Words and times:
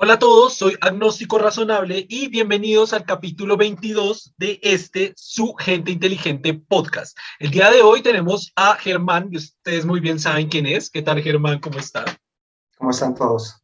Hola 0.00 0.14
a 0.14 0.18
todos, 0.20 0.54
soy 0.54 0.76
Agnóstico 0.80 1.38
Razonable 1.38 2.06
y 2.08 2.28
bienvenidos 2.28 2.92
al 2.92 3.04
capítulo 3.04 3.56
22 3.56 4.32
de 4.38 4.60
este 4.62 5.12
Su 5.16 5.54
Gente 5.54 5.90
Inteligente 5.90 6.54
podcast. 6.54 7.18
El 7.40 7.50
día 7.50 7.68
de 7.72 7.82
hoy 7.82 8.00
tenemos 8.00 8.52
a 8.54 8.76
Germán, 8.76 9.28
y 9.32 9.38
ustedes 9.38 9.84
muy 9.84 9.98
bien 9.98 10.20
saben 10.20 10.48
quién 10.48 10.66
es. 10.66 10.88
¿Qué 10.88 11.02
tal 11.02 11.20
Germán? 11.20 11.58
¿Cómo 11.58 11.80
está? 11.80 12.04
¿Cómo 12.76 12.92
están 12.92 13.12
todos? 13.12 13.60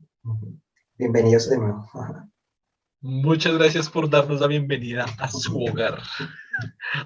Bienvenidos 0.99 1.49
de 1.49 1.57
nuevo. 1.57 1.89
Muchas 3.01 3.57
gracias 3.57 3.89
por 3.89 4.11
darnos 4.11 4.41
la 4.41 4.49
bienvenida 4.49 5.07
a 5.19 5.29
su 5.29 5.57
hogar, 5.63 6.03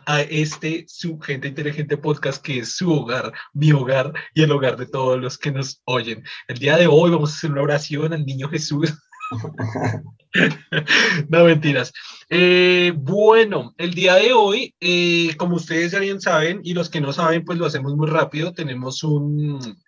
a 0.07 0.23
este 0.23 0.87
Su 0.89 1.21
Gente 1.21 1.49
Inteligente 1.49 1.99
podcast 1.99 2.43
que 2.43 2.61
es 2.61 2.77
su 2.77 2.91
hogar, 2.91 3.35
mi 3.53 3.73
hogar 3.73 4.11
y 4.33 4.43
el 4.43 4.53
hogar 4.53 4.79
de 4.79 4.87
todos 4.87 5.21
los 5.21 5.37
que 5.37 5.53
nos 5.53 5.83
oyen. 5.85 6.25
El 6.47 6.57
día 6.57 6.79
de 6.79 6.87
hoy 6.87 7.11
vamos 7.11 7.31
a 7.31 7.37
hacer 7.37 7.51
una 7.51 7.61
oración 7.61 8.15
al 8.15 8.25
niño 8.25 8.49
Jesús 8.49 8.95
no, 11.29 11.45
mentiras. 11.45 11.93
Eh, 12.29 12.93
bueno, 12.97 13.75
el 13.79 13.95
día 13.95 14.15
de 14.15 14.33
hoy, 14.33 14.75
eh, 14.81 15.35
como 15.37 15.57
ustedes 15.57 15.93
ya 15.93 15.99
bien 15.99 16.21
saben, 16.21 16.61
y 16.63 16.75
los 16.75 16.91
que 16.91 17.01
no 17.01 17.13
saben, 17.13 17.45
pues 17.45 17.59
lo 17.59 17.67
hacemos 17.67 17.95
muy 17.97 18.09
rápido, 18.09 18.53
tenemos 18.53 19.03
un 19.03 19.79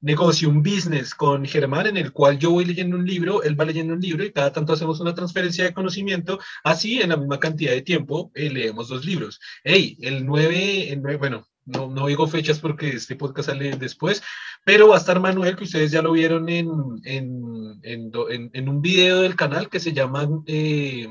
negocio, 0.00 0.48
un 0.48 0.62
business 0.62 1.14
con 1.14 1.44
Germán 1.44 1.86
en 1.86 1.96
el 1.96 2.12
cual 2.12 2.38
yo 2.38 2.50
voy 2.50 2.64
leyendo 2.64 2.96
un 2.96 3.06
libro, 3.06 3.42
él 3.42 3.58
va 3.58 3.64
leyendo 3.66 3.92
un 3.94 4.00
libro 4.00 4.24
y 4.24 4.32
cada 4.32 4.52
tanto 4.52 4.72
hacemos 4.72 5.00
una 5.00 5.14
transferencia 5.14 5.64
de 5.64 5.74
conocimiento, 5.74 6.38
así 6.64 7.00
en 7.00 7.10
la 7.10 7.16
misma 7.16 7.38
cantidad 7.38 7.72
de 7.72 7.82
tiempo 7.82 8.30
eh, 8.34 8.50
leemos 8.50 8.88
dos 8.88 9.04
libros. 9.04 9.40
Hey, 9.62 9.98
el 10.00 10.24
9, 10.24 10.92
el 10.92 11.02
9 11.02 11.18
bueno, 11.18 11.46
no, 11.64 11.88
no 11.88 12.06
digo 12.06 12.26
fechas 12.26 12.58
porque 12.58 12.88
este 12.90 13.16
podcast 13.16 13.48
sale 13.48 13.76
después, 13.76 14.22
pero 14.64 14.88
va 14.88 14.96
a 14.96 14.98
estar 14.98 15.20
Manuel, 15.20 15.56
que 15.56 15.64
ustedes 15.64 15.90
ya 15.90 16.02
lo 16.02 16.12
vieron 16.12 16.48
en, 16.48 16.68
en, 17.04 17.80
en, 17.82 18.68
un 18.68 18.82
video 18.82 19.20
del 19.20 19.36
canal 19.36 19.68
que 19.68 19.80
se 19.80 19.92
llama, 19.92 20.28
eh, 20.46 21.08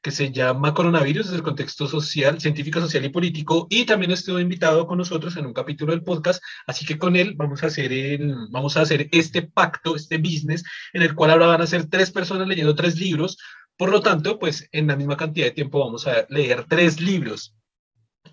que 0.00 0.10
se 0.10 0.32
llama 0.32 0.74
Coronavirus 0.74 1.26
desde 1.26 1.36
el 1.36 1.42
contexto 1.42 1.86
social, 1.86 2.40
científico, 2.40 2.80
social 2.80 3.04
y 3.04 3.08
político, 3.08 3.66
y 3.70 3.84
también 3.86 4.10
estuvo 4.10 4.40
invitado 4.40 4.86
con 4.86 4.98
nosotros 4.98 5.36
en 5.36 5.46
un 5.46 5.52
capítulo 5.52 5.92
del 5.92 6.02
podcast, 6.02 6.42
así 6.66 6.84
que 6.84 6.98
con 6.98 7.16
él 7.16 7.34
vamos 7.36 7.62
a 7.62 7.66
hacer, 7.66 7.92
el, 7.92 8.34
vamos 8.50 8.76
a 8.76 8.82
hacer 8.82 9.08
este 9.12 9.42
pacto, 9.42 9.96
este 9.96 10.18
business, 10.18 10.64
en 10.92 11.02
el 11.02 11.14
cual 11.14 11.30
ahora 11.30 11.46
van 11.46 11.62
a 11.62 11.66
ser 11.66 11.86
tres 11.86 12.10
personas 12.10 12.48
leyendo 12.48 12.74
tres 12.74 12.98
libros, 12.98 13.38
por 13.76 13.90
lo 13.90 14.00
tanto, 14.02 14.38
pues 14.38 14.68
en 14.72 14.88
la 14.88 14.96
misma 14.96 15.16
cantidad 15.16 15.46
de 15.46 15.52
tiempo 15.52 15.80
vamos 15.80 16.06
a 16.06 16.26
leer 16.28 16.66
tres 16.68 17.00
libros. 17.00 17.54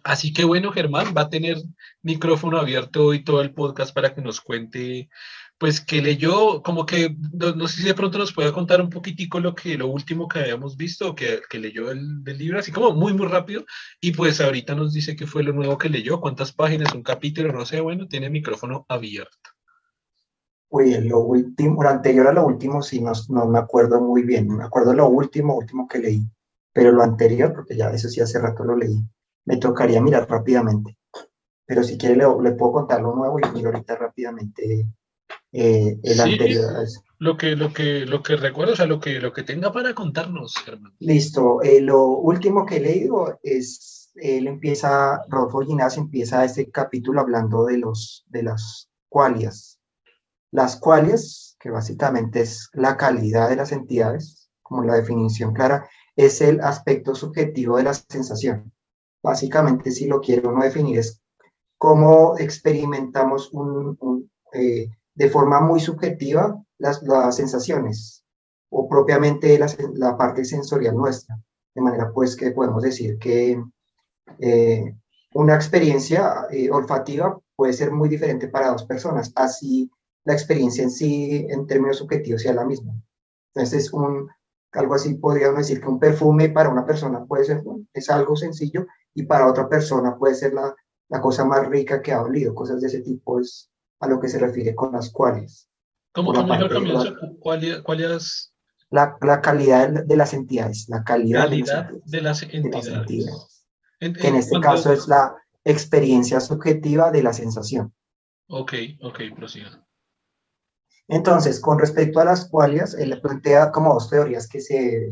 Así 0.10 0.34
que 0.34 0.44
bueno, 0.44 0.72
Germán 0.72 1.14
va 1.16 1.22
a 1.22 1.30
tener 1.30 1.58
micrófono 2.02 2.58
abierto 2.58 3.06
hoy 3.06 3.24
todo 3.24 3.42
el 3.42 3.54
podcast 3.54 3.94
para 3.94 4.16
que 4.16 4.24
nos 4.24 4.42
cuente, 4.42 5.08
pues 5.60 5.82
que 5.82 6.02
leyó, 6.02 6.64
como 6.64 6.88
que, 6.88 7.16
no, 7.32 7.68
sé 7.68 7.82
si 7.82 7.88
de 7.88 7.94
pronto 7.94 8.18
nos 8.18 8.34
puede 8.34 8.52
contar 8.52 8.82
un 8.82 8.90
poquitico 8.90 9.40
lo 9.40 9.54
que, 9.54 9.78
lo 9.78 9.86
último 9.86 10.28
que 10.28 10.40
habíamos 10.40 10.78
visto, 10.78 11.14
que, 11.14 11.42
que 11.48 11.60
leyó 11.60 11.92
el, 11.92 12.24
del 12.24 12.40
libro, 12.40 12.58
así 12.58 12.72
como 12.72 12.92
muy, 12.96 13.14
muy 13.14 13.28
rápido, 13.28 13.66
y 14.02 14.12
pues 14.12 14.42
ahorita 14.42 14.74
nos 14.74 14.94
dice 14.94 15.16
qué 15.16 15.28
fue 15.28 15.44
lo 15.44 15.54
nuevo 15.54 15.78
que 15.78 15.90
leyó, 15.90 16.20
cuántas 16.20 16.54
páginas, 16.54 16.96
un 16.96 17.04
capítulo, 17.04 17.54
no 17.54 17.64
sé, 17.68 17.80
bueno, 17.80 18.08
tiene 18.08 18.32
micrófono 18.32 18.88
abierto. 18.90 19.52
Uy, 20.70 21.08
lo 21.08 21.20
último, 21.20 21.84
lo 21.84 21.90
anterior 21.90 22.26
a 22.30 22.34
lo 22.34 22.48
último 22.48 22.82
sí 22.82 23.00
no, 23.00 23.12
no 23.28 23.46
me 23.46 23.60
acuerdo 23.60 24.02
muy 24.02 24.23
bien, 24.23 24.48
me 24.48 24.64
acuerdo 24.64 24.92
lo 24.92 25.08
último, 25.08 25.56
último 25.56 25.88
que 25.88 26.00
leí, 26.00 26.23
pero 26.73 26.92
lo 26.92 27.04
anterior, 27.04 27.54
porque 27.54 27.78
ya 27.78 27.92
eso 27.92 28.10
sí 28.10 28.22
hace 28.22 28.40
rato 28.40 28.64
lo 28.64 28.76
leí 28.76 29.06
me 29.50 29.58
tocaría 29.58 30.00
mirar 30.00 30.30
rápidamente. 30.30 30.95
Pero 31.66 31.83
si 31.83 31.97
quiere, 31.97 32.16
le, 32.16 32.25
le 32.44 32.52
puedo 32.52 32.72
contar 32.72 33.02
lo 33.02 33.16
nuevo 33.16 33.39
y 33.39 33.52
miro 33.52 33.69
ahorita 33.69 33.95
rápidamente 33.95 34.86
eh, 35.52 36.00
el 36.03 36.19
anterior. 36.19 36.86
Lo 37.17 37.36
que, 37.36 37.55
lo 37.55 37.73
que, 37.73 38.05
lo 38.05 38.22
que 38.22 38.36
recuerdo, 38.36 38.73
o 38.73 38.75
sea, 38.75 38.86
lo 38.86 39.00
que, 39.00 39.20
lo 39.20 39.33
que 39.33 39.42
tenga 39.42 39.72
para 39.72 39.95
contarnos, 39.95 40.53
Germán. 40.64 40.94
Listo. 41.00 41.64
Eh, 41.64 41.81
lo 41.81 42.09
último 42.09 42.64
que 42.64 42.77
he 42.77 42.80
leído 42.80 43.39
es, 43.42 44.11
él 44.14 44.45
empieza, 44.45 45.23
Rodolfo 45.27 45.61
Ginás 45.61 45.98
empieza 45.98 46.45
este 46.45 46.70
capítulo 46.70 47.20
hablando 47.20 47.65
de, 47.65 47.80
los, 47.80 48.26
de 48.27 48.43
las 48.43 48.92
cualias. 49.09 49.80
Las 50.52 50.76
cualias, 50.76 51.58
que 51.59 51.71
básicamente 51.71 52.42
es 52.42 52.70
la 52.73 52.98
calidad 52.98 53.49
de 53.49 53.55
las 53.55 53.71
entidades, 53.71 54.52
como 54.61 54.83
la 54.83 54.93
definición 54.93 55.54
clara, 55.55 55.89
es 56.15 56.39
el 56.39 56.61
aspecto 56.61 57.15
subjetivo 57.15 57.77
de 57.77 57.83
la 57.83 57.95
sensación 57.95 58.71
básicamente 59.22 59.92
si 59.92 60.08
lo 60.08 60.20
quiero 60.20 60.50
uno 60.50 60.64
definir 60.64 61.00
es 61.00 61.22
cómo 61.78 62.38
experimentamos 62.38 63.52
un, 63.54 64.30
eh, 64.54 64.90
de 65.16 65.30
forma 65.30 65.62
muy 65.62 65.80
subjetiva 65.80 66.62
las, 66.78 67.02
las 67.04 67.36
sensaciones 67.36 68.24
o 68.70 68.88
propiamente 68.88 69.58
la, 69.58 69.68
la, 69.94 70.18
parte 70.18 70.46
sensorial 70.46 70.96
nuestra. 70.96 71.38
De 71.74 71.82
manera 71.82 72.12
pues 72.14 72.36
que 72.36 72.52
podemos 72.52 72.84
decir 72.84 73.18
que 73.18 73.62
eh, 74.40 74.96
una 75.34 75.56
experiencia 75.56 76.48
eh, 76.52 76.70
olfativa 76.72 77.40
puede 77.56 77.74
ser 77.74 77.92
muy 77.92 78.10
diferente 78.10 78.48
para 78.48 78.72
dos 78.72 78.86
personas, 78.86 79.32
así 79.36 79.92
la 80.26 80.34
experiencia 80.34 80.84
en 80.84 80.92
sí 80.92 81.46
en 81.50 81.68
términos 81.68 81.98
subjetivos 81.98 82.42
sea 82.42 82.54
la 82.54 82.66
misma. 82.66 82.94
Entonces, 83.54 83.92
un, 83.94 84.30
algo 84.78 84.96
así 84.96 85.16
podríamos 85.16 85.60
decir 85.60 85.82
que 85.82 85.88
un 85.88 86.00
perfume 86.00 86.50
para 86.50 86.70
una 86.70 86.86
persona 86.86 87.26
puede 87.26 87.46
ser, 87.46 87.64
es 87.94 88.10
algo 88.10 88.36
sencillo 88.36 88.86
y 89.16 89.24
para 89.24 89.48
otra 89.48 89.68
persona 89.68 90.16
puede 90.18 90.36
ser 90.36 90.54
la, 90.54 90.76
la 91.10 91.22
cosa 91.22 91.44
más 91.46 91.68
rica 91.68 92.02
que 92.02 92.12
ha 92.12 92.22
olido. 92.22 92.54
Cosas 92.54 92.82
de 92.82 92.88
ese 92.88 93.02
tipo 93.02 93.40
es 93.40 93.70
a 94.00 94.08
lo 94.08 94.20
que 94.20 94.30
se 94.30 94.40
refiere 94.40 94.76
con 94.76 94.92
las 94.92 95.10
cuales. 95.10 95.68
¿Cómo, 96.14 96.34
cómo 96.34 96.54
el 96.54 96.70
comienzo? 96.70 97.16
¿Cuáles? 97.40 98.54
La, 98.92 99.18
la, 99.22 99.42
calidad 99.42 100.06
de 100.06 100.16
las 100.18 100.34
entidades, 100.34 100.88
la 100.90 101.04
calidad, 101.04 101.48
de, 101.50 102.22
las 102.22 102.42
entidades. 102.42 103.66
En, 104.00 104.14
que 104.14 104.28
en 104.28 104.36
este 104.36 104.60
caso 104.60 104.92
es 104.92 105.08
la 105.08 105.36
experiencia 105.64 106.40
subjetiva 106.40 107.12
de 107.12 107.22
la 107.22 107.34
sensación. 107.34 107.94
Ok, 108.48 108.74
ok, 109.02 109.20
prosiga. 109.36 109.86
Entonces, 111.09 111.59
con 111.59 111.80
respecto 111.80 112.20
a 112.20 112.25
las 112.25 112.47
cualias, 112.47 112.93
él 112.93 113.20
plantea 113.20 113.71
como 113.71 113.95
dos 113.95 114.09
teorías 114.09 114.47
que 114.47 114.61
se, 114.61 115.11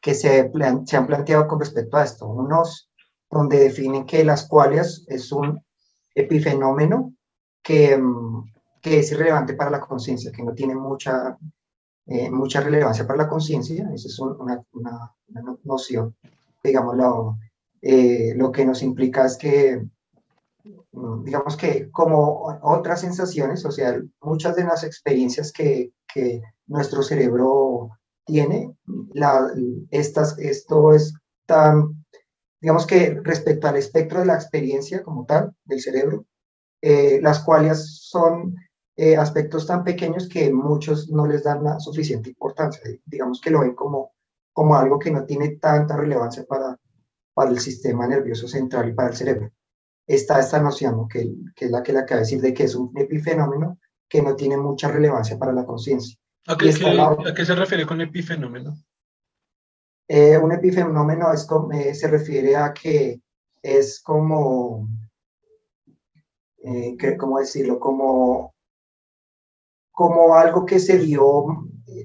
que 0.00 0.14
se, 0.14 0.50
se 0.86 0.96
han 0.96 1.06
planteado 1.06 1.46
con 1.46 1.60
respecto 1.60 1.98
a 1.98 2.04
esto. 2.04 2.26
Unos 2.26 2.90
donde 3.30 3.60
definen 3.60 4.06
que 4.06 4.24
las 4.24 4.48
cualias 4.48 5.04
es 5.08 5.30
un 5.30 5.62
epifenómeno 6.14 7.14
que, 7.62 7.98
mm, 7.98 8.50
que 8.80 9.00
es 9.00 9.12
irrelevante 9.12 9.52
para 9.52 9.70
la 9.70 9.80
conciencia, 9.80 10.32
que 10.32 10.42
no 10.42 10.54
tiene 10.54 10.74
mucha, 10.74 11.36
eh, 12.06 12.30
mucha 12.30 12.62
relevancia 12.62 13.06
para 13.06 13.24
la 13.24 13.28
conciencia. 13.28 13.90
Esa 13.94 14.08
es 14.08 14.18
una, 14.18 14.64
una, 14.72 15.14
noción. 15.64 16.16
Digamos, 16.64 16.96
lo, 16.96 17.36
eh, 17.82 18.32
lo 18.36 18.50
que 18.50 18.64
nos 18.64 18.82
implica 18.82 19.26
es 19.26 19.36
que, 19.36 19.86
digamos 21.24 21.56
que 21.56 21.90
como 21.90 22.58
otras 22.62 23.00
sensaciones, 23.00 23.64
o 23.64 23.70
sea, 23.70 24.00
muchas 24.20 24.56
de 24.56 24.64
las 24.64 24.84
experiencias 24.84 25.52
que, 25.52 25.92
que 26.12 26.42
nuestro 26.66 27.02
cerebro 27.02 27.90
tiene, 28.24 28.74
estas, 29.90 30.38
esto 30.38 30.92
es 30.92 31.14
tan 31.46 32.00
digamos 32.60 32.86
que 32.86 33.18
respecto 33.22 33.68
al 33.68 33.76
espectro 33.76 34.20
de 34.20 34.26
la 34.26 34.34
experiencia 34.34 35.02
como 35.02 35.24
tal 35.24 35.54
del 35.64 35.80
cerebro, 35.80 36.26
eh, 36.82 37.20
las 37.22 37.40
cuales 37.40 38.08
son 38.08 38.54
eh, 38.96 39.16
aspectos 39.16 39.66
tan 39.66 39.82
pequeños 39.82 40.28
que 40.28 40.52
muchos 40.52 41.08
no 41.10 41.26
les 41.26 41.42
dan 41.42 41.64
la 41.64 41.80
suficiente 41.80 42.30
importancia, 42.30 42.82
digamos 43.06 43.40
que 43.40 43.50
lo 43.50 43.60
ven 43.60 43.74
como, 43.74 44.12
como 44.52 44.74
algo 44.74 44.98
que 44.98 45.10
no 45.10 45.24
tiene 45.24 45.56
tanta 45.56 45.96
relevancia 45.96 46.44
para, 46.44 46.78
para 47.32 47.50
el 47.50 47.60
sistema 47.60 48.06
nervioso 48.06 48.46
central 48.46 48.90
y 48.90 48.92
para 48.92 49.08
el 49.08 49.16
cerebro. 49.16 49.50
Está 50.10 50.40
esta 50.40 50.60
noción, 50.60 51.06
que, 51.06 51.32
que, 51.54 51.66
es 51.66 51.70
la 51.70 51.84
que 51.84 51.92
le 51.92 52.00
acabo 52.00 52.16
de 52.16 52.22
decir, 52.22 52.40
de 52.40 52.52
que 52.52 52.64
es 52.64 52.74
un 52.74 52.90
epifenómeno 52.98 53.78
que 54.08 54.20
no 54.20 54.34
tiene 54.34 54.56
mucha 54.56 54.88
relevancia 54.88 55.38
para 55.38 55.52
la 55.52 55.64
conciencia. 55.64 56.18
¿A, 56.48 56.54
¿A 56.54 56.58
qué 56.58 57.44
se 57.44 57.54
refiere 57.54 57.86
con 57.86 58.00
epifenómeno? 58.00 58.76
Eh, 60.08 60.36
un 60.36 60.50
epifenómeno 60.50 61.32
es 61.32 61.46
eh, 61.72 61.94
se 61.94 62.08
refiere 62.08 62.56
a 62.56 62.74
que 62.74 63.20
es 63.62 64.02
como, 64.02 64.88
eh, 66.64 66.96
¿cómo 67.16 67.38
decirlo? 67.38 67.78
Como, 67.78 68.52
como 69.92 70.34
algo 70.34 70.66
que 70.66 70.80
se 70.80 70.98
dio 70.98 71.44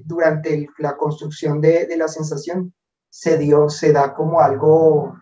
durante 0.04 0.68
la 0.78 0.96
construcción 0.96 1.60
de, 1.60 1.86
de, 1.86 1.96
la 1.96 2.06
sensación, 2.06 2.72
se 3.10 3.36
dio, 3.36 3.68
se 3.68 3.92
da 3.92 4.14
como 4.14 4.40
algo 4.40 5.18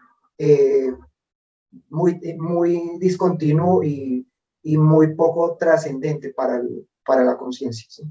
muy, 1.94 2.20
muy 2.38 2.99
discontinuo 2.99 3.82
y, 3.82 4.26
y 4.62 4.76
muy 4.76 5.14
poco 5.14 5.56
trascendente 5.56 6.31
para, 6.31 6.61
para 7.06 7.25
la 7.25 7.37
conciencia. 7.37 8.05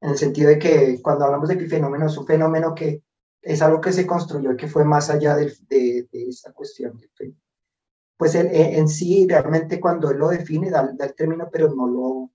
En 0.00 0.10
el 0.10 0.16
sentido 0.16 0.50
de 0.50 0.58
que 0.58 1.00
cuando 1.02 1.24
hablamos 1.24 1.48
de 1.48 1.54
epifenómeno 1.54 2.06
es 2.06 2.16
un 2.16 2.26
fenómeno 2.26 2.74
que 2.74 3.02
es 3.42 3.60
algo 3.62 3.80
que 3.80 3.92
se 3.92 4.06
construyó 4.06 4.52
y 4.52 4.56
que 4.56 4.68
fue 4.68 4.84
más 4.84 5.10
allá 5.10 5.36
de, 5.36 5.52
de, 5.68 6.08
esa 6.12 6.52
cuestión. 6.52 7.00
Pues 8.16 8.34
en, 8.34 8.88
sí, 8.88 9.26
realmente 9.28 9.80
cuando 9.80 10.10
él 10.10 10.18
lo 10.18 10.28
define, 10.28 10.70
da, 10.70 10.94
el 10.98 11.14
término, 11.14 11.48
pero 11.52 11.74
no 11.74 11.86
lo, 11.86 12.30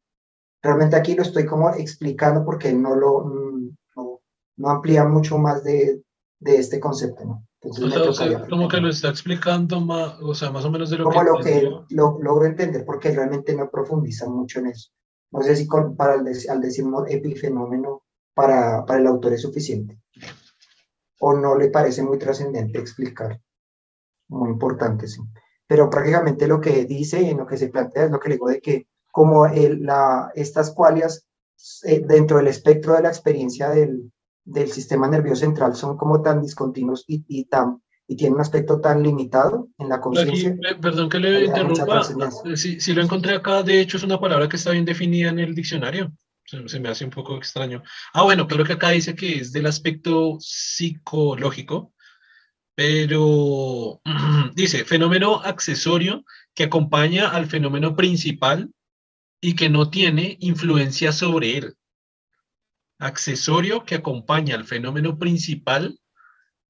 realmente 0.62 0.95
aquí 0.95 1.15
lo 1.15 1.23
estoy 1.23 1.45
como 1.45 1.69
explicando 1.73 2.44
porque 2.44 2.73
no 2.73 2.95
lo, 2.95 3.25
mm, 3.25 3.77
no, 3.95 4.21
no 4.57 4.69
amplía 4.69 5.05
mucho 5.05 5.38
más 5.38 5.63
de, 5.63 6.03
de 6.39 6.57
este 6.57 6.79
concepto, 6.79 7.25
¿no? 7.25 7.49
Entonces, 7.61 8.38
como 8.50 8.69
que 8.69 8.79
lo 8.79 8.89
está 8.89 9.09
explicando 9.09 9.81
más, 9.81 10.15
o 10.21 10.33
sea, 10.33 10.50
más 10.50 10.63
o 10.63 10.71
menos 10.71 10.89
de 10.89 10.97
lo 10.97 11.03
como 11.06 11.19
que... 11.19 11.25
lo 11.25 11.39
que 11.39 11.95
lo, 11.95 12.17
logro 12.21 12.45
entender 12.45 12.85
porque 12.85 13.11
realmente 13.11 13.53
no 13.53 13.69
profundiza 13.69 14.29
mucho 14.29 14.59
en 14.59 14.67
eso. 14.67 14.91
No 15.31 15.41
sé 15.41 15.56
si 15.56 15.67
con, 15.67 15.95
para 15.95 16.15
el, 16.15 16.27
al 16.50 16.61
decir 16.61 16.85
epifenómeno 17.09 18.03
para, 18.33 18.85
para 18.85 19.00
el 19.00 19.07
autor 19.07 19.33
es 19.33 19.41
suficiente 19.41 20.00
o 21.19 21.33
no 21.33 21.57
le 21.57 21.69
parece 21.69 22.01
muy 22.01 22.17
trascendente 22.17 22.79
explicar. 22.79 23.39
Muy 24.29 24.51
importante, 24.51 25.07
sí. 25.07 25.21
Pero 25.67 25.89
prácticamente 25.89 26.47
lo 26.47 26.62
que 26.62 26.85
dice, 26.85 27.29
en 27.29 27.38
lo 27.38 27.45
que 27.45 27.57
se 27.57 27.69
plantea, 27.69 28.05
es 28.05 28.12
lo 28.12 28.19
que 28.19 28.29
le 28.29 28.35
digo 28.35 28.50
de 28.50 28.62
que 28.62 28.88
como 29.12 29.45
el, 29.45 29.83
la, 29.83 30.31
estas 30.33 30.71
cualias 30.71 31.27
eh, 31.83 32.01
dentro 32.05 32.38
del 32.38 32.47
espectro 32.47 32.94
de 32.94 33.03
la 33.03 33.09
experiencia 33.09 33.69
del, 33.69 34.12
del 34.45 34.71
sistema 34.71 35.07
nervioso 35.07 35.41
central 35.41 35.75
son 35.75 35.97
como 35.97 36.21
tan 36.21 36.41
discontinuos 36.41 37.03
y, 37.07 37.24
y, 37.27 37.45
tan, 37.45 37.81
y 38.07 38.15
tienen 38.15 38.36
un 38.36 38.41
aspecto 38.41 38.80
tan 38.80 39.03
limitado 39.03 39.69
en 39.77 39.89
la 39.89 40.01
conciencia. 40.01 40.50
Eh, 40.50 40.75
perdón 40.81 41.09
que 41.09 41.19
le 41.19 41.45
interrumpa, 41.45 42.01
eh, 42.45 42.57
si, 42.57 42.80
si, 42.80 42.94
lo 42.94 43.01
encontré 43.01 43.36
acá, 43.36 43.63
de 43.63 43.80
hecho 43.80 43.97
es 43.97 44.03
una 44.03 44.19
palabra 44.19 44.50
que 44.50 44.56
está 44.56 44.71
bien 44.71 44.86
definida 44.86 45.30
en 45.30 45.39
el 45.39 45.53
diccionario, 45.53 46.12
se, 46.45 46.68
se, 46.68 46.80
me 46.80 46.89
hace 46.89 47.06
un 47.06 47.12
poco 47.12 47.38
extraño. 47.38 47.83
Ah, 48.13 48.24
bueno, 48.24 48.47
creo 48.47 48.65
que 48.65 48.74
acá 48.74 48.89
dice 48.89 49.15
que 49.15 49.39
es 49.39 49.51
del 49.51 49.68
aspecto 49.68 50.38
psicológico, 50.39 51.94
pero 52.75 54.01
dice 54.56 54.86
fenómeno 54.86 55.36
accesorio 55.36 56.24
que 56.56 56.63
acompaña 56.63 57.30
al 57.30 57.45
fenómeno 57.45 57.95
principal 57.95 58.71
y 59.41 59.56
que 59.56 59.69
no 59.69 59.89
tiene 59.89 60.38
influencia 60.39 61.12
sobre 61.12 61.57
él 61.57 61.75
accesorio 63.00 63.86
que 63.86 63.96
acompaña 63.96 64.56
al 64.56 64.66
fenómeno 64.66 65.18
principal, 65.18 66.00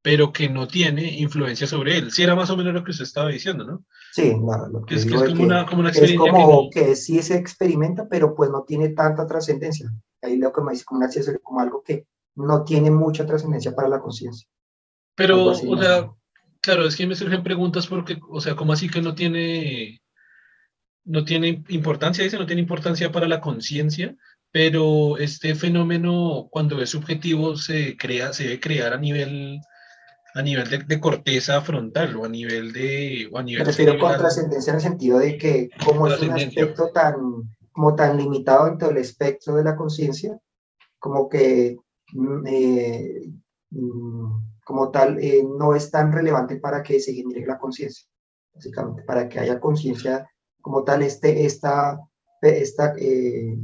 pero 0.01 0.31
que 0.31 0.47
no 0.47 0.67
tiene 0.67 1.19
influencia 1.19 1.67
sobre 1.67 1.97
él. 1.97 2.11
Si 2.11 2.23
era 2.23 2.35
más 2.35 2.49
o 2.49 2.55
menos 2.55 2.73
lo 2.73 2.83
que 2.83 2.91
usted 2.91 3.03
estaba 3.03 3.29
diciendo, 3.29 3.65
¿no? 3.65 3.85
Sí, 4.13 4.33
lo 4.71 4.85
que 4.85 4.95
es, 4.95 5.05
que 5.05 5.15
es 5.15 5.23
como, 5.23 5.43
una, 5.43 5.65
como, 5.65 5.81
una, 5.81 5.89
experiencia. 5.89 6.27
Es 6.27 6.33
como 6.33 6.69
que, 6.69 6.95
sí 6.95 7.21
se 7.21 7.35
experimenta, 7.35 8.07
pero 8.07 8.33
pues 8.33 8.49
no 8.49 8.63
tiene 8.63 8.89
tanta 8.89 9.27
trascendencia. 9.27 9.91
Ahí 10.21 10.37
lo 10.37 10.53
que 10.53 10.61
me 10.61 10.71
dice 10.71 10.85
como 10.85 10.99
un 10.99 11.05
accesorio, 11.05 11.41
como 11.43 11.59
algo 11.59 11.83
que 11.83 12.05
no 12.35 12.63
tiene 12.63 12.91
mucha 12.91 13.25
trascendencia 13.25 13.75
para 13.75 13.89
la 13.89 13.99
conciencia. 13.99 14.47
Pero, 15.15 15.47
o 15.47 15.53
sea, 15.53 16.09
claro, 16.61 16.87
es 16.87 16.95
que 16.95 17.05
me 17.05 17.15
surgen 17.15 17.43
preguntas 17.43 17.87
porque, 17.87 18.17
o 18.29 18.39
sea, 18.39 18.55
¿cómo 18.55 18.71
así 18.71 18.89
que 18.89 19.01
no 19.01 19.15
tiene, 19.15 20.01
no 21.03 21.25
tiene 21.25 21.63
importancia? 21.67 22.23
Dice, 22.23 22.37
no 22.37 22.45
tiene 22.45 22.61
importancia 22.61 23.11
para 23.11 23.27
la 23.27 23.41
conciencia, 23.41 24.15
pero 24.51 25.17
este 25.17 25.55
fenómeno, 25.55 26.47
cuando 26.51 26.81
es 26.81 26.89
subjetivo, 26.89 27.55
se 27.55 27.95
crea, 27.97 28.33
se 28.33 28.43
debe 28.43 28.59
crear 28.59 28.93
a 28.93 28.97
nivel 28.97 29.59
a 30.35 30.41
nivel 30.41 30.87
de, 30.87 30.99
corteza 30.99 31.59
frontal 31.61 32.15
o 32.15 32.25
a 32.25 32.29
nivel 32.29 32.71
de... 32.71 33.29
a 33.33 33.41
nivel 33.41 33.63
Me 33.63 33.65
refiero 33.65 33.99
con 33.99 34.15
trascendencia 34.15 34.71
en 34.71 34.75
el 34.75 34.81
sentido 34.81 35.19
de 35.19 35.37
que 35.37 35.69
como 35.83 36.07
es 36.07 36.21
un 36.21 36.31
aspecto 36.31 36.91
tan, 36.91 37.15
como 37.71 37.95
tan 37.95 38.17
limitado 38.17 38.65
dentro 38.65 38.89
del 38.89 38.97
espectro 38.97 39.55
de 39.55 39.63
la 39.63 39.75
conciencia, 39.75 40.39
como 40.99 41.27
que 41.27 41.77
mm, 42.13 42.47
eh, 42.47 43.21
mm, 43.71 44.31
como 44.63 44.91
tal 44.91 45.17
eh, 45.19 45.43
no 45.43 45.73
es 45.73 45.89
tan 45.89 46.11
relevante 46.11 46.57
para 46.57 46.83
que 46.83 46.99
se 46.99 47.13
genere 47.13 47.45
la 47.45 47.57
conciencia, 47.57 48.07
básicamente, 48.53 49.01
para 49.03 49.27
que 49.27 49.39
haya 49.39 49.59
conciencia 49.59 50.29
como 50.61 50.83
tal, 50.83 51.01
este, 51.01 51.45
esta, 51.45 51.99
esta 52.41 52.93
eh, 52.99 53.57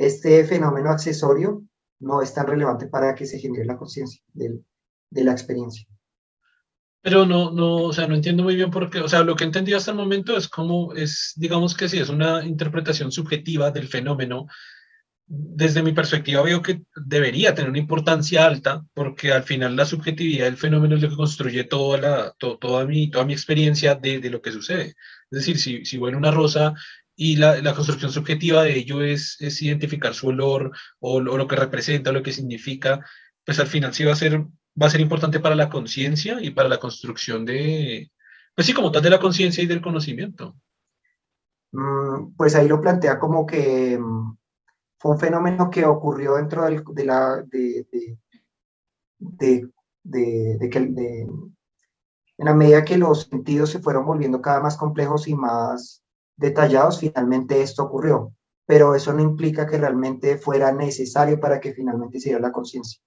este 0.00 0.42
fenómeno 0.46 0.90
accesorio 0.90 1.62
no 2.00 2.22
es 2.22 2.32
tan 2.32 2.46
relevante 2.46 2.86
para 2.86 3.14
que 3.14 3.26
se 3.26 3.38
genere 3.38 3.66
la 3.66 3.76
conciencia 3.76 4.22
de, 4.32 4.62
la 5.10 5.32
experiencia. 5.32 5.86
Pero 7.02 7.26
no, 7.26 7.50
no, 7.50 7.76
o 7.76 7.92
sea, 7.92 8.06
no 8.06 8.14
entiendo 8.14 8.42
muy 8.42 8.56
bien 8.56 8.70
por 8.70 8.88
qué, 8.88 9.00
o 9.00 9.08
sea, 9.08 9.22
lo 9.22 9.36
que 9.36 9.44
he 9.44 9.46
entendido 9.46 9.76
hasta 9.76 9.90
el 9.90 9.98
momento 9.98 10.38
es 10.38 10.48
como, 10.48 10.94
es, 10.94 11.34
digamos 11.36 11.76
que 11.76 11.88
sí, 11.88 11.98
es 11.98 12.08
una 12.08 12.44
interpretación 12.46 13.12
subjetiva 13.12 13.70
del 13.70 13.88
fenómeno. 13.88 14.46
Desde 15.26 15.82
mi 15.82 15.92
perspectiva 15.92 16.42
veo 16.42 16.62
que 16.62 16.82
debería 16.96 17.54
tener 17.54 17.68
una 17.68 17.78
importancia 17.78 18.46
alta, 18.46 18.82
porque 18.94 19.32
al 19.32 19.42
final 19.42 19.76
la 19.76 19.84
subjetividad 19.84 20.46
del 20.46 20.56
fenómeno 20.56 20.96
es 20.96 21.02
lo 21.02 21.10
que 21.10 21.16
construye 21.16 21.64
toda, 21.64 21.98
la, 21.98 22.34
toda, 22.38 22.86
mi, 22.86 23.10
toda 23.10 23.26
mi 23.26 23.34
experiencia 23.34 23.94
de, 23.94 24.18
de, 24.18 24.30
lo 24.30 24.40
que 24.40 24.50
sucede. 24.50 24.94
Es 25.30 25.38
decir, 25.38 25.58
si, 25.58 25.84
si 25.84 25.98
bueno 25.98 26.16
una 26.16 26.30
rosa 26.30 26.74
y 27.22 27.36
la, 27.36 27.60
la, 27.60 27.74
construcción 27.74 28.10
subjetiva 28.10 28.62
de 28.62 28.78
ello 28.78 29.02
es, 29.02 29.36
es 29.40 29.60
identificar 29.60 30.14
su 30.14 30.28
olor 30.28 30.72
o, 31.00 31.20
lo 31.20 31.46
que 31.46 31.54
representa, 31.54 32.12
lo 32.12 32.22
que 32.22 32.32
significa, 32.32 33.04
pues 33.44 33.60
al 33.60 33.66
final 33.66 33.92
sí 33.92 34.04
va 34.04 34.14
a 34.14 34.16
ser, 34.16 34.40
va 34.40 34.86
a 34.86 34.88
ser 34.88 35.02
importante 35.02 35.38
para 35.38 35.54
la 35.54 35.68
conciencia 35.68 36.38
y 36.40 36.48
para 36.52 36.70
la 36.70 36.80
construcción 36.80 37.44
de, 37.44 38.10
pues 38.54 38.66
sí, 38.66 38.72
como 38.72 38.90
tal 38.90 39.02
de 39.02 39.10
la 39.10 39.20
conciencia 39.20 39.62
y 39.62 39.66
del 39.66 39.82
conocimiento. 39.82 40.56
Mm, 41.72 42.36
pues 42.38 42.54
ahí 42.54 42.66
lo 42.66 42.80
plantea 42.80 43.18
como 43.18 43.44
que 43.44 43.98
mm, 43.98 44.38
fue 44.98 45.10
un 45.10 45.18
fenómeno 45.18 45.68
que 45.68 45.84
ocurrió 45.84 46.36
dentro 46.36 46.64
del, 46.64 46.82
de 46.94 47.04
la, 47.04 47.44
de, 47.46 47.86
de, 49.18 49.68
de, 50.04 50.56
de, 50.58 50.70
que, 50.70 50.78
en 50.78 51.52
la 52.38 52.54
medida 52.54 52.82
que 52.82 52.96
los 52.96 53.24
sentidos 53.24 53.68
se 53.68 53.80
fueron 53.80 54.06
volviendo 54.06 54.40
cada 54.40 54.60
más 54.60 54.78
complejos 54.78 55.28
y 55.28 55.34
más 55.34 56.02
detallados, 56.40 56.98
finalmente 56.98 57.62
esto 57.62 57.84
ocurrió, 57.84 58.34
pero 58.66 58.94
eso 58.94 59.12
no 59.12 59.20
implica 59.20 59.66
que 59.66 59.78
realmente 59.78 60.38
fuera 60.38 60.72
necesario 60.72 61.38
para 61.38 61.60
que 61.60 61.74
finalmente 61.74 62.18
se 62.18 62.30
diera 62.30 62.40
la 62.40 62.52
conciencia. 62.52 63.00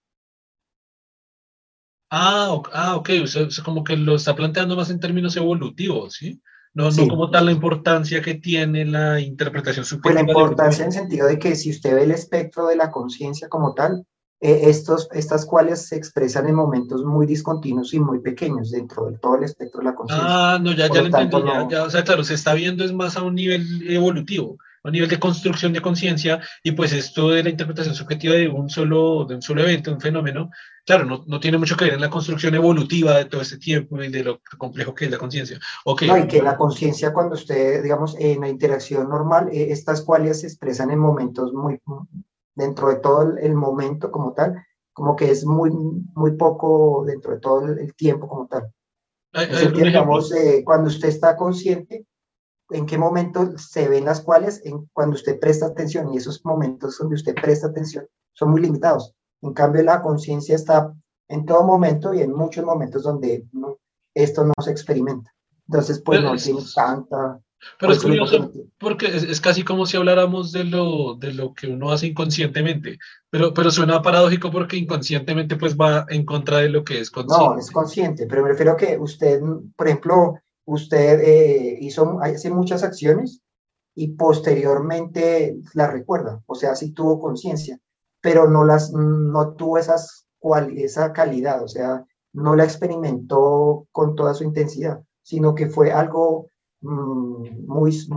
Ah, 2.11 2.61
ah, 2.73 2.95
ok, 2.95 3.09
o 3.23 3.27
sea, 3.27 3.47
como 3.65 3.83
que 3.83 3.97
lo 3.97 4.15
está 4.15 4.35
planteando 4.35 4.75
más 4.75 4.91
en 4.91 4.99
términos 4.99 5.35
evolutivos, 5.35 6.13
¿sí? 6.13 6.39
No, 6.75 6.89
no 6.89 7.07
como 7.07 7.29
tal 7.29 7.45
la 7.45 7.51
importancia 7.51 8.21
que 8.21 8.35
tiene 8.35 8.85
la 8.85 9.19
interpretación 9.19 9.85
superior. 9.85 10.23
Pues 10.23 10.25
la 10.25 10.31
importancia 10.31 10.83
en 10.83 10.87
el 10.87 10.93
sentido 10.93 11.27
de 11.27 11.39
que 11.39 11.55
si 11.55 11.71
usted 11.71 11.95
ve 11.95 12.03
el 12.03 12.11
espectro 12.11 12.67
de 12.67 12.75
la 12.75 12.91
conciencia 12.91 13.47
como 13.49 13.73
tal, 13.73 14.05
eh, 14.43 14.69
estos, 14.69 15.07
estas 15.13 15.45
cuales 15.45 15.87
se 15.87 15.95
expresan 15.95 16.49
en 16.49 16.55
momentos 16.55 17.05
muy 17.05 17.25
discontinuos 17.25 17.93
y 17.93 17.99
muy 18.01 18.19
pequeños 18.19 18.71
dentro 18.71 19.05
de 19.05 19.17
todo 19.17 19.37
el 19.37 19.45
espectro 19.45 19.79
de 19.79 19.85
la 19.85 19.95
conciencia. 19.95 20.27
Ah, 20.29 20.59
no, 20.61 20.73
ya, 20.73 20.89
ya 20.89 20.99
lo 20.99 21.05
entiendo, 21.05 21.45
ya, 21.45 21.65
ya, 21.69 21.83
o 21.83 21.89
sea, 21.89 22.03
claro, 22.03 22.25
se 22.25 22.33
está 22.33 22.53
viendo 22.53 22.83
es 22.83 22.91
más 22.91 23.15
a 23.15 23.23
un 23.23 23.35
nivel 23.35 23.89
evolutivo, 23.89 24.57
a 24.83 24.89
un 24.89 24.91
nivel 24.91 25.07
de 25.07 25.17
construcción 25.17 25.71
de 25.71 25.79
conciencia, 25.79 26.41
y 26.61 26.73
pues 26.73 26.91
esto 26.91 27.29
de 27.29 27.41
la 27.41 27.51
interpretación 27.51 27.95
subjetiva 27.95 28.33
de 28.33 28.49
un 28.49 28.69
solo, 28.69 29.23
de 29.23 29.35
un 29.35 29.41
solo 29.41 29.61
evento, 29.61 29.93
un 29.93 30.01
fenómeno, 30.01 30.49
claro, 30.85 31.05
no, 31.05 31.23
no 31.25 31.39
tiene 31.39 31.57
mucho 31.57 31.77
que 31.77 31.85
ver 31.85 31.93
en 31.93 32.01
la 32.01 32.09
construcción 32.09 32.53
evolutiva 32.53 33.15
de 33.15 33.23
todo 33.23 33.39
ese 33.39 33.57
tiempo 33.57 34.03
y 34.03 34.09
de 34.09 34.25
lo 34.25 34.41
complejo 34.57 34.93
que 34.93 35.05
es 35.05 35.11
la 35.11 35.19
conciencia. 35.19 35.57
Okay. 35.85 36.09
No, 36.09 36.17
y 36.17 36.27
que 36.27 36.41
la 36.41 36.57
conciencia 36.57 37.13
cuando 37.13 37.35
usted, 37.35 37.81
digamos, 37.81 38.17
en 38.19 38.41
la 38.41 38.49
interacción 38.49 39.07
normal, 39.07 39.47
eh, 39.53 39.71
estas 39.71 40.01
cuales 40.01 40.41
se 40.41 40.47
expresan 40.47 40.91
en 40.91 40.99
momentos 40.99 41.53
muy 41.53 41.79
dentro 42.55 42.89
de 42.89 42.97
todo 42.97 43.37
el, 43.37 43.53
momento 43.55 44.11
como 44.11 44.33
tal, 44.33 44.63
como 44.93 45.15
que 45.15 45.31
es 45.31 45.45
muy, 45.45 45.71
muy 45.71 46.31
poco 46.37 47.03
dentro 47.05 47.33
de 47.33 47.39
todo 47.39 47.65
el, 47.65 47.93
tiempo 47.95 48.27
como 48.27 48.47
tal. 48.47 48.71
digamos, 49.73 50.31
eh, 50.33 50.63
cuando 50.63 50.89
usted 50.89 51.09
está 51.09 51.35
consciente, 51.35 52.05
en 52.69 52.85
qué 52.85 52.97
momento 52.97 53.57
se 53.57 53.87
ven 53.87 54.05
las 54.05 54.21
cuales, 54.21 54.61
en, 54.65 54.89
cuando 54.93 55.15
usted 55.15 55.39
presta 55.39 55.67
atención, 55.67 56.13
y 56.13 56.17
esos 56.17 56.43
momentos 56.45 56.97
donde 56.97 57.15
usted 57.15 57.35
presta 57.35 57.67
atención 57.67 58.07
son 58.33 58.51
muy 58.51 58.61
limitados. 58.61 59.13
En 59.41 59.53
cambio, 59.53 59.83
la 59.83 60.01
conciencia 60.01 60.55
está 60.55 60.93
en 61.27 61.45
todo 61.45 61.63
momento 61.63 62.13
y 62.13 62.21
en 62.21 62.33
muchos 62.33 62.63
momentos 62.63 63.03
donde 63.03 63.45
esto 64.13 64.45
no 64.45 64.53
se 64.63 64.71
experimenta. 64.71 65.33
Entonces, 65.67 66.01
pues 66.01 66.21
no 66.21 66.35
tiene 66.35 66.61
tanta, 66.75 67.39
pero 67.79 67.93
es 67.93 68.01
curioso 68.01 68.51
porque 68.77 69.07
es, 69.07 69.41
casi 69.41 69.63
como 69.63 69.85
si 69.85 69.97
habláramos 69.97 70.51
de 70.51 70.63
lo, 70.63 71.15
de 71.15 71.33
lo 71.33 71.53
que 71.53 71.67
uno 71.67 71.91
hace 71.91 72.07
inconscientemente, 72.07 72.97
pero, 73.29 73.53
pero 73.53 73.71
suena 73.71 74.01
paradójico 74.01 74.51
porque 74.51 74.77
inconscientemente 74.77 75.55
pues 75.55 75.75
va 75.75 76.05
en 76.09 76.25
contra 76.25 76.57
de 76.57 76.69
lo 76.69 76.83
que 76.83 76.99
es 76.99 77.09
consciente. 77.09 77.55
No, 77.55 77.59
es 77.59 77.71
consciente, 77.71 78.27
pero 78.27 78.43
me 78.43 78.49
refiero 78.49 78.73
a 78.73 78.77
que 78.77 78.97
usted, 78.97 79.41
por 79.75 79.87
ejemplo, 79.87 80.35
usted 80.65 81.19
eh, 81.21 81.77
hizo 81.81 82.19
hace 82.21 82.49
muchas 82.49 82.83
acciones 82.83 83.41
y 83.95 84.09
posteriormente 84.09 85.57
las 85.73 85.91
recuerda, 85.91 86.41
o 86.45 86.55
sea, 86.55 86.75
sí 86.75 86.91
tuvo 86.91 87.19
conciencia, 87.19 87.79
pero 88.21 88.49
no, 88.49 88.63
las, 88.63 88.91
no 88.91 89.53
tuvo 89.55 89.77
esas, 89.77 90.25
esa 90.75 91.13
calidad, 91.13 91.63
o 91.63 91.67
sea, 91.67 92.05
no 92.33 92.55
la 92.55 92.63
experimentó 92.63 93.87
con 93.91 94.15
toda 94.15 94.33
su 94.33 94.43
intensidad, 94.43 95.01
sino 95.21 95.55
que 95.55 95.67
fue 95.67 95.91
algo 95.91 96.49
Mm, 96.83 97.65
muy, 97.65 98.07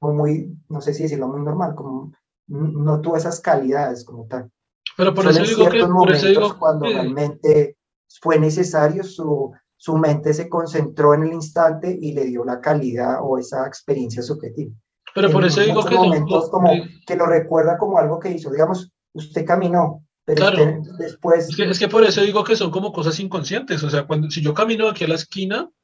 muy, 0.00 0.56
no 0.68 0.80
sé 0.80 0.92
si 0.92 1.04
decirlo, 1.04 1.28
muy 1.28 1.42
normal, 1.42 1.74
como 1.74 2.12
no 2.48 3.00
tuvo 3.00 3.16
esas 3.16 3.40
calidades 3.40 4.04
como 4.04 4.26
tal. 4.26 4.50
Pero 4.96 5.14
por 5.14 5.26
eso 5.26 5.42
digo 5.42 5.68
que, 5.70 5.84
por 5.86 6.10
eso 6.10 6.26
digo 6.26 6.58
cuando 6.58 6.86
realmente 6.86 7.76
fue 8.20 8.38
necesario, 8.38 9.04
su, 9.04 9.52
su 9.76 9.96
mente 9.96 10.34
se 10.34 10.48
concentró 10.48 11.14
en 11.14 11.22
el 11.22 11.32
instante 11.32 11.96
y 11.98 12.12
le 12.12 12.24
dio 12.24 12.44
la 12.44 12.60
calidad 12.60 13.20
o 13.22 13.38
esa 13.38 13.66
experiencia 13.66 14.22
subjetiva. 14.22 14.72
Pero 15.14 15.30
por 15.30 15.44
eso 15.44 15.60
digo 15.60 15.84
que... 15.84 15.94
momentos 15.94 16.50
como 16.50 16.70
que 17.06 17.16
lo 17.16 17.26
recuerda 17.26 17.78
como 17.78 17.98
algo 17.98 18.18
que 18.18 18.32
hizo, 18.32 18.50
digamos, 18.50 18.90
usted 19.12 19.44
caminó, 19.44 20.04
Pero 20.24 20.46
claro. 20.46 20.82
después... 20.98 21.48
Es 21.58 21.78
que, 21.78 21.88
por 21.88 22.02
eso 22.02 22.22
digo 22.22 22.42
que 22.44 22.56
son 22.56 22.70
como 22.70 22.92
cosas 22.92 23.18
inconscientes, 23.20 23.82
o 23.82 23.90
sea, 23.90 24.06
cuando, 24.06 24.30
si 24.30 24.42
yo 24.42 24.52
camino 24.52 24.88
aquí 24.88 25.04
a 25.04 25.08
la 25.08 25.14
esquina, 25.14 25.68
eh, 25.68 25.81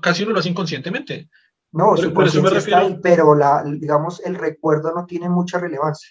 casi 0.00 0.22
uno 0.22 0.32
lo 0.32 0.40
hace 0.40 0.50
inconscientemente. 0.50 1.28
No, 1.72 1.94
por, 2.14 2.26
eso 2.26 2.42
me 2.42 2.50
refiero... 2.50 2.98
pero 3.02 3.34
la, 3.34 3.62
digamos, 3.64 4.24
el 4.24 4.36
recuerdo 4.36 4.94
no 4.94 5.04
tiene 5.04 5.28
mucha 5.28 5.58
relevancia. 5.58 6.10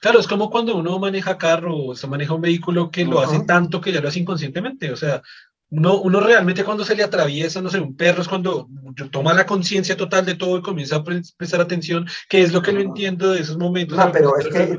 Claro, 0.00 0.18
es 0.18 0.26
como 0.26 0.50
cuando 0.50 0.76
uno 0.76 0.98
maneja 0.98 1.38
carro 1.38 1.76
o 1.76 1.94
se 1.94 2.06
maneja 2.06 2.34
un 2.34 2.40
vehículo 2.40 2.90
que 2.90 3.04
lo 3.04 3.20
hace 3.20 3.40
tanto 3.40 3.80
que 3.80 3.92
ya 3.92 4.00
lo 4.00 4.08
hace 4.08 4.20
inconscientemente. 4.20 4.90
O 4.90 4.96
sea, 4.96 5.22
uno, 5.70 6.00
uno 6.00 6.20
realmente 6.20 6.64
cuando 6.64 6.84
se 6.84 6.96
le 6.96 7.04
atraviesa, 7.04 7.60
no 7.60 7.68
sé, 7.68 7.78
un 7.78 7.94
perro 7.94 8.22
es 8.22 8.28
cuando 8.28 8.68
toma 9.12 9.34
la 9.34 9.46
conciencia 9.46 9.96
total 9.96 10.24
de 10.24 10.34
todo 10.34 10.58
y 10.58 10.62
comienza 10.62 10.96
a 10.96 11.04
prestar 11.04 11.60
atención, 11.60 12.06
que 12.28 12.42
es 12.42 12.52
lo 12.52 12.62
que 12.62 12.72
no 12.72 12.80
entiendo 12.80 13.32
de 13.32 13.40
esos 13.40 13.58
momentos. 13.58 13.96
No, 13.96 14.10
pero 14.10 14.36
es 14.38 14.48
que, 14.48 14.78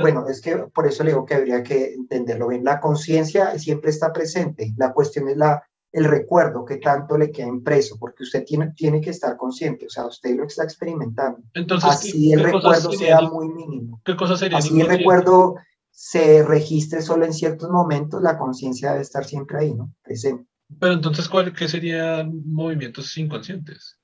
bueno, 0.00 0.28
es 0.28 0.40
que 0.40 0.56
por 0.74 0.86
eso 0.86 1.02
le 1.02 1.10
digo 1.10 1.24
que 1.24 1.34
habría 1.34 1.62
que 1.62 1.94
entenderlo 1.94 2.48
bien. 2.48 2.64
La 2.64 2.80
conciencia 2.80 3.58
siempre 3.58 3.90
está 3.90 4.12
presente. 4.12 4.74
La 4.76 4.92
cuestión 4.92 5.28
es 5.28 5.36
la, 5.38 5.66
el 5.96 6.04
recuerdo 6.04 6.62
que 6.62 6.76
tanto 6.76 7.16
le 7.16 7.32
queda 7.32 7.46
impreso, 7.46 7.96
porque 7.98 8.22
usted 8.22 8.44
tiene, 8.44 8.72
tiene 8.76 9.00
que 9.00 9.08
estar 9.08 9.34
consciente, 9.38 9.86
o 9.86 9.88
sea, 9.88 10.04
usted 10.04 10.36
lo 10.36 10.44
está 10.44 10.62
experimentando. 10.62 11.38
Entonces, 11.54 11.88
así 11.88 12.34
el 12.34 12.44
recuerdo 12.44 12.92
sea 12.92 13.22
muy 13.22 13.48
mínimo. 13.48 14.02
¿Qué 14.04 14.14
cosa 14.14 14.36
sería? 14.36 14.58
Así 14.58 14.78
el 14.78 14.86
recuerdo 14.86 15.54
se 15.90 16.44
registre 16.44 17.00
solo 17.00 17.24
en 17.24 17.32
ciertos 17.32 17.70
momentos, 17.70 18.20
la 18.20 18.36
conciencia 18.36 18.90
debe 18.90 19.00
estar 19.00 19.24
siempre 19.24 19.58
ahí, 19.58 19.74
¿no? 19.74 19.94
Presente. 20.02 20.46
Pero 20.78 20.92
entonces, 20.92 21.30
¿cuál, 21.30 21.54
¿qué 21.54 21.66
serían 21.66 22.42
movimientos 22.44 23.16
inconscientes? 23.16 23.98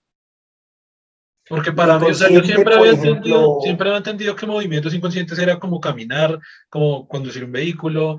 Porque 1.46 1.72
para 1.72 1.98
mí, 1.98 2.06
o 2.06 2.14
sea, 2.14 2.30
yo 2.30 2.42
siempre 2.42 2.74
había, 2.74 2.92
entendido, 2.92 3.58
siempre 3.60 3.88
había 3.88 3.98
entendido 3.98 4.34
que 4.34 4.46
movimientos 4.46 4.94
inconscientes 4.94 5.38
era 5.38 5.60
como 5.60 5.78
caminar, 5.78 6.40
como 6.70 7.06
conducir 7.06 7.44
un 7.44 7.52
vehículo, 7.52 8.16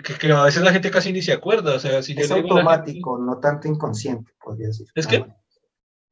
que, 0.00 0.32
a 0.32 0.44
veces 0.44 0.62
la 0.62 0.72
gente 0.72 0.90
casi 0.90 1.12
ni 1.12 1.22
se 1.22 1.32
acuerda. 1.32 1.74
O 1.74 1.78
sea, 1.78 2.02
si 2.02 2.12
es 2.12 2.30
automático, 2.30 3.18
no 3.18 3.38
tanto 3.38 3.68
inconsciente, 3.68 4.32
podría 4.42 4.68
decir. 4.68 4.86
¿Es 4.94 5.06
que? 5.06 5.24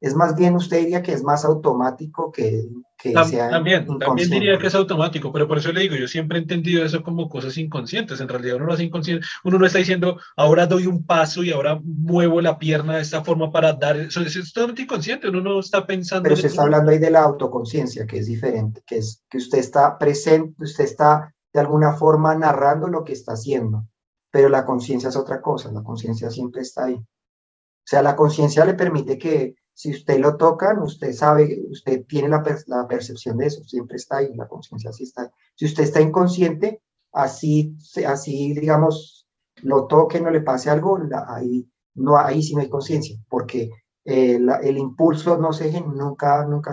Es 0.01 0.15
más 0.15 0.35
bien, 0.35 0.57
usted 0.57 0.79
diría 0.79 1.03
que 1.03 1.13
es 1.13 1.23
más 1.23 1.45
automático 1.45 2.33
que, 2.33 2.65
que 2.97 3.13
sea 3.25 3.51
También, 3.51 3.87
también 3.99 4.31
diría 4.31 4.59
que 4.59 4.69
es 4.69 4.75
automático, 4.75 5.31
pero 5.31 5.47
por 5.47 5.59
eso 5.59 5.73
le 5.73 5.83
digo, 5.83 5.95
yo 5.95 6.09
siempre 6.09 6.39
he 6.39 6.41
entendido 6.41 6.83
eso 6.83 7.03
como 7.03 7.29
cosas 7.29 7.59
inconscientes. 7.59 8.19
En 8.19 8.29
realidad 8.29 8.57
uno 8.57 8.67
no 8.67 8.75
es 8.75 8.81
inconsciente, 8.81 9.27
uno 9.45 9.59
no 9.59 9.67
está 9.67 9.77
diciendo, 9.77 10.19
ahora 10.37 10.67
doy 10.67 10.87
un 10.87 11.05
paso 11.05 11.45
y 11.45 11.53
ahora 11.53 11.79
muevo 11.85 12.41
la 12.41 12.59
pierna 12.59 12.97
de 12.97 13.03
esta 13.03 13.23
forma 13.23 13.53
para 13.53 13.75
dar, 13.75 13.99
eso 13.99 14.23
es 14.23 14.53
totalmente 14.55 14.83
inconsciente, 14.83 15.29
uno 15.29 15.43
no 15.43 15.61
está 15.61 15.87
pensando. 15.87 16.23
Pero 16.23 16.37
se 16.37 16.47
está 16.47 16.63
hablando 16.63 16.93
ahí 16.93 16.99
de 16.99 17.11
la 17.11 17.21
autoconciencia, 17.21 18.07
que 18.07 18.21
es 18.21 18.27
diferente, 18.27 18.83
que 18.87 18.99
es 18.99 19.23
que 19.29 19.37
usted 19.37 19.59
está 19.59 19.99
presente, 19.99 20.65
usted 20.65 20.85
está 20.85 21.35
de 21.53 21.61
alguna 21.61 21.95
forma 21.95 22.35
narrando 22.35 22.89
lo 22.89 23.05
que 23.05 23.13
está 23.13 23.33
haciendo, 23.33 23.87
pero 24.31 24.49
la 24.49 24.65
conciencia 24.65 25.09
es 25.09 25.17
otra 25.17 25.41
cosa, 25.41 25.73
la 25.73 25.83
conciencia 25.83 26.31
siempre 26.31 26.63
está 26.63 26.85
ahí. 26.85 26.95
O 26.95 27.87
sea, 27.91 28.03
la 28.03 28.15
conciencia 28.15 28.65
le 28.65 28.75
permite 28.75 29.19
que 29.19 29.57
si 29.73 29.91
usted 29.91 30.19
lo 30.19 30.37
toca, 30.37 30.79
usted 30.83 31.13
sabe, 31.13 31.59
usted 31.71 32.05
tiene 32.07 32.29
la, 32.29 32.45
la 32.67 32.87
percepción 32.87 33.39
de 33.39 33.47
eso, 33.47 33.65
siempre 33.65 33.97
está 33.97 34.19
ahí, 34.19 34.35
la 34.35 34.47
conciencia 34.47 34.93
sí 34.93 35.05
está 35.05 35.23
ahí. 35.23 35.29
Si 35.57 35.65
usted 35.65 35.85
está 35.85 36.01
inconsciente, 36.01 36.83
así, 37.13 37.77
así 38.07 38.55
digamos, 38.55 39.27
lo 39.63 39.87
toque, 39.87 40.21
no 40.21 40.31
le 40.31 40.43
pase 40.43 40.71
algo, 40.71 40.99
ahí, 41.27 41.69
no, 41.95 42.17
ahí 42.17 42.43
sí 42.43 42.55
no 42.55 42.61
hay 42.61 42.69
conciencia, 42.69 43.17
porque 43.29 43.71
eh, 44.05 44.39
el 44.63 44.79
impulso 44.79 45.39
no 45.39 45.53
se, 45.53 45.81
nunca, 45.81 46.45
nunca 46.45 46.73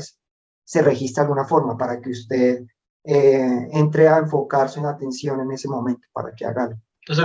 se 0.63 0.81
registra 0.81 1.24
de 1.24 1.27
alguna 1.27 1.46
forma 1.48 1.77
para 1.77 2.00
que 2.01 2.10
usted 2.10 2.65
eh, 3.10 3.70
entre 3.72 4.10
a 4.10 4.18
enfocar 4.18 4.68
su 4.68 4.86
atención 4.86 5.40
en 5.40 5.52
ese 5.54 5.70
momento 5.70 6.10
para 6.12 6.36
que 6.36 6.44
haga 6.46 6.64
algo. 6.66 6.82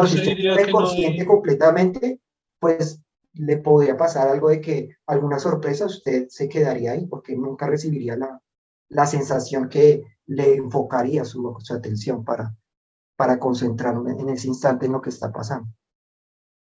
si 0.07 0.17
usted 0.17 0.39
está 0.39 0.71
consciente 0.71 1.27
completamente, 1.27 2.21
pues 2.61 3.03
le 3.33 3.57
podría 3.57 3.97
pasar 3.97 4.29
algo 4.29 4.51
de 4.51 4.61
que 4.61 4.91
alguna 5.09 5.41
sorpresa 5.41 5.87
usted 5.87 6.29
se 6.29 6.49
quedaría 6.49 6.93
ahí 6.93 7.07
porque 7.07 7.35
nunca 7.35 7.67
recibiría 7.67 8.17
la, 8.17 8.41
la 8.91 9.07
sensación 9.07 9.69
que 9.69 10.05
le 10.27 10.55
enfocaría 10.55 11.25
su, 11.25 11.57
su 11.59 11.75
atención 11.75 12.25
para, 12.25 12.55
para 13.17 13.41
concentrar 13.41 13.97
en 13.97 14.29
ese 14.29 14.47
instante 14.47 14.87
en 14.87 14.93
lo 14.93 15.01
que 15.01 15.11
está 15.11 15.33
pasando. 15.33 15.67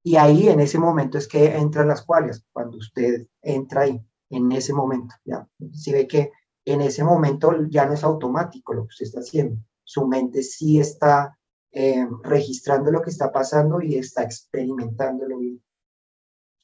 Y 0.03 0.17
ahí 0.17 0.49
en 0.49 0.61
ese 0.61 0.79
momento 0.79 1.19
es 1.19 1.29
que 1.29 1.57
entran 1.57 1.89
las 1.89 2.01
cuales, 2.01 2.43
cuando 2.53 2.79
usted 2.79 3.27
entra 3.43 3.83
ahí, 3.83 4.03
en 4.31 4.51
ese 4.53 4.73
momento, 4.73 5.15
ya, 5.27 5.47
si 5.75 5.93
ve 5.93 6.09
que 6.09 6.33
en 6.65 6.81
ese 6.81 7.05
momento 7.05 7.53
ya 7.69 7.87
no 7.87 7.93
es 7.93 8.05
automático 8.05 8.73
lo 8.73 8.83
que 8.83 8.89
usted 8.89 9.07
está 9.07 9.21
haciendo. 9.21 9.61
Su 9.83 10.07
mente 10.07 10.43
sí 10.43 10.79
está 10.81 11.39
eh, 11.73 12.07
registrando 12.23 12.91
lo 12.91 13.03
que 13.03 13.11
está 13.11 13.31
pasando 13.31 13.81
y 13.83 13.97
está 13.97 14.23
experimentándolo. 14.23 15.39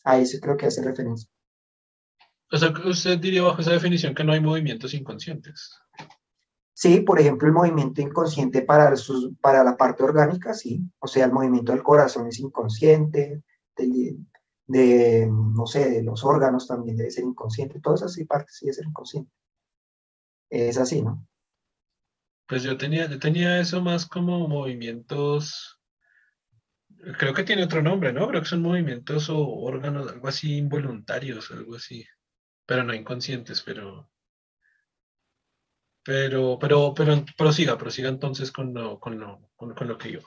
A 0.05 0.19
eso 0.19 0.39
creo 0.41 0.57
que 0.57 0.67
hace 0.67 0.83
referencia. 0.83 1.29
O 2.53 2.57
sea, 2.57 2.73
usted 2.85 3.19
diría 3.19 3.43
bajo 3.43 3.61
esa 3.61 3.73
definición 3.73 4.15
que 4.15 4.25
no 4.25 4.33
hay 4.33 4.41
movimientos 4.41 4.95
inconscientes. 4.95 5.79
Sí, 6.73 7.03
por 7.03 7.21
ejemplo, 7.21 7.47
el 7.47 7.55
movimiento 7.55 8.01
inconsciente 8.01 8.63
para, 8.63 8.97
sus, 8.97 9.37
para 9.41 9.63
la 9.63 9.77
parte 9.77 10.03
orgánica, 10.03 10.55
sí. 10.55 10.81
O 10.99 11.07
sea, 11.07 11.27
el 11.27 11.33
movimiento 11.33 11.73
del 11.73 11.83
corazón 11.83 12.27
es 12.27 12.41
inconsciente, 12.41 13.43
de, 13.77 14.17
de 14.67 15.29
no 15.31 15.67
sé, 15.67 15.91
de 15.91 16.03
los 16.03 16.25
órganos 16.25 16.67
también 16.67 16.97
debe 16.97 17.11
ser 17.11 17.25
inconsciente. 17.25 17.81
Todas 17.81 18.03
esas 18.03 18.27
partes 18.27 18.57
sí 18.57 18.65
debe 18.65 18.75
ser 18.75 18.87
inconsciente 18.87 19.31
es 20.51 20.79
así, 20.79 21.03
¿no? 21.03 21.27
Pues 22.47 22.65
yo 22.65 22.77
tenía, 22.77 23.09
yo 23.09 23.19
tenía 23.19 23.61
eso 23.61 23.81
más 23.81 24.07
como 24.07 24.49
movimientos, 24.49 25.81
creo 27.19 27.33
que 27.33 27.45
tiene 27.45 27.65
otro 27.65 27.83
nombre, 27.83 28.13
¿no? 28.13 28.29
Creo 28.29 28.43
que 28.43 28.49
son 28.49 28.63
movimientos 28.63 29.31
o 29.31 29.39
órganos, 29.39 30.11
algo 30.11 30.29
así 30.29 30.57
involuntarios, 30.57 31.51
algo 31.51 31.77
así, 31.77 32.05
pero 32.67 32.85
no 32.85 32.95
inconscientes, 32.95 33.63
pero... 33.63 34.11
Pero, 36.03 36.59
pero, 36.59 36.95
pero 36.95 37.25
prosiga, 37.37 37.77
prosiga 37.77 38.09
entonces 38.09 38.51
con 38.51 38.73
lo, 38.73 38.99
con 38.99 39.21
lo, 39.21 39.51
con, 39.55 39.75
lo 39.87 39.99
que 39.99 40.13
yo. 40.13 40.21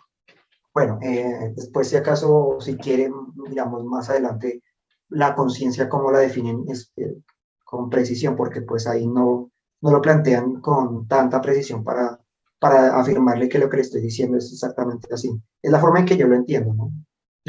Bueno, 0.72 1.00
eh, 1.02 1.52
después 1.56 1.90
si 1.90 1.96
acaso, 1.96 2.58
si 2.62 2.78
quieren, 2.78 3.12
miramos 3.36 3.84
más 3.84 4.10
adelante 4.10 4.62
la 5.10 5.36
conciencia, 5.36 5.90
cómo 5.90 6.12
la 6.12 6.20
definen 6.20 6.64
eh, 6.96 7.16
con 7.64 7.90
precisión, 7.90 8.36
porque 8.36 8.62
pues 8.62 8.86
ahí 8.86 9.08
no, 9.08 9.52
no 9.84 9.92
lo 9.92 10.02
plantean 10.02 10.62
con 10.62 11.08
tanta 11.08 11.42
precisión 11.42 11.84
para, 11.84 12.18
para 12.58 12.98
afirmarle 12.98 13.50
que 13.50 13.60
lo 13.60 13.70
que 13.70 13.78
le 13.78 13.84
estoy 13.84 14.02
diciendo 14.02 14.38
es 14.38 14.52
exactamente 14.52 15.14
así. 15.14 15.30
Es 15.62 15.72
la 15.72 15.80
forma 15.80 16.00
en 16.00 16.06
que 16.06 16.16
yo 16.16 16.26
lo 16.26 16.36
entiendo, 16.36 16.74
¿no? 16.74 16.92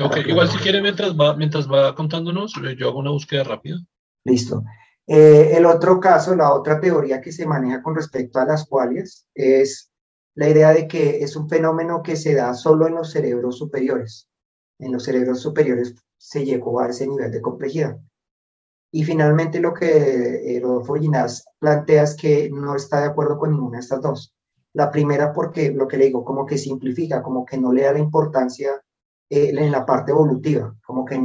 Ok, 0.05 0.17
igual 0.27 0.49
si 0.49 0.59
quiere 0.59 0.83
mientras 0.83 1.17
va, 1.17 1.37
mientras 1.37 1.71
va 1.71 1.95
contándonos, 1.95 2.55
yo 2.77 2.89
hago 2.89 2.99
una 2.99 3.13
búsqueda 3.13 3.45
rápida. 3.45 3.77
Listo. 4.25 4.65
Eh, 5.07 5.53
el 5.57 5.65
otro 5.65 6.01
caso, 6.01 6.35
la 6.35 6.53
otra 6.53 6.81
teoría 6.81 7.21
que 7.21 7.31
se 7.31 7.47
maneja 7.47 7.81
con 7.81 7.95
respecto 7.95 8.41
a 8.41 8.45
las 8.45 8.67
cuales 8.67 9.29
es 9.33 9.93
la 10.35 10.49
idea 10.49 10.73
de 10.73 10.89
que 10.89 11.23
es 11.23 11.37
un 11.37 11.49
fenómeno 11.49 12.03
que 12.03 12.17
se 12.17 12.35
da 12.35 12.53
solo 12.55 12.89
en 12.89 12.97
los 12.97 13.13
cerebros 13.13 13.59
superiores. 13.59 14.29
En 14.81 14.91
los 14.91 15.05
cerebros 15.05 15.41
superiores 15.41 15.95
se 16.17 16.45
llegó 16.45 16.81
a 16.81 16.89
ese 16.89 17.07
nivel 17.07 17.31
de 17.31 17.41
complejidad. 17.41 18.01
Y 18.95 19.03
finalmente 19.03 19.59
lo 19.59 19.75
que 19.75 20.57
eh, 20.57 20.61
Rodolfo 20.61 20.95
Ginás 20.95 21.45
plantea 21.59 22.05
es 22.05 22.15
que 22.15 22.49
no 22.49 22.77
está 22.77 23.01
de 23.01 23.07
acuerdo 23.07 23.37
con 23.37 23.51
ninguna 23.51 23.79
de 23.79 23.83
estas 23.83 24.01
dos. 24.01 24.33
La 24.73 24.89
primera 24.89 25.33
porque 25.33 25.73
lo 25.73 25.89
que 25.89 25.97
le 25.97 26.05
digo, 26.05 26.25
como 26.25 26.47
que 26.47 26.57
simplifica, 26.57 27.21
como 27.21 27.45
que 27.45 27.59
no 27.59 27.73
le 27.73 27.83
da 27.83 27.93
la 27.95 27.99
importancia 27.99 28.81
eh, 29.29 29.51
en 29.53 29.73
la 29.73 29.85
parte 29.85 30.13
evolutiva, 30.13 30.77
como 30.87 31.05
que 31.05 31.21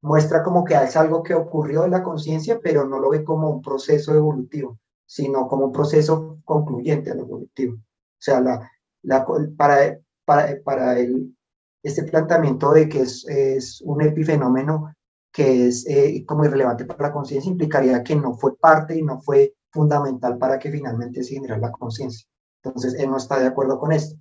muestra 0.00 0.44
como 0.44 0.64
que 0.64 0.74
es 0.74 0.94
algo 0.94 1.24
que 1.24 1.34
ocurrió 1.34 1.84
en 1.84 1.90
la 1.90 2.04
conciencia, 2.04 2.60
pero 2.62 2.86
no 2.86 3.00
lo 3.00 3.10
ve 3.10 3.24
como 3.24 3.50
un 3.50 3.62
proceso 3.62 4.14
evolutivo, 4.14 4.78
sino 5.04 5.48
como 5.48 5.66
un 5.66 5.72
proceso 5.72 6.38
concluyente 6.44 7.10
al 7.10 7.18
evolutivo. 7.18 7.74
O 7.74 8.20
sea, 8.20 8.40
la, 8.40 8.70
la, 9.02 9.26
para, 9.56 9.98
para, 10.24 10.62
para 10.62 10.96
el, 11.00 11.36
este 11.82 12.04
planteamiento 12.04 12.70
de 12.70 12.88
que 12.88 13.00
es, 13.00 13.26
es 13.26 13.80
un 13.80 14.02
epifenómeno 14.02 14.94
que 15.32 15.66
es 15.66 15.86
eh, 15.86 16.24
como 16.26 16.44
irrelevante 16.44 16.84
para 16.84 17.08
la 17.08 17.12
conciencia, 17.12 17.50
implicaría 17.50 18.02
que 18.02 18.16
no 18.16 18.34
fue 18.34 18.56
parte 18.56 18.96
y 18.96 19.02
no 19.02 19.20
fue 19.20 19.54
fundamental 19.70 20.38
para 20.38 20.58
que 20.58 20.70
finalmente 20.70 21.22
se 21.22 21.34
generara 21.34 21.60
la 21.60 21.72
conciencia. 21.72 22.26
Entonces, 22.62 22.94
él 22.94 23.10
no 23.10 23.16
está 23.16 23.38
de 23.38 23.46
acuerdo 23.46 23.78
con 23.78 23.92
esto. 23.92 24.16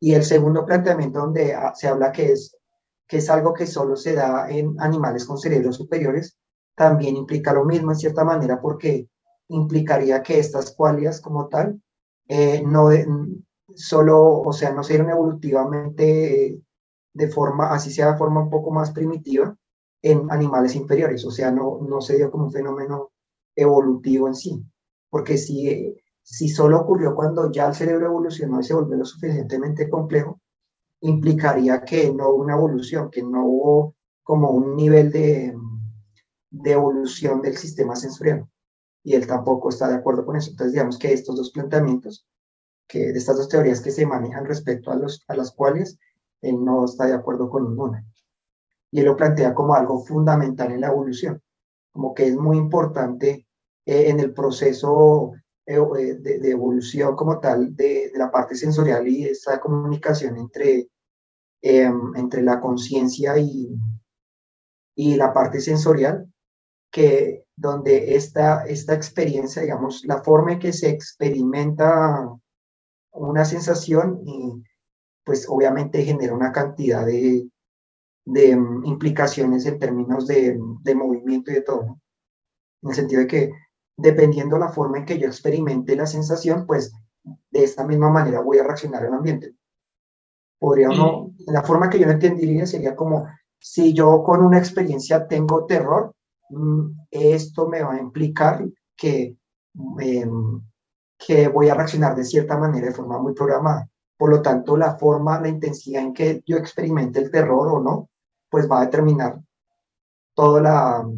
Y 0.00 0.14
el 0.14 0.24
segundo 0.24 0.64
planteamiento 0.64 1.20
donde 1.20 1.54
ah, 1.54 1.72
se 1.74 1.88
habla 1.88 2.10
que 2.12 2.32
es, 2.32 2.56
que 3.06 3.18
es 3.18 3.30
algo 3.30 3.52
que 3.52 3.66
solo 3.66 3.96
se 3.96 4.14
da 4.14 4.50
en 4.50 4.74
animales 4.80 5.24
con 5.24 5.38
cerebros 5.38 5.76
superiores, 5.76 6.36
también 6.74 7.16
implica 7.16 7.52
lo 7.52 7.64
mismo 7.64 7.92
en 7.92 7.98
cierta 7.98 8.24
manera 8.24 8.60
porque 8.60 9.08
implicaría 9.48 10.22
que 10.22 10.38
estas 10.38 10.72
cualidades 10.74 11.20
como 11.20 11.48
tal 11.48 11.80
eh, 12.28 12.62
no 12.66 12.88
solo, 13.74 14.40
o 14.40 14.52
sea, 14.52 14.72
no 14.72 14.82
se 14.82 14.94
dieron 14.94 15.10
evolutivamente 15.10 16.46
eh, 16.46 16.60
de 17.12 17.28
forma, 17.28 17.72
así 17.72 17.90
sea 17.90 18.12
de 18.12 18.18
forma 18.18 18.42
un 18.42 18.50
poco 18.50 18.70
más 18.70 18.92
primitiva, 18.92 19.56
en 20.02 20.30
animales 20.30 20.74
inferiores, 20.74 21.24
o 21.24 21.30
sea, 21.30 21.50
no, 21.50 21.78
no 21.88 22.00
se 22.00 22.16
dio 22.16 22.30
como 22.30 22.46
un 22.46 22.52
fenómeno 22.52 23.12
evolutivo 23.54 24.28
en 24.28 24.34
sí, 24.34 24.64
porque 25.08 25.38
si, 25.38 25.94
si 26.22 26.48
solo 26.48 26.80
ocurrió 26.80 27.14
cuando 27.14 27.50
ya 27.52 27.68
el 27.68 27.74
cerebro 27.74 28.06
evolucionó 28.06 28.60
y 28.60 28.64
se 28.64 28.74
volvió 28.74 28.96
lo 28.96 29.04
suficientemente 29.04 29.88
complejo, 29.88 30.40
implicaría 31.00 31.82
que 31.82 32.12
no 32.12 32.30
hubo 32.30 32.42
una 32.42 32.54
evolución, 32.54 33.10
que 33.10 33.22
no 33.22 33.44
hubo 33.44 33.94
como 34.22 34.50
un 34.50 34.76
nivel 34.76 35.10
de, 35.10 35.54
de 36.50 36.72
evolución 36.72 37.42
del 37.42 37.56
sistema 37.56 37.96
sensorial. 37.96 38.46
Y 39.04 39.14
él 39.14 39.26
tampoco 39.26 39.68
está 39.68 39.88
de 39.88 39.96
acuerdo 39.96 40.24
con 40.24 40.36
eso. 40.36 40.50
Entonces, 40.50 40.72
digamos 40.72 40.98
que 40.98 41.12
estos 41.12 41.36
dos 41.36 41.50
planteamientos, 41.50 42.24
que 42.86 43.12
de 43.12 43.18
estas 43.18 43.36
dos 43.36 43.48
teorías 43.48 43.80
que 43.80 43.90
se 43.90 44.06
manejan 44.06 44.44
respecto 44.44 44.92
a, 44.92 44.96
los, 44.96 45.24
a 45.26 45.34
las 45.34 45.50
cuales 45.50 45.98
él 46.40 46.64
no 46.64 46.84
está 46.84 47.06
de 47.06 47.14
acuerdo 47.14 47.50
con 47.50 47.64
ninguna. 47.64 48.06
Y 48.92 49.00
él 49.00 49.06
lo 49.06 49.16
plantea 49.16 49.54
como 49.54 49.74
algo 49.74 50.04
fundamental 50.04 50.70
en 50.70 50.82
la 50.82 50.88
evolución, 50.88 51.42
como 51.92 52.14
que 52.14 52.26
es 52.28 52.36
muy 52.36 52.58
importante 52.58 53.46
eh, 53.86 54.10
en 54.10 54.20
el 54.20 54.32
proceso 54.32 55.32
eh, 55.66 55.76
eh, 55.76 56.14
de, 56.14 56.50
evolución 56.50 57.16
como 57.16 57.40
tal 57.40 57.74
de, 57.74 58.12
la 58.14 58.30
parte 58.30 58.54
sensorial 58.54 59.08
y 59.08 59.24
esa 59.24 59.58
comunicación 59.60 60.36
entre, 60.36 60.88
em, 61.62 62.14
entre 62.16 62.42
la 62.42 62.60
conciencia 62.60 63.38
y, 63.38 63.74
y 64.94 65.16
la 65.16 65.32
parte 65.32 65.60
sensorial, 65.60 66.30
que 66.90 67.44
donde 67.56 68.16
esta, 68.16 68.64
esta 68.66 68.94
experiencia, 68.94 69.62
digamos, 69.62 70.04
la 70.04 70.22
forma 70.22 70.52
en 70.52 70.58
que 70.58 70.72
se 70.72 70.90
experimenta 70.90 72.28
una 73.12 73.44
sensación, 73.44 74.20
y 74.26 74.62
pues 75.24 75.46
obviamente 75.48 76.04
genera 76.04 76.34
una 76.34 76.52
cantidad 76.52 77.06
de, 77.06 77.48
de 78.24 78.56
mm, 78.56 78.84
implicaciones 78.84 79.66
en 79.66 79.78
términos 79.78 80.26
de, 80.26 80.58
de 80.82 80.94
movimiento 80.94 81.50
y 81.50 81.54
de 81.54 81.62
todo, 81.62 82.00
en 82.82 82.90
el 82.90 82.94
sentido 82.94 83.20
de 83.22 83.26
que 83.26 83.52
dependiendo 83.96 84.58
la 84.58 84.68
forma 84.68 84.98
en 84.98 85.04
que 85.04 85.18
yo 85.18 85.26
experimente 85.26 85.96
la 85.96 86.06
sensación, 86.06 86.66
pues 86.66 86.92
de 87.50 87.64
esta 87.64 87.86
misma 87.86 88.10
manera 88.10 88.40
voy 88.40 88.58
a 88.58 88.64
reaccionar 88.64 89.04
al 89.04 89.14
ambiente. 89.14 89.54
Podría 90.58 90.88
no, 90.88 91.32
la 91.46 91.62
forma 91.62 91.90
que 91.90 91.98
yo 91.98 92.06
lo 92.06 92.12
entendería 92.12 92.66
sería 92.66 92.94
como 92.94 93.26
si 93.58 93.92
yo 93.94 94.22
con 94.22 94.44
una 94.44 94.58
experiencia 94.58 95.26
tengo 95.26 95.66
terror, 95.66 96.14
mm, 96.50 96.90
esto 97.10 97.68
me 97.68 97.82
va 97.82 97.94
a 97.94 98.00
implicar 98.00 98.64
que, 98.96 99.36
em, 100.00 100.60
que 101.18 101.48
voy 101.48 101.68
a 101.68 101.74
reaccionar 101.74 102.16
de 102.16 102.24
cierta 102.24 102.58
manera, 102.58 102.88
de 102.88 102.94
forma 102.94 103.18
muy 103.18 103.34
programada. 103.34 103.88
Por 104.16 104.30
lo 104.30 104.42
tanto, 104.42 104.76
la 104.76 104.96
forma, 104.96 105.40
la 105.40 105.48
intensidad 105.48 106.02
en 106.02 106.12
que 106.12 106.42
yo 106.46 106.56
experimente 106.56 107.20
el 107.20 107.30
terror 107.30 107.68
o 107.68 107.80
no, 107.80 108.08
pues 108.52 108.70
va 108.70 108.82
a 108.82 108.84
determinar 108.84 109.40
todo, 110.34 110.60
la, 110.60 111.08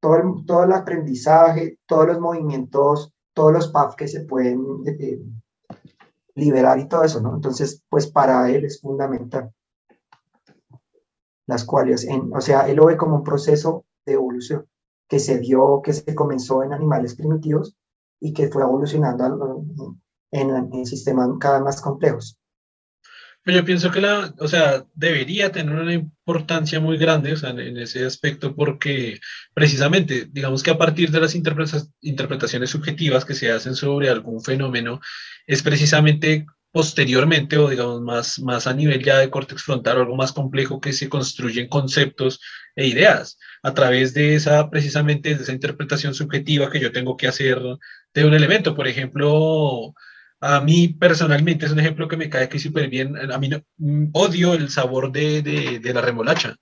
todo, 0.00 0.16
el, 0.16 0.46
todo 0.46 0.62
el 0.62 0.72
aprendizaje, 0.72 1.80
todos 1.84 2.06
los 2.06 2.20
movimientos, 2.20 3.12
todos 3.34 3.52
los 3.52 3.68
paths 3.68 3.96
que 3.96 4.06
se 4.06 4.20
pueden 4.20 4.64
eh, 4.86 5.20
liberar 6.36 6.78
y 6.78 6.86
todo 6.86 7.02
eso, 7.02 7.20
¿no? 7.20 7.34
Entonces, 7.34 7.82
pues 7.88 8.06
para 8.06 8.48
él 8.48 8.64
es 8.64 8.80
fundamental 8.80 9.52
las 11.46 11.64
cuales, 11.64 12.04
en, 12.04 12.32
o 12.32 12.40
sea, 12.40 12.68
él 12.68 12.76
lo 12.76 12.86
ve 12.86 12.96
como 12.96 13.16
un 13.16 13.24
proceso 13.24 13.84
de 14.06 14.12
evolución 14.12 14.64
que 15.08 15.18
se 15.18 15.38
dio, 15.38 15.82
que 15.82 15.92
se 15.92 16.14
comenzó 16.14 16.62
en 16.62 16.72
animales 16.72 17.16
primitivos 17.16 17.76
y 18.20 18.32
que 18.32 18.48
fue 18.48 18.62
evolucionando 18.62 19.64
en, 20.30 20.72
en 20.72 20.86
sistemas 20.86 21.28
cada 21.40 21.56
vez 21.56 21.64
más 21.64 21.80
complejos. 21.80 22.38
Pues 23.44 23.56
yo 23.56 23.64
pienso 23.64 23.90
que 23.90 24.00
la, 24.00 24.32
o 24.38 24.46
sea, 24.46 24.84
debería 24.94 25.50
tener 25.50 25.74
una 25.74 25.94
importancia 25.94 26.78
muy 26.78 26.96
grande, 26.96 27.32
o 27.32 27.36
sea, 27.36 27.50
en, 27.50 27.76
ese 27.76 28.04
aspecto, 28.06 28.54
porque 28.54 29.18
precisamente, 29.52 30.28
digamos 30.30 30.62
que 30.62 30.70
a 30.70 30.78
partir 30.78 31.10
de 31.10 31.20
las 31.20 31.34
interpretaciones 31.34 32.70
subjetivas 32.70 33.24
que 33.24 33.34
se 33.34 33.50
hacen 33.50 33.74
sobre 33.74 34.10
algún 34.10 34.42
fenómeno, 34.44 35.00
es 35.46 35.62
precisamente 35.62 36.46
posteriormente 36.70 37.58
o 37.58 37.68
digamos 37.68 38.00
más, 38.00 38.38
más 38.38 38.66
a 38.66 38.74
nivel 38.74 39.02
ya 39.04 39.18
de 39.18 39.30
córtex 39.30 39.62
frontal 39.62 39.98
o 39.98 40.00
algo 40.02 40.16
más 40.16 40.32
complejo 40.32 40.80
que 40.80 40.92
se 40.92 41.08
construyen 41.08 41.68
conceptos 41.68 42.40
e 42.76 42.86
ideas 42.86 43.38
a 43.62 43.74
través 43.74 44.14
de 44.14 44.34
esa 44.36 44.70
precisamente 44.70 45.34
de 45.34 45.42
esa 45.42 45.52
interpretación 45.52 46.14
subjetiva 46.14 46.70
que 46.70 46.80
yo 46.80 46.90
tengo 46.92 47.16
que 47.16 47.28
hacer 47.28 47.60
de 48.14 48.24
un 48.24 48.34
elemento. 48.34 48.74
Por 48.74 48.88
ejemplo, 48.88 49.94
a 50.42 50.60
mí 50.60 50.88
personalmente 50.88 51.66
es 51.66 51.72
un 51.72 51.78
ejemplo 51.78 52.08
que 52.08 52.16
me 52.16 52.28
cae 52.28 52.44
aquí 52.44 52.58
súper 52.58 52.88
bien. 52.90 53.16
A 53.32 53.38
mí 53.38 53.48
no, 53.48 53.62
mm, 53.78 54.08
odio 54.12 54.54
el 54.54 54.68
sabor 54.70 55.12
de, 55.12 55.40
de, 55.42 55.94
la 55.94 56.00
remolacha 56.00 56.56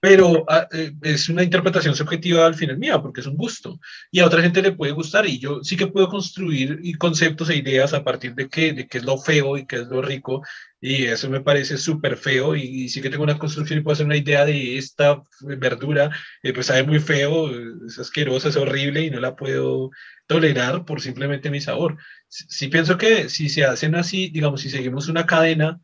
pero 0.00 0.46
ah, 0.48 0.66
eh, 0.72 0.92
es 1.02 1.28
una 1.28 1.42
interpretación 1.42 1.94
subjetiva 1.94 2.46
al 2.46 2.54
final 2.54 2.78
mía, 2.78 3.00
porque 3.02 3.20
es 3.20 3.26
un 3.26 3.36
gusto. 3.36 3.78
Y 4.10 4.20
a 4.20 4.26
otra 4.26 4.40
gente 4.40 4.62
le 4.62 4.72
puede 4.72 4.92
gustar 4.92 5.26
y 5.26 5.38
yo 5.38 5.62
sí 5.62 5.76
que 5.76 5.88
puedo 5.88 6.08
construir 6.08 6.80
conceptos 6.98 7.50
e 7.50 7.56
ideas 7.56 7.92
a 7.92 8.02
partir 8.02 8.34
de 8.34 8.48
qué, 8.48 8.72
de 8.72 8.88
qué 8.88 8.98
es 8.98 9.04
lo 9.04 9.18
feo 9.18 9.58
y 9.58 9.66
qué 9.66 9.76
es 9.76 9.88
lo 9.88 10.00
rico. 10.00 10.42
Y 10.80 11.04
eso 11.04 11.28
me 11.28 11.42
parece 11.42 11.76
súper 11.76 12.16
feo 12.16 12.56
y, 12.56 12.88
sí 12.88 13.02
que 13.02 13.10
tengo 13.10 13.24
una 13.24 13.38
construcción 13.38 13.78
y 13.78 13.82
puedo 13.82 13.92
hacer 13.92 14.06
una 14.06 14.16
idea 14.16 14.46
de 14.46 14.78
esta 14.78 15.22
verdura, 15.42 16.10
eh, 16.42 16.54
pues 16.54 16.66
sabe 16.66 16.84
muy 16.84 16.98
feo, 16.98 17.50
es 17.86 17.98
asquerosa, 17.98 18.48
es 18.48 18.56
horrible 18.56 19.02
y 19.02 19.10
no 19.10 19.20
la 19.20 19.36
puedo 19.36 19.90
tolerar 20.26 20.86
por 20.86 21.02
simplemente 21.02 21.50
mi 21.50 21.60
sabor. 21.60 21.98
Sí, 22.30 22.68
pienso 22.68 22.96
que 22.96 23.28
si 23.28 23.48
se 23.48 23.64
hacen 23.64 23.96
así, 23.96 24.30
digamos, 24.30 24.60
si 24.60 24.70
seguimos 24.70 25.08
una 25.08 25.26
cadena 25.26 25.80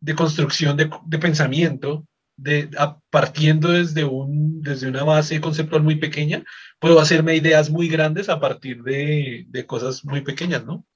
de 0.00 0.14
construcción 0.14 0.74
de, 0.74 0.90
de 1.04 1.18
pensamiento, 1.18 2.06
de, 2.34 2.70
partiendo 3.10 3.68
desde, 3.68 4.02
un, 4.04 4.62
desde 4.62 4.88
una 4.88 5.04
base 5.04 5.38
conceptual 5.42 5.82
muy 5.82 5.96
pequeña, 5.96 6.44
puedo 6.80 6.98
hacerme 6.98 7.36
ideas 7.36 7.68
muy 7.68 7.88
grandes 7.88 8.30
a 8.30 8.40
partir 8.40 8.82
de, 8.82 9.44
de 9.48 9.66
cosas 9.66 10.02
muy 10.06 10.22
pequeñas, 10.22 10.64
¿no? 10.64 10.86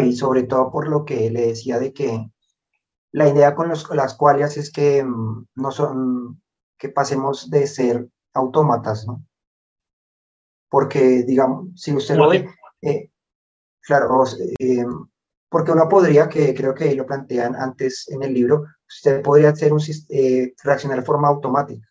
Y 0.00 0.12
sobre 0.12 0.42
todo 0.42 0.72
por 0.72 0.88
lo 0.88 1.04
que 1.04 1.30
le 1.30 1.46
decía 1.46 1.78
de 1.78 1.92
que 1.92 2.30
la 3.12 3.28
idea 3.28 3.54
con 3.54 3.68
los, 3.68 3.88
las 3.90 4.14
cuales 4.14 4.56
es 4.56 4.72
que 4.72 5.04
mm, 5.04 5.46
no 5.54 5.70
son, 5.70 6.42
que 6.78 6.88
pasemos 6.88 7.48
de 7.48 7.68
ser 7.68 8.08
autómatas, 8.34 9.06
¿no? 9.06 9.24
Porque, 10.68 11.22
digamos, 11.22 11.68
si 11.76 11.94
usted 11.94 12.16
lo 12.16 12.28
ve, 12.28 12.48
eh, 12.80 13.11
claro, 13.84 14.24
eh, 14.58 14.84
porque 15.48 15.72
uno 15.72 15.88
podría, 15.88 16.28
que 16.28 16.54
creo 16.54 16.74
que 16.74 16.94
lo 16.94 17.06
plantean 17.06 17.54
antes 17.54 18.08
en 18.08 18.22
el 18.22 18.32
libro, 18.32 18.64
usted 18.88 19.22
podría 19.22 19.50
hacer 19.50 19.72
un, 19.72 19.80
eh, 20.08 20.54
reaccionar 20.62 21.00
de 21.00 21.04
forma 21.04 21.28
automática. 21.28 21.86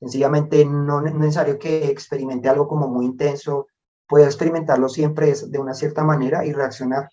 Sencillamente 0.00 0.64
no 0.64 1.06
es 1.06 1.14
necesario 1.14 1.58
que 1.58 1.86
experimente 1.86 2.48
algo 2.48 2.66
como 2.66 2.88
muy 2.88 3.06
intenso, 3.06 3.68
puede 4.06 4.26
experimentarlo 4.26 4.88
siempre 4.88 5.32
de 5.46 5.58
una 5.58 5.74
cierta 5.74 6.04
manera 6.04 6.44
y 6.44 6.52
reaccionar 6.52 7.08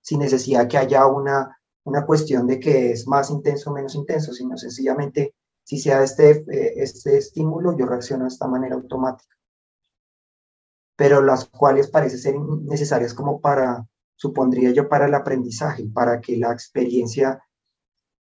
sin 0.00 0.20
necesidad 0.20 0.68
que 0.68 0.78
haya 0.78 1.06
una, 1.06 1.56
una 1.84 2.04
cuestión 2.04 2.46
de 2.46 2.58
que 2.58 2.92
es 2.92 3.06
más 3.06 3.30
intenso 3.30 3.70
o 3.70 3.74
menos 3.74 3.94
intenso, 3.94 4.32
sino 4.32 4.56
sencillamente 4.56 5.34
si 5.62 5.78
sea 5.78 6.02
este, 6.02 6.44
eh, 6.50 6.74
este 6.76 7.18
estímulo, 7.18 7.76
yo 7.76 7.86
reacciono 7.86 8.24
de 8.24 8.28
esta 8.28 8.46
manera 8.46 8.76
automática. 8.76 9.35
Pero 10.96 11.22
las 11.22 11.46
cuales 11.46 11.88
parecen 11.88 12.18
ser 12.18 12.34
necesarias 12.64 13.14
como 13.14 13.40
para 13.40 13.86
supondría 14.16 14.72
yo 14.72 14.88
para 14.88 15.06
el 15.06 15.14
aprendizaje, 15.14 15.86
para 15.92 16.20
que 16.20 16.38
la 16.38 16.52
experiencia 16.52 17.40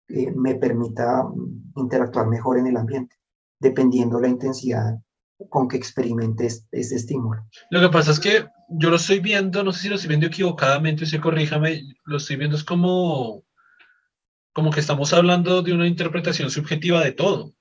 eh, 0.08 0.30
me 0.32 0.56
permita 0.56 1.22
mm, 1.22 1.72
interactuar 1.76 2.26
mejor 2.26 2.58
en 2.58 2.66
el 2.66 2.76
ambiente, 2.76 3.16
dependiendo 3.58 4.20
la 4.20 4.28
intensidad 4.28 4.98
con 5.48 5.68
que 5.68 5.76
experimente 5.76 6.46
este, 6.46 6.80
estímulo. 6.80 7.46
Lo 7.70 7.80
que 7.80 7.88
pasa 7.88 8.12
es 8.12 8.20
que 8.20 8.46
yo 8.68 8.90
lo 8.90 8.96
estoy 8.96 9.20
viendo, 9.20 9.62
no 9.62 9.72
sé 9.72 9.82
si 9.82 9.88
lo 9.88 9.96
estoy 9.96 10.08
viendo 10.08 10.26
equivocadamente, 10.26 11.06
se 11.06 11.20
corríjame, 11.20 11.82
lo 12.04 12.16
estoy 12.16 12.37
viendo 12.37 12.56
es 12.56 12.64
como, 12.64 13.44
como 14.52 14.70
que 14.70 14.80
estamos 14.80 15.12
hablando 15.12 15.62
de 15.62 15.72
una 15.72 15.87
interpretación 15.87 16.50
subjetiva 16.50 17.02
de 17.02 17.12
todo. 17.12 17.52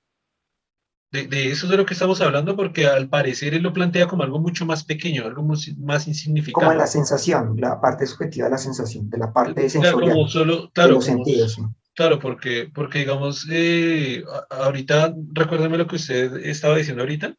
De, 1.14 1.52
eso 1.52 1.66
es 1.66 1.70
de 1.70 1.76
lo 1.76 1.86
que 1.86 1.94
estamos 1.94 2.20
hablando, 2.20 2.56
porque 2.56 2.88
al 2.88 3.08
parecer 3.08 3.54
él 3.54 3.62
lo 3.62 3.72
plantea 3.72 4.08
como 4.08 4.24
algo 4.24 4.40
mucho 4.40 4.66
más 4.66 4.82
pequeño, 4.82 5.24
algo 5.24 5.44
más 5.44 6.08
insignificante. 6.08 6.66
Como 6.66 6.76
la 6.76 6.88
sensación, 6.88 7.54
la 7.56 7.80
parte 7.80 8.04
subjetiva 8.04 8.46
de 8.46 8.50
la 8.50 8.58
sensación, 8.58 9.08
de 9.10 9.18
la 9.18 9.32
parte 9.32 9.70
sensorial, 9.70 10.12
claro, 10.12 10.28
solo, 10.28 10.70
claro, 10.72 10.88
de 10.88 10.94
los 10.94 11.04
sentidos. 11.04 11.60
Claro, 11.94 12.18
porque, 12.18 12.68
porque 12.74 12.98
digamos, 12.98 13.46
eh, 13.48 14.24
ahorita, 14.50 15.14
recuérdame 15.32 15.78
lo 15.78 15.86
que 15.86 15.94
usted 15.94 16.34
estaba 16.44 16.76
diciendo 16.76 17.04
ahorita. 17.04 17.36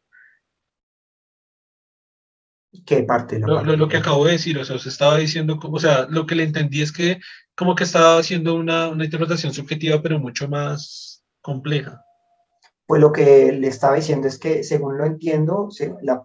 ¿Qué 2.86 3.02
parte? 3.02 3.38
lo, 3.38 3.62
lo, 3.62 3.88
que 3.88 3.98
acabo 3.98 4.24
de 4.24 4.32
decir, 4.32 4.58
o 4.58 4.64
sea, 4.64 4.76
usted 4.76 4.90
estaba 4.90 5.18
diciendo, 5.18 5.58
o 5.60 5.80
sea, 5.80 6.06
lo 6.08 6.24
que 6.24 6.34
le 6.34 6.44
entendí 6.44 6.80
es 6.80 6.92
que 6.92 7.20
como 7.54 7.74
que 7.74 7.84
estaba 7.84 8.18
haciendo 8.18 8.54
una, 8.54 8.88
una 8.88 9.04
interpretación 9.04 9.52
subjetiva, 9.52 10.00
pero 10.00 10.18
mucho 10.18 10.48
más 10.48 11.22
compleja. 11.42 12.05
Pues 12.86 13.00
lo 13.00 13.12
que 13.12 13.52
le 13.52 13.66
estaba 13.66 13.96
diciendo 13.96 14.28
es 14.28 14.38
que, 14.38 14.62
según 14.62 14.96
lo 14.96 15.04
entiendo, 15.04 15.68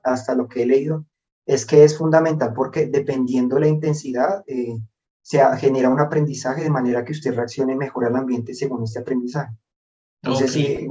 hasta 0.04 0.36
lo 0.36 0.48
que 0.48 0.64
he 0.64 0.66
leído, 0.66 1.06
es 1.46 1.66
que 1.66 1.84
es 1.84 1.98
fundamental 1.98 2.54
porque 2.54 2.86
dependiendo 2.86 3.56
de 3.56 3.62
la 3.62 3.68
intensidad, 3.68 4.44
eh, 4.48 4.78
se 5.24 5.40
genera 5.58 5.90
un 5.90 6.00
aprendizaje 6.00 6.64
de 6.64 6.70
manera 6.70 7.04
que 7.04 7.14
usted 7.14 7.34
reaccione 7.34 7.76
mejor 7.76 8.06
al 8.06 8.16
ambiente 8.16 8.54
según 8.54 8.84
este 8.84 9.00
aprendizaje. 9.00 9.54
Entonces, 10.24 10.52
sí, 10.52 10.88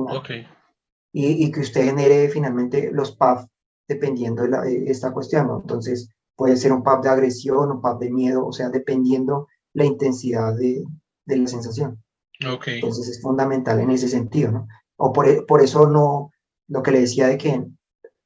y, 1.13 1.45
y, 1.45 1.53
que 1.53 1.61
usted 1.61 1.85
genere 1.85 2.29
finalmente 2.29 2.91
los 2.93 3.13
PAF 3.17 3.47
dependiendo 3.89 4.45
de, 4.45 4.85
esta 4.91 5.13
cuestión, 5.13 5.49
¿no? 5.49 5.61
Entonces, 5.61 6.09
puede 6.37 6.57
ser 6.57 6.73
un 6.73 6.83
PAF 6.83 7.03
de 7.03 7.11
agresión, 7.11 7.71
un 7.71 7.81
PAF 7.81 7.99
de 7.99 8.11
miedo, 8.11 8.47
o 8.47 8.53
sea, 8.53 8.71
dependiendo 8.71 9.49
la 9.73 9.85
intensidad 9.85 10.55
de, 10.57 10.85
de 11.27 11.37
la 11.37 11.47
sensación. 11.47 12.03
Okay. 12.55 12.77
Entonces 12.77 13.09
es 13.09 13.21
fundamental 13.21 13.81
en 13.81 13.91
ese 13.91 14.09
sentido, 14.09 14.51
¿no? 14.51 14.69
O 15.03 15.15
por, 15.15 15.47
por 15.47 15.63
eso 15.63 15.89
no, 15.89 16.31
lo 16.69 16.83
que 16.83 16.91
le 16.91 17.01
decía 17.01 17.27
de 17.27 17.39
que, 17.39 17.67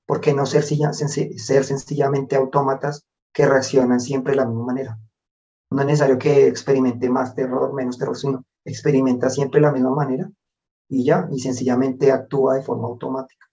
¿por 0.06 0.20
qué 0.20 0.34
no 0.34 0.44
ser, 0.44 0.64
ser 0.64 1.64
sencillamente 1.64 2.34
autómatas 2.34 3.06
que 3.32 3.46
reaccionan 3.46 4.00
siempre 4.00 4.32
de 4.32 4.38
la 4.38 4.46
misma 4.46 4.66
manera? 4.66 4.98
No 5.70 5.82
es 5.82 5.86
necesario 5.86 6.18
que 6.18 6.48
experimente 6.48 7.08
más 7.08 7.36
terror, 7.36 7.72
menos 7.74 7.96
terror, 7.96 8.16
sino 8.16 8.44
experimenta 8.64 9.30
siempre 9.30 9.60
de 9.60 9.66
la 9.66 9.72
misma 9.72 9.94
manera 9.94 10.28
y 10.88 11.04
ya, 11.04 11.28
y 11.30 11.38
sencillamente 11.38 12.10
actúa 12.10 12.56
de 12.56 12.62
forma 12.62 12.88
automática. 12.88 13.46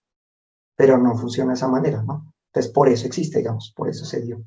Pero 0.76 0.98
no 0.98 1.16
funciona 1.16 1.52
de 1.52 1.56
esa 1.56 1.68
manera, 1.68 2.02
¿no? 2.02 2.34
Entonces, 2.48 2.72
por 2.72 2.88
eso 2.88 3.06
existe, 3.06 3.38
digamos, 3.38 3.72
por 3.76 3.88
eso 3.88 4.04
se 4.04 4.20
dio. 4.20 4.42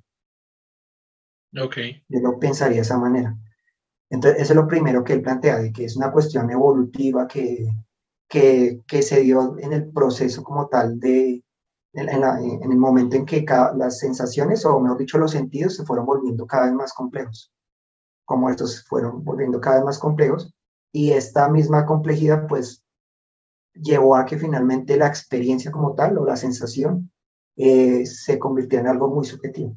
Ok. 1.64 1.78
Yo 2.10 2.20
lo 2.20 2.38
pensaría 2.40 2.76
de 2.76 2.82
esa 2.82 2.98
manera. 2.98 3.38
Entonces, 4.10 4.42
eso 4.42 4.52
es 4.52 4.58
lo 4.58 4.68
primero 4.68 5.02
que 5.02 5.14
él 5.14 5.22
plantea, 5.22 5.60
de 5.60 5.72
que 5.72 5.86
es 5.86 5.96
una 5.96 6.12
cuestión 6.12 6.52
evolutiva 6.52 7.26
que, 7.26 7.68
que, 8.28 8.82
se 9.02 9.22
dio 9.22 9.58
en 9.60 9.74
el 9.74 9.92
proceso 9.92 10.44
como 10.44 10.68
tal 10.68 11.00
de, 11.00 11.44
en, 11.94 12.72
el 12.72 12.78
momento 12.78 13.16
en 13.16 13.26
que 13.26 13.46
las 13.76 14.00
sensaciones, 14.00 14.66
o 14.66 14.80
mejor 14.80 14.98
dicho, 14.98 15.18
los 15.18 15.32
sentidos 15.32 15.76
se 15.76 15.86
fueron 15.86 16.06
volviendo 16.06 16.46
cada 16.46 16.66
vez 16.66 16.74
más 16.74 16.94
complejos, 16.94 17.52
como 18.26 18.50
estos 18.50 18.86
fueron 18.88 19.24
volviendo 19.24 19.62
cada 19.62 19.78
vez 19.78 19.86
más 19.86 20.00
complejos, 20.00 20.54
y 20.92 21.12
esta 21.12 21.50
misma 21.50 21.86
complejidad, 21.86 22.48
pues, 22.48 22.84
llevó 23.74 24.16
a 24.16 24.26
que 24.26 24.38
finalmente 24.38 24.98
la 24.98 25.08
experiencia 25.08 25.72
como 25.72 25.94
tal, 25.94 26.18
o 26.18 26.26
la 26.26 26.38
sensación, 26.38 27.12
eh, 27.58 28.06
se 28.06 28.40
convirtió 28.40 28.80
en 28.80 28.88
algo 28.88 29.10
muy 29.10 29.26
subjetivo. 29.26 29.76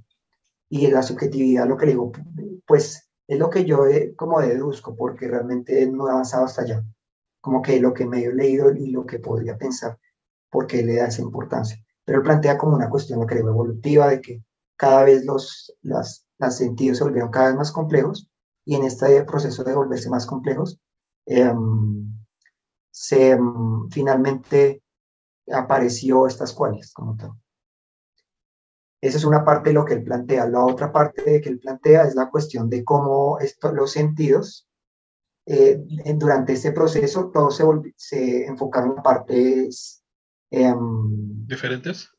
Y 0.68 0.86
la 0.88 1.02
subjetividad, 1.02 1.66
lo 1.66 1.76
que 1.76 1.86
le 1.86 1.92
digo, 1.92 2.12
pues 2.66 3.08
es 3.26 3.38
lo 3.38 3.50
que 3.50 3.64
yo 3.64 3.84
como 4.16 4.40
deduzco, 4.40 4.94
porque 4.96 5.28
realmente 5.28 5.86
no 5.90 6.08
he 6.08 6.12
avanzado 6.12 6.44
hasta 6.44 6.62
allá. 6.62 6.84
Como 7.40 7.62
que 7.62 7.80
lo 7.80 7.94
que 7.94 8.06
me 8.06 8.24
he 8.24 8.32
leído 8.32 8.72
y 8.74 8.90
lo 8.90 9.06
que 9.06 9.18
podría 9.18 9.56
pensar, 9.56 9.98
porque 10.50 10.82
le 10.82 10.96
da 10.96 11.06
esa 11.06 11.22
importancia. 11.22 11.82
Pero 12.04 12.18
él 12.18 12.24
plantea 12.24 12.58
como 12.58 12.74
una 12.74 12.88
cuestión, 12.88 13.24
digo, 13.26 13.48
evolutiva, 13.50 14.08
de 14.08 14.20
que 14.20 14.42
cada 14.76 15.04
vez 15.04 15.24
los 15.24 15.76
las, 15.82 16.26
las 16.38 16.56
sentidos 16.56 16.98
se 16.98 17.04
volvieron 17.04 17.30
cada 17.30 17.48
vez 17.48 17.56
más 17.56 17.72
complejos 17.72 18.28
y 18.64 18.76
en 18.76 18.84
este 18.84 19.24
proceso 19.24 19.64
de 19.64 19.74
volverse 19.74 20.10
más 20.10 20.26
complejos, 20.26 20.78
em, 21.26 22.12
se 22.90 23.30
em, 23.30 23.88
finalmente 23.90 24.82
apareció 25.52 26.26
estas 26.26 26.52
cuales 26.52 26.92
como 26.92 27.16
tal. 27.16 27.32
Esa 29.00 29.16
es 29.16 29.24
una 29.24 29.44
parte 29.44 29.70
de 29.70 29.74
lo 29.74 29.84
que 29.84 29.94
él 29.94 30.04
plantea. 30.04 30.48
La 30.48 30.64
otra 30.64 30.92
parte 30.92 31.40
que 31.40 31.48
él 31.48 31.60
plantea 31.60 32.04
es 32.04 32.14
la 32.14 32.30
cuestión 32.30 32.68
de 32.68 32.84
cómo 32.84 33.38
esto, 33.38 33.72
los 33.72 33.92
sentidos, 33.92 34.67
eh, 35.48 35.82
durante 36.14 36.52
este 36.52 36.72
proceso, 36.72 37.30
todos 37.32 37.56
se, 37.56 37.64
se 37.96 38.46
enfocaron 38.46 38.96
en 38.96 39.02
partes... 39.02 40.02
Em, 40.50 41.46
¿Diferentes? 41.46 42.10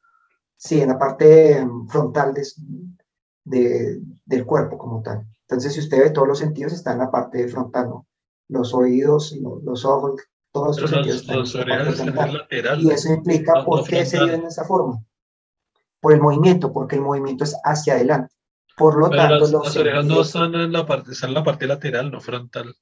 Sí, 0.58 0.82
en 0.82 0.90
la 0.90 0.98
parte 0.98 1.58
em, 1.58 1.88
frontal 1.88 2.34
de, 3.44 4.02
del 4.26 4.46
cuerpo 4.46 4.78
como 4.78 5.02
tal. 5.02 5.26
Entonces, 5.42 5.74
si 5.74 5.80
usted 5.80 6.00
ve 6.00 6.10
todos 6.10 6.28
los 6.28 6.40
sentidos, 6.40 6.74
están 6.74 6.94
en 6.94 7.00
la 7.00 7.12
parte 7.12 7.48
frontal, 7.48 7.90
¿no? 7.90 8.08
Los 8.50 8.74
oídos, 8.74 9.36
los, 9.64 9.86
ojos, 9.86 10.22
todos 10.52 10.82
los, 10.82 10.90
sentidos 10.90 11.22
están 11.22 11.68
en 11.70 11.70
la 11.70 11.78
parte 11.78 12.52
frontal. 12.52 12.82
Y 12.82 12.90
eso 12.92 13.14
implica 13.14 13.64
por 13.64 13.88
qué 13.88 14.06
se 14.06 14.18
dio 14.18 14.34
en 14.34 14.46
esa 14.46 14.66
forma 14.66 15.04
por 16.00 16.14
el 16.14 16.22
movimiento, 16.22 16.72
porque 16.72 16.96
el 16.96 17.02
movimiento 17.02 17.44
es 17.44 17.56
hacia 17.64 17.94
adelante. 17.94 18.34
Por 18.78 18.98
lo 18.98 19.10
tanto, 19.10 19.40
las, 19.40 19.52
los 19.52 19.76
orejas 19.76 20.06
no 20.06 20.22
están 20.22 20.56
en 20.56 20.72
la 20.72 20.86
parte, 20.86 21.12
están 21.12 21.32
en 21.32 21.36
la 21.36 21.44
parte 21.44 21.68
lateral, 21.68 22.12
no 22.12 22.22
frontal. 22.22 22.76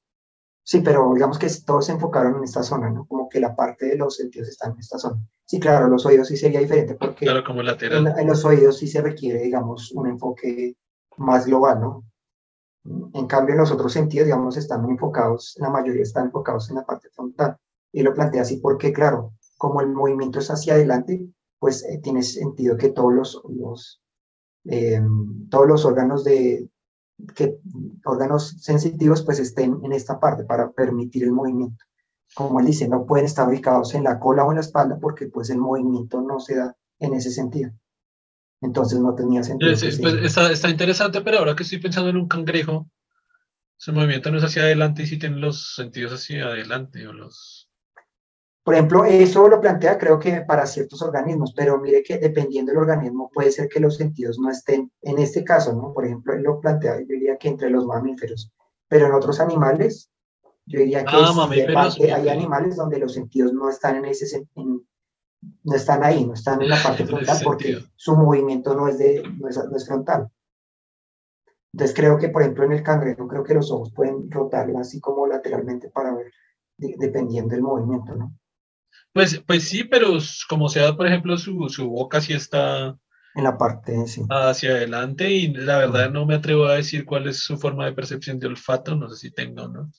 Sí, 0.62 0.80
pero 0.80 1.12
digamos 1.14 1.38
que 1.38 1.48
todos 1.64 1.86
se 1.86 1.92
enfocaron 1.92 2.36
en 2.36 2.44
esta 2.44 2.62
zona, 2.62 2.90
¿no? 2.90 3.06
Como 3.06 3.28
que 3.28 3.40
la 3.40 3.56
parte 3.56 3.86
de 3.86 3.96
los 3.96 4.16
sentidos 4.16 4.48
está 4.48 4.68
en 4.68 4.78
esta 4.78 4.98
zona. 4.98 5.20
Sí, 5.44 5.58
claro, 5.58 5.88
los 5.88 6.04
oídos 6.04 6.28
sí 6.28 6.36
sería 6.36 6.60
diferente 6.60 6.94
porque 6.94 7.24
claro, 7.24 7.42
como 7.42 7.62
lateral. 7.62 8.14
En, 8.18 8.26
los 8.26 8.44
oídos 8.44 8.78
sí 8.78 8.86
se 8.86 9.00
requiere, 9.00 9.40
digamos, 9.40 9.92
un 9.92 10.08
enfoque 10.08 10.76
más 11.16 11.46
global, 11.46 11.80
¿no? 11.80 12.04
En 13.14 13.26
cambio, 13.26 13.54
en 13.54 13.60
los 13.60 13.72
otros 13.72 13.92
sentidos, 13.92 14.26
digamos, 14.26 14.56
están 14.56 14.88
enfocados, 14.88 15.54
la 15.58 15.70
mayoría 15.70 16.02
están 16.02 16.26
enfocados 16.26 16.68
en 16.68 16.76
la 16.76 16.84
parte 16.84 17.08
frontal. 17.10 17.56
Y 17.90 18.02
lo 18.02 18.12
plantea 18.12 18.42
así 18.42 18.58
porque, 18.58 18.92
claro, 18.92 19.32
como 19.56 19.80
el 19.80 19.88
movimiento 19.88 20.38
es 20.38 20.50
hacia 20.50 20.74
adelante, 20.74 21.26
pues 21.58 21.82
eh, 21.84 21.98
tiene 22.02 22.22
sentido 22.22 22.76
que 22.76 22.90
todos 22.90 23.12
los, 23.12 23.42
los 23.48 24.02
eh, 24.66 25.00
todos 25.50 25.66
los 25.66 25.84
órganos 25.84 26.24
de 26.24 26.68
que 27.34 27.58
órganos 28.04 28.56
sensitivos 28.60 29.22
pues 29.22 29.38
estén 29.38 29.80
en 29.82 29.92
esta 29.92 30.20
parte 30.20 30.44
para 30.44 30.70
permitir 30.70 31.24
el 31.24 31.32
movimiento. 31.32 31.84
Como 32.34 32.60
él 32.60 32.66
dice, 32.66 32.88
no 32.88 33.06
pueden 33.06 33.26
estar 33.26 33.48
ubicados 33.48 33.94
en 33.94 34.04
la 34.04 34.18
cola 34.18 34.44
o 34.44 34.50
en 34.50 34.56
la 34.56 34.60
espalda 34.60 34.98
porque 35.00 35.26
pues 35.26 35.50
el 35.50 35.58
movimiento 35.58 36.20
no 36.20 36.40
se 36.40 36.56
da 36.56 36.76
en 36.98 37.14
ese 37.14 37.30
sentido. 37.30 37.72
Entonces 38.60 38.98
no 39.00 39.14
tenía 39.14 39.42
sentido. 39.42 39.74
Sí, 39.76 39.90
pues, 40.00 40.14
está, 40.14 40.50
está, 40.50 40.68
interesante, 40.68 41.20
pero 41.20 41.38
ahora 41.38 41.54
que 41.54 41.62
estoy 41.62 41.78
pensando 41.78 42.10
en 42.10 42.16
un 42.16 42.28
cangrejo, 42.28 42.88
ese 43.78 43.92
movimiento 43.92 44.30
no 44.30 44.38
es 44.38 44.44
hacia 44.44 44.62
adelante 44.62 45.02
y 45.02 45.06
sí 45.06 45.18
tiene 45.18 45.36
los 45.36 45.74
sentidos 45.74 46.12
hacia 46.12 46.46
adelante 46.46 47.06
o 47.06 47.12
los... 47.12 47.67
Por 48.62 48.74
ejemplo, 48.74 49.04
eso 49.04 49.48
lo 49.48 49.60
plantea 49.60 49.96
creo 49.96 50.18
que 50.18 50.42
para 50.42 50.66
ciertos 50.66 51.00
organismos, 51.00 51.54
pero 51.56 51.78
mire 51.78 52.02
que 52.02 52.18
dependiendo 52.18 52.70
del 52.70 52.82
organismo 52.82 53.30
puede 53.32 53.50
ser 53.50 53.68
que 53.68 53.80
los 53.80 53.96
sentidos 53.96 54.38
no 54.38 54.50
estén, 54.50 54.92
en 55.02 55.18
este 55.18 55.42
caso, 55.42 55.72
¿no? 55.72 55.94
Por 55.94 56.04
ejemplo, 56.04 56.34
él 56.34 56.42
lo 56.42 56.60
plantea, 56.60 57.00
yo 57.00 57.06
diría 57.06 57.38
que 57.38 57.48
entre 57.48 57.70
los 57.70 57.86
mamíferos, 57.86 58.52
pero 58.86 59.06
en 59.06 59.14
otros 59.14 59.40
animales, 59.40 60.10
yo 60.66 60.80
diría 60.80 61.04
que 61.04 61.16
ah, 61.16 62.16
hay 62.16 62.28
animales 62.28 62.76
donde 62.76 62.98
los 62.98 63.14
sentidos 63.14 63.54
no 63.54 63.70
están 63.70 63.96
en 63.96 64.04
ese 64.04 64.46
no 65.64 65.74
están 65.74 66.04
ahí, 66.04 66.26
no 66.26 66.34
están 66.34 66.60
en 66.62 66.68
la 66.68 66.82
parte 66.82 67.04
frontal 67.06 67.38
porque 67.44 67.78
su 67.96 68.16
movimiento 68.16 68.74
no 68.74 68.88
es, 68.88 68.98
de, 68.98 69.22
no 69.38 69.48
es, 69.48 69.56
no 69.56 69.76
es 69.76 69.86
frontal. 69.86 70.28
Entonces 71.72 71.96
creo 71.96 72.18
que, 72.18 72.28
por 72.28 72.42
ejemplo, 72.42 72.64
en 72.64 72.72
el 72.72 72.82
cangrejo, 72.82 73.28
creo 73.28 73.44
que 73.44 73.54
los 73.54 73.70
ojos 73.70 73.92
pueden 73.94 74.30
rotar 74.30 74.68
así 74.76 75.00
como 75.00 75.26
lateralmente 75.26 75.90
para 75.90 76.14
ver, 76.14 76.32
dependiendo 76.76 77.54
del 77.54 77.62
movimiento, 77.62 78.14
¿no? 78.14 78.32
Pues, 79.12 79.42
pues 79.46 79.64
sí, 79.64 79.84
pero 79.84 80.18
como 80.48 80.68
sea, 80.68 80.96
por 80.96 81.06
ejemplo, 81.06 81.36
su, 81.38 81.68
su 81.68 81.88
boca 81.88 82.20
sí 82.20 82.32
está 82.32 82.96
en 83.34 83.44
la 83.44 83.56
parte 83.56 84.06
sí. 84.06 84.22
hacia 84.28 84.70
adelante 84.70 85.30
y 85.30 85.52
la 85.52 85.78
verdad 85.78 86.10
no 86.10 86.26
me 86.26 86.34
atrevo 86.34 86.66
a 86.66 86.74
decir 86.74 87.04
cuál 87.04 87.28
es 87.28 87.38
su 87.40 87.56
forma 87.58 87.86
de 87.86 87.92
percepción 87.92 88.38
de 88.38 88.48
olfato, 88.48 88.96
no 88.96 89.08
sé 89.08 89.16
si 89.16 89.30
tengo 89.30 89.62
o 89.62 89.68
no. 89.68 89.92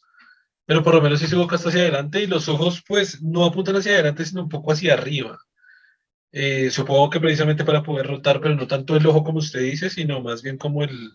Pero 0.66 0.84
por 0.84 0.96
lo 0.96 1.02
menos 1.02 1.20
si 1.20 1.28
su 1.28 1.38
boca 1.38 1.56
está 1.56 1.70
hacia 1.70 1.82
adelante 1.82 2.22
y 2.22 2.28
los 2.28 2.50
ojos 2.50 2.84
pues 2.88 3.22
no 3.22 3.46
apuntan 3.46 3.78
hacia 3.78 3.94
adelante, 3.94 4.26
sino 4.26 4.44
un 4.44 4.50
poco 4.50 4.72
hacia 4.72 4.94
arriba. 4.94 5.40
Eh, 6.32 6.70
supongo 6.70 7.10
que 7.10 7.20
precisamente 7.20 7.64
para 7.64 7.82
poder 7.82 8.08
rotar, 8.08 8.40
pero 8.40 8.56
no 8.56 8.68
tanto 8.68 8.96
el 8.96 9.06
ojo 9.08 9.24
como 9.24 9.40
usted 9.40 9.62
dice, 9.62 9.90
sino 9.90 10.22
más 10.22 10.44
bien 10.44 10.58
como 10.58 10.84
el, 10.84 11.12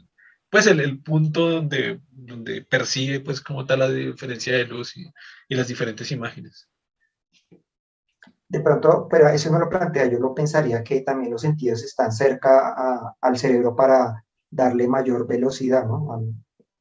pues 0.50 0.66
el, 0.66 0.80
el 0.80 1.00
punto 1.00 1.50
donde, 1.50 2.00
donde 2.10 2.62
percibe 2.62 3.20
pues 3.20 3.40
como 3.40 3.64
tal 3.66 3.80
la 3.80 3.90
diferencia 3.90 4.56
de 4.56 4.64
luz 4.64 4.96
y, 4.96 5.06
y 5.48 5.54
las 5.54 5.68
diferentes 5.68 6.10
imágenes. 6.10 6.68
De 8.48 8.60
pronto, 8.60 9.08
pero 9.10 9.28
eso 9.28 9.50
no 9.50 9.58
lo 9.58 9.68
plantea, 9.68 10.06
yo 10.06 10.18
lo 10.18 10.34
pensaría 10.34 10.84
que 10.84 11.00
también 11.00 11.32
los 11.32 11.40
sentidos 11.40 11.82
están 11.82 12.12
cerca 12.12 13.16
al 13.20 13.38
cerebro 13.38 13.74
para 13.74 14.22
darle 14.50 14.86
mayor 14.86 15.26
velocidad 15.26 15.86
¿no? 15.86 16.12
al 16.12 16.34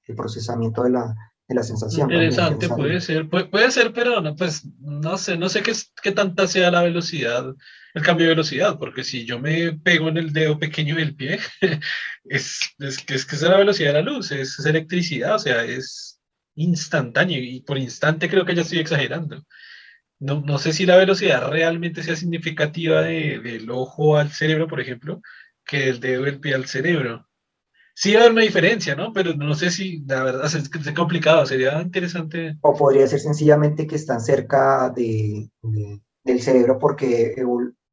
el 0.06 0.15
procesamiento 0.15 0.84
de 0.84 0.91
la, 0.91 1.15
de 1.47 1.56
la 1.56 1.63
sensación. 1.63 2.12
Interesante, 2.12 2.69
puede 2.69 3.02
ser, 3.02 3.30
puede, 3.30 3.71
ser, 3.71 3.93
pero 3.93 4.21
no, 4.21 4.36
pues 4.36 4.65
no 4.80 5.17
sé, 5.17 5.38
no 5.38 5.49
sé 5.49 5.62
qué, 5.62 5.73
qué 6.02 6.12
tanta 6.12 6.47
sea 6.47 6.71
la 6.71 6.84
velocidad, 6.84 7.45
el 7.93 8.04
cambio 8.04 8.26
de 8.26 8.34
velocidad, 8.34 8.78
porque 8.78 9.04
si 9.04 9.26
yo 9.26 9.39
me 9.39 9.73
pego 9.73 10.10
en 10.10 10.17
el 10.17 10.34
dedo 10.34 10.60
pequeño 10.60 10.95
del 10.95 11.15
pie, 11.15 11.39
es, 12.26 12.60
es, 12.80 12.97
que, 12.99 13.15
es 13.15 13.26
que 13.26 13.36
es 13.36 13.41
la 13.41 13.58
velocidad 13.58 13.93
de 13.93 14.04
la 14.04 14.12
luz, 14.12 14.32
es, 14.32 14.60
es 14.60 14.65
electricidad, 14.65 15.36
o 15.36 15.39
sea, 15.39 15.63
es 15.63 16.19
instantáneo 16.56 17.39
y 17.39 17.62
por 17.62 17.78
instante 17.78 18.30
creo 18.30 18.45
que 18.45 18.56
ya 18.56 18.62
estoy 18.62 18.80
exagerando. 18.80 19.43
No, 20.23 20.39
no, 20.39 20.57
sé 20.57 20.71
si 20.71 20.86
la 20.86 20.95
velocidad 20.95 21.49
realmente 21.49 22.01
sea 22.01 22.15
significativa 22.15 23.01
de, 23.01 23.41
del 23.43 23.69
ojo 23.69 24.15
al 24.15 24.29
cerebro, 24.29 24.69
por 24.69 24.79
ejemplo, 24.79 25.21
que 25.65 25.79
del 25.79 25.99
dedo 25.99 26.23
del 26.23 26.39
pie 26.39 26.55
al 26.55 26.65
cerebro. 26.65 27.27
Sí 27.93 28.13
va 28.13 28.19
a 28.19 28.21
haber 28.21 28.31
una 28.31 28.43
diferencia, 28.43 28.95
¿no? 28.95 29.12
Pero 29.12 29.33
no 29.33 29.53
sé 29.53 29.69
si, 29.69 29.99
la 30.05 30.23
verdad, 30.23 30.45
es, 30.45 30.55
es 30.55 30.93
complicado, 30.93 31.45
sería 31.45 31.81
interesante. 31.81 32.57
O 32.62 32.73
podría 32.73 33.05
ser 33.05 33.19
sencillamente 33.19 33.86
que 33.86 33.97
están 33.97 34.21
cerca 34.21 34.89
de, 34.95 35.51
del 36.23 36.41
cerebro 36.41 36.79
porque 36.79 37.36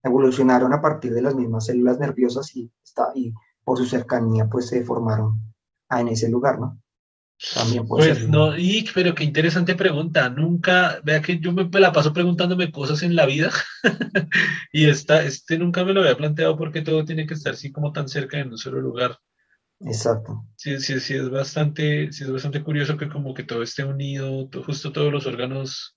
evolucionaron 0.05 0.73
a 0.73 0.81
partir 0.81 1.13
de 1.13 1.23
las 1.23 1.35
mismas 1.35 1.67
células 1.67 1.99
nerviosas 1.99 2.55
y, 2.55 2.71
está, 2.85 3.09
y 3.13 3.35
por 3.65 3.77
su 3.77 3.87
cercanía 3.87 4.47
pues 4.49 4.69
se 4.69 4.85
formaron 4.85 5.41
en 5.91 6.07
ese 6.07 6.29
lugar, 6.29 6.61
¿no? 6.61 6.81
También 7.55 7.87
puede 7.87 8.15
pues 8.15 8.29
no, 8.29 8.57
y, 8.57 8.87
pero 8.95 9.15
qué 9.15 9.25
interesante 9.25 9.75
pregunta. 9.75 10.29
Nunca, 10.29 11.01
vea 11.03 11.23
que 11.23 11.39
yo 11.39 11.53
me 11.53 11.69
la 11.81 11.93
paso 11.93 12.13
preguntándome 12.13 12.71
cosas 12.71 13.03
en 13.03 13.17
la 13.17 13.25
vida 13.25 13.51
y 14.73 14.87
esta, 14.87 15.23
este 15.23 15.59
nunca 15.59 15.85
me 15.85 15.95
lo 15.95 16.03
había 16.03 16.17
planteado 16.17 16.57
porque 16.59 16.83
todo 16.83 17.05
tiene 17.05 17.27
que 17.27 17.35
estar 17.35 17.55
así 17.55 17.73
como 17.73 17.93
tan 17.93 18.09
cerca 18.09 18.39
en 18.39 18.51
un 18.51 18.59
solo 18.59 18.81
lugar. 18.81 19.19
Exacto. 19.81 20.45
Sí, 20.57 20.79
sí, 20.81 21.01
sí, 21.01 21.15
es 21.15 21.31
bastante, 21.31 22.13
sí, 22.13 22.25
es 22.25 22.31
bastante 22.31 22.63
curioso 22.63 22.99
que 22.99 23.09
como 23.09 23.33
que 23.33 23.45
todo 23.45 23.63
esté 23.63 23.85
unido, 23.85 24.51
justo 24.67 24.93
todos 24.93 25.11
los 25.11 25.27
órganos 25.27 25.97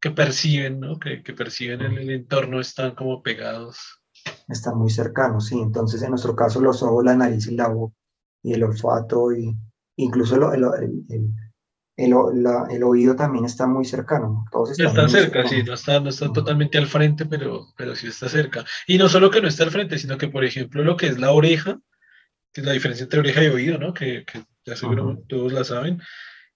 que 0.00 0.10
perciben, 0.10 0.80
¿no? 0.80 0.98
Que, 0.98 1.22
que 1.22 1.34
perciben 1.34 1.82
el, 1.82 1.98
el, 1.98 2.10
entorno 2.10 2.60
están 2.60 2.94
como 2.94 3.22
pegados. 3.22 4.00
Están 4.48 4.78
muy 4.78 4.88
cercanos, 4.88 5.46
sí. 5.48 5.58
Entonces, 5.58 6.02
en 6.02 6.10
nuestro 6.10 6.34
caso, 6.34 6.62
los 6.62 6.82
ojos, 6.82 7.04
la 7.04 7.14
nariz 7.14 7.46
y 7.48 7.56
la 7.56 7.68
boca, 7.68 7.94
y 8.42 8.54
el 8.54 8.64
olfato, 8.64 9.32
y 9.32 9.54
incluso 9.98 10.36
el, 10.36 10.64
el, 11.08 12.14
el, 12.70 12.82
oído 12.84 13.16
también 13.16 13.44
está 13.44 13.66
muy 13.66 13.84
cercano. 13.84 14.44
Todos 14.50 14.70
están 14.70 14.86
está 14.86 15.08
cerca, 15.08 15.48
sí, 15.48 15.62
no 15.62 15.74
está, 15.74 16.00
no 16.00 16.08
está 16.08 16.32
totalmente 16.32 16.78
al 16.78 16.86
frente, 16.86 17.26
pero, 17.26 17.66
pero 17.76 17.94
sí 17.94 18.06
está 18.06 18.28
cerca. 18.28 18.64
Y 18.86 18.98
no 18.98 19.08
solo 19.08 19.30
que 19.30 19.40
no 19.40 19.48
está 19.48 19.64
al 19.64 19.70
frente, 19.70 19.98
sino 19.98 20.16
que, 20.16 20.28
por 20.28 20.44
ejemplo, 20.44 20.82
lo 20.82 20.96
que 20.96 21.08
es 21.08 21.18
la 21.18 21.32
oreja, 21.32 21.80
que 22.52 22.60
es 22.60 22.66
la 22.66 22.72
diferencia 22.72 23.04
entre 23.04 23.20
oreja 23.20 23.42
y 23.42 23.48
oído, 23.48 23.78
¿no? 23.78 23.92
Que, 23.92 24.24
que 24.24 24.44
ya 24.64 24.76
seguro 24.76 25.22
todos 25.28 25.52
la 25.52 25.64
saben. 25.64 26.00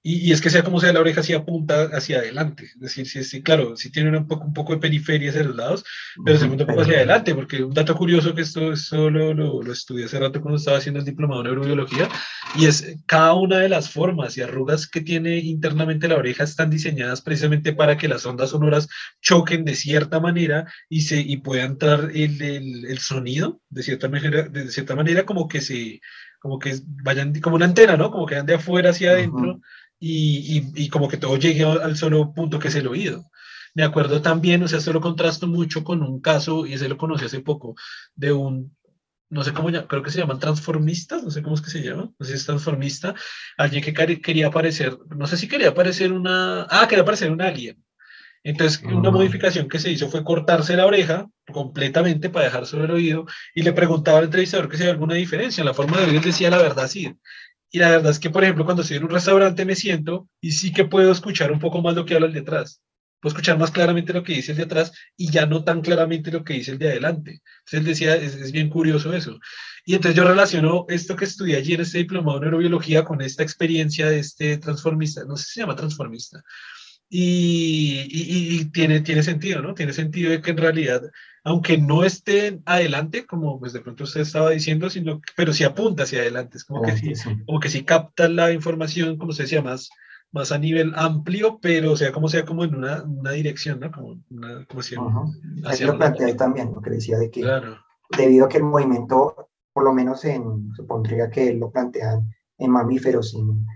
Y, 0.04 0.32
es 0.32 0.40
que 0.40 0.50
sea 0.50 0.64
como 0.64 0.80
sea 0.80 0.92
la 0.92 0.98
oreja, 0.98 1.22
sí 1.22 1.32
apunta 1.32 1.84
hacia 1.92 2.18
adelante. 2.18 2.64
Es 2.64 2.80
decir, 2.80 3.06
sí, 3.06 3.22
sí 3.22 3.40
claro, 3.40 3.76
sí 3.76 3.90
tiene 3.92 4.16
un 4.16 4.26
poco, 4.26 4.44
un 4.44 4.52
poco 4.52 4.72
de 4.74 4.80
periferia 4.80 5.30
hacia 5.30 5.44
los 5.44 5.54
lados, 5.54 5.84
pero 6.24 6.38
se 6.38 6.46
apunta 6.46 6.64
un 6.64 6.70
poco 6.70 6.82
hacia 6.82 6.96
adelante, 6.96 7.34
porque 7.36 7.62
un 7.62 7.72
dato 7.72 7.94
curioso 7.94 8.34
que 8.34 8.42
esto, 8.42 8.72
esto 8.72 9.10
lo, 9.10 9.32
lo, 9.32 9.62
lo, 9.62 9.72
estudié 9.72 10.06
hace 10.06 10.18
rato 10.18 10.40
cuando 10.40 10.58
estaba 10.58 10.78
haciendo 10.78 10.98
el 10.98 11.06
diplomado 11.06 11.42
en 11.42 11.46
neurobiología, 11.48 12.08
y 12.56 12.66
es 12.66 12.96
cada 13.06 13.34
una 13.34 13.58
de 13.58 13.68
las 13.68 13.90
formas 13.90 14.36
y 14.36 14.42
arrugas 14.42 14.88
que 14.88 15.02
tiene 15.02 15.38
internamente 15.38 16.08
la 16.08 16.16
oreja 16.16 16.42
están 16.42 16.68
diseñadas 16.68 17.22
precisamente 17.22 17.72
para 17.72 17.96
que 17.96 18.08
las 18.08 18.26
ondas 18.26 18.50
sonoras 18.50 18.88
choquen 19.20 19.64
de 19.64 19.76
cierta 19.76 20.18
manera 20.18 20.66
y, 20.88 21.02
se, 21.02 21.20
y 21.20 21.36
pueda 21.36 21.62
entrar 21.62 22.10
el, 22.12 22.42
el, 22.42 22.86
el 22.86 22.98
sonido 22.98 23.60
de 23.70 23.84
cierta, 23.84 24.08
manera, 24.08 24.48
de 24.48 24.68
cierta 24.68 24.96
manera 24.96 25.24
como 25.24 25.46
que 25.46 25.60
se 25.60 26.00
como 26.40 26.58
que 26.58 26.74
vayan 27.04 27.40
como 27.40 27.54
una 27.54 27.66
antena, 27.66 27.96
¿no? 27.96 28.10
Como 28.10 28.26
que 28.26 28.34
van 28.34 28.46
de 28.46 28.54
afuera 28.54 28.90
hacia 28.90 29.12
adentro 29.12 29.60
y, 30.04 30.72
y, 30.74 30.88
como 30.88 31.08
que 31.08 31.16
todo 31.16 31.36
llegue 31.36 31.64
al 31.64 31.96
solo 31.96 32.32
punto 32.34 32.58
que 32.58 32.68
es 32.68 32.74
el 32.74 32.88
oído. 32.88 33.30
Me 33.74 33.84
acuerdo 33.84 34.20
también, 34.20 34.62
o 34.64 34.68
sea, 34.68 34.78
esto 34.78 34.92
lo 34.92 35.00
contrasto 35.00 35.46
mucho 35.46 35.84
con 35.84 36.02
un 36.02 36.20
caso, 36.20 36.66
y 36.66 36.74
ese 36.74 36.88
lo 36.88 36.98
conocí 36.98 37.24
hace 37.24 37.40
poco, 37.40 37.76
de 38.16 38.32
un, 38.32 38.76
no 39.30 39.44
sé 39.44 39.52
cómo, 39.52 39.70
creo 39.86 40.02
que 40.02 40.10
se 40.10 40.18
llaman 40.18 40.40
transformistas, 40.40 41.22
no 41.22 41.30
sé 41.30 41.42
cómo 41.42 41.54
es 41.54 41.62
que 41.62 41.70
se 41.70 41.82
llama, 41.82 42.10
no 42.18 42.26
sé 42.26 42.32
si 42.32 42.38
es 42.38 42.46
transformista, 42.46 43.14
alguien 43.56 43.84
que 43.84 44.20
quería 44.20 44.48
aparecer, 44.48 44.98
no 45.16 45.26
sé 45.28 45.36
si 45.36 45.46
quería 45.46 45.68
aparecer 45.68 46.12
una, 46.12 46.66
ah, 46.68 46.86
quería 46.88 47.02
aparecer 47.02 47.30
un 47.30 47.40
alien. 47.40 47.82
Entonces, 48.44 48.82
una 48.82 49.08
ah. 49.08 49.12
modificación 49.12 49.68
que 49.68 49.78
se 49.78 49.92
hizo 49.92 50.08
fue 50.08 50.24
cortarse 50.24 50.76
la 50.76 50.86
oreja 50.86 51.28
completamente 51.52 52.28
para 52.28 52.46
dejar 52.46 52.66
solo 52.66 52.86
el 52.86 52.90
oído 52.90 53.24
y 53.54 53.62
le 53.62 53.72
preguntaba 53.72 54.18
al 54.18 54.24
entrevistador 54.24 54.68
que 54.68 54.76
si 54.76 54.82
había 54.82 54.94
alguna 54.94 55.14
diferencia. 55.14 55.62
En 55.62 55.66
la 55.66 55.74
forma 55.74 55.98
de 55.98 56.06
oír 56.06 56.16
él 56.16 56.22
decía 56.22 56.50
la 56.50 56.58
verdad, 56.58 56.88
sí. 56.88 57.16
Y 57.74 57.78
la 57.78 57.90
verdad 57.90 58.10
es 58.10 58.18
que, 58.18 58.28
por 58.28 58.44
ejemplo, 58.44 58.66
cuando 58.66 58.82
estoy 58.82 58.98
en 58.98 59.04
un 59.04 59.10
restaurante 59.10 59.64
me 59.64 59.74
siento 59.74 60.28
y 60.42 60.52
sí 60.52 60.72
que 60.72 60.84
puedo 60.84 61.10
escuchar 61.10 61.50
un 61.50 61.58
poco 61.58 61.80
más 61.80 61.94
lo 61.94 62.04
que 62.04 62.14
habla 62.14 62.26
el 62.26 62.34
de 62.34 62.40
atrás. 62.40 62.82
Puedo 63.18 63.32
escuchar 63.32 63.58
más 63.58 63.70
claramente 63.70 64.12
lo 64.12 64.22
que 64.22 64.34
dice 64.34 64.52
el 64.52 64.58
de 64.58 64.64
atrás 64.64 64.92
y 65.16 65.30
ya 65.30 65.46
no 65.46 65.64
tan 65.64 65.80
claramente 65.80 66.30
lo 66.30 66.44
que 66.44 66.52
dice 66.52 66.72
el 66.72 66.78
de 66.78 66.90
adelante. 66.90 67.40
Entonces 67.60 67.80
él 67.80 67.84
decía, 67.84 68.14
es, 68.16 68.52
bien 68.52 68.68
curioso 68.68 69.14
eso. 69.14 69.40
Y 69.86 69.94
entonces 69.94 70.16
yo 70.16 70.28
relaciono 70.28 70.84
esto 70.88 71.16
que 71.16 71.24
estudié 71.24 71.56
allí 71.56 71.72
en 71.72 71.80
este 71.80 71.98
diplomado 71.98 72.40
de 72.40 72.46
neurobiología 72.46 73.04
con 73.04 73.22
esta 73.22 73.42
experiencia 73.42 74.06
de 74.10 74.18
este 74.18 74.58
transformista, 74.58 75.24
no 75.24 75.36
sé 75.36 75.44
si 75.44 75.52
se 75.52 75.60
llama 75.60 75.74
transformista. 75.74 76.42
Y, 77.08 78.06
y, 78.10 78.64
tiene, 78.66 79.00
tiene 79.00 79.22
sentido, 79.22 79.62
¿no? 79.62 79.74
Tiene 79.74 79.92
sentido 79.94 80.30
de 80.30 80.42
que 80.42 80.50
en 80.50 80.56
realidad 80.58 81.02
aunque 81.44 81.76
no 81.78 82.04
esté 82.04 82.60
adelante, 82.66 83.26
como 83.26 83.58
pues 83.58 83.72
de 83.72 83.80
pronto 83.80 84.04
usted 84.04 84.20
estaba 84.20 84.50
diciendo, 84.50 84.88
sino, 84.90 85.20
pero 85.36 85.52
sí 85.52 85.64
apunta 85.64 86.04
hacia 86.04 86.20
adelante, 86.20 86.58
es 86.58 86.64
como, 86.64 86.82
que, 86.82 86.96
sí, 86.96 87.12
como 87.46 87.58
que 87.58 87.68
sí 87.68 87.84
capta 87.84 88.28
la 88.28 88.52
información, 88.52 89.18
como 89.18 89.32
se 89.32 89.42
decía, 89.42 89.60
más, 89.62 89.90
más 90.30 90.52
a 90.52 90.58
nivel 90.58 90.92
amplio, 90.94 91.58
pero 91.60 91.96
sea 91.96 92.12
como 92.12 92.28
sea 92.28 92.44
como 92.44 92.64
en 92.64 92.74
una, 92.74 93.02
una 93.02 93.32
dirección, 93.32 93.80
¿no? 93.80 93.90
Como 93.90 94.20
una, 94.30 94.64
como 94.66 94.82
si 94.82 94.94
hacia 95.64 95.86
lo 95.86 95.98
planteé 95.98 96.34
también, 96.34 96.72
lo 96.72 96.80
que 96.80 96.90
decía 96.90 97.18
de 97.18 97.30
que 97.30 97.44
debido 98.16 98.46
a 98.46 98.48
que 98.48 98.58
el 98.58 98.64
movimiento, 98.64 99.48
por 99.72 99.84
lo 99.84 99.92
menos 99.92 100.24
en, 100.24 100.72
supondría 100.74 101.28
que 101.28 101.52
lo 101.54 101.70
plantean 101.70 102.30
en 102.58 102.70
mamíferos, 102.70 103.34
en, 103.34 103.66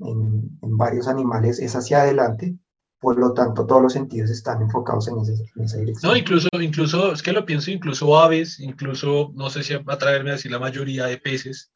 en, 0.00 0.58
en 0.60 0.76
varios 0.76 1.06
animales, 1.06 1.60
es 1.60 1.76
hacia 1.76 2.02
adelante, 2.02 2.56
por 3.02 3.18
lo 3.18 3.32
tanto 3.32 3.66
todos 3.66 3.82
los 3.82 3.92
sentidos 3.92 4.30
están 4.30 4.62
enfocados 4.62 5.08
en, 5.08 5.18
esa 5.64 5.76
dirección. 5.76 6.12
No, 6.12 6.16
incluso, 6.16 6.48
incluso, 6.60 7.12
es 7.12 7.20
que 7.20 7.32
lo 7.32 7.44
pienso, 7.44 7.72
incluso 7.72 8.16
aves, 8.16 8.60
incluso, 8.60 9.32
no 9.34 9.50
sé 9.50 9.64
si 9.64 9.74
va 9.74 9.94
a 9.94 9.98
traerme 9.98 10.30
a 10.30 10.34
decir 10.34 10.52
la 10.52 10.60
mayoría 10.60 11.06
de 11.06 11.18
peces, 11.18 11.72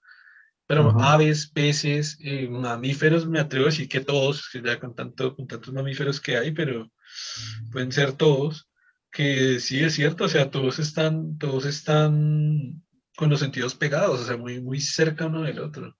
pero 0.69 0.89
aves, 1.01 1.49
peces, 1.49 2.17
eh, 2.21 2.49
mamíferos, 2.49 3.27
me 3.27 3.41
atrevo 3.41 3.67
a 3.67 3.71
decir 3.71 3.89
que 3.89 4.01
todos, 4.01 4.49
ya 4.65 4.79
con, 4.79 4.95
tanto, 4.95 5.35
con 5.35 5.49
tantos 5.49 5.75
mamíferos 5.75 6.21
que 6.21 6.37
hay, 6.37 6.53
pero 6.53 6.93
pueden 7.73 7.91
ser 7.91 8.13
todos, 8.13 8.71
que 9.11 9.59
sí 9.59 9.83
es 9.83 9.95
cierto, 9.95 10.25
o 10.25 10.29
sea, 10.29 10.53
todos 10.53 10.79
están, 10.79 11.39
todos 11.39 11.65
están 11.65 12.85
con 13.17 13.31
los 13.31 13.41
sentidos 13.41 13.75
pegados, 13.75 14.21
o 14.21 14.25
sea, 14.25 14.37
muy, 14.37 14.63
muy 14.63 14.81
cerca 14.81 15.27
uno 15.27 15.43
del 15.43 15.59
otro. 15.59 15.97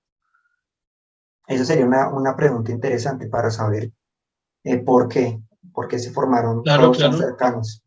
Esa 1.49 1.65
sería 1.65 1.85
una, 1.85 2.11
una 2.11 2.37
pregunta 2.37 2.71
interesante 2.71 3.27
para 3.27 3.51
saber 3.51 3.91
eh, 4.67 4.79
¿Por 4.79 5.09
qué? 5.09 5.39
Porque 5.73 5.99
se 5.99 6.11
formaron 6.11 6.65
todos 6.65 6.99
cercanos. 6.99 7.85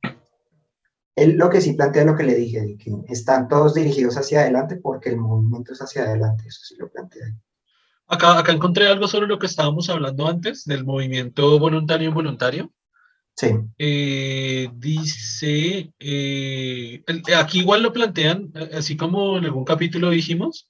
Él 1.13 1.35
lo 1.35 1.49
que 1.49 1.59
sí 1.59 1.73
plantea 1.73 2.05
lo 2.05 2.15
que 2.15 2.23
le 2.23 2.35
dije, 2.35 2.77
que 2.77 2.93
están 3.09 3.49
todos 3.49 3.73
dirigidos 3.73 4.15
hacia 4.15 4.41
adelante 4.41 4.77
porque 4.77 5.09
el 5.09 5.17
movimiento 5.17 5.73
es 5.73 5.81
hacia 5.81 6.03
adelante, 6.03 6.45
eso 6.47 6.61
sí 6.63 6.75
lo 6.79 6.89
plantea. 6.89 7.35
Acá, 8.07 8.39
acá 8.39 8.53
encontré 8.53 8.87
algo 8.87 9.09
sobre 9.09 9.27
lo 9.27 9.37
que 9.37 9.47
estábamos 9.47 9.89
hablando 9.89 10.29
antes, 10.29 10.63
del 10.63 10.85
movimiento 10.85 11.59
voluntario-involuntario. 11.59 12.71
Sí. 13.35 13.49
Eh, 13.77 14.69
dice, 14.75 15.93
eh, 15.99 17.03
aquí 17.37 17.59
igual 17.59 17.83
lo 17.83 17.91
plantean, 17.91 18.53
así 18.73 18.95
como 18.95 19.37
en 19.37 19.45
algún 19.45 19.65
capítulo 19.65 20.11
dijimos, 20.11 20.69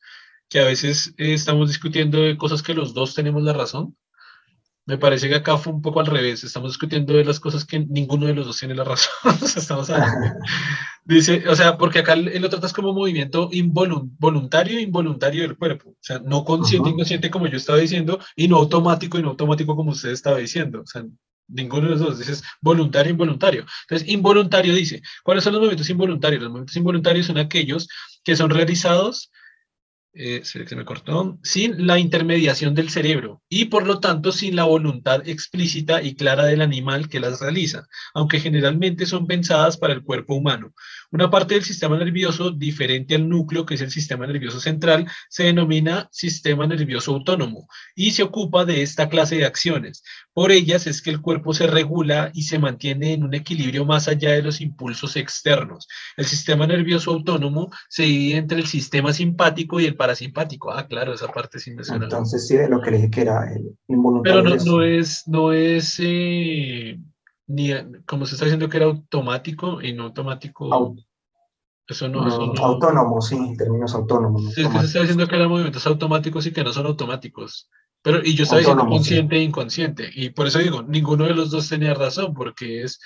que 0.50 0.60
a 0.60 0.66
veces 0.66 1.14
estamos 1.18 1.68
discutiendo 1.68 2.20
de 2.22 2.38
cosas 2.38 2.64
que 2.64 2.74
los 2.74 2.96
dos 2.96 3.14
tenemos 3.14 3.44
la 3.44 3.54
razón. 3.54 3.96
Me 4.90 4.98
parece 4.98 5.30
que 5.30 5.36
acá 5.36 5.56
fue 5.56 5.72
un 5.72 5.84
poco 5.84 6.00
al 6.00 6.08
revés. 6.08 6.44
Estamos 6.44 6.72
discutiendo 6.72 7.14
de 7.14 7.24
las 7.24 7.40
cosas 7.40 7.64
que 7.64 7.78
ninguno 7.78 8.26
de 8.26 8.34
los 8.34 8.48
dos 8.48 8.58
tiene 8.58 8.74
la 8.74 8.84
razón. 8.84 9.12
estamos 9.56 9.88
Dice, 11.06 11.48
o 11.48 11.56
sea, 11.56 11.78
porque 11.78 12.00
acá 12.00 12.14
él 12.14 12.42
lo 12.42 12.50
tratas 12.50 12.74
como 12.74 12.92
movimiento 12.92 13.50
involuntario 13.52 14.80
e 14.80 14.82
involuntario 14.82 15.44
del 15.44 15.56
cuerpo. 15.58 15.92
O 15.92 15.98
sea, 16.00 16.18
no 16.26 16.44
consciente, 16.44 16.90
inconsciente 16.90 17.30
como 17.30 17.46
yo 17.46 17.58
estaba 17.58 17.78
diciendo, 17.78 18.20
y 18.36 18.48
no 18.48 18.58
automático 18.58 19.20
y 19.20 19.22
no 19.22 19.30
automático 19.30 19.76
como 19.76 19.92
usted 19.92 20.10
estaba 20.10 20.40
diciendo. 20.40 20.82
O 20.82 20.88
sea, 20.88 21.06
ninguno 21.48 21.84
de 21.84 21.90
los 21.92 22.00
dos. 22.00 22.18
Dices 22.18 22.42
voluntario, 22.60 23.12
involuntario. 23.12 23.66
Entonces, 23.84 24.10
involuntario 24.10 24.74
dice, 24.74 25.04
¿cuáles 25.24 25.44
son 25.44 25.54
los 25.54 25.60
movimientos 25.60 25.90
involuntarios? 25.92 26.42
Los 26.42 26.50
movimientos 26.50 26.76
involuntarios 26.78 27.28
son 27.28 27.38
aquellos 27.38 27.88
que 28.24 28.36
son 28.36 28.50
realizados 28.50 29.30
eh, 30.14 30.42
sin 31.44 31.88
la 31.88 32.00
intermediación 32.00 32.74
del 32.74 32.90
cerebro 32.90 33.42
y 33.48 33.66
por 33.66 33.86
lo 33.86 34.00
tanto 34.00 34.32
sin 34.32 34.56
la 34.56 34.64
voluntad 34.64 35.28
explícita 35.28 36.02
y 36.02 36.16
clara 36.16 36.46
del 36.46 36.62
animal 36.62 37.10
que 37.10 37.20
las 37.20 37.40
realiza, 37.40 37.88
aunque 38.14 38.40
generalmente 38.40 39.06
son 39.06 39.28
pensadas 39.28 39.78
para 39.78 39.94
el 39.94 40.04
cuerpo 40.04 40.34
humano. 40.34 40.74
Una 41.12 41.30
parte 41.30 41.56
del 41.56 41.64
sistema 41.64 41.98
nervioso 41.98 42.52
diferente 42.52 43.16
al 43.16 43.30
núcleo, 43.30 43.66
que 43.66 43.76
es 43.76 43.82
el 43.82 43.92
sistema 43.92 44.26
nervioso 44.28 44.60
central, 44.60 45.08
se 45.30 45.44
denomina 45.44 46.10
sistema 46.12 46.66
nervioso 46.68 47.14
autónomo 47.14 47.68
y 47.96 48.12
se 48.12 48.24
ocupa 48.24 48.66
de 48.66 48.82
esta 48.82 49.10
clase 49.10 49.38
de 49.38 49.46
acciones. 49.46 50.04
Por 50.34 50.52
ellas 50.52 50.86
es 50.88 51.02
que 51.02 51.10
el 51.10 51.22
cuerpo 51.22 51.54
se 51.54 51.68
regula 51.68 52.32
y 52.34 52.44
se 52.44 52.60
mantiene 52.60 53.14
en 53.14 53.24
un 53.24 53.34
equilibrio 53.34 53.84
más 53.84 54.08
allá 54.08 54.32
de 54.32 54.44
los 54.44 54.62
impulsos 54.62 55.16
externos. 55.16 55.88
El 56.18 56.26
sistema 56.26 56.68
nervioso 56.68 57.12
autónomo 57.12 57.72
se 57.90 58.04
divide 58.04 58.38
entre 58.38 58.60
el 58.60 58.68
sistema 58.68 59.12
simpático 59.12 59.80
y 59.80 59.86
el 59.86 59.96
parasimpático. 59.96 60.72
Ah, 60.72 60.88
claro, 60.88 61.14
esa 61.14 61.28
parte 61.30 61.60
sí 61.60 61.72
me 61.72 61.84
suena. 61.84 62.06
Entonces 62.06 62.48
sí, 62.48 62.56
lo 62.70 62.80
que 62.80 62.92
le 62.92 62.98
dije 62.98 63.10
que 63.10 63.22
era 63.22 63.52
el 63.54 63.76
involuntario. 63.88 64.44
Pero 64.44 64.64
no, 64.64 64.84
es, 64.84 65.28
no 65.28 65.52
es, 65.52 65.96
eh, 66.00 67.00
ni, 67.48 67.72
como 68.06 68.26
se 68.26 68.36
está 68.36 68.46
diciendo 68.46 68.70
que 68.70 68.78
era 68.78 68.86
automático 68.86 69.82
y 69.82 69.94
no 69.94 70.04
automático. 70.04 70.96
eso 71.88 72.08
no, 72.08 72.28
eso 72.28 72.54
no, 72.54 72.64
Autónomo, 72.64 73.20
sí, 73.20 73.36
términos 73.58 73.96
autónomos. 73.96 74.54
Sí, 74.54 74.62
es 74.62 74.68
que 74.70 74.80
se 74.80 74.86
está 74.86 75.00
diciendo 75.00 75.28
que 75.28 75.36
eran 75.36 75.50
movimientos 75.50 75.88
automáticos 75.88 76.46
y 76.46 76.54
que 76.54 76.64
no 76.64 76.72
son 76.72 76.86
automáticos. 76.86 77.68
Pero, 78.02 78.22
y 78.24 78.36
yo 78.36 78.44
estaba 78.44 78.60
diciendo 78.60 78.86
consciente 78.88 79.36
e 79.36 79.42
inconsciente. 79.42 80.10
Y 80.14 80.30
por 80.30 80.48
eso 80.48 80.60
digo, 80.60 80.84
ninguno 80.84 81.26
de 81.26 81.34
los 81.34 81.52
dos 81.52 81.68
tenía 81.68 81.94
razón, 81.94 82.34
porque 82.34 82.84
es, 82.84 83.00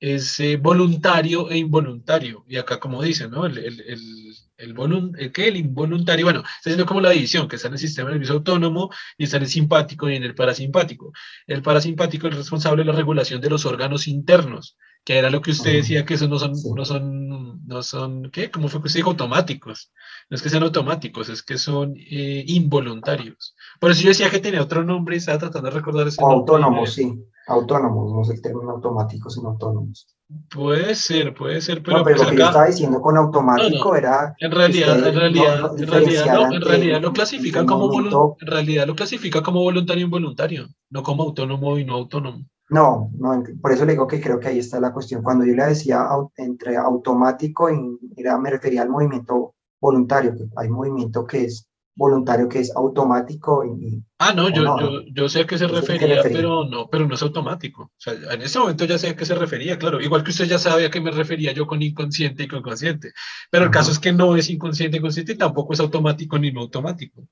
es 0.00 0.38
eh, 0.40 0.56
voluntario 0.56 1.50
e 1.50 1.58
involuntario. 1.58 2.44
Y 2.48 2.56
acá, 2.56 2.78
como 2.78 3.02
dicen, 3.02 3.30
¿no? 3.30 3.46
El, 3.46 3.58
el, 3.58 3.80
el, 3.80 4.74
el, 5.16 5.32
¿qué? 5.32 5.48
el 5.48 5.56
involuntario, 5.56 6.26
bueno, 6.26 6.40
está 6.40 6.70
haciendo 6.70 6.86
como 6.86 7.00
la 7.00 7.10
división, 7.10 7.48
que 7.48 7.56
está 7.56 7.68
en 7.68 7.74
el 7.74 7.80
sistema 7.80 8.10
nervioso 8.10 8.34
autónomo 8.34 8.90
y 9.16 9.24
está 9.24 9.38
en 9.38 9.44
el 9.44 9.48
simpático 9.48 10.08
y 10.08 10.16
en 10.16 10.22
el 10.22 10.34
parasimpático. 10.34 11.12
El 11.46 11.62
parasimpático 11.62 12.28
es 12.28 12.36
responsable 12.36 12.82
de 12.84 12.90
la 12.90 12.96
regulación 12.96 13.40
de 13.40 13.50
los 13.50 13.66
órganos 13.66 14.06
internos, 14.06 14.76
que 15.08 15.16
era 15.16 15.30
lo 15.30 15.40
que 15.40 15.52
usted 15.52 15.72
decía, 15.72 16.04
que 16.04 16.12
esos 16.12 16.28
no 16.28 16.38
son, 16.38 16.52
no 16.76 16.84
son, 16.84 17.66
no 17.66 17.82
son, 17.82 18.30
¿qué? 18.30 18.50
¿Cómo 18.50 18.68
fue 18.68 18.82
que 18.82 18.88
usted 18.88 18.98
dijo? 18.98 19.08
Automáticos. 19.08 19.90
No 20.28 20.34
es 20.34 20.42
que 20.42 20.50
sean 20.50 20.64
automáticos, 20.64 21.30
es 21.30 21.42
que 21.42 21.56
son 21.56 21.94
eh, 21.96 22.44
involuntarios. 22.46 23.56
Por 23.80 23.90
eso 23.90 24.02
yo 24.02 24.08
decía 24.08 24.28
que 24.28 24.38
tenía 24.38 24.60
otro 24.60 24.84
nombre 24.84 25.16
y 25.16 25.18
estaba 25.18 25.38
tratando 25.38 25.70
de 25.70 25.76
recordar 25.76 26.08
ese 26.08 26.22
Autónomos, 26.22 26.92
sí. 26.92 27.24
Autónomos, 27.46 28.12
no 28.12 28.20
es 28.20 28.28
el 28.28 28.42
término 28.42 28.72
automático, 28.72 29.30
sino 29.30 29.48
autónomos. 29.48 30.14
Puede 30.50 30.94
ser, 30.94 31.32
puede 31.32 31.62
ser, 31.62 31.82
pero, 31.82 31.96
no, 31.96 32.04
pero 32.04 32.18
pues 32.18 32.28
lo 32.28 32.30
que 32.34 32.40
yo 32.42 32.46
estaba 32.46 32.66
diciendo 32.66 33.00
con 33.00 33.16
automático 33.16 33.96
era 33.96 34.36
en 34.38 34.50
realidad, 34.50 35.08
en 35.08 35.14
realidad, 35.14 35.72
en 35.74 35.86
realidad, 35.86 36.52
en 36.52 36.60
realidad 36.60 37.00
lo 37.00 37.14
clasifican 37.14 37.64
como 37.64 37.98
en 37.98 38.46
realidad 38.46 38.86
lo 38.86 38.94
clasifica 38.94 39.42
como 39.42 39.62
voluntario 39.62 40.04
involuntario, 40.04 40.68
no 40.90 41.02
como 41.02 41.22
autónomo 41.22 41.78
y 41.78 41.86
no 41.86 41.94
autónomo. 41.94 42.44
No, 42.70 43.10
no, 43.18 43.42
por 43.62 43.72
eso 43.72 43.86
le 43.86 43.92
digo 43.92 44.06
que 44.06 44.20
creo 44.20 44.38
que 44.38 44.48
ahí 44.48 44.58
está 44.58 44.78
la 44.78 44.92
cuestión. 44.92 45.22
Cuando 45.22 45.44
yo 45.44 45.54
le 45.54 45.66
decía 45.66 46.06
entre 46.36 46.76
automático, 46.76 47.70
y, 47.70 47.98
era, 48.16 48.38
me 48.38 48.50
refería 48.50 48.82
al 48.82 48.90
movimiento 48.90 49.54
voluntario, 49.80 50.34
que 50.36 50.44
hay 50.56 50.68
movimiento 50.68 51.26
que 51.26 51.44
es 51.44 51.66
voluntario, 51.96 52.46
que 52.46 52.60
es 52.60 52.74
automático. 52.76 53.64
Y, 53.64 54.02
ah, 54.18 54.34
no, 54.34 54.50
yo, 54.50 54.62
yo, 54.62 55.02
yo, 55.10 55.28
sé 55.30 55.40
a 55.40 55.46
qué 55.46 55.56
se 55.56 55.66
refería, 55.66 56.22
pero 56.22 56.66
no, 56.66 56.88
pero 56.90 57.06
no 57.06 57.14
es 57.14 57.22
automático. 57.22 57.84
O 57.84 57.90
sea, 57.96 58.12
en 58.12 58.42
ese 58.42 58.58
momento 58.58 58.84
ya 58.84 58.98
sé 58.98 59.08
a 59.08 59.16
qué 59.16 59.24
se 59.24 59.34
refería, 59.34 59.78
claro. 59.78 59.98
Igual 60.00 60.22
que 60.22 60.30
usted 60.30 60.44
ya 60.44 60.58
sabe 60.58 60.84
a 60.84 60.90
qué 60.90 61.00
me 61.00 61.10
refería 61.10 61.52
yo 61.52 61.66
con 61.66 61.80
inconsciente 61.80 62.42
y 62.42 62.48
con 62.48 62.62
consciente. 62.62 63.12
Pero 63.50 63.64
el 63.64 63.70
caso 63.70 63.90
es 63.90 63.98
que 63.98 64.12
no 64.12 64.36
es 64.36 64.50
inconsciente 64.50 64.98
y 64.98 65.00
consciente 65.00 65.32
y 65.32 65.38
tampoco 65.38 65.72
es 65.72 65.80
automático 65.80 66.38
ni 66.38 66.52
no 66.52 66.60
automático. 66.60 67.26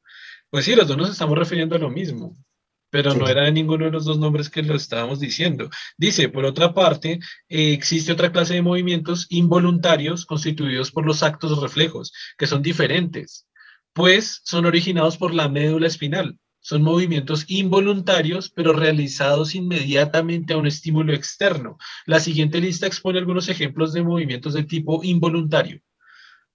Pues 0.49 0.65
sí, 0.65 0.75
los 0.75 0.89
dos 0.89 0.97
nos 0.97 1.11
estamos 1.11 1.37
refiriendo 1.37 1.77
a 1.77 1.79
lo 1.79 1.91
mismo 1.91 2.35
pero 2.91 3.15
no 3.15 3.29
era 3.29 3.51
ninguno 3.51 3.87
de 3.87 3.91
los 3.91 4.05
dos 4.05 4.19
nombres 4.19 4.49
que 4.49 4.63
lo 4.63 4.75
estábamos 4.75 5.21
diciendo. 5.21 5.69
Dice, 5.97 6.29
por 6.29 6.45
otra 6.45 6.75
parte, 6.75 7.19
eh, 7.49 7.73
existe 7.73 8.13
otra 8.13 8.33
clase 8.33 8.55
de 8.55 8.63
movimientos 8.63 9.27
involuntarios 9.31 10.27
constituidos 10.27 10.91
por 10.91 11.07
los 11.07 11.23
actos 11.23 11.61
reflejos, 11.61 12.13
que 12.39 12.47
son 12.47 12.63
diferentes, 12.63 13.47
pues 13.93 14.41
son 14.45 14.67
originados 14.67 15.17
por 15.17 15.35
la 15.35 15.49
médula 15.49 15.87
espinal. 15.87 16.39
Son 16.61 16.83
movimientos 16.83 17.45
involuntarios, 17.47 18.51
pero 18.51 18.73
realizados 18.73 19.55
inmediatamente 19.55 20.53
a 20.53 20.57
un 20.57 20.67
estímulo 20.67 21.13
externo. 21.13 21.79
La 22.07 22.19
siguiente 22.19 22.61
lista 22.61 22.89
expone 22.89 23.21
algunos 23.21 23.49
ejemplos 23.49 23.93
de 23.93 24.03
movimientos 24.03 24.53
de 24.53 24.65
tipo 24.65 25.05
involuntario. 25.05 25.81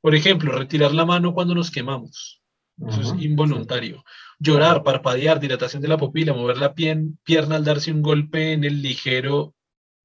Por 0.02 0.14
ejemplo, 0.14 0.52
retirar 0.52 0.94
la 0.94 1.06
mano 1.06 1.34
cuando 1.34 1.56
nos 1.56 1.72
quemamos. 1.72 2.41
Eso 2.88 3.02
es 3.02 3.24
involuntario. 3.24 4.04
Llorar, 4.40 4.84
parpadear, 4.84 5.40
dilatación 5.40 5.82
de 5.82 5.88
la 5.88 5.98
pupila, 5.98 6.34
mover 6.34 6.58
la 6.58 6.74
pierna 6.74 7.56
al 7.56 7.64
darse 7.64 7.92
un 7.92 8.02
golpe 8.02 8.54
en 8.54 8.64
el 8.64 8.82
ligero, 8.82 9.54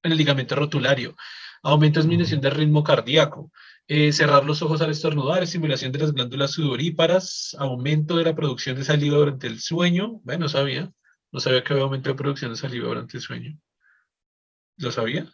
en 0.02 0.12
el 0.12 0.18
ligamento 0.18 0.54
rotulario, 0.54 1.16
aumento 1.62 2.00
de 2.00 2.04
disminución 2.04 2.40
del 2.40 2.52
ritmo 2.52 2.84
cardíaco, 2.84 3.50
eh, 3.88 4.12
cerrar 4.12 4.44
los 4.44 4.62
ojos 4.62 4.82
al 4.82 4.90
estornudar, 4.90 5.42
estimulación 5.42 5.92
de 5.92 6.00
las 6.00 6.12
glándulas 6.12 6.52
sudoríparas, 6.52 7.56
aumento 7.58 8.16
de 8.16 8.24
la 8.24 8.34
producción 8.34 8.76
de 8.76 8.84
saliva 8.84 9.16
durante 9.16 9.46
el 9.46 9.60
sueño. 9.60 10.20
Bueno, 10.24 10.44
no 10.44 10.48
sabía, 10.48 10.92
no 11.32 11.40
sabía 11.40 11.64
que 11.64 11.72
había 11.72 11.84
aumento 11.84 12.10
de 12.10 12.16
producción 12.16 12.50
de 12.50 12.58
saliva 12.58 12.88
durante 12.88 13.16
el 13.16 13.22
sueño. 13.22 13.58
¿Lo 14.76 14.90
sabía? 14.90 15.26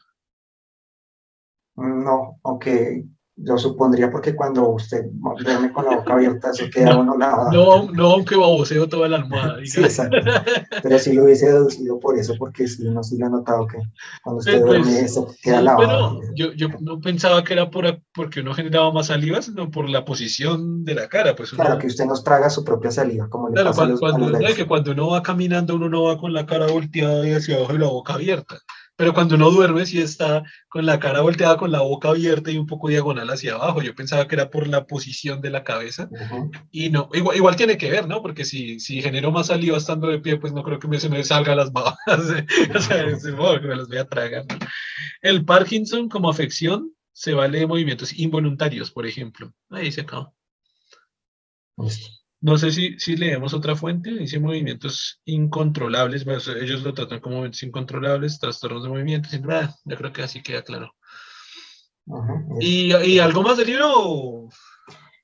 No, 1.75 2.39
aunque 2.45 3.05
yo 3.45 3.59
supondría 3.59 4.11
porque 4.11 4.35
cuando 4.35 4.69
usted 4.69 5.05
duerme 5.45 5.73
con 5.73 5.85
la 5.85 5.97
boca 5.97 6.15
abierta, 6.15 6.51
eso 6.51 6.67
queda 6.73 6.97
uno 6.97 7.17
lavado. 7.17 7.51
No, 7.53 7.93
no, 7.93 8.11
aunque 8.13 8.37
baboseo 8.37 8.89
toda 8.89 9.09
la 9.09 9.17
almohada. 9.19 9.59
Sí, 9.65 9.81
exacto. 9.81 10.17
Pero 10.83 10.99
sí 10.99 11.13
lo 11.13 11.25
hubiese 11.25 11.47
deducido 11.47 11.99
por 11.99 12.19
eso, 12.19 12.35
porque 12.39 12.69
sí, 12.69 12.85
no 12.89 13.03
sí 13.03 13.19
lo 13.19 13.27
he 13.27 13.31
notado 13.31 13.67
que 13.67 13.79
cuando 14.23 14.39
usted 14.41 14.61
pues, 14.61 14.85
duerme 14.85 15.01
eso 15.01 15.29
queda 15.43 15.61
lavado. 15.61 16.21
Pero 16.21 16.35
yo, 16.35 16.53
yo 16.53 16.69
no 16.81 17.01
pensaba 17.01 17.43
que 17.43 17.55
era 17.55 17.71
por, 17.71 18.01
porque 18.15 18.41
uno 18.41 18.55
generaba 18.55 18.93
más 18.93 19.09
saliva, 19.09 19.43
sino 19.43 19.71
por 19.71 19.89
la 19.89 20.05
posición 20.05 20.85
de 20.85 20.95
la 20.95 21.09
cara. 21.09 21.35
Pues 21.35 21.51
Claro, 21.51 21.79
que 21.79 21.89
usted 21.89 22.07
nos 22.07 22.23
traga 22.23 22.49
su 22.49 22.65
propia 22.65 22.91
saliva, 22.91 23.29
como 23.29 23.49
le 23.49 23.55
claro, 23.55 23.71
pasa 23.71 23.83
cuando, 23.83 24.07
a 24.07 24.31
los, 24.31 24.41
cuando, 24.41 24.55
que 24.57 24.67
cuando 24.67 24.93
uno 24.93 25.09
va 25.09 25.23
caminando, 25.23 25.75
uno 25.75 25.89
no 25.89 26.05
va 26.05 26.19
con 26.19 26.33
la 26.33 26.47
cara 26.47 26.67
volteada 26.67 27.27
y 27.27 27.33
hacia 27.33 27.57
abajo 27.57 27.75
y 27.75 27.79
la 27.79 27.89
boca 27.89 28.15
abierta 28.15 28.59
pero 29.03 29.15
cuando 29.15 29.35
uno 29.35 29.51
duerme 29.51 29.85
sí 29.85 30.01
está 30.01 30.45
con 30.69 30.87
la 30.87 31.01
cara 31.01 31.23
volteada, 31.23 31.57
con 31.57 31.73
la 31.73 31.81
boca 31.81 32.11
abierta 32.11 32.53
y 32.53 32.57
un 32.57 32.69
poco 32.69 32.87
diagonal 32.87 33.29
hacia 33.31 33.55
abajo. 33.55 33.83
Yo 33.83 33.97
pensaba 33.97 34.29
que 34.29 34.37
era 34.37 34.49
por 34.49 34.69
la 34.69 34.87
posición 34.87 35.41
de 35.41 35.51
la 35.51 35.65
cabeza 35.65 36.09
y 36.71 36.89
no, 36.89 37.09
igual, 37.13 37.37
igual, 37.37 37.57
tiene 37.57 37.77
que 37.77 37.91
ver, 37.91 38.07
¿no? 38.07 38.23
Porque 38.23 38.45
si, 38.45 38.79
si 38.79 39.03
genero 39.03 39.33
más 39.33 39.49
saliva 39.49 39.77
estando 39.77 40.07
de 40.07 40.21
pie, 40.21 40.37
pues 40.37 40.53
no 40.53 40.63
creo 40.63 40.79
que 40.79 40.87
me, 40.87 41.01
se 41.01 41.09
me 41.09 41.25
salga 41.25 41.57
las 41.57 41.73
babas, 41.73 41.97
o 42.07 42.81
sea, 42.81 43.07
que 43.61 43.67
me 43.67 43.75
las 43.75 43.89
voy 43.89 43.99
a 43.99 44.07
tragar. 44.07 44.45
El 45.21 45.45
Parkinson 45.45 46.09
como 46.09 46.31
afección 46.31 46.95
se 47.11 47.35
vale 47.35 47.59
de 47.59 47.67
movimientos 47.67 48.17
involuntarios, 48.17 48.93
por 48.93 49.05
ejemplo. 49.05 49.53
Ahí 49.71 49.91
se 49.91 50.03
acabó. 50.03 50.33
No 52.43 52.59
sé 52.59 52.73
si, 52.73 52.99
si 52.99 53.17
leemos 53.17 53.55
otra 53.55 53.77
fuente, 53.77 54.11
dice 54.11 54.41
movimientos 54.41 55.21
incontrolables, 55.25 56.27
ellos 56.61 56.83
lo 56.83 56.93
tratan 56.93 57.21
como 57.21 57.37
movimientos 57.37 57.63
incontrolables, 57.63 58.41
trastornos 58.41 58.83
de 58.83 58.89
movimiento, 58.89 59.29
ah, 59.49 59.73
yo 59.85 59.97
creo 59.97 60.13
que 60.13 60.23
así 60.23 60.43
queda 60.43 60.63
claro. 60.63 60.93
¿Y, 62.59 62.93
¿Y, 62.97 63.21
algo 63.21 63.43
más 63.43 63.59
del 63.59 63.69
libro? 63.69 64.49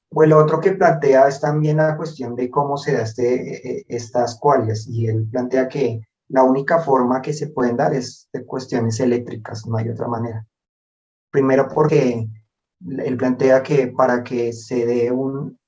Pues 0.08 0.28
lo 0.28 0.38
otro 0.38 0.60
que 0.60 0.72
plantea 0.72 1.26
es 1.26 1.40
también 1.40 1.78
la 1.78 1.96
cuestión 1.96 2.36
de 2.36 2.48
cómo 2.48 2.76
se 2.76 2.92
da 2.92 3.02
este, 3.02 3.34
e, 3.34 3.78
e, 3.78 3.84
estas 3.88 4.38
cualias, 4.38 4.86
y 4.86 5.08
él 5.08 5.26
plantea 5.28 5.68
que 5.68 6.00
la 6.28 6.44
única 6.44 6.78
forma 6.78 7.20
que 7.20 7.32
se 7.32 7.48
pueden 7.48 7.76
dar 7.76 7.94
es 7.94 8.28
de 8.32 8.44
cuestiones 8.44 9.00
eléctricas, 9.00 9.66
no 9.66 9.76
hay 9.76 9.88
otra 9.88 10.06
manera. 10.06 10.46
Primero 11.32 11.68
porque 11.68 12.28
él 12.86 13.16
plantea 13.16 13.60
que 13.64 13.88
para 13.88 14.22
que 14.22 14.52
se 14.52 14.86
dé 14.86 15.10
un, 15.10 15.58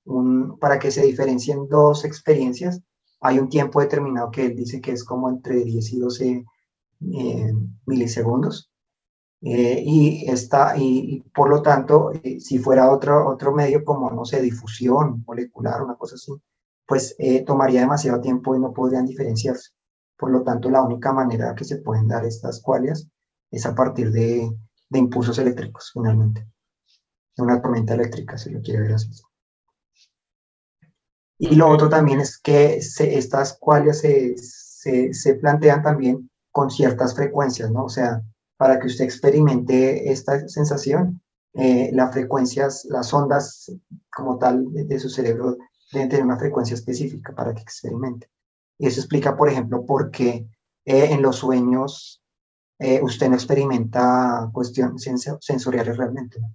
para 0.59 0.79
que 0.79 0.91
se 0.91 1.03
diferencien 1.05 1.69
dos 1.69 2.05
experiencias, 2.05 2.81
hay 3.21 3.39
un 3.39 3.49
tiempo 3.49 3.81
determinado 3.81 4.31
que 4.31 4.47
él 4.47 4.57
dice 4.57 4.81
que 4.81 4.93
es 4.93 5.05
como 5.05 5.29
entre 5.29 5.65
10 5.65 5.93
y 5.93 5.99
12 5.99 6.45
eh, 7.13 7.53
milisegundos. 7.87 8.71
Eh, 9.43 9.83
y, 9.85 10.31
está, 10.31 10.77
y, 10.77 11.23
por 11.35 11.49
lo 11.49 11.63
tanto, 11.63 12.13
eh, 12.13 12.41
si 12.41 12.59
fuera 12.59 12.91
otro, 12.91 13.29
otro 13.29 13.53
medio 13.55 13.85
como, 13.85 14.11
no 14.11 14.25
sé, 14.25 14.43
difusión 14.43 15.25
molecular, 15.27 15.83
una 15.83 15.97
cosa 15.97 16.17
así, 16.17 16.33
pues 16.87 17.17
tomaría 17.47 17.81
demasiado 17.81 18.21
tiempo 18.21 18.57
y 18.57 18.59
no 18.59 18.73
podrían 18.73 19.07
diferenciarse. 19.07 19.71
Por 20.19 20.31
lo 20.31 20.43
tanto, 20.43 20.69
la 20.71 20.83
única 20.83 21.13
manera 21.13 21.55
que 21.55 21.65
se 21.65 21.79
pueden 21.79 22.09
dar 22.09 22.25
estas 22.25 22.61
cualias 22.61 23.09
es 23.51 23.65
a 23.65 23.75
partir 23.75 24.11
de, 24.11 24.51
de 24.89 24.99
impulsos 24.99 25.39
eléctricos, 25.39 25.91
finalmente. 25.95 26.47
Una 27.39 27.63
tormenta 27.63 27.95
eléctrica, 27.95 28.37
si 28.37 28.51
lo 28.51 28.61
quiere 28.61 28.83
ver 28.83 28.95
así. 28.95 29.11
Y 31.43 31.55
lo 31.55 31.71
otro 31.71 31.89
también 31.89 32.21
es 32.21 32.37
que 32.37 32.77
estas 32.77 33.57
cuales 33.59 34.01
se, 34.01 34.37
se, 34.37 35.15
se, 35.15 35.35
plantean 35.37 35.83
también 35.83 36.31
con 36.51 36.71
ciertas 36.71 37.15
frecuencias, 37.15 37.71
¿no? 37.71 37.85
O 37.85 37.89
sea, 37.89 38.21
para 38.59 38.79
que 38.79 38.89
usted 38.89 39.07
experimente 39.07 40.13
esta 40.13 40.47
sensación, 40.49 41.23
eh, 41.55 41.93
las 41.95 42.13
frecuencias, 42.13 42.85
las 42.91 43.15
ondas 43.15 43.73
como 44.15 44.37
tal 44.37 44.67
de, 44.71 45.01
su 45.01 45.09
cerebro 45.09 45.57
deben 45.91 46.11
tener 46.11 46.27
una 46.27 46.39
frecuencia 46.39 46.75
específica 46.75 47.35
para 47.35 47.55
que 47.55 47.63
experimente. 47.63 48.29
Y 48.77 48.89
eso 48.89 49.01
explica, 49.01 49.35
por 49.35 49.49
ejemplo, 49.49 49.87
por 49.87 50.11
qué 50.11 50.47
eh, 50.85 51.07
en 51.11 51.23
los 51.23 51.37
sueños 51.37 52.23
eh, 52.79 53.01
usted 53.03 53.31
no 53.31 53.37
experimenta 53.37 54.51
cuestiones 54.53 55.09
sensoriales 55.41 55.97
realmente, 55.97 56.39
¿no? 56.39 56.55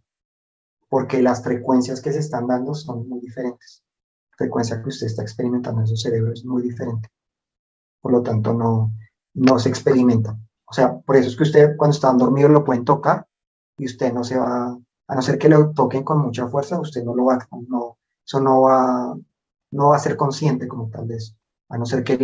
porque 0.89 1.23
las 1.23 1.43
frecuencias 1.43 2.01
que 2.01 2.13
se 2.13 2.19
están 2.19 2.45
dando 2.45 2.75
son 2.75 3.09
muy 3.09 3.19
diferentes 3.19 3.84
frecuencia 4.37 4.81
que 4.81 4.89
usted 4.89 5.07
está 5.07 5.21
experimentando 5.21 5.81
en 5.81 5.87
su 5.87 5.97
cerebro 5.97 6.33
es 6.33 6.45
muy 6.45 6.61
diferente. 6.63 7.09
Por 8.01 8.11
lo 8.11 8.21
tanto, 8.21 8.53
no, 8.53 8.91
no 9.33 9.59
se 9.59 9.69
experimenta. 9.69 10.37
O 10.65 10.73
sea, 10.73 10.97
por 10.99 11.15
eso 11.15 11.29
es 11.29 11.35
que 11.35 11.43
usted 11.43 11.77
cuando 11.77 11.95
está 11.95 12.11
dormido 12.13 12.49
lo 12.49 12.63
pueden 12.63 12.85
tocar 12.85 13.27
y 13.77 13.85
usted 13.85 14.13
no 14.13 14.23
se 14.23 14.37
va, 14.37 14.77
a 15.07 15.15
no 15.15 15.21
ser 15.21 15.37
que 15.37 15.49
lo 15.49 15.71
toquen 15.73 16.03
con 16.03 16.19
mucha 16.19 16.47
fuerza, 16.47 16.79
usted 16.79 17.03
no 17.03 17.15
lo 17.15 17.25
va, 17.25 17.39
no, 17.67 17.97
eso 18.25 18.39
no 18.39 18.61
va, 18.61 19.15
no 19.71 19.89
va 19.89 19.95
a 19.95 19.99
ser 19.99 20.17
consciente 20.17 20.67
como 20.67 20.89
tal 20.89 21.07
de 21.07 21.17
eso, 21.17 21.36
a 21.69 21.77
no 21.77 21.86
ser 21.86 22.03
que 22.03 22.17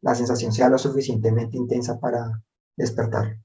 la 0.00 0.14
sensación 0.14 0.52
sea 0.52 0.68
lo 0.68 0.78
suficientemente 0.78 1.56
intensa 1.56 1.98
para 1.98 2.42
despertar. 2.76 3.38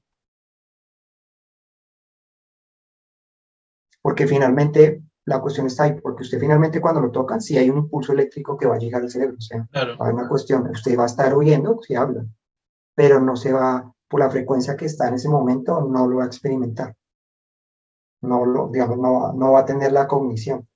Porque 4.00 4.26
finalmente 4.26 5.02
la 5.26 5.40
cuestión 5.40 5.66
está 5.66 5.84
ahí, 5.84 6.00
porque 6.00 6.22
usted 6.22 6.38
finalmente 6.38 6.80
cuando 6.80 7.00
lo 7.00 7.10
tocan, 7.10 7.40
si 7.40 7.56
hay 7.56 7.70
un 7.70 7.78
impulso 7.78 8.12
eléctrico 8.12 8.56
que 8.56 8.66
va 8.66 8.76
a 8.76 8.78
llegar 8.78 9.02
al 9.02 9.10
cerebro, 9.10 9.36
o 9.38 9.40
sea, 9.40 9.66
hay 9.72 10.12
una 10.12 10.28
cuestión, 10.28 10.68
usted 10.68 10.98
va 10.98 11.04
a 11.04 11.06
estar 11.06 11.32
oyendo 11.34 11.80
si 11.82 11.94
habla, 11.94 12.24
pero 12.94 13.20
no 13.20 13.36
se 13.36 13.52
va, 13.52 13.92
por 14.08 14.20
la 14.20 14.30
frecuencia 14.30 14.76
que 14.76 14.84
está 14.86 15.08
en 15.08 15.14
ese 15.14 15.28
momento, 15.28 15.80
no 15.82 16.06
lo 16.06 16.18
va 16.18 16.24
a 16.24 16.26
experimentar. 16.26 16.94
No, 18.20 18.44
lo, 18.46 18.68
digamos, 18.68 18.98
no, 18.98 19.32
no 19.32 19.52
va 19.52 19.60
a 19.60 19.64
tener 19.66 19.92
la 19.92 20.06
cognición 20.06 20.66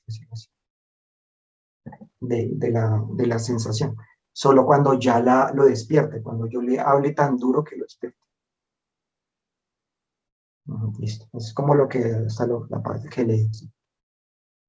de, 2.20 2.50
de, 2.52 2.70
la, 2.70 3.02
de 3.10 3.26
la 3.26 3.38
sensación. 3.38 3.96
Solo 4.32 4.66
cuando 4.66 4.94
ya 4.94 5.20
la, 5.20 5.50
lo 5.54 5.64
despierte, 5.64 6.22
cuando 6.22 6.46
yo 6.46 6.60
le 6.60 6.78
hable 6.78 7.12
tan 7.12 7.36
duro 7.36 7.64
que 7.64 7.76
lo 7.76 7.84
despierte. 7.84 8.18
Listo. 10.98 11.26
Es 11.32 11.54
como 11.54 11.74
lo 11.74 11.88
que 11.88 11.98
está 12.26 12.46
la 12.46 12.82
parte 12.82 13.08
que 13.08 13.24
leí. 13.24 13.50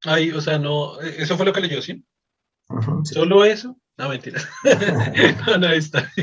Ay, 0.06 0.32
o 0.32 0.41
sea, 0.41 0.58
no, 0.58 1.00
eso 1.02 1.36
fue 1.36 1.45
lo 1.45 1.54
que 1.54 1.62
leyó, 1.62 1.82
¿sí? 1.82 2.04
¿Solo 3.04 3.43
eso? 3.45 3.78
No, 3.97 4.10
mentira. 4.10 4.39
no, 5.47 5.58
no, 5.58 5.68
está. 5.70 6.10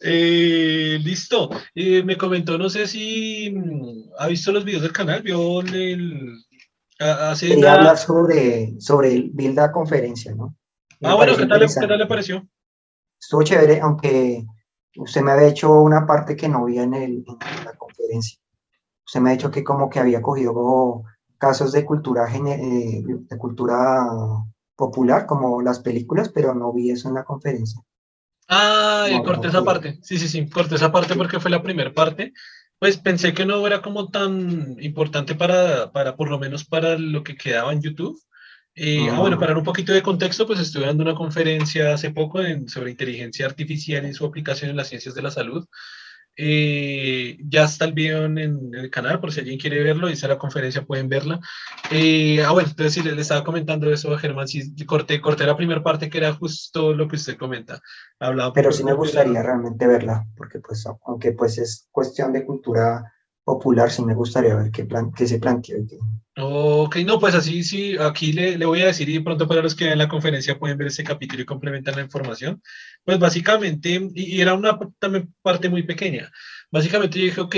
eh, 0.00 0.98
listo. 1.00 1.50
Eh, 1.74 2.02
me 2.02 2.16
comentó, 2.16 2.58
no 2.58 2.68
sé 2.68 2.88
si 2.88 3.52
mm, 3.54 4.14
ha 4.18 4.26
visto 4.26 4.50
los 4.50 4.64
videos 4.64 4.82
del 4.82 4.92
canal, 4.92 5.22
vio 5.22 5.60
el... 5.60 6.42
Hace 6.98 7.48
Quería 7.48 7.74
hablar 7.74 7.98
sobre, 7.98 8.80
sobre 8.80 9.12
el 9.12 9.30
Bilda 9.32 9.72
conferencia, 9.72 10.34
¿no? 10.34 10.56
ah, 11.02 11.14
bueno, 11.14 11.36
¿qué 11.36 11.46
tal, 11.46 11.60
¿qué 11.60 11.86
tal 11.86 11.98
le 11.98 12.06
pareció? 12.06 12.46
Estuvo 13.20 13.42
chévere, 13.42 13.80
aunque 13.80 14.44
usted 14.96 15.20
me 15.22 15.32
había 15.32 15.48
hecho 15.48 15.80
una 15.82 16.06
parte 16.06 16.36
que 16.36 16.48
no 16.48 16.64
vi 16.64 16.78
en, 16.78 16.94
el, 16.94 17.24
en 17.26 17.64
la 17.64 17.74
conferencia. 17.76 18.38
Usted 19.06 19.20
me 19.20 19.30
ha 19.30 19.32
dicho 19.34 19.50
que 19.50 19.64
como 19.64 19.90
que 19.90 20.00
había 20.00 20.22
cogido 20.22 21.04
casos 21.38 21.72
de 21.72 21.84
cultura, 21.84 22.26
eh, 22.32 23.02
de 23.04 23.38
cultura 23.38 24.06
popular, 24.76 25.26
como 25.26 25.60
las 25.62 25.80
películas, 25.80 26.28
pero 26.28 26.54
no 26.54 26.72
vi 26.72 26.90
eso 26.90 27.08
en 27.08 27.14
la 27.14 27.24
conferencia. 27.24 27.80
Ah, 28.48 29.08
corté 29.24 29.48
esa 29.48 29.64
parte. 29.64 29.98
Sí, 30.02 30.18
sí, 30.18 30.28
sí, 30.28 30.48
corté 30.48 30.74
esa 30.74 30.92
parte 30.92 31.14
porque 31.14 31.40
fue 31.40 31.50
la 31.50 31.62
primera 31.62 31.92
parte. 31.92 32.32
Pues 32.78 32.96
pensé 32.96 33.32
que 33.32 33.46
no 33.46 33.64
era 33.66 33.80
como 33.80 34.08
tan 34.10 34.76
importante 34.80 35.34
para, 35.34 35.92
para, 35.92 36.16
por 36.16 36.28
lo 36.30 36.38
menos 36.38 36.64
para 36.64 36.98
lo 36.98 37.22
que 37.22 37.36
quedaba 37.36 37.72
en 37.72 37.80
YouTube. 37.80 38.20
Eh, 38.74 39.08
ah, 39.10 39.18
bueno, 39.18 39.38
para 39.38 39.50
dar 39.50 39.58
un 39.58 39.64
poquito 39.64 39.92
de 39.92 40.02
contexto, 40.02 40.46
pues 40.46 40.58
estuve 40.58 40.86
dando 40.86 41.02
una 41.02 41.14
conferencia 41.14 41.94
hace 41.94 42.10
poco 42.10 42.40
sobre 42.66 42.90
inteligencia 42.90 43.46
artificial 43.46 44.06
y 44.06 44.14
su 44.14 44.24
aplicación 44.24 44.70
en 44.70 44.76
las 44.76 44.88
ciencias 44.88 45.14
de 45.14 45.22
la 45.22 45.30
salud. 45.30 45.66
Eh, 46.36 47.36
ya 47.46 47.64
está 47.64 47.84
el 47.84 47.92
video 47.92 48.24
en, 48.24 48.38
el 48.38 48.90
canal, 48.90 49.20
por 49.20 49.32
si 49.32 49.40
alguien 49.40 49.58
quiere 49.58 49.82
verlo, 49.82 50.08
dice 50.08 50.28
la 50.28 50.38
conferencia, 50.38 50.84
pueden 50.84 51.08
verla. 51.08 51.40
Eh, 51.90 52.42
ah, 52.42 52.52
bueno, 52.52 52.68
entonces 52.70 52.94
sí, 52.94 53.02
le, 53.02 53.20
estaba 53.20 53.44
comentando 53.44 53.92
eso 53.92 54.14
a 54.14 54.18
Germán, 54.18 54.48
sí, 54.48 54.74
corté, 54.86 55.20
corté 55.20 55.44
la 55.44 55.56
primera 55.56 55.82
parte 55.82 56.08
que 56.08 56.18
era 56.18 56.32
justo 56.32 56.94
lo 56.94 57.08
que 57.08 57.16
usted 57.16 57.36
comenta. 57.36 57.80
Hablaba 58.18 58.52
Pero 58.52 58.72
sí 58.72 58.82
me 58.82 58.94
gustaría 58.94 59.42
realmente 59.42 59.86
verla, 59.86 60.26
porque 60.36 60.58
pues, 60.58 60.86
aunque 61.04 61.32
pues 61.32 61.58
es 61.58 61.88
cuestión 61.90 62.32
de 62.32 62.46
cultura 62.46 63.12
popular, 63.44 63.90
sí 63.90 64.04
me 64.04 64.14
gustaría 64.14 64.54
ver 64.54 64.70
qué, 64.70 64.84
plan, 64.84 65.12
qué 65.12 65.26
se 65.26 65.38
planteó. 65.38 65.76
Ok, 66.38 66.96
no, 67.04 67.18
pues 67.18 67.34
así 67.34 67.62
sí, 67.62 67.96
aquí 67.98 68.32
le, 68.32 68.56
le, 68.56 68.64
voy 68.64 68.80
a 68.80 68.86
decir 68.86 69.08
y 69.08 69.18
pronto 69.20 69.46
para 69.46 69.60
los 69.62 69.74
que 69.74 69.84
vean 69.84 69.98
la 69.98 70.08
conferencia 70.08 70.58
pueden 70.58 70.78
ver 70.78 70.86
ese 70.86 71.04
capítulo 71.04 71.42
y 71.42 71.46
complementar 71.46 71.94
la 71.94 72.02
información. 72.02 72.62
Pues 73.04 73.18
básicamente, 73.18 74.08
y, 74.14 74.40
era 74.40 74.54
una 74.54 74.78
también 74.98 75.34
parte 75.42 75.68
muy 75.68 75.82
pequeña, 75.82 76.30
básicamente 76.70 77.18
yo 77.18 77.24
dije, 77.26 77.40
ok, 77.42 77.56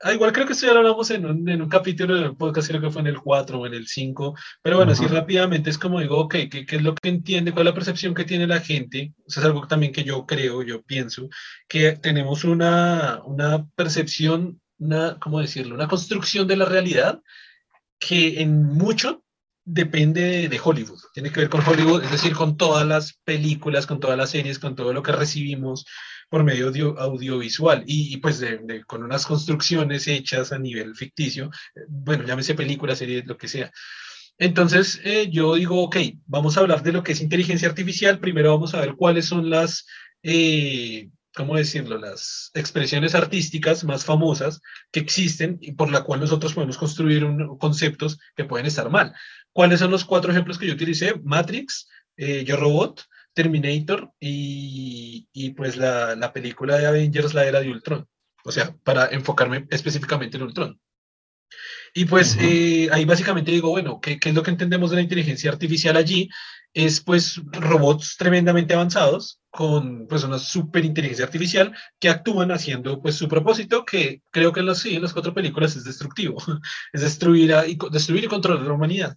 ah, 0.00 0.12
igual 0.12 0.32
creo 0.32 0.44
que 0.46 0.54
esto 0.54 0.66
ya 0.66 0.72
lo 0.72 0.80
hablamos 0.80 1.08
en 1.12 1.24
un, 1.24 1.48
en 1.48 1.62
un 1.62 1.68
capítulo 1.68 2.16
del 2.16 2.36
podcast, 2.36 2.66
creo 2.68 2.80
que 2.80 2.90
fue 2.90 3.02
en 3.02 3.08
el 3.08 3.20
4 3.20 3.60
o 3.60 3.66
en 3.66 3.74
el 3.74 3.86
5, 3.86 4.34
pero 4.60 4.76
bueno, 4.78 4.90
así 4.92 5.06
rápidamente 5.06 5.70
es 5.70 5.78
como 5.78 6.00
digo, 6.00 6.18
ok, 6.18 6.34
¿qué, 6.50 6.66
¿qué, 6.66 6.76
es 6.76 6.82
lo 6.82 6.96
que 6.96 7.08
entiende? 7.08 7.52
¿Cuál 7.52 7.68
es 7.68 7.72
la 7.72 7.74
percepción 7.76 8.14
que 8.14 8.24
tiene 8.24 8.48
la 8.48 8.60
gente? 8.60 9.12
Eso 9.24 9.40
es 9.40 9.46
algo 9.46 9.68
también 9.68 9.92
que 9.92 10.02
yo 10.02 10.26
creo, 10.26 10.62
yo 10.64 10.82
pienso, 10.82 11.28
que 11.68 11.92
tenemos 11.92 12.42
una, 12.42 13.20
una 13.24 13.66
percepción 13.76 14.60
una, 14.78 15.18
¿cómo 15.18 15.40
decirlo? 15.40 15.74
Una 15.74 15.88
construcción 15.88 16.46
de 16.46 16.56
la 16.56 16.64
realidad 16.64 17.20
que 17.98 18.40
en 18.40 18.62
mucho 18.62 19.24
depende 19.64 20.48
de, 20.48 20.60
Hollywood. 20.62 21.00
Tiene 21.12 21.32
que 21.32 21.40
ver 21.40 21.48
con 21.48 21.66
Hollywood, 21.66 22.04
es 22.04 22.12
decir, 22.12 22.34
con 22.34 22.56
todas 22.56 22.86
las 22.86 23.14
películas, 23.24 23.86
con 23.86 23.98
todas 23.98 24.16
las 24.16 24.30
series, 24.30 24.60
con 24.60 24.76
todo 24.76 24.92
lo 24.92 25.02
que 25.02 25.12
recibimos 25.12 25.84
por 26.28 26.44
medio 26.44 26.68
audio, 26.68 26.98
audiovisual 26.98 27.82
y, 27.86 28.16
pues 28.18 28.44
con 28.86 29.02
unas 29.02 29.26
construcciones 29.26 30.06
hechas 30.06 30.52
a 30.52 30.58
nivel 30.58 30.94
ficticio, 30.94 31.50
bueno, 31.88 32.24
llámese 32.24 32.54
película, 32.54 32.94
serie, 32.94 33.24
lo 33.26 33.36
que 33.36 33.48
sea. 33.48 33.70
Entonces, 34.38 35.00
eh, 35.02 35.28
yo 35.30 35.54
digo, 35.54 35.82
ok, 35.82 35.96
vamos 36.26 36.56
a 36.56 36.60
hablar 36.60 36.82
de 36.82 36.92
lo 36.92 37.02
que 37.02 37.12
es 37.12 37.20
inteligencia 37.20 37.68
artificial. 37.68 38.20
Primero 38.20 38.52
vamos 38.52 38.74
a 38.74 38.80
ver 38.80 38.94
cuáles 38.94 39.26
son 39.26 39.50
las 39.50 39.86
eh, 40.22 41.08
¿cómo 41.36 41.56
decirlo?, 41.56 41.98
las 41.98 42.50
expresiones 42.54 43.14
artísticas 43.14 43.84
más 43.84 44.04
famosas 44.04 44.62
que 44.90 45.00
existen 45.00 45.58
y 45.60 45.72
por 45.72 45.90
la 45.90 46.02
cual 46.02 46.20
nosotros 46.20 46.54
podemos 46.54 46.78
construir 46.78 47.24
un, 47.24 47.58
conceptos 47.58 48.18
que 48.34 48.44
pueden 48.44 48.66
estar 48.66 48.90
mal. 48.90 49.12
¿Cuáles 49.52 49.80
son 49.80 49.90
los 49.90 50.04
cuatro 50.04 50.32
ejemplos 50.32 50.58
que 50.58 50.66
yo 50.66 50.72
utilicé? 50.72 51.14
Matrix, 51.22 51.88
eh, 52.16 52.42
Yo 52.44 52.56
Robot, 52.56 53.04
Terminator 53.34 54.10
y, 54.18 55.28
y 55.32 55.50
pues 55.50 55.76
la, 55.76 56.16
la, 56.16 56.32
película 56.32 56.78
de 56.78 56.86
Avengers, 56.86 57.34
la 57.34 57.44
era 57.44 57.60
de 57.60 57.70
Ultron. 57.70 58.06
O 58.42 58.50
sea, 58.50 58.74
para 58.82 59.06
enfocarme 59.08 59.66
específicamente 59.70 60.38
en 60.38 60.44
Ultron. 60.44 60.80
Y 61.92 62.06
pues 62.06 62.36
eh, 62.40 62.88
ahí 62.92 63.04
básicamente 63.04 63.50
digo, 63.50 63.70
bueno, 63.70 64.00
¿qué, 64.00 64.18
¿qué, 64.18 64.30
es 64.30 64.34
lo 64.34 64.42
que 64.42 64.50
entendemos 64.50 64.90
de 64.90 64.96
la 64.96 65.02
inteligencia 65.02 65.50
artificial 65.50 65.96
allí? 65.96 66.28
Es 66.72 67.00
pues 67.00 67.40
robots 67.52 68.16
tremendamente 68.16 68.74
avanzados 68.74 69.40
con 69.56 70.06
pues 70.06 70.22
una 70.22 70.38
super 70.38 70.84
inteligencia 70.84 71.24
artificial 71.24 71.74
que 71.98 72.08
actúan 72.08 72.52
haciendo 72.52 73.00
pues 73.02 73.16
su 73.16 73.28
propósito 73.28 73.84
que 73.84 74.22
creo 74.30 74.52
que 74.52 74.60
en 74.60 74.66
las, 74.66 74.84
en 74.86 75.02
las 75.02 75.12
cuatro 75.12 75.34
películas 75.34 75.74
es 75.74 75.84
destructivo, 75.84 76.36
es 76.92 77.00
destruir, 77.00 77.52
y, 77.66 77.78
destruir 77.90 78.24
y 78.24 78.28
controlar 78.28 78.66
la 78.66 78.72
humanidad. 78.74 79.16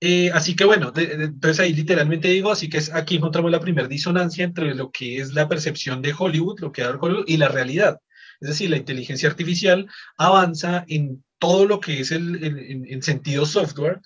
Eh, 0.00 0.30
así 0.32 0.54
que 0.54 0.64
bueno, 0.64 0.92
entonces 0.94 1.60
ahí 1.60 1.74
literalmente 1.74 2.28
digo, 2.28 2.52
así 2.52 2.68
que 2.68 2.78
es, 2.78 2.92
aquí 2.94 3.16
encontramos 3.16 3.50
la 3.50 3.60
primera 3.60 3.88
disonancia 3.88 4.44
entre 4.44 4.74
lo 4.74 4.90
que 4.90 5.18
es 5.18 5.34
la 5.34 5.48
percepción 5.48 6.02
de 6.02 6.14
Hollywood, 6.16 6.60
lo 6.60 6.72
que 6.72 6.82
da 6.82 6.96
Hollywood, 6.96 7.24
y 7.26 7.36
la 7.36 7.48
realidad. 7.48 8.00
Es 8.40 8.48
decir, 8.48 8.70
la 8.70 8.76
inteligencia 8.76 9.28
artificial 9.28 9.88
avanza 10.16 10.84
en 10.88 11.24
todo 11.38 11.66
lo 11.66 11.80
que 11.80 12.00
es 12.00 12.12
el, 12.12 12.42
en, 12.44 13.02
sentido 13.02 13.46
software 13.46 14.00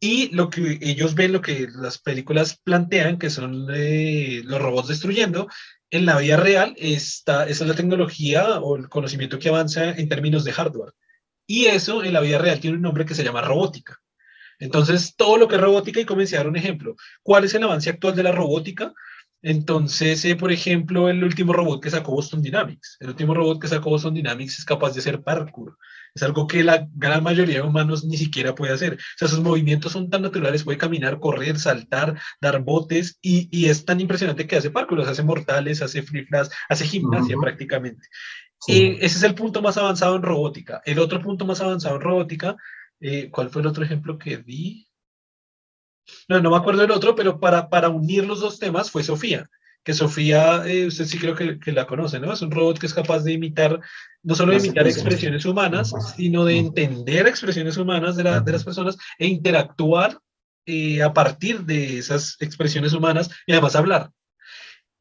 y 0.00 0.34
lo 0.34 0.50
que 0.50 0.78
ellos 0.82 1.14
ven, 1.14 1.32
lo 1.32 1.40
que 1.40 1.68
las 1.74 1.98
películas 1.98 2.60
plantean, 2.62 3.18
que 3.18 3.30
son 3.30 3.68
eh, 3.74 4.42
los 4.44 4.60
robots 4.60 4.88
destruyendo, 4.88 5.48
en 5.90 6.04
la 6.04 6.18
vida 6.18 6.36
real 6.36 6.74
está, 6.76 7.46
esa 7.46 7.64
es 7.64 7.68
la 7.68 7.76
tecnología 7.76 8.60
o 8.60 8.76
el 8.76 8.88
conocimiento 8.88 9.38
que 9.38 9.48
avanza 9.48 9.90
en 9.90 10.08
términos 10.08 10.44
de 10.44 10.52
hardware. 10.52 10.92
Y 11.46 11.66
eso 11.66 12.02
en 12.02 12.12
la 12.12 12.20
vida 12.20 12.38
real 12.38 12.60
tiene 12.60 12.76
un 12.76 12.82
nombre 12.82 13.06
que 13.06 13.14
se 13.14 13.24
llama 13.24 13.40
robótica. 13.40 14.00
Entonces, 14.58 15.14
todo 15.16 15.36
lo 15.36 15.48
que 15.48 15.56
es 15.56 15.60
robótica, 15.60 16.00
y 16.00 16.04
comencé 16.04 16.36
a 16.36 16.40
dar 16.40 16.48
un 16.48 16.56
ejemplo. 16.56 16.96
¿Cuál 17.22 17.44
es 17.44 17.54
el 17.54 17.62
avance 17.62 17.90
actual 17.90 18.16
de 18.16 18.22
la 18.22 18.32
robótica? 18.32 18.92
Entonces, 19.42 20.24
eh, 20.24 20.34
por 20.34 20.50
ejemplo, 20.50 21.08
el 21.08 21.22
último 21.22 21.52
robot 21.52 21.82
que 21.82 21.90
sacó 21.90 22.12
Boston 22.12 22.42
Dynamics, 22.42 22.96
el 23.00 23.10
último 23.10 23.34
robot 23.34 23.60
que 23.60 23.68
sacó 23.68 23.90
Boston 23.90 24.14
Dynamics 24.14 24.58
es 24.58 24.64
capaz 24.64 24.92
de 24.92 25.00
hacer 25.00 25.22
parkour. 25.22 25.76
Es 26.16 26.22
algo 26.22 26.46
que 26.46 26.64
la 26.64 26.88
gran 26.94 27.22
mayoría 27.22 27.56
de 27.56 27.60
humanos 27.60 28.02
ni 28.04 28.16
siquiera 28.16 28.54
puede 28.54 28.72
hacer. 28.72 28.94
O 28.94 29.18
sea, 29.18 29.28
sus 29.28 29.40
movimientos 29.40 29.92
son 29.92 30.08
tan 30.08 30.22
naturales, 30.22 30.64
puede 30.64 30.78
caminar, 30.78 31.20
correr, 31.20 31.58
saltar, 31.58 32.18
dar 32.40 32.62
botes 32.62 33.18
y, 33.20 33.68
es 33.68 33.84
tan 33.84 34.00
impresionante 34.00 34.46
que 34.46 34.56
hace 34.56 34.70
parkour, 34.70 35.02
hace 35.02 35.22
mortales, 35.22 35.82
hace 35.82 36.02
free 36.02 36.26
hace 36.70 36.86
gimnasia 36.86 37.36
prácticamente. 37.38 38.08
Y 38.66 38.92
ese 39.04 39.18
es 39.18 39.22
el 39.24 39.34
punto 39.34 39.60
más 39.60 39.76
avanzado 39.76 40.16
en 40.16 40.22
robótica. 40.22 40.80
El 40.86 41.00
otro 41.00 41.20
punto 41.20 41.44
más 41.44 41.60
avanzado 41.60 41.96
en 41.96 42.00
robótica, 42.00 42.56
eh, 42.98 43.28
¿cuál 43.30 43.50
fue 43.50 43.60
el 43.60 43.68
otro 43.68 43.84
ejemplo 43.84 44.16
que 44.16 44.38
di? 44.38 44.88
No, 46.28 46.40
no 46.40 46.50
me 46.50 46.56
acuerdo 46.56 46.80
del 46.80 46.92
otro, 46.92 47.14
pero 47.14 47.38
para, 47.38 47.68
para 47.68 47.90
unir 47.90 48.24
los 48.24 48.40
dos 48.40 48.58
temas 48.58 48.90
fue 48.90 49.02
Sofía 49.02 49.50
que 49.86 49.94
Sofía, 49.94 50.66
eh, 50.66 50.88
usted 50.88 51.04
sí 51.04 51.16
creo 51.16 51.36
que, 51.36 51.60
que, 51.60 51.70
la 51.70 51.86
conoce, 51.86 52.18
¿no? 52.18 52.32
Es 52.32 52.42
un 52.42 52.50
robot 52.50 52.76
que 52.76 52.86
es 52.86 52.92
capaz 52.92 53.20
de 53.20 53.34
imitar, 53.34 53.78
no 54.24 54.34
solo 54.34 54.50
de 54.50 54.58
imitar 54.58 54.84
expresiones 54.84 55.44
humanas, 55.44 55.94
sino 56.16 56.44
de 56.44 56.58
entender 56.58 57.28
expresiones 57.28 57.76
humanas 57.76 58.16
de, 58.16 58.24
la, 58.24 58.40
de 58.40 58.50
las 58.50 58.64
personas 58.64 58.98
e 59.16 59.28
interactuar 59.28 60.18
eh, 60.66 61.04
a 61.04 61.12
partir 61.12 61.60
de 61.60 61.98
esas 61.98 62.36
expresiones 62.40 62.94
humanas 62.94 63.30
y 63.46 63.52
además 63.52 63.76
hablar. 63.76 64.10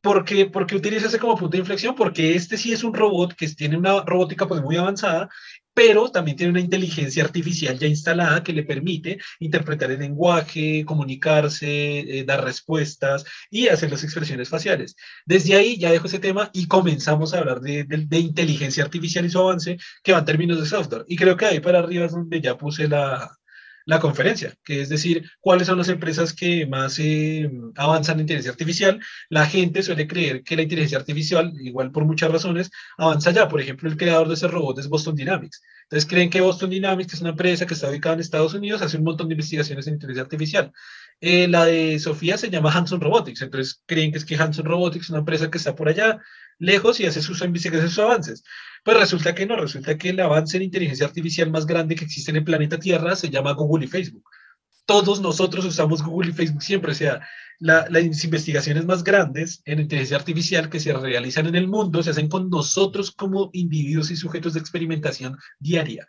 ¿Por 0.01 0.23
qué, 0.23 0.45
porque 0.45 0.75
utiliza 0.75 1.07
ese 1.07 1.17
como 1.17 1.35
punto 1.35 1.53
de 1.53 1.61
inflexión? 1.61 1.95
Porque 1.95 2.35
este 2.35 2.55
sí 2.55 2.71
es 2.71 2.83
un 2.83 2.93
robot 2.93 3.33
que 3.33 3.47
tiene 3.47 3.77
una 3.77 4.01
robótica 4.01 4.47
pues 4.47 4.61
muy 4.61 4.77
avanzada 4.77 5.29
pero 5.75 6.09
también 6.09 6.37
tiene 6.37 6.51
una 6.51 6.61
inteligencia 6.61 7.23
artificial 7.23 7.77
ya 7.77 7.87
instalada 7.87 8.43
que 8.43 8.53
le 8.53 8.63
permite 8.63 9.19
interpretar 9.39 9.91
el 9.91 9.99
lenguaje, 9.99 10.85
comunicarse, 10.85 12.19
eh, 12.19 12.23
dar 12.23 12.43
respuestas 12.43 13.25
y 13.51 13.67
hacer 13.67 13.91
las 13.91 14.03
expresiones 14.03 14.49
faciales. 14.49 14.95
Desde 15.25 15.55
ahí 15.55 15.77
ya 15.77 15.91
dejo 15.91 16.07
ese 16.07 16.19
tema 16.19 16.49
y 16.53 16.67
comenzamos 16.67 17.33
a 17.33 17.39
hablar 17.39 17.59
de, 17.59 17.83
de 17.83 18.19
inteligencia 18.19 18.85
artificial 18.85 19.25
y 19.25 19.29
su 19.29 19.39
avance 19.39 19.77
que 20.01 20.13
va 20.13 20.19
en 20.19 20.25
términos 20.25 20.59
de 20.59 20.65
software. 20.65 21.03
Y 21.07 21.17
creo 21.17 21.35
que 21.35 21.45
ahí 21.45 21.59
para 21.59 21.79
arriba 21.79 22.05
es 22.05 22.13
donde 22.13 22.39
ya 22.39 22.57
puse 22.57 22.87
la, 22.87 23.37
la 23.85 23.99
conferencia, 23.99 24.55
que 24.63 24.81
es 24.81 24.89
decir, 24.89 25.29
cuáles 25.39 25.67
son 25.67 25.77
las 25.77 25.89
empresas 25.89 26.33
que 26.33 26.65
más 26.65 26.97
eh, 26.99 27.49
avanzan 27.75 28.15
en 28.15 28.21
inteligencia 28.21 28.51
artificial. 28.51 28.99
La 29.29 29.45
gente 29.45 29.83
suele 29.83 30.07
creer 30.07 30.43
que 30.43 30.55
la 30.55 30.63
inteligencia 30.63 30.97
artificial, 30.97 31.53
igual 31.61 31.91
por 31.91 32.05
muchas 32.05 32.31
razones, 32.31 32.71
avanza 32.97 33.31
ya. 33.31 33.47
Por 33.47 33.61
ejemplo, 33.61 33.89
el 33.89 33.97
creador 33.97 34.27
de 34.27 34.33
ese 34.33 34.47
robot 34.47 34.79
es 34.79 34.89
Boston 34.89 35.15
Dynamics. 35.15 35.61
Entonces 35.83 36.09
creen 36.09 36.31
que 36.31 36.41
Boston 36.41 36.71
Dynamics, 36.71 37.11
que 37.11 37.15
es 37.15 37.21
una 37.21 37.29
empresa 37.31 37.67
que 37.67 37.75
está 37.75 37.89
ubicada 37.89 38.15
en 38.15 38.21
Estados 38.21 38.55
Unidos, 38.55 38.81
hace 38.81 38.97
un 38.97 39.03
montón 39.03 39.27
de 39.27 39.35
investigaciones 39.35 39.85
en 39.85 39.93
inteligencia 39.93 40.23
artificial. 40.23 40.71
Eh, 41.21 41.47
la 41.47 41.65
de 41.65 41.99
Sofía 41.99 42.37
se 42.37 42.49
llama 42.49 42.71
Hanson 42.71 42.99
Robotics, 42.99 43.41
entonces 43.41 43.81
creen 43.85 44.11
que 44.11 44.17
es 44.17 44.25
que 44.25 44.35
Hanson 44.35 44.65
Robotics 44.65 45.05
es 45.05 45.09
una 45.11 45.19
empresa 45.19 45.49
que 45.49 45.57
está 45.57 45.75
por 45.75 45.87
allá, 45.87 46.19
lejos 46.59 46.99
y 46.99 47.05
hace 47.05 47.21
sus 47.21 47.41
investigaciones, 47.41 47.93
sus 47.93 48.03
avances. 48.03 48.43
Pues 48.83 48.97
resulta 48.97 49.33
que 49.33 49.45
no, 49.45 49.55
resulta 49.55 49.97
que 49.97 50.09
el 50.09 50.19
avance 50.19 50.57
en 50.57 50.63
inteligencia 50.63 51.05
artificial 51.05 51.49
más 51.49 51.65
grande 51.65 51.95
que 51.95 52.05
existe 52.05 52.31
en 52.31 52.37
el 52.37 52.43
planeta 52.43 52.79
Tierra 52.79 53.15
se 53.15 53.29
llama 53.29 53.53
Google 53.53 53.85
y 53.85 53.89
Facebook. 53.89 54.23
Todos 54.85 55.19
nosotros 55.19 55.65
usamos 55.65 56.03
Google 56.03 56.29
y 56.29 56.33
Facebook 56.33 56.61
siempre, 56.61 56.91
o 56.91 56.95
sea, 56.95 57.21
las 57.59 58.23
investigaciones 58.23 58.85
más 58.85 59.03
grandes 59.03 59.61
en 59.65 59.79
inteligencia 59.79 60.17
artificial 60.17 60.69
que 60.69 60.79
se 60.79 60.93
realizan 60.93 61.47
en 61.47 61.55
el 61.55 61.67
mundo 61.67 62.03
se 62.03 62.09
hacen 62.11 62.27
con 62.27 62.49
nosotros 62.49 63.11
como 63.11 63.49
individuos 63.53 64.11
y 64.11 64.15
sujetos 64.15 64.53
de 64.53 64.59
experimentación 64.59 65.37
diaria. 65.59 66.07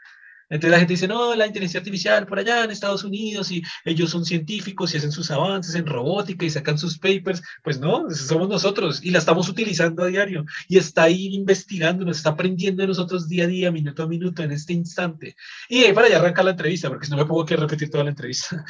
Entonces 0.49 0.71
la 0.71 0.79
gente 0.79 0.93
dice, 0.93 1.09
no, 1.09 1.35
la 1.35 1.47
inteligencia 1.47 1.81
artificial 1.81 2.27
por 2.27 2.39
allá 2.39 2.65
en 2.65 2.71
Estados 2.71 3.03
Unidos 3.05 3.51
y 3.51 3.63
ellos 3.85 4.11
son 4.11 4.25
científicos 4.25 4.95
y 4.95 4.99
hacen 4.99 5.11
sus 5.11 5.31
avances 5.31 5.75
en 5.75 5.87
robótica 5.87 6.45
y 6.45 6.51
sacan 6.51 6.79
sus 6.79 6.99
papers. 6.99 7.43
Pues 7.65 7.81
no, 7.81 8.09
somos 8.11 8.49
nosotros 8.49 9.01
y 9.03 9.11
la 9.11 9.19
estamos 9.19 9.49
utilizando 9.49 10.05
a 10.05 10.07
diario 10.07 10.45
y 10.69 10.79
está 10.79 11.05
ahí 11.05 11.35
investigando, 11.35 12.05
nos 12.05 12.19
está 12.19 12.31
aprendiendo 12.31 12.83
de 12.83 12.89
nosotros 12.89 13.29
día 13.29 13.45
a 13.45 13.49
día, 13.49 13.73
minuto 13.73 14.05
a 14.05 14.09
minuto, 14.09 14.43
en 14.43 14.53
este 14.53 14.73
instante. 14.73 15.37
Y 15.69 15.85
ahí 15.85 15.93
para 15.93 16.07
allá 16.07 16.19
arranca 16.19 16.43
la 16.43 16.53
entrevista, 16.53 16.89
porque 16.89 17.07
si 17.07 17.11
no 17.11 17.17
me 17.17 17.27
pongo 17.27 17.45
que 17.45 17.57
repetir 17.57 17.91
toda 17.91 18.05
la 18.05 18.11
entrevista. 18.11 18.65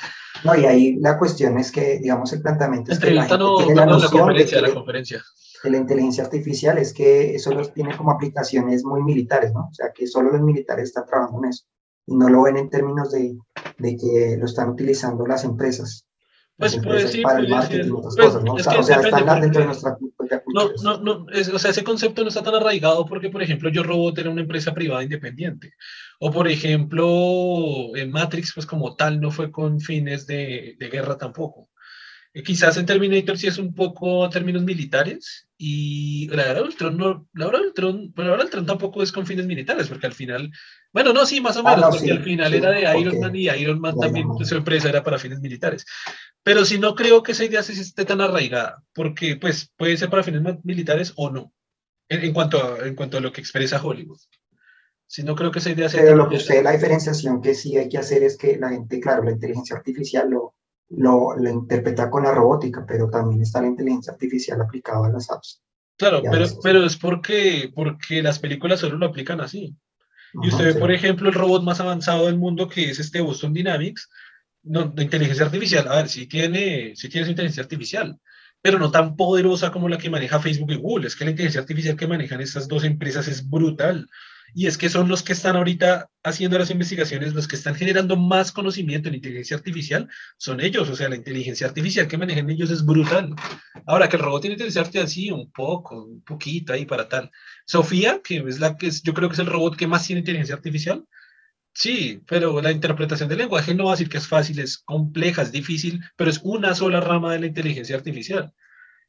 No, 0.45 0.55
y 0.55 0.64
ahí 0.64 0.97
la 0.97 1.18
cuestión 1.18 1.59
es 1.59 1.70
que, 1.70 1.99
digamos, 1.99 2.33
el 2.33 2.43
planteamiento 2.43 2.93
es 2.93 2.99
que 2.99 3.11
la, 3.11 3.27
no, 3.29 3.61
no, 3.61 3.74
la, 3.74 3.87
la 3.87 4.09
conferencia, 4.09 4.61
la 4.61 4.72
conferencia 4.72 5.22
de 5.62 5.70
la 5.70 5.76
inteligencia 5.78 6.24
artificial 6.24 6.78
es 6.78 6.92
que 6.92 7.34
eso 7.34 7.52
los 7.52 7.72
tiene 7.72 7.96
como 7.96 8.11
aplicaciones 8.11 8.84
muy 8.84 9.02
militares, 9.02 9.52
¿no? 9.52 9.68
O 9.70 9.74
sea, 9.74 9.92
que 9.92 10.07
solo 10.07 10.30
los 10.30 10.42
militares 10.42 10.88
están 10.88 11.07
trabajando 11.07 11.44
en 11.44 11.50
eso 11.50 11.64
y 12.07 12.16
no 12.16 12.28
lo 12.28 12.42
ven 12.42 12.57
en 12.57 12.70
términos 12.70 13.11
de, 13.11 13.36
de 13.78 13.96
que 13.96 14.36
lo 14.38 14.46
están 14.46 14.70
utilizando 14.70 15.26
las 15.26 15.44
empresas. 15.44 16.07
Pues, 16.59 16.78
pues 16.82 17.18
para 17.18 17.40
el 17.40 17.48
marketing 17.50 17.88
y 17.88 17.90
otras 17.90 18.14
pues, 18.16 18.26
cosas, 18.26 18.44
¿no? 18.44 18.54
O 18.54 18.59
sea, 18.59 18.78
o 18.78 18.82
sea 18.82 18.96
están 19.00 19.40
dentro 19.42 19.61
de 19.61 19.66
nuestra 19.66 19.94
cultura. 19.94 20.42
No, 20.54 20.70
no, 20.82 20.98
no, 21.00 21.26
o 21.54 21.59
sea, 21.59 21.70
ese 21.70 21.84
concepto 21.84 22.22
no 22.22 22.28
está 22.28 22.42
tan 22.42 22.54
arraigado 22.54 23.04
porque, 23.04 23.28
por 23.28 23.42
ejemplo, 23.42 23.68
Yo 23.68 23.82
Robot 23.82 24.16
era 24.18 24.30
una 24.30 24.40
empresa 24.40 24.72
privada 24.72 25.02
independiente. 25.02 25.74
O, 26.18 26.30
por 26.30 26.48
ejemplo, 26.48 27.94
en 27.94 28.11
Matrix, 28.11 28.52
pues 28.54 28.64
como 28.64 28.96
tal, 28.96 29.20
no 29.20 29.30
fue 29.30 29.50
con 29.50 29.80
fines 29.80 30.26
de, 30.26 30.76
de 30.78 30.88
guerra 30.88 31.18
tampoco. 31.18 31.68
Eh, 32.32 32.42
quizás 32.42 32.76
en 32.78 32.86
Terminator 32.86 33.36
sí 33.36 33.46
es 33.46 33.59
un 33.59 33.74
poco 33.74 34.28
términos 34.30 34.62
militares 34.62 35.45
y 35.59 36.28
la 36.28 36.44
verdad 36.44 36.64
Ultron 36.64 36.98
no, 36.98 37.26
la 37.32 37.46
verdad 37.46 37.62
Ultron, 37.62 38.12
pero 38.14 38.30
ahora 38.30 38.44
Ultron 38.44 38.66
tampoco 38.66 39.02
es 39.02 39.11
con 39.11 39.26
fines 39.26 39.46
militares 39.46 39.88
porque 39.88 40.07
al 40.07 40.12
final, 40.12 40.50
bueno, 40.92 41.14
no, 41.14 41.24
sí, 41.24 41.40
más 41.40 41.57
o 41.57 41.66
ah, 41.66 41.76
menos, 41.76 41.96
porque 41.96 42.12
al 42.12 42.22
final 42.22 42.52
era 42.52 42.70
de 42.70 43.00
Iron 43.00 43.20
Man 43.20 43.34
y 43.34 43.48
Iron 43.48 43.80
Man 43.80 43.98
también, 43.98 44.28
su 44.44 44.54
empresa 44.54 44.90
era 44.90 45.02
para 45.02 45.18
fines 45.18 45.40
militares. 45.40 45.86
Pero 46.42 46.64
sí 46.64 46.78
no 46.78 46.94
creo 46.94 47.22
que 47.22 47.32
esa 47.32 47.44
idea 47.44 47.62
se 47.62 47.72
esté 47.72 48.04
tan 48.04 48.20
arraigada, 48.20 48.82
porque 48.94 49.36
pues 49.36 49.72
puede 49.76 49.96
ser 49.96 50.11
para 50.11 50.22
fines 50.22 50.42
militares 50.62 51.14
o 51.16 51.30
no, 51.30 51.52
en, 52.09 52.32
cuanto, 52.34 52.62
a, 52.62 52.86
en 52.86 52.94
cuanto 52.94 53.16
a 53.16 53.20
lo 53.20 53.32
que 53.32 53.40
expresa 53.40 53.82
Hollywood. 53.82 54.20
Si 55.09 55.22
no 55.22 55.36
creo 55.36 55.52
que 55.52 55.61
esa 55.61 55.70
idea 55.70 55.88
sea... 55.88 56.02
Pero 56.02 56.16
lo 56.16 56.28
que 56.28 56.36
usted, 56.36 56.62
la 56.62 56.72
diferenciación 56.72 57.40
que 57.40 57.54
sí 57.54 57.78
hay 57.78 57.88
que 57.88 57.98
hacer 57.98 58.24
es 58.24 58.36
que 58.36 58.59
la 58.59 58.70
gente, 58.70 59.00
claro, 59.00 59.22
la 59.22 59.30
inteligencia 59.30 59.76
artificial 59.76 60.28
lo 60.28 60.55
lo, 60.91 61.37
lo, 61.37 61.51
interpreta 61.51 62.11
con 62.11 62.24
la 62.24 62.32
robótica, 62.32 62.84
pero 62.87 63.09
también 63.11 63.43
está 63.43 63.61
la 63.61 63.68
inteligencia 63.68 64.12
artificial 64.12 64.61
aplicada 64.61 65.07
a 65.07 65.11
las 65.11 65.30
apps. 65.30 65.62
Claro, 65.97 66.22
pero, 66.30 66.45
es, 66.45 66.59
pero 66.62 66.84
es 66.84 66.97
porque, 66.97 67.70
porque 67.74 68.22
las 68.22 68.39
películas 68.39 68.80
solo 68.80 68.99
lo 68.99 69.07
aplican 69.07 69.41
así. 69.41 69.74
Y 70.43 70.49
usted 70.49 70.74
ve, 70.74 70.80
por 70.80 70.93
ejemplo, 70.93 71.28
el 71.28 71.34
robot 71.34 71.62
más 71.62 71.80
avanzado 71.80 72.26
del 72.26 72.37
mundo, 72.37 72.68
que 72.68 72.91
es 72.91 72.99
este 72.99 73.20
Boston 73.20 73.55
Dynamics, 73.55 74.11
no, 74.62 74.84
de 74.84 75.03
inteligencia 75.03 75.47
artificial. 75.47 75.89
A 75.89 75.97
ver, 75.97 76.09
sí 76.09 76.26
tiene, 76.26 76.95
sí 76.95 77.09
tiene 77.09 77.24
su 77.24 77.30
inteligencia 77.30 77.62
artificial, 77.62 78.18
pero 78.61 78.78
no 78.78 78.91
tan 78.91 79.16
poderosa 79.16 79.72
como 79.72 79.89
la 79.89 79.97
que 79.97 80.11
maneja 80.11 80.41
Facebook 80.41 80.72
y 80.72 80.76
Google. 80.76 81.07
Es 81.07 81.16
que 81.16 81.24
la 81.24 81.30
inteligencia 81.30 81.62
artificial 81.62 81.97
que 81.97 82.07
manejan 82.07 82.41
estas 82.43 82.68
dos 82.68 82.84
empresas 82.84 83.28
es 83.28 83.49
brutal 83.49 84.07
y 84.57 84.66
es 84.66 84.78
que 84.78 84.88
son 84.88 85.07
los 85.07 85.22
que 85.22 85.34
están 85.34 85.54
ahorita 85.54 86.09
haciendo 86.24 86.59
las 86.59 86.70
investigaciones, 86.70 87.34
los 87.34 87.46
que 87.46 87.57
están 87.57 87.74
generando 87.74 88.16
más 88.16 88.52
conocimiento 88.52 89.11
en 89.11 89.16
inteligencia 89.16 89.54
artificial, 89.54 90.09
son 90.38 90.62
ellos, 90.62 90.88
o 90.88 90.96
sea, 90.96 91.11
la 91.11 91.16
inteligencia 91.16 91.66
artificial 91.66 92.09
que 92.09 92.16
manejan 92.16 92.48
ellos 92.48 92.70
es 92.70 92.82
brutal. 92.82 93.34
Ahora, 93.86 94.09
que 94.09 94.16
el 94.16 94.22
robot 94.22 94.40
tiene 94.40 94.54
inteligencia 94.54 94.80
artificial, 94.80 95.09
sí, 95.09 95.30
un 95.30 95.52
poco, 95.52 96.04
un 96.04 96.22
poquito 96.22 96.72
ahí 96.72 96.86
para 96.86 97.07
tal. 97.07 97.30
Sofía, 97.66 98.22
que 98.24 98.38
es 98.48 98.59
la 98.59 98.78
que 98.78 98.86
es, 98.86 99.02
yo 99.02 99.12
creo 99.12 99.28
que 99.28 99.34
es 99.34 99.40
el 99.40 99.46
robot 99.46 99.76
que 99.76 99.86
más 99.86 100.07
tiene 100.07 100.20
inteligencia 100.20 100.54
artificial, 100.54 101.04
Sí, 101.78 102.22
pero 102.26 102.62
la 102.62 102.72
interpretación 102.72 103.28
del 103.28 103.36
lenguaje 103.36 103.74
no 103.74 103.84
va 103.84 103.90
a 103.90 103.94
decir 103.94 104.09
que 104.09 104.16
es 104.16 104.26
fácil, 104.26 104.59
es 104.61 104.78
compleja, 104.78 105.42
es 105.42 105.52
difícil, 105.52 106.00
pero 106.16 106.30
es 106.30 106.40
una 106.42 106.74
sola 106.74 107.02
rama 107.02 107.34
de 107.34 107.40
la 107.40 107.46
inteligencia 107.46 107.94
artificial. 107.94 108.54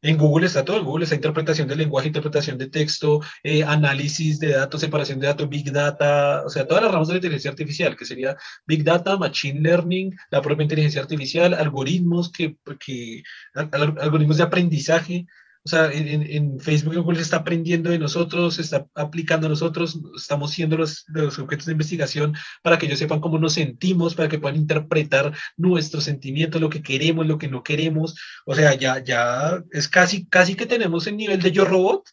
En 0.01 0.17
Google 0.17 0.45
está 0.45 0.63
todo, 0.63 0.77
en 0.77 0.85
Google 0.85 1.05
está 1.05 1.15
interpretación 1.15 1.67
del 1.67 1.79
lenguaje, 1.79 2.07
interpretación 2.07 2.57
de 2.57 2.69
texto, 2.69 3.19
eh, 3.43 3.63
análisis 3.63 4.39
de 4.39 4.49
datos, 4.49 4.81
separación 4.81 5.19
de 5.19 5.27
datos, 5.27 5.49
Big 5.49 5.71
Data, 5.71 6.43
o 6.45 6.49
sea, 6.49 6.67
todas 6.67 6.83
las 6.83 6.91
ramas 6.91 7.07
de 7.07 7.15
la 7.15 7.17
inteligencia 7.17 7.49
artificial, 7.49 7.95
que 7.95 8.05
sería 8.05 8.37
Big 8.67 8.83
Data, 8.83 9.17
Machine 9.17 9.59
Learning, 9.61 10.15
la 10.29 10.41
propia 10.41 10.63
inteligencia 10.63 11.01
artificial, 11.01 11.53
algoritmos, 11.55 12.31
que, 12.31 12.57
que 12.79 13.23
algoritmos 13.55 14.37
de 14.37 14.43
aprendizaje, 14.43 15.25
o 15.67 15.69
sea, 15.69 15.91
en, 15.91 16.61
Facebook 16.61 16.93
y 16.93 16.97
Google 16.97 17.19
está 17.19 17.37
aprendiendo 17.37 17.89
de 17.89 17.99
nosotros, 17.99 18.57
está 18.57 18.87
aplicando 18.95 19.47
a 19.47 19.49
nosotros, 19.49 19.99
estamos 20.15 20.51
siendo 20.51 20.77
los, 20.77 21.03
los 21.09 21.37
objetos 21.39 21.65
de 21.65 21.73
investigación 21.73 22.37
para 22.63 22.77
que 22.77 22.85
ellos 22.85 22.99
sepan 22.99 23.19
cómo 23.19 23.37
nos 23.37 23.51
sentimos, 23.51 24.15
para 24.15 24.29
que 24.29 24.39
puedan 24.39 24.55
interpretar 24.55 25.35
nuestros 25.57 26.05
sentimientos, 26.05 26.61
lo 26.61 26.69
que 26.69 26.81
queremos, 26.81 27.27
lo 27.27 27.37
que 27.37 27.49
no 27.49 27.63
queremos. 27.63 28.15
O 28.45 28.55
sea, 28.55 28.75
ya, 28.75 29.03
ya 29.03 29.61
es 29.71 29.89
casi, 29.89 30.25
casi 30.27 30.55
que 30.55 30.67
tenemos 30.67 31.05
el 31.05 31.17
nivel 31.17 31.41
de 31.41 31.51
yo 31.51 31.65
robot, 31.65 32.09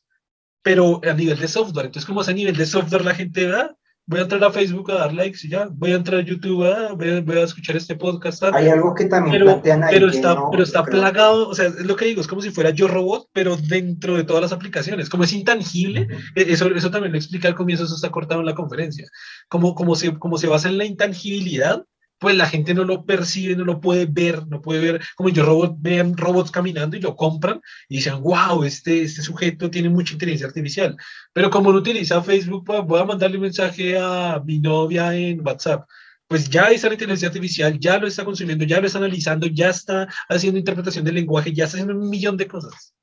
pero 0.61 1.01
a 1.09 1.15
nivel 1.15 1.39
de 1.39 1.47
software. 1.47 1.87
Entonces, 1.87 2.07
como 2.07 2.23
es 2.23 2.29
a 2.29 2.33
nivel 2.33 2.57
de 2.57 2.67
software 2.67 3.05
la 3.05 3.15
gente 3.15 3.47
da, 3.47 3.77
voy 4.07 4.21
a 4.21 4.23
entrar 4.23 4.45
a 4.45 4.51
Facebook 4.51 4.91
a 4.91 4.95
dar 4.97 5.15
likes 5.15 5.39
y 5.45 5.51
ya, 5.51 5.69
voy 5.71 5.93
a 5.93 5.97
entrar 5.97 6.21
a 6.21 6.25
YouTube, 6.25 6.65
a, 6.65 6.93
voy, 6.93 7.37
a, 7.39 7.43
escuchar 7.43 7.77
este 7.77 7.97
podcast. 7.97 8.43
Hay 8.45 8.69
algo 8.69 8.95
que 8.95 9.07
también 9.07 9.33
pero, 9.33 9.47
plantean 9.47 9.83
ahí. 9.83 9.95
Pero 9.95 10.09
está, 10.09 10.51
pero 10.51 10.63
está 10.63 10.85
plagado, 10.85 11.49
o 11.49 11.55
sea, 11.55 11.67
es 11.67 11.81
lo 11.81 11.97
que 11.97 12.05
digo, 12.07 12.21
es 12.21 12.27
como 12.27 12.43
si 12.43 12.51
fuera 12.51 12.71
yo 12.71 12.89
robot, 12.89 13.29
pero 13.33 13.57
dentro 13.57 14.17
de 14.17 14.25
todas 14.25 14.43
las 14.43 14.53
aplicaciones. 14.53 15.09
Como 15.09 15.25
es 15.25 15.33
intangible, 15.33 16.09
e, 16.35 16.43
eso, 16.53 16.67
eso 16.75 16.91
también 16.91 17.13
lo 17.13 17.19
explica 17.19 17.49
al 17.49 17.55
comienzo, 17.55 17.85
eso 17.85 17.95
está 17.95 18.11
cortado 18.11 18.41
en 18.41 18.47
la 18.47 18.55
conferencia. 18.55 19.09
Como, 19.49 19.75
como, 19.75 19.95
se, 19.97 20.19
como 20.19 20.37
se 20.37 20.49
basa 20.49 20.69
en 20.69 20.79
la 20.79 20.85
intangibilidad, 20.85 21.85
pues 22.25 22.37
la 22.39 22.47
gente 22.47 22.73
no 22.73 22.85
lo 22.85 23.05
percibe, 23.05 23.55
no 23.55 23.67
lo 23.67 23.83
puede 23.83 24.07
ver, 24.07 24.47
no 24.47 24.63
puede 24.63 24.81
ver, 24.81 25.03
como 25.15 25.29
yo 25.29 25.45
robot, 25.45 25.77
vean 25.79 26.17
robots 26.17 26.51
caminando 26.51 26.97
y 26.97 27.01
lo 27.01 27.17
compran 27.17 27.61
y 27.87 27.97
dicen, 27.97 28.23
wow, 28.23 28.65
este, 28.65 29.03
este 29.03 29.21
sujeto 29.21 29.71
tiene 29.71 29.91
mucha 29.91 30.15
inteligencia 30.15 30.47
artificial. 30.47 30.97
Pero 31.35 31.51
como 31.51 31.71
no 31.71 31.81
utiliza 31.81 32.23
Facebook, 32.23 32.65
pues 32.65 32.83
voy 32.87 32.99
a 32.99 33.05
mandarle 33.05 33.37
un 33.37 33.43
mensaje 33.43 33.99
a 33.99 34.43
mi 34.43 34.59
novia 34.59 35.15
en 35.15 35.47
WhatsApp. 35.47 35.87
Pues 36.27 36.49
ya 36.49 36.71
está 36.71 36.89
la 36.89 36.95
inteligencia 36.95 37.29
artificial, 37.29 37.79
ya 37.79 37.99
lo 37.99 38.07
está 38.07 38.25
consumiendo, 38.25 38.65
ya 38.65 38.81
lo 38.81 38.87
está 38.87 38.97
analizando, 38.97 39.47
ya 39.47 39.69
está 39.69 40.09
haciendo 40.31 40.59
interpretación 40.59 41.05
del 41.05 41.17
lenguaje, 41.17 41.53
ya 41.53 41.65
está 41.65 41.77
haciendo 41.77 41.95
un 41.95 42.09
millón 42.09 42.39
de 42.39 42.49
cosas. 42.49 42.95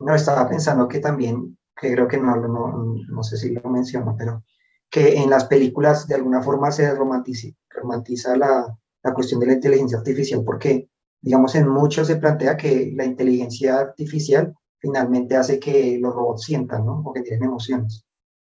No, 0.00 0.14
estaba 0.14 0.46
pensando 0.50 0.86
que 0.86 0.98
también, 0.98 1.56
que 1.80 1.94
creo 1.94 2.06
que 2.08 2.18
no, 2.18 2.36
no, 2.36 2.94
no 3.08 3.22
sé 3.22 3.38
si 3.38 3.54
lo 3.54 3.70
menciono, 3.70 4.14
pero 4.18 4.44
que 4.90 5.16
en 5.16 5.30
las 5.30 5.44
películas 5.46 6.06
de 6.06 6.14
alguna 6.14 6.42
forma 6.42 6.70
se 6.70 6.94
romantiza, 6.94 8.36
la, 8.36 8.76
la, 9.02 9.14
cuestión 9.14 9.40
de 9.40 9.46
la 9.46 9.52
inteligencia 9.54 9.98
artificial, 9.98 10.42
porque, 10.44 10.88
digamos, 11.20 11.54
en 11.54 11.68
muchos 11.68 12.06
se 12.06 12.16
plantea 12.16 12.56
que 12.56 12.92
la 12.94 13.04
inteligencia 13.04 13.78
artificial 13.78 14.54
finalmente 14.78 15.36
hace 15.36 15.58
que 15.58 15.98
los 16.00 16.14
robots 16.14 16.44
sientan, 16.44 16.86
¿no? 16.86 17.02
O 17.04 17.12
que 17.12 17.22
tienen 17.22 17.44
emociones. 17.44 18.04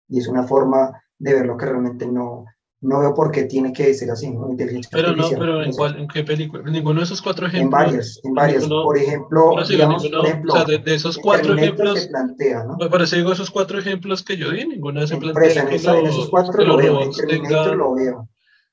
Y 0.08 0.18
es 0.18 0.28
una 0.28 0.44
forma 0.44 1.02
de 1.18 1.34
ver 1.34 1.46
lo 1.46 1.56
que 1.56 1.66
realmente 1.66 2.06
no, 2.06 2.44
no 2.80 3.00
veo 3.00 3.14
por 3.14 3.32
qué 3.32 3.44
tiene 3.44 3.72
que 3.72 3.92
ser 3.92 4.10
así, 4.10 4.30
¿no? 4.30 4.48
Inteligencia 4.50 4.90
pero 4.92 5.14
no, 5.14 5.28
pero 5.30 5.62
¿en, 5.62 5.72
cuál, 5.72 5.98
¿en 5.98 6.06
qué 6.06 6.22
película? 6.22 6.62
Ninguno 6.70 7.00
de 7.00 7.04
esos 7.04 7.20
cuatro 7.20 7.46
ejemplos. 7.46 7.64
En 7.64 7.86
varias, 7.86 8.20
en 8.22 8.34
varias. 8.34 8.66
por 8.66 8.96
ejemplo, 8.96 9.56
digamos, 9.68 10.06
por 10.06 10.26
ejemplo, 10.26 10.52
o 10.52 10.56
sea, 10.56 10.64
de, 10.64 10.78
de, 10.78 10.94
esos 10.94 11.18
cuatro 11.18 11.54
ejemplos. 11.54 12.00
Se 12.00 12.08
plantea, 12.08 12.64
¿no? 12.64 12.76
Me 12.76 12.88
parece 12.88 13.22
que 13.22 13.32
esos 13.32 13.50
cuatro 13.50 13.78
ejemplos 13.78 14.22
que 14.22 14.36
yo 14.36 14.52
di, 14.52 14.64
ninguno 14.64 15.04
se 15.06 15.16
plantea. 15.16 15.62
En, 15.62 15.68
en 15.68 16.06
esos 16.06 16.28
cuatro 16.28 16.64
lo 16.64 16.76
veo, 16.76 17.02
en 17.02 17.10
Terminator 17.10 17.76
lo 17.76 17.94
veo. 17.94 18.28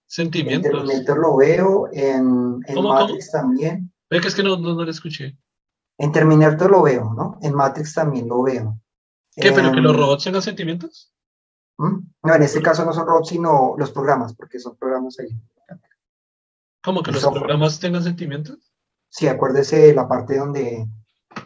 Sentimientos. 0.06 0.72
En 0.72 0.78
Terminator 0.78 1.18
lo 1.18 1.36
veo, 1.38 1.90
en, 1.92 2.60
en 2.68 2.84
Matrix 2.84 3.32
también. 3.32 3.92
Ve 4.10 4.22
que 4.22 4.28
es 4.28 4.36
que 4.36 4.44
no, 4.44 4.58
no, 4.58 4.76
no 4.76 4.84
lo 4.84 4.92
escuché. 4.92 5.36
En 5.98 6.12
Terminator 6.12 6.70
lo 6.70 6.84
veo, 6.84 7.12
¿no? 7.16 7.40
En 7.42 7.56
Matrix 7.56 7.96
también 7.96 8.28
lo 8.28 8.44
veo. 8.44 8.80
¿Qué? 9.36 9.52
¿Pero 9.52 9.72
que 9.72 9.82
los 9.82 9.96
robots 9.96 10.26
tengan 10.26 10.44
sentimientos? 10.44 11.12
¿Mm? 11.78 12.00
No, 12.24 12.36
en 12.36 12.44
este 12.44 12.62
caso 12.62 12.86
no 12.86 12.94
son 12.94 13.06
robots, 13.08 13.30
sino 13.30 13.76
los 13.78 13.92
programas, 13.92 14.34
porque 14.36 14.60
son 14.60 14.76
programas 14.78 15.20
ahí. 15.20 15.30
¿Cómo 16.84 17.02
que 17.02 17.12
los 17.12 17.24
programas 17.26 17.80
tengan 17.80 18.04
sentimientos? 18.04 18.72
Sí, 19.10 19.28
acuérdese 19.28 19.94
la 19.94 20.08
parte 20.08 20.38
donde, 20.38 20.88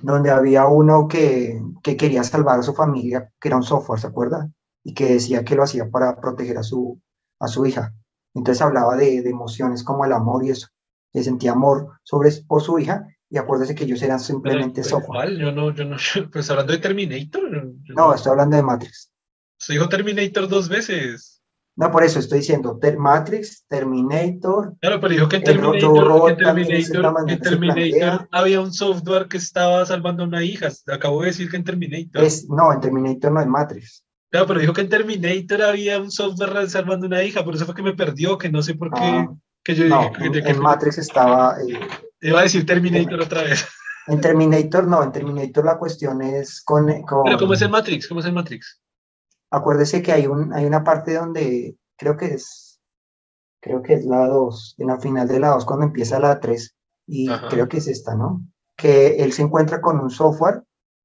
donde 0.01 0.31
había 0.31 0.67
uno 0.67 1.07
que, 1.07 1.61
que, 1.81 1.95
quería 1.95 2.23
salvar 2.23 2.59
a 2.59 2.63
su 2.63 2.73
familia, 2.73 3.31
que 3.39 3.47
era 3.47 3.57
un 3.57 3.63
software, 3.63 3.99
¿se 3.99 4.07
acuerda? 4.07 4.49
Y 4.83 4.93
que 4.93 5.13
decía 5.13 5.43
que 5.43 5.55
lo 5.55 5.63
hacía 5.63 5.89
para 5.89 6.19
proteger 6.19 6.57
a 6.57 6.63
su, 6.63 6.99
a 7.39 7.47
su 7.47 7.65
hija. 7.65 7.93
Entonces 8.33 8.61
hablaba 8.61 8.95
de, 8.95 9.21
de 9.21 9.29
emociones 9.29 9.83
como 9.83 10.03
el 10.05 10.13
amor 10.13 10.43
y 10.45 10.49
eso, 10.51 10.67
que 11.13 11.23
sentía 11.23 11.53
amor 11.53 11.99
sobre, 12.03 12.31
por 12.47 12.61
su 12.61 12.77
hija 12.79 13.05
Y 13.29 13.37
acuérdese 13.37 13.75
que 13.75 13.83
ellos 13.85 14.01
eran 14.01 14.19
simplemente 14.19 14.81
Pero, 14.83 14.97
software. 14.99 15.37
Yo 15.37 15.51
no, 15.51 15.71
yo 15.73 15.85
no, 15.85 15.97
pues 16.33 16.49
hablando 16.49 16.73
de 16.73 16.79
Terminator. 16.79 17.41
yo- 17.51 17.71
yo 17.83 17.93
No, 17.95 18.13
estoy 18.13 18.31
hablando 18.31 18.57
de 18.57 18.63
Matrix. 18.63 19.11
Se 19.59 19.73
dijo 19.73 19.89
Terminator 19.89 20.47
dos 20.47 20.69
veces. 20.69 21.41
No, 21.75 21.91
por 21.91 22.03
eso 22.03 22.19
estoy 22.19 22.39
diciendo 22.39 22.77
Ter- 22.81 22.97
Matrix, 22.97 23.65
Terminator, 23.69 24.73
Claro, 24.81 24.99
pero 24.99 25.13
dijo 25.13 25.29
que 25.29 25.37
en 25.37 25.43
Terminator, 25.43 26.07
Robot 26.07 26.25
que 26.25 26.31
en 26.31 26.37
Terminator, 26.55 27.25
que 27.25 27.33
en 27.33 27.59
plantea. 27.59 28.27
había 28.31 28.59
un 28.61 28.73
software 28.73 29.27
que 29.27 29.37
estaba 29.37 29.85
salvando 29.85 30.23
a 30.23 30.27
una 30.27 30.43
hija. 30.43 30.69
Acabo 30.87 31.21
de 31.21 31.27
decir 31.27 31.49
que 31.49 31.57
en 31.57 31.63
Terminator. 31.63 32.23
es, 32.23 32.49
no, 32.49 32.73
en 32.73 32.81
Terminator 32.81 33.31
no 33.31 33.41
es 33.41 33.47
Matrix. 33.47 34.03
Claro, 34.31 34.45
pero 34.47 34.59
dijo 34.59 34.73
que 34.73 34.81
en 34.81 34.89
Terminator 34.89 35.61
había 35.63 35.99
un 35.99 36.11
software 36.11 36.69
salvando 36.69 37.05
a 37.05 37.07
una 37.09 37.23
hija, 37.23 37.43
por 37.45 37.55
eso 37.55 37.65
fue 37.65 37.75
que 37.75 37.81
me 37.83 37.93
perdió, 37.93 38.37
que 38.37 38.49
no 38.49 38.61
sé 38.61 38.75
por 38.75 38.89
qué. 38.91 38.99
Ah, 39.01 39.27
que 39.63 39.75
yo 39.75 39.85
no, 39.85 39.99
dije 40.01 40.11
que, 40.13 40.25
en, 40.25 40.31
que- 40.45 40.49
en 40.51 40.59
Matrix 40.59 40.97
estaba, 40.97 41.55
eh, 41.61 41.79
iba 42.21 42.39
a 42.39 42.43
decir 42.43 42.65
Terminator 42.65 43.21
otra 43.21 43.43
vez. 43.43 43.65
en 44.07 44.19
Terminator 44.19 44.85
no, 44.87 45.01
en 45.03 45.11
Terminator 45.13 45.63
la 45.65 45.77
cuestión 45.77 46.21
es 46.21 46.61
con, 46.63 46.85
con 47.03 47.23
Pero 47.23 47.37
¿cómo 47.37 47.53
es 47.53 47.61
el 47.61 47.69
Matrix? 47.69 48.07
¿Cómo 48.07 48.19
es 48.19 48.25
el 48.25 48.33
Matrix? 48.33 48.81
Acuérdese 49.51 50.01
que 50.01 50.11
hay, 50.11 50.27
un, 50.27 50.53
hay 50.53 50.65
una 50.65 50.83
parte 50.83 51.15
donde 51.15 51.77
creo 51.97 52.17
que 52.17 52.27
es, 52.27 52.79
creo 53.61 53.81
que 53.81 53.93
es 53.95 54.05
la 54.05 54.27
2, 54.27 54.75
en 54.77 54.87
la 54.87 54.99
final 54.99 55.27
de 55.27 55.39
la 55.39 55.49
2 55.49 55.65
cuando 55.65 55.85
empieza 55.85 56.19
la 56.19 56.39
3, 56.39 56.75
y 57.07 57.29
Ajá. 57.31 57.47
creo 57.49 57.67
que 57.69 57.77
es 57.77 57.87
esta, 57.87 58.15
¿no? 58.15 58.41
Que 58.77 59.17
él 59.17 59.33
se 59.33 59.43
encuentra 59.43 59.81
con 59.81 59.99
un 59.99 60.09
software 60.09 60.63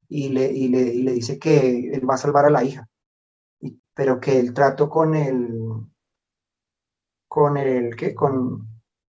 y 0.08 0.28
le, 0.30 0.52
y 0.52 0.68
le, 0.68 0.80
y 0.82 1.02
le 1.02 1.12
dice 1.12 1.38
que 1.38 1.90
él 1.92 2.08
va 2.08 2.14
a 2.14 2.18
salvar 2.18 2.46
a 2.46 2.50
la 2.50 2.64
hija, 2.64 2.88
y- 3.60 3.80
pero 3.94 4.20
que 4.20 4.38
el 4.40 4.54
trato 4.54 4.88
con 4.90 5.14
el, 5.14 5.58
con 7.28 7.58
el, 7.58 7.94
¿qué? 7.96 8.14
Con, 8.14 8.66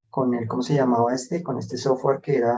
con 0.08 0.34
el, 0.34 0.48
¿cómo 0.48 0.62
se 0.62 0.74
llamaba 0.74 1.12
este? 1.14 1.42
Con 1.42 1.58
este 1.58 1.76
software 1.76 2.20
que 2.22 2.36
era, 2.36 2.56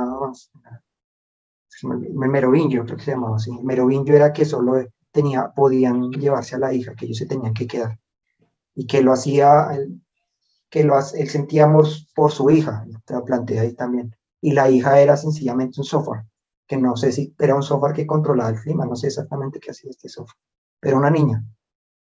Merovingio, 1.82 2.84
creo 2.84 2.96
que 2.96 3.04
se 3.04 3.10
llamaba 3.12 3.36
así. 3.36 3.50
Merovingio 3.62 4.14
era 4.16 4.32
que 4.32 4.44
solo 4.44 4.76
tenía, 5.14 5.52
podían 5.54 6.10
llevarse 6.10 6.56
a 6.56 6.58
la 6.58 6.74
hija, 6.74 6.94
que 6.94 7.06
ellos 7.06 7.18
se 7.18 7.26
tenían 7.26 7.54
que 7.54 7.68
quedar. 7.68 7.98
Y 8.74 8.86
que 8.86 9.00
lo 9.00 9.12
hacía, 9.12 9.68
que 10.68 10.82
lo, 10.82 10.98
él 10.98 11.28
sentía 11.30 11.64
amor 11.64 11.86
por 12.14 12.32
su 12.32 12.50
hija, 12.50 12.84
te 13.06 13.14
lo 13.14 13.24
plantea 13.24 13.62
ahí 13.62 13.74
también. 13.74 14.14
Y 14.40 14.52
la 14.52 14.68
hija 14.68 15.00
era 15.00 15.16
sencillamente 15.16 15.80
un 15.80 15.84
software, 15.84 16.24
que 16.66 16.76
no 16.76 16.96
sé 16.96 17.12
si 17.12 17.32
era 17.38 17.54
un 17.54 17.62
software 17.62 17.94
que 17.94 18.06
controlaba 18.06 18.50
el 18.50 18.60
clima, 18.60 18.84
no 18.84 18.96
sé 18.96 19.06
exactamente 19.06 19.60
qué 19.60 19.70
hacía 19.70 19.90
este 19.90 20.08
software, 20.08 20.36
pero 20.80 20.98
una 20.98 21.10
niña, 21.10 21.44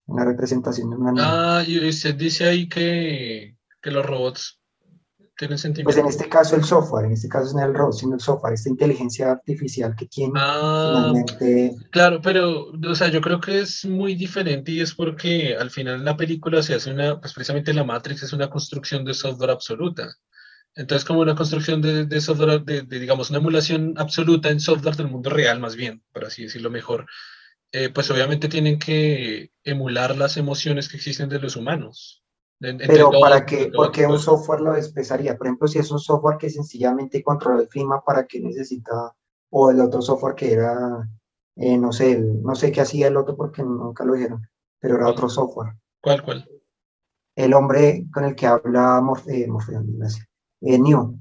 una 0.05 0.23
representación 0.23 0.89
de 0.89 0.95
una 0.95 1.11
niña. 1.11 1.57
Ah, 1.57 1.63
y 1.67 1.87
usted 1.87 2.15
dice 2.15 2.45
ahí 2.45 2.69
que, 2.69 3.57
que 3.81 3.91
los 3.91 4.05
robots 4.05 4.61
tienen 5.37 5.59
Pues 5.83 5.95
sentimientos. 5.95 5.95
en 5.95 6.07
este 6.07 6.27
caso 6.27 6.55
el 6.57 6.65
software, 6.65 7.05
en 7.05 7.13
este 7.13 7.29
caso 7.29 7.55
no 7.57 7.63
el 7.65 7.73
robot, 7.73 7.93
sino 7.93 8.15
el 8.15 8.19
software, 8.21 8.53
esta 8.53 8.69
inteligencia 8.69 9.31
artificial 9.31 9.95
que 9.95 10.05
tiene 10.07 10.33
Ah, 10.37 11.13
finalmente 11.13 11.75
claro, 11.91 12.21
pero, 12.21 12.67
o 12.71 12.95
sea, 12.95 13.07
yo 13.09 13.21
creo 13.21 13.39
que 13.39 13.59
es 13.61 13.85
muy 13.85 14.15
diferente 14.15 14.71
y 14.71 14.81
es 14.81 14.93
porque 14.93 15.55
al 15.55 15.71
final 15.71 16.03
la 16.03 16.17
película 16.17 16.61
se 16.61 16.75
hace 16.75 16.91
una, 16.91 17.19
pues 17.21 17.33
precisamente 17.33 17.73
la 17.73 17.83
Matrix 17.85 18.23
es 18.23 18.33
una 18.33 18.49
construcción 18.49 19.05
de 19.05 19.13
software 19.13 19.51
absoluta. 19.51 20.09
Entonces, 20.75 21.05
como 21.05 21.21
una 21.21 21.35
construcción 21.35 21.81
de, 21.81 22.05
de 22.05 22.21
software, 22.21 22.63
de, 22.63 22.83
de, 22.83 22.99
digamos, 22.99 23.29
una 23.31 23.39
emulación 23.39 23.95
absoluta 23.97 24.49
en 24.51 24.59
software 24.61 24.95
del 24.97 25.09
mundo 25.09 25.29
real, 25.31 25.59
más 25.61 25.75
bien, 25.77 26.03
por 26.13 26.25
así 26.25 26.43
decirlo 26.43 26.71
mejor, 26.71 27.07
eh, 27.73 27.89
pues 27.91 28.11
obviamente 28.11 28.49
tienen 28.49 28.79
que 28.79 29.51
emular 29.65 30.17
las 30.17 30.37
emociones 30.37 30.89
que 30.89 30.97
existen 30.97 31.29
de 31.29 31.39
los 31.39 31.57
humanos. 31.57 32.24
Pero 32.59 33.11
para 33.11 33.37
entre 33.39 33.57
qué, 33.57 33.65
todos, 33.65 33.75
¿por 33.75 33.91
qué 33.91 34.07
un 34.07 34.19
software 34.19 34.61
lo 34.61 34.73
despesaría? 34.73 35.37
Por 35.37 35.47
ejemplo, 35.47 35.67
si 35.67 35.79
es 35.79 35.91
un 35.91 35.99
software 35.99 36.37
que 36.37 36.49
sencillamente 36.49 37.21
controla 37.23 37.61
el 37.61 37.67
clima, 37.67 38.01
¿para 38.05 38.25
qué 38.25 38.39
necesita? 38.39 39.13
O 39.49 39.71
el 39.71 39.79
otro 39.81 40.01
software 40.01 40.35
que 40.35 40.53
era, 40.53 41.07
eh, 41.57 41.77
no 41.77 41.91
sé, 41.91 42.13
el- 42.13 42.41
no 42.41 42.55
sé 42.55 42.71
qué 42.71 42.81
hacía 42.81 43.07
el 43.07 43.17
otro 43.17 43.35
porque 43.35 43.63
nunca 43.63 44.05
lo 44.05 44.13
dijeron, 44.13 44.41
pero 44.79 44.95
era 44.95 45.07
otro 45.09 45.29
software. 45.29 45.73
¿Cuál, 46.01 46.23
cuál? 46.23 46.49
El 47.35 47.53
hombre 47.53 48.05
con 48.13 48.23
el 48.23 48.35
que 48.35 48.47
habla 48.47 49.01
eh, 49.27 49.47
Morfeo, 49.47 49.81
gracias, 49.85 50.25
eh, 50.61 50.79
Neo, 50.79 51.15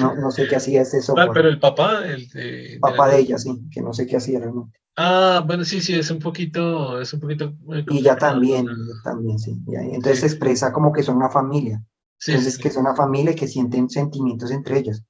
no, 0.00 0.14
no 0.16 0.30
sé 0.30 0.46
qué 0.46 0.56
hacía 0.56 0.82
ese 0.82 0.98
¿Cuál? 0.98 1.02
software. 1.04 1.30
Pero 1.34 1.48
el 1.48 1.58
papá, 1.58 2.06
el 2.06 2.28
de, 2.30 2.78
Papá 2.80 3.08
de 3.08 3.18
ella, 3.20 3.38
sí, 3.38 3.50
que 3.70 3.80
no 3.80 3.92
sé 3.92 4.06
qué 4.06 4.16
hacía 4.16 4.38
realmente. 4.40 4.78
Ah, 4.96 5.42
bueno, 5.44 5.64
sí, 5.64 5.80
sí, 5.80 5.94
es 5.94 6.10
un 6.10 6.20
poquito, 6.20 7.00
es 7.00 7.12
un 7.12 7.20
poquito. 7.20 7.52
eh, 7.72 7.84
Y 7.90 8.02
ya 8.02 8.16
también, 8.16 8.66
también, 9.02 9.38
sí. 9.38 9.56
ya, 9.66 9.80
Entonces 9.80 10.20
Sí. 10.20 10.26
expresa 10.26 10.72
como 10.72 10.92
que 10.92 11.02
son 11.02 11.16
una 11.16 11.30
familia. 11.30 11.82
Sí, 12.18 12.30
Entonces, 12.30 12.54
sí, 12.54 12.62
que 12.62 12.70
son 12.70 12.82
una 12.86 12.94
familia 12.94 13.32
y 13.32 13.34
que 13.34 13.48
sienten 13.48 13.90
sentimientos 13.90 14.50
entre 14.52 14.78
ellos. 14.78 15.02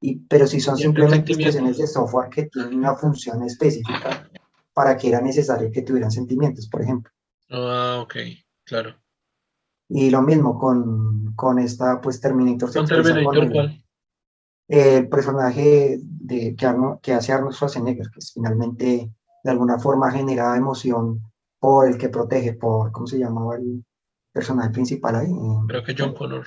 Y, 0.00 0.20
pero 0.26 0.46
si 0.46 0.60
son 0.60 0.76
simplemente 0.76 1.32
expresiones 1.32 1.78
de 1.78 1.86
software 1.86 2.30
que 2.30 2.44
tienen 2.46 2.74
una 2.78 2.94
función 2.96 3.42
específica 3.42 4.28
para 4.72 4.96
que 4.96 5.08
era 5.08 5.20
necesario 5.20 5.70
que 5.72 5.82
tuvieran 5.82 6.10
sentimientos, 6.10 6.68
por 6.68 6.82
ejemplo. 6.82 7.10
Ah, 7.50 7.98
ok, 8.02 8.16
claro. 8.64 8.94
Y 9.94 10.10
lo 10.10 10.22
mismo 10.22 10.58
con, 10.58 11.34
con 11.36 11.58
esta, 11.58 12.00
pues 12.00 12.20
Terminator 12.20 12.72
¿Con 12.72 12.86
Terminator 12.86 13.44
el, 13.44 13.52
cuál? 13.52 13.84
el 14.68 15.08
personaje 15.08 15.98
de, 16.02 16.54
que, 16.56 16.66
Arno- 16.66 16.98
que 17.02 17.12
hace 17.12 17.32
Arnold 17.32 17.54
Schwarzenegger, 17.54 18.08
que 18.10 18.18
es 18.18 18.32
finalmente 18.32 19.12
de 19.44 19.50
alguna 19.50 19.78
forma 19.78 20.10
genera 20.10 20.56
emoción 20.56 21.20
por 21.58 21.88
el 21.88 21.98
que 21.98 22.08
protege, 22.08 22.54
por, 22.54 22.90
¿cómo 22.92 23.06
se 23.06 23.18
llamaba 23.18 23.56
el 23.56 23.84
personaje 24.32 24.70
principal 24.70 25.16
ahí? 25.16 25.32
Creo 25.68 25.84
que 25.84 25.94
John 25.98 26.14
Connor. 26.14 26.46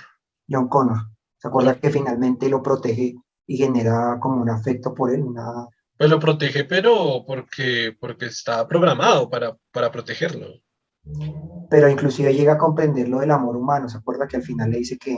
John 0.49 0.67
Connor. 0.67 0.97
¿Se 1.37 1.47
acuerda 1.47 1.73
John- 1.73 1.81
que 1.81 1.89
finalmente 1.91 2.49
lo 2.49 2.63
protege 2.63 3.15
y 3.47 3.57
genera 3.57 4.17
como 4.19 4.41
un 4.41 4.49
afecto 4.49 4.93
por 4.95 5.13
él? 5.13 5.21
Una, 5.21 5.67
Pues 5.97 6.09
lo 6.09 6.19
protege, 6.19 6.63
pero 6.63 7.23
porque, 7.27 7.95
porque 7.99 8.25
está 8.25 8.67
programado 8.67 9.29
para, 9.29 9.55
para 9.71 9.91
protegerlo. 9.91 10.47
Pero 11.69 11.89
inclusive 11.89 12.33
llega 12.33 12.53
a 12.53 12.57
comprender 12.57 13.07
lo 13.09 13.19
del 13.19 13.31
amor 13.31 13.55
humano. 13.55 13.89
¿Se 13.89 13.97
acuerda 13.97 14.27
que 14.27 14.37
al 14.37 14.43
final 14.43 14.69
le 14.71 14.77
dice 14.79 14.97
que, 14.97 15.17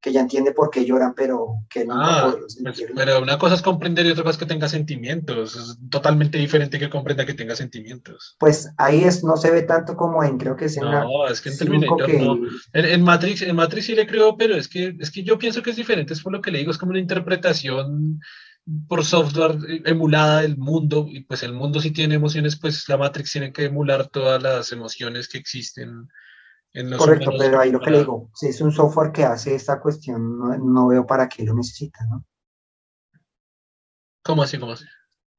que 0.00 0.12
ya 0.12 0.20
entiende 0.20 0.52
por 0.52 0.70
qué 0.70 0.84
lloran, 0.84 1.14
pero 1.14 1.48
que 1.68 1.84
nunca 1.84 2.28
Ah, 2.28 2.34
pues, 2.38 2.82
pero 2.94 3.20
una 3.20 3.38
cosa 3.38 3.54
es 3.56 3.62
comprender 3.62 4.06
y 4.06 4.10
otra 4.10 4.24
cosa 4.24 4.34
es 4.36 4.38
que 4.38 4.46
tenga 4.46 4.68
sentimientos. 4.68 5.56
Es 5.56 5.78
totalmente 5.90 6.38
diferente 6.38 6.78
que 6.78 6.88
comprenda 6.88 7.26
que 7.26 7.34
tenga 7.34 7.54
sentimientos. 7.54 8.36
Pues 8.38 8.70
ahí 8.78 9.04
es, 9.04 9.22
no 9.24 9.36
se 9.36 9.50
ve 9.50 9.62
tanto 9.62 9.96
como 9.96 10.24
en, 10.24 10.38
creo 10.38 10.56
que 10.56 10.66
es 10.66 10.76
en 10.78 10.86
la 10.86 11.04
No, 11.04 11.26
es 11.28 11.40
que 11.40 11.50
en 11.50 11.58
Terminator 11.58 12.06
que- 12.06 12.18
no. 12.18 12.38
En, 12.72 12.84
en 12.86 13.02
Matrix, 13.02 13.42
en 13.42 13.56
Matrix 13.56 13.86
sí 13.86 13.94
le 13.94 14.06
creo, 14.06 14.36
pero 14.36 14.54
es 14.56 14.68
que, 14.68 14.96
es 14.98 15.10
que 15.10 15.22
yo 15.22 15.38
pienso 15.38 15.62
que 15.62 15.70
es 15.70 15.76
diferente, 15.76 16.14
es 16.14 16.22
por 16.22 16.32
lo 16.32 16.40
que 16.40 16.50
le 16.50 16.58
digo, 16.58 16.70
es 16.70 16.78
como 16.78 16.90
una 16.90 17.00
interpretación 17.00 18.20
por 18.88 19.04
software 19.04 19.56
emulada 19.84 20.42
del 20.42 20.56
mundo, 20.56 21.06
y 21.08 21.24
pues 21.24 21.42
el 21.42 21.52
mundo 21.52 21.80
sí 21.80 21.90
tiene 21.90 22.14
emociones, 22.14 22.58
pues 22.58 22.88
la 22.88 22.96
Matrix 22.96 23.32
tiene 23.32 23.52
que 23.52 23.64
emular 23.64 24.08
todas 24.08 24.42
las 24.42 24.72
emociones 24.72 25.28
que 25.28 25.38
existen 25.38 26.08
en 26.72 26.90
los 26.90 27.00
Correcto, 27.00 27.32
pero 27.36 27.58
ahí 27.58 27.72
lo 27.72 27.80
que 27.80 27.90
le 27.90 27.98
digo, 27.98 28.30
si 28.34 28.48
es 28.48 28.60
un 28.60 28.70
software 28.70 29.10
que 29.12 29.24
hace 29.24 29.54
esta 29.54 29.80
cuestión, 29.80 30.38
no, 30.38 30.56
no 30.56 30.88
veo 30.88 31.06
para 31.06 31.28
qué 31.28 31.44
lo 31.44 31.54
necesita, 31.54 32.04
¿no? 32.08 32.24
¿Cómo 34.22 34.42
así, 34.42 34.58
cómo 34.58 34.72
así? 34.72 34.84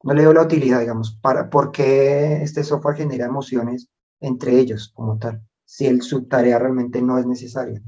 No 0.04 0.14
le 0.14 0.24
veo 0.24 0.34
la 0.34 0.42
utilidad, 0.42 0.80
digamos, 0.80 1.18
para 1.22 1.50
por 1.50 1.72
qué 1.72 2.42
este 2.42 2.64
software 2.64 2.98
genera 2.98 3.28
emociones 3.28 3.88
entre 4.20 4.60
ellos 4.60 4.92
como 4.94 5.18
tal, 5.18 5.42
si 5.64 5.86
el, 5.86 6.02
su 6.02 6.26
tarea 6.28 6.60
realmente 6.60 7.02
no 7.02 7.18
es 7.18 7.26
necesaria. 7.26 7.82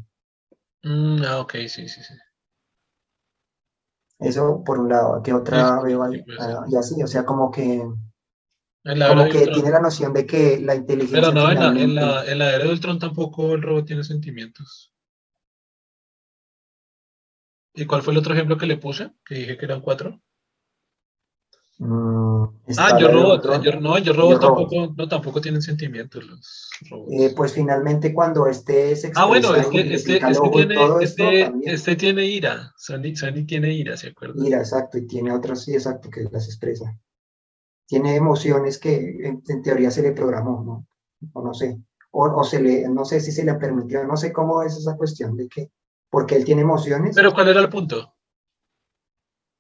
Mm, 0.84 1.24
ah, 1.26 1.40
ok, 1.40 1.54
sí, 1.68 1.88
sí, 1.90 2.02
sí. 2.04 2.14
Eso 4.20 4.64
por 4.64 4.80
un 4.80 4.90
lado, 4.90 5.22
que 5.22 5.34
otra 5.34 5.80
Sí, 5.80 5.86
veo 5.86 6.06
sí, 6.10 6.16
ahí, 6.18 6.38
ser. 6.38 6.56
y 6.70 6.76
así, 6.78 7.04
o 7.04 7.08
sea, 7.08 7.26
como 7.26 7.52
que, 7.52 7.80
como 8.84 9.30
que 9.30 9.48
tiene 9.54 9.70
la 9.70 9.82
noción 9.82 10.14
de 10.14 10.26
que 10.26 10.60
la 10.62 10.76
inteligencia 10.76 11.22
Pero 11.22 11.34
no, 11.34 11.50
en 11.52 11.60
la, 11.60 11.68
en 11.68 11.74
finalmente- 11.74 12.02
la, 12.02 12.26
en 12.32 12.40
la 12.40 12.50
era 12.56 12.64
de 12.66 12.72
Ultron 12.72 13.00
tampoco 13.00 13.54
el 13.54 13.62
robot 13.62 13.86
tiene 13.86 14.04
sentimientos. 14.04 14.94
¿Y 17.76 17.86
cuál 17.86 18.04
fue 18.04 18.14
el 18.14 18.20
otro 18.20 18.34
ejemplo 18.34 18.58
que 18.58 18.68
le 18.68 18.78
puse? 18.78 19.12
Que 19.26 19.36
dije 19.36 19.58
que 19.58 19.66
eran 19.66 19.82
cuatro. 19.82 20.22
Mm, 21.80 22.44
Ah, 22.78 22.98
yo 23.00 23.08
robot, 23.10 23.46
Ultron. 23.46 23.62
yo, 23.64 23.72
no, 23.80 23.98
yo 23.98 24.14
robot 24.14 24.40
Yo 24.42 24.48
Robot. 24.48 24.70
tampoco, 24.70 24.94
no, 24.96 25.08
tampoco 25.08 25.42
tienen 25.42 25.62
sentimientos 25.62 26.24
los 26.24 26.70
robots. 26.90 27.12
Eh, 27.20 27.34
pues 27.36 27.54
finalmente 27.54 28.14
cuando 28.14 28.48
este 28.48 28.96
se 28.96 29.12
ah, 29.16 29.26
bueno, 29.26 29.56
este, 29.56 29.94
este, 29.94 30.18
este 30.18 30.50
tiene, 30.52 30.76
este, 31.02 31.52
este 31.66 31.96
tiene 31.96 32.26
ira. 32.26 32.72
Sony, 32.78 33.16
Sony 33.16 33.46
tiene 33.46 33.74
ira, 33.74 33.98
¿se 33.98 34.10
acuerdan? 34.10 34.42
Mira, 34.42 34.60
exacto, 34.60 34.98
y 35.00 35.08
tiene 35.08 35.32
otras, 35.34 35.64
sí, 35.64 35.74
exacto, 35.74 36.10
que 36.10 36.24
las 36.32 36.46
expresa. 36.46 36.96
Tiene 37.88 38.16
emociones 38.16 38.78
que 38.78 38.96
en, 39.24 39.42
en 39.48 39.62
teoría 39.62 39.92
se 39.92 40.04
le 40.04 40.12
programó, 40.14 40.64
¿no? 40.64 40.88
O 41.34 41.44
no 41.44 41.54
sé, 41.54 41.80
o, 42.12 42.26
o 42.26 42.44
se 42.44 42.62
le, 42.62 42.88
no 42.88 43.04
sé 43.04 43.20
si 43.20 43.32
se 43.32 43.44
le 43.44 43.56
permitió, 43.56 44.04
no 44.06 44.16
sé 44.16 44.32
cómo 44.32 44.62
es 44.62 44.78
esa 44.78 44.96
cuestión 44.96 45.36
de 45.36 45.48
que, 45.50 45.70
porque 46.10 46.36
él 46.36 46.46
tiene 46.46 46.62
emociones. 46.62 47.16
Pero 47.16 47.34
¿cuál 47.34 47.50
era 47.50 47.60
el 47.62 47.70
punto? 47.70 48.13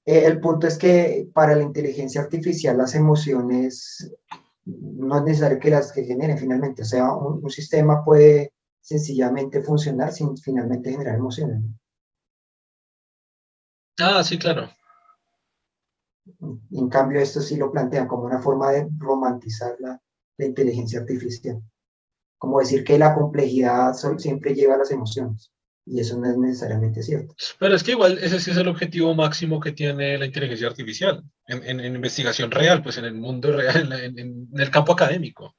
Eh, 0.05 0.25
el 0.25 0.39
punto 0.39 0.67
es 0.67 0.77
que 0.77 1.29
para 1.33 1.55
la 1.55 1.63
inteligencia 1.63 2.21
artificial 2.21 2.77
las 2.77 2.95
emociones 2.95 4.11
no 4.65 5.17
es 5.17 5.23
necesario 5.23 5.59
que 5.59 5.69
las 5.69 5.91
que 5.91 6.03
generen 6.03 6.37
finalmente, 6.37 6.81
o 6.81 6.85
sea, 6.85 7.13
un, 7.13 7.43
un 7.43 7.49
sistema 7.49 8.03
puede 8.03 8.53
sencillamente 8.81 9.61
funcionar 9.61 10.11
sin 10.11 10.37
finalmente 10.37 10.91
generar 10.91 11.15
emociones. 11.15 11.61
Ah, 13.99 14.23
sí, 14.23 14.37
claro. 14.37 14.69
En 16.71 16.89
cambio, 16.89 17.19
esto 17.19 17.41
sí 17.41 17.57
lo 17.57 17.71
plantean 17.71 18.07
como 18.07 18.23
una 18.23 18.39
forma 18.39 18.71
de 18.71 18.87
romantizar 18.97 19.75
la, 19.79 20.01
la 20.37 20.45
inteligencia 20.45 20.99
artificial. 21.01 21.61
Como 22.37 22.59
decir 22.59 22.83
que 22.83 22.97
la 22.97 23.13
complejidad 23.13 23.93
siempre 23.93 24.53
lleva 24.53 24.75
a 24.75 24.79
las 24.79 24.91
emociones. 24.91 25.51
Y 25.85 25.99
eso 25.99 26.17
no 26.17 26.29
es 26.29 26.37
necesariamente 26.37 27.03
cierto. 27.03 27.35
Pero 27.59 27.75
es 27.75 27.83
que 27.83 27.91
igual 27.91 28.17
ese 28.21 28.39
sí 28.39 28.51
es 28.51 28.57
el 28.57 28.69
objetivo 28.69 29.13
máximo 29.15 29.59
que 29.59 29.73
tiene 29.73 30.17
la 30.17 30.25
inteligencia 30.25 30.67
artificial 30.67 31.23
en, 31.45 31.79
en, 31.79 31.95
investigación 31.95 32.51
real, 32.51 32.81
pues 32.81 32.97
en 32.97 33.05
el 33.05 33.15
mundo 33.15 33.51
real, 33.51 33.91
en, 33.91 34.47
el 34.53 34.71
campo 34.71 34.93
académico. 34.93 35.55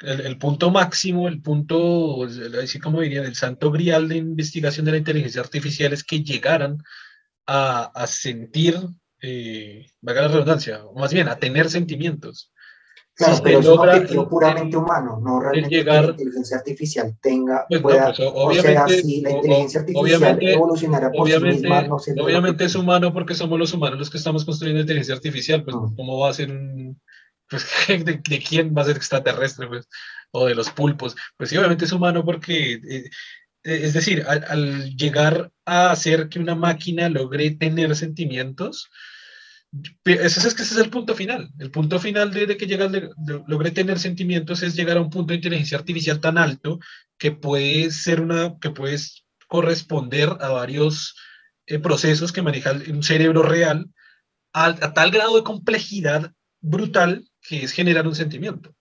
El, 0.00 0.38
punto 0.38 0.70
máximo, 0.70 1.28
el 1.28 1.42
punto, 1.42 2.24
así 2.62 2.78
como 2.78 3.02
dirían, 3.02 3.26
el 3.26 3.34
santo 3.34 3.70
grial 3.70 4.08
de 4.08 4.16
investigación 4.16 4.86
de 4.86 4.92
la 4.92 4.98
inteligencia 4.98 5.42
artificial 5.42 5.92
es 5.92 6.04
que 6.04 6.22
llegaran 6.22 6.78
a, 7.46 7.84
a 7.94 8.06
sentir, 8.06 8.78
eh, 9.20 9.90
la 10.00 10.28
redundancia, 10.28 10.84
o 10.84 10.98
más 10.98 11.12
bien 11.12 11.28
a 11.28 11.38
tener 11.38 11.68
sentimientos. 11.68 12.50
Claro, 13.20 13.42
pero 13.44 13.60
es 13.60 13.66
un 13.66 13.78
objetivo 13.78 14.28
puramente 14.28 14.76
humano, 14.78 15.20
no 15.22 15.40
realmente 15.40 15.68
llegar, 15.68 16.00
que 16.00 16.06
la 16.06 16.12
inteligencia 16.12 16.56
artificial 16.56 17.16
tenga, 17.20 17.66
pues 17.68 17.82
pueda, 17.82 18.08
no, 18.08 18.14
pues, 18.14 18.30
obviamente, 18.32 18.80
o 18.80 18.88
sea, 18.88 19.02
si 19.02 19.20
la 19.20 19.30
inteligencia 19.30 19.80
artificial 19.80 20.38
evolucionara 20.40 21.12
por 21.12 21.30
sí 21.30 21.40
misma, 21.40 21.82
no 21.82 21.98
se 21.98 22.12
Obviamente 22.18 22.64
es 22.64 22.74
humano 22.74 23.12
porque 23.12 23.34
somos 23.34 23.58
los 23.58 23.74
humanos 23.74 23.98
los 23.98 24.08
que 24.08 24.16
estamos 24.16 24.46
construyendo 24.46 24.80
inteligencia 24.80 25.14
artificial, 25.14 25.62
pues 25.62 25.76
no. 25.76 25.92
¿cómo 25.94 26.18
va 26.18 26.30
a 26.30 26.32
ser 26.32 26.50
un, 26.50 26.98
pues, 27.50 27.66
¿de, 27.88 28.22
¿de, 28.26 28.38
quién 28.38 28.74
va 28.74 28.82
a 28.82 28.86
ser 28.86 28.96
extraterrestre, 28.96 29.66
pues? 29.66 29.86
O 30.30 30.46
de 30.46 30.54
los 30.54 30.70
pulpos. 30.70 31.14
Pues 31.36 31.50
sí, 31.50 31.58
obviamente 31.58 31.84
es 31.84 31.92
humano 31.92 32.24
porque, 32.24 32.80
eh, 32.88 33.10
es 33.64 33.92
decir, 33.92 34.24
al, 34.26 34.44
al, 34.48 34.96
llegar 34.96 35.52
a 35.66 35.90
hacer 35.90 36.30
que 36.30 36.38
una 36.38 36.54
máquina 36.54 37.10
logre 37.10 37.50
tener 37.50 37.94
sentimientos, 37.96 38.88
ese 40.04 40.48
es 40.48 40.76
el 40.76 40.90
punto 40.90 41.14
final. 41.14 41.50
El 41.58 41.70
punto 41.70 41.98
final 41.98 42.32
de, 42.32 42.56
que 42.56 42.66
llega, 42.66 42.88
de, 42.88 43.10
de, 43.16 43.42
logre 43.46 43.70
tener 43.70 43.98
sentimientos 43.98 44.62
es 44.62 44.74
llegar 44.74 44.96
a 44.96 45.00
un 45.00 45.10
punto 45.10 45.28
de 45.28 45.36
inteligencia 45.36 45.78
artificial 45.78 46.20
tan 46.20 46.38
alto 46.38 46.80
que 47.18 47.30
puede 47.32 47.90
ser 47.90 48.20
una, 48.20 48.58
que 48.60 48.70
puede 48.70 48.98
corresponder 49.46 50.30
a 50.40 50.48
varios 50.48 51.16
eh, 51.66 51.78
procesos 51.78 52.32
que 52.32 52.42
maneja 52.42 52.72
un 52.72 53.02
cerebro 53.02 53.42
real 53.42 53.90
a, 54.52 54.74
tal 54.92 55.10
grado 55.10 55.36
de 55.36 55.44
complejidad 55.44 56.32
brutal 56.60 57.28
que 57.42 57.64
es 57.64 57.72
generar 57.72 58.06
un 58.06 58.14
sentimiento. 58.14 58.74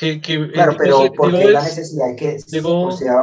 Que, 0.00 0.18
que, 0.18 0.50
claro, 0.50 0.76
pero 0.78 1.04
entonces, 1.04 1.12
porque 1.14 1.36
digo, 1.36 1.50
la 1.50 1.62
necesidad 1.62 2.06
de 2.08 2.16
que 2.16 2.38
digo, 2.50 2.84
o 2.84 2.90
sea, 2.90 3.16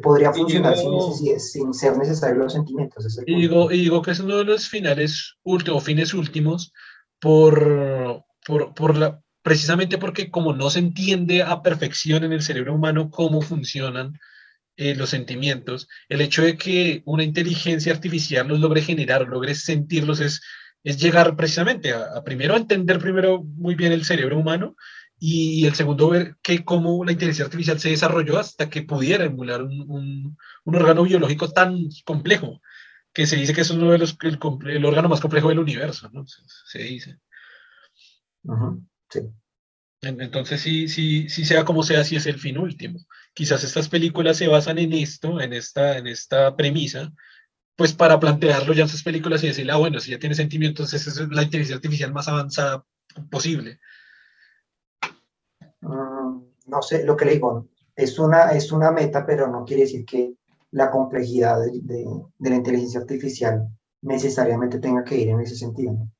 podría 0.00 0.32
funcionar 0.32 0.76
digo, 0.76 1.12
sin, 1.12 1.40
sin, 1.40 1.74
ser 1.74 1.98
necesario 1.98 2.44
los 2.44 2.52
sentimientos. 2.52 3.18
Y, 3.26 3.40
digo, 3.40 3.72
y 3.72 3.80
digo 3.80 4.02
que 4.02 4.12
es 4.12 4.20
uno 4.20 4.36
de 4.36 4.44
los 4.44 4.68
finales 4.68 5.34
últimos, 5.42 5.82
fines 5.82 6.14
últimos, 6.14 6.72
por, 7.18 8.22
por, 8.46 8.72
por 8.74 8.96
la, 8.96 9.20
precisamente 9.42 9.98
porque 9.98 10.30
como 10.30 10.52
no 10.52 10.70
se 10.70 10.78
entiende 10.78 11.42
a 11.42 11.60
perfección 11.60 12.22
en 12.22 12.32
el 12.32 12.42
cerebro 12.42 12.76
humano 12.76 13.10
cómo 13.10 13.42
funcionan 13.42 14.16
eh, 14.76 14.94
los 14.94 15.10
sentimientos, 15.10 15.88
el 16.08 16.20
hecho 16.20 16.42
de 16.42 16.56
que 16.56 17.02
una 17.04 17.24
inteligencia 17.24 17.92
artificial 17.92 18.46
los 18.46 18.60
logre 18.60 18.80
generar, 18.80 19.26
logre 19.26 19.56
sentirlos, 19.56 20.20
es, 20.20 20.40
es 20.84 21.02
llegar 21.02 21.34
precisamente 21.34 21.92
a, 21.92 22.16
a 22.16 22.22
primero 22.22 22.54
a 22.54 22.58
entender 22.58 23.00
primero 23.00 23.42
muy 23.42 23.74
bien 23.74 23.90
el 23.90 24.04
cerebro 24.04 24.38
humano 24.38 24.76
y 25.18 25.66
el 25.66 25.74
segundo 25.74 26.10
ver 26.10 26.36
que 26.42 26.64
cómo 26.64 27.04
la 27.04 27.12
inteligencia 27.12 27.46
artificial 27.46 27.80
se 27.80 27.90
desarrolló 27.90 28.38
hasta 28.38 28.68
que 28.68 28.82
pudiera 28.82 29.24
emular 29.24 29.62
un, 29.62 29.84
un, 29.88 30.38
un 30.64 30.76
órgano 30.76 31.04
biológico 31.04 31.50
tan 31.50 31.88
complejo 32.04 32.60
que 33.12 33.26
se 33.26 33.36
dice 33.36 33.54
que 33.54 33.62
es 33.62 33.70
uno 33.70 33.90
de 33.92 33.98
los 33.98 34.16
el, 34.22 34.38
el 34.68 34.84
órgano 34.84 35.08
más 35.08 35.20
complejo 35.20 35.48
del 35.48 35.58
universo, 35.58 36.10
¿no? 36.12 36.26
Se, 36.26 36.42
se 36.66 36.78
dice. 36.80 37.18
Uh 38.42 38.52
-huh. 38.52 38.86
sí. 39.08 39.20
Entonces, 40.02 40.60
sí, 40.60 40.88
sí, 40.88 41.28
sí, 41.28 41.44
sea 41.44 41.64
como 41.64 41.82
sea, 41.82 42.04
sí 42.04 42.16
es 42.16 42.26
el 42.26 42.38
fin 42.38 42.58
último. 42.58 43.00
Quizás 43.34 43.64
estas 43.64 43.88
películas 43.88 44.36
se 44.36 44.46
basan 44.46 44.78
en 44.78 44.92
esto, 44.92 45.40
en 45.40 45.52
esta, 45.52 45.98
en 45.98 46.06
esta 46.06 46.54
premisa, 46.54 47.12
pues 47.74 47.92
para 47.92 48.20
plantearlo 48.20 48.72
ya 48.74 48.82
en 48.82 48.88
sus 48.88 49.02
películas 49.02 49.42
y 49.42 49.48
decirle, 49.48 49.72
ah, 49.72 49.76
bueno, 49.76 49.98
si 49.98 50.10
ya 50.10 50.18
tiene 50.18 50.34
sentimientos, 50.34 50.92
esa 50.92 51.10
es 51.10 51.28
la 51.30 51.42
inteligencia 51.42 51.76
artificial 51.76 52.12
más 52.12 52.28
avanzada 52.28 52.84
posible. 53.30 53.80
Mm, 55.86 56.42
no 56.66 56.82
sé, 56.82 57.04
lo 57.04 57.16
que 57.16 57.24
le 57.24 57.32
digo, 57.34 57.68
es 57.94 58.18
una, 58.18 58.50
es 58.50 58.72
una 58.72 58.90
meta, 58.90 59.24
pero 59.24 59.48
no 59.48 59.64
quiere 59.64 59.82
decir 59.82 60.04
que 60.04 60.34
la 60.72 60.90
complejidad 60.90 61.60
de, 61.60 61.80
de, 61.82 62.04
de 62.38 62.50
la 62.50 62.56
inteligencia 62.56 63.00
artificial 63.00 63.68
necesariamente 64.02 64.78
tenga 64.78 65.04
que 65.04 65.16
ir 65.16 65.28
en 65.28 65.40
ese 65.40 65.56
sentido. 65.56 65.92
¿no? 65.92 66.10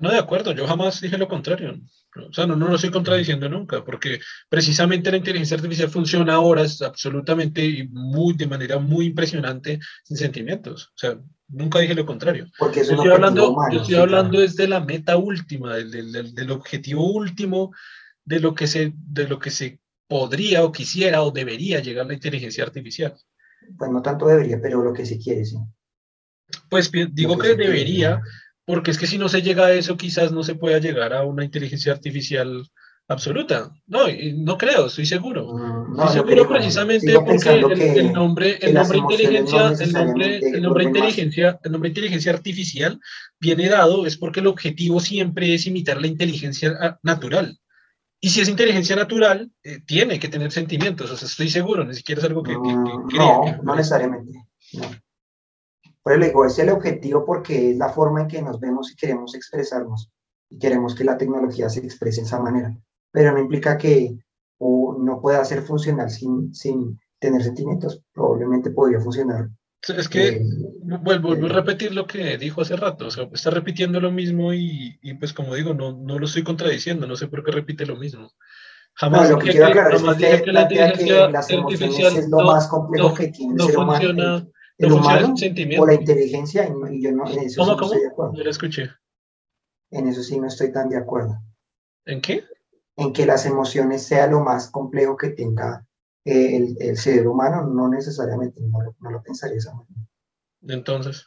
No, 0.00 0.10
de 0.10 0.18
acuerdo, 0.18 0.52
yo 0.52 0.66
jamás 0.66 1.00
dije 1.00 1.18
lo 1.18 1.28
contrario. 1.28 1.80
O 2.28 2.32
sea, 2.32 2.46
no, 2.46 2.56
no 2.56 2.68
lo 2.68 2.76
estoy 2.76 2.90
contradiciendo 2.90 3.48
nunca, 3.48 3.84
porque 3.84 4.20
precisamente 4.48 5.10
la 5.10 5.18
inteligencia 5.18 5.56
artificial 5.56 5.88
funciona 5.88 6.34
ahora 6.34 6.64
absolutamente 6.84 7.64
y 7.64 7.88
muy, 7.88 8.34
de 8.34 8.46
manera 8.46 8.78
muy 8.78 9.06
impresionante 9.06 9.78
sin 10.04 10.16
sentimientos. 10.16 10.86
O 10.94 10.98
sea, 10.98 11.18
nunca 11.48 11.78
dije 11.80 11.94
lo 11.94 12.06
contrario. 12.06 12.46
Porque 12.58 12.84
yo 12.84 12.92
estoy 12.92 13.10
hablando, 13.10 13.50
humano, 13.50 13.74
yo 13.74 13.80
estoy 13.80 13.94
sí, 13.94 14.00
hablando 14.00 14.30
claro. 14.30 14.42
desde 14.46 14.68
la 14.68 14.80
meta 14.80 15.16
última, 15.16 15.76
del, 15.76 16.12
del, 16.12 16.34
del, 16.34 16.50
objetivo 16.50 17.10
último 17.12 17.72
de 18.28 18.40
lo, 18.40 18.54
que 18.54 18.66
se, 18.66 18.92
de 18.94 19.26
lo 19.26 19.38
que 19.38 19.50
se 19.50 19.80
podría 20.06 20.64
o 20.64 20.72
quisiera 20.72 21.22
o 21.22 21.30
debería 21.30 21.80
llegar 21.80 22.06
la 22.06 22.14
inteligencia 22.14 22.64
artificial. 22.64 23.14
Pues 23.76 23.90
no 23.90 24.02
tanto 24.02 24.26
debería, 24.26 24.60
pero 24.60 24.82
lo 24.82 24.92
que 24.92 25.04
se 25.04 25.18
quiere, 25.18 25.44
sí. 25.44 25.56
Pues 26.70 26.90
digo 26.90 27.36
que, 27.36 27.48
que 27.48 27.56
debería. 27.56 28.20
Quiere 28.20 28.48
porque 28.68 28.90
es 28.90 28.98
que 28.98 29.06
si 29.06 29.16
no 29.16 29.30
se 29.30 29.40
llega 29.40 29.64
a 29.64 29.72
eso, 29.72 29.96
quizás 29.96 30.30
no 30.30 30.42
se 30.42 30.54
pueda 30.54 30.78
llegar 30.78 31.14
a 31.14 31.24
una 31.24 31.42
inteligencia 31.42 31.90
artificial 31.90 32.70
absoluta. 33.08 33.72
No, 33.86 34.00
no 34.34 34.58
creo, 34.58 34.88
estoy 34.88 35.06
seguro. 35.06 35.54
Mm, 35.54 35.96
no, 35.96 36.04
estoy 36.04 36.20
seguro 36.20 36.46
precisamente 36.46 37.14
porque 37.14 37.48
el, 37.48 37.80
el, 37.80 38.12
nombre, 38.12 38.58
el 38.60 38.74
nombre 38.74 38.98
inteligencia, 38.98 39.70
no 39.70 39.80
el 39.80 39.92
nombre, 39.94 40.40
el 40.40 40.60
nombre 40.60 40.84
inteligencia, 40.84 41.58
el 41.64 41.72
nombre 41.72 41.88
inteligencia 41.88 42.30
artificial 42.30 43.00
viene 43.40 43.70
dado 43.70 44.04
es 44.04 44.18
porque 44.18 44.40
el 44.40 44.46
objetivo 44.48 45.00
siempre 45.00 45.54
es 45.54 45.66
imitar 45.66 45.98
la 45.98 46.08
inteligencia 46.08 46.76
ah, 46.78 46.98
natural. 47.02 47.58
Y 48.20 48.30
si 48.30 48.40
es 48.40 48.48
inteligencia 48.48 48.96
natural, 48.96 49.52
eh, 49.62 49.80
tiene 49.86 50.18
que 50.18 50.28
tener 50.28 50.50
sentimientos, 50.50 51.10
o 51.10 51.16
sea, 51.16 51.28
estoy 51.28 51.48
seguro, 51.48 51.84
ni 51.84 51.94
siquiera 51.94 52.20
es 52.20 52.26
algo 52.26 52.42
que... 52.42 52.52
que, 52.52 52.58
que, 52.58 53.08
que 53.10 53.18
no, 53.18 53.62
no 53.62 53.76
necesariamente. 53.76 54.44
No. 54.72 54.88
Pero 56.02 56.20
le 56.20 56.28
digo, 56.28 56.44
es 56.44 56.58
el 56.58 56.70
objetivo 56.70 57.24
porque 57.24 57.72
es 57.72 57.76
la 57.76 57.90
forma 57.90 58.22
en 58.22 58.28
que 58.28 58.40
nos 58.40 58.58
vemos 58.58 58.90
y 58.90 58.96
queremos 58.96 59.34
expresarnos 59.34 60.10
y 60.48 60.58
queremos 60.58 60.94
que 60.94 61.04
la 61.04 61.18
tecnología 61.18 61.68
se 61.68 61.80
exprese 61.80 62.22
de 62.22 62.26
esa 62.26 62.40
manera. 62.40 62.74
Pero 63.12 63.32
no 63.32 63.40
implica 63.40 63.76
que 63.76 64.16
o 64.58 64.96
no 64.98 65.20
pueda 65.20 65.44
ser 65.44 65.62
funcional 65.62 66.10
sin, 66.10 66.54
sin 66.54 66.98
tener 67.18 67.42
sentimientos. 67.42 68.02
Probablemente 68.12 68.70
podría 68.70 69.00
funcionar. 69.00 69.50
Es 69.82 70.08
que 70.08 70.28
eh, 70.28 70.42
vuelvo, 70.82 71.28
vuelvo, 71.28 71.46
a 71.46 71.50
repetir 71.50 71.94
lo 71.94 72.06
que 72.06 72.36
dijo 72.36 72.62
hace 72.62 72.76
rato, 72.76 73.06
o 73.06 73.10
sea, 73.10 73.28
está 73.32 73.50
repitiendo 73.50 74.00
lo 74.00 74.10
mismo 74.10 74.52
y, 74.52 74.98
y, 75.02 75.14
pues 75.14 75.32
como 75.32 75.54
digo, 75.54 75.72
no, 75.72 75.92
no 75.92 76.18
lo 76.18 76.26
estoy 76.26 76.42
contradiciendo, 76.42 77.06
no 77.06 77.16
sé 77.16 77.28
por 77.28 77.44
qué 77.44 77.52
repite 77.52 77.86
lo 77.86 77.96
mismo. 77.96 78.32
Jamás 78.94 79.30
no, 79.30 79.36
lo 79.36 79.42
que 79.42 79.50
quiero 79.50 79.66
aclarar 79.66 79.94
es 79.94 80.02
que, 80.02 80.42
que 80.42 80.52
la 80.52 80.66
que 80.66 81.28
las 81.30 81.50
emociones 81.50 82.16
es 82.16 82.28
lo 82.28 82.38
no, 82.38 82.46
más 82.46 82.66
complejo 82.66 83.10
no, 83.10 83.14
que 83.14 83.28
tiene 83.28 83.54
el 83.54 83.60
ser 83.60 83.74
funciona, 83.76 84.36
humano 84.36 84.50
el 84.78 84.92
humano 84.92 85.34
o 85.78 85.86
la 85.86 85.94
inteligencia, 85.94 86.68
y 86.90 87.02
yo 87.02 87.12
no, 87.12 87.28
en 87.28 87.38
eso 87.40 87.62
¿Cómo, 87.62 87.72
sí 87.72 87.78
cómo? 87.78 87.92
estoy 87.92 88.00
de 88.00 88.08
acuerdo. 88.08 88.32
Lo 88.44 88.50
escuché. 88.50 88.90
En 89.90 90.06
eso 90.08 90.22
sí 90.22 90.38
no 90.38 90.46
estoy 90.46 90.72
tan 90.72 90.88
de 90.88 90.96
acuerdo. 90.96 91.36
¿En 92.04 92.20
qué? 92.20 92.44
En 92.96 93.12
que 93.12 93.26
las 93.26 93.44
emociones 93.46 94.04
sea 94.04 94.28
lo 94.28 94.40
más 94.40 94.70
complejo 94.70 95.16
que 95.16 95.30
tenga 95.30 95.84
eh, 96.28 96.56
el, 96.56 96.76
el, 96.80 96.96
cerebro 96.96 97.32
humano, 97.32 97.66
no 97.66 97.88
necesariamente, 97.88 98.60
no 98.60 98.82
lo, 98.82 98.94
no 99.00 99.10
lo 99.10 99.22
pensaría 99.22 99.56
esa 99.56 99.74
manera. 99.74 100.06
Entonces. 100.62 101.26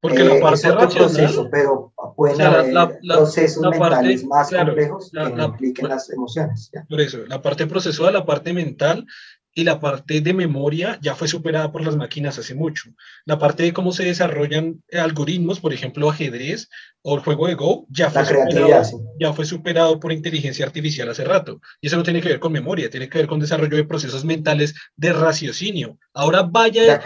Porque 0.00 0.22
eh, 0.22 0.24
la 0.24 0.40
parte 0.40 0.56
es 0.56 0.64
otro 0.66 0.80
racional, 0.80 1.08
proceso, 1.12 1.48
pero 1.50 1.92
pueden 2.16 2.34
o 2.34 2.38
sea, 2.38 2.48
haber 2.48 2.72
la, 2.72 2.98
la, 3.02 3.16
procesos 3.18 3.62
mentales 3.62 4.22
parte, 4.22 4.26
más 4.26 4.48
claro, 4.48 4.66
complejos 4.66 5.10
que 5.12 5.42
impliquen 5.42 5.88
las 5.88 6.10
emociones. 6.10 6.70
¿ya? 6.74 6.84
Por 6.88 7.00
eso, 7.00 7.18
la 7.28 7.40
parte 7.40 7.66
procesual, 7.68 8.14
la 8.14 8.26
parte 8.26 8.52
mental, 8.52 9.06
y 9.54 9.64
la 9.64 9.80
parte 9.80 10.20
de 10.20 10.32
memoria 10.32 10.98
ya 11.02 11.14
fue 11.14 11.28
superada 11.28 11.70
por 11.72 11.84
las 11.84 11.96
máquinas 11.96 12.38
hace 12.38 12.54
mucho. 12.54 12.90
La 13.24 13.38
parte 13.38 13.62
de 13.62 13.72
cómo 13.72 13.92
se 13.92 14.04
desarrollan 14.04 14.82
algoritmos, 14.92 15.60
por 15.60 15.72
ejemplo, 15.72 16.08
ajedrez 16.08 16.68
o 17.02 17.16
el 17.16 17.20
juego 17.20 17.48
de 17.48 17.54
Go, 17.54 17.86
ya 17.90 18.10
fue, 18.10 18.24
superado, 18.24 18.84
sí. 18.84 18.96
ya 19.20 19.32
fue 19.32 19.44
superado 19.44 20.00
por 20.00 20.12
inteligencia 20.12 20.64
artificial 20.64 21.08
hace 21.10 21.24
rato. 21.24 21.60
Y 21.80 21.88
eso 21.88 21.96
no 21.96 22.02
tiene 22.02 22.22
que 22.22 22.28
ver 22.28 22.40
con 22.40 22.52
memoria, 22.52 22.88
tiene 22.88 23.08
que 23.08 23.18
ver 23.18 23.26
con 23.26 23.40
desarrollo 23.40 23.76
de 23.76 23.84
procesos 23.84 24.24
mentales 24.24 24.74
de 24.96 25.12
raciocinio. 25.12 25.98
Ahora 26.14 26.42
vaya, 26.42 26.94
eh, 26.94 27.00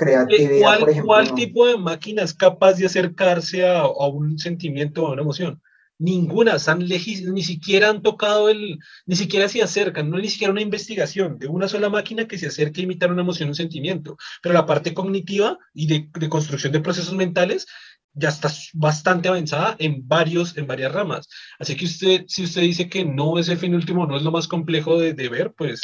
¿cuál, 0.60 0.82
ejemplo, 0.82 1.04
cuál 1.04 1.28
no. 1.28 1.34
tipo 1.34 1.66
de 1.66 1.78
máquina 1.78 2.22
es 2.22 2.34
capaz 2.34 2.74
de 2.74 2.86
acercarse 2.86 3.66
a, 3.66 3.80
a 3.80 4.06
un 4.06 4.38
sentimiento 4.38 5.02
o 5.02 5.08
a 5.08 5.12
una 5.12 5.22
emoción? 5.22 5.60
Ninguna, 5.98 6.56
han 6.66 6.78
ni 6.80 7.42
siquiera 7.42 7.90
han 7.90 8.02
tocado 8.02 8.48
el, 8.48 8.78
ni 9.06 9.16
siquiera 9.16 9.48
se 9.48 9.62
acercan, 9.62 10.10
no 10.10 10.18
ni 10.18 10.28
siquiera 10.28 10.52
una 10.52 10.62
investigación 10.62 11.38
de 11.38 11.46
una 11.48 11.68
sola 11.68 11.88
máquina 11.88 12.26
que 12.26 12.38
se 12.38 12.48
acerque 12.48 12.80
a 12.80 12.84
imitar 12.84 13.10
una 13.10 13.22
emoción, 13.22 13.48
un 13.48 13.54
sentimiento, 13.54 14.16
pero 14.42 14.54
la 14.54 14.66
parte 14.66 14.94
cognitiva 14.94 15.58
y 15.72 15.86
de, 15.86 16.28
construcción 16.28 16.72
de 16.72 16.80
procesos 16.80 17.14
mentales 17.14 17.66
ya 18.12 18.30
está 18.30 18.50
bastante 18.74 19.28
avanzada 19.28 19.76
en, 19.78 20.06
varios, 20.06 20.56
en 20.56 20.66
varias 20.66 20.92
ramas. 20.92 21.28
Así 21.58 21.76
que 21.76 21.86
si 21.86 22.44
usted 22.44 22.62
dice 22.62 22.88
que 22.88 23.04
no 23.04 23.38
es 23.38 23.48
el 23.48 23.58
fin 23.58 23.74
último, 23.74 24.06
no 24.06 24.16
es 24.16 24.22
lo 24.22 24.30
más 24.30 24.48
complejo 24.48 24.98
de, 24.98 25.28
ver, 25.28 25.52
pues 25.56 25.80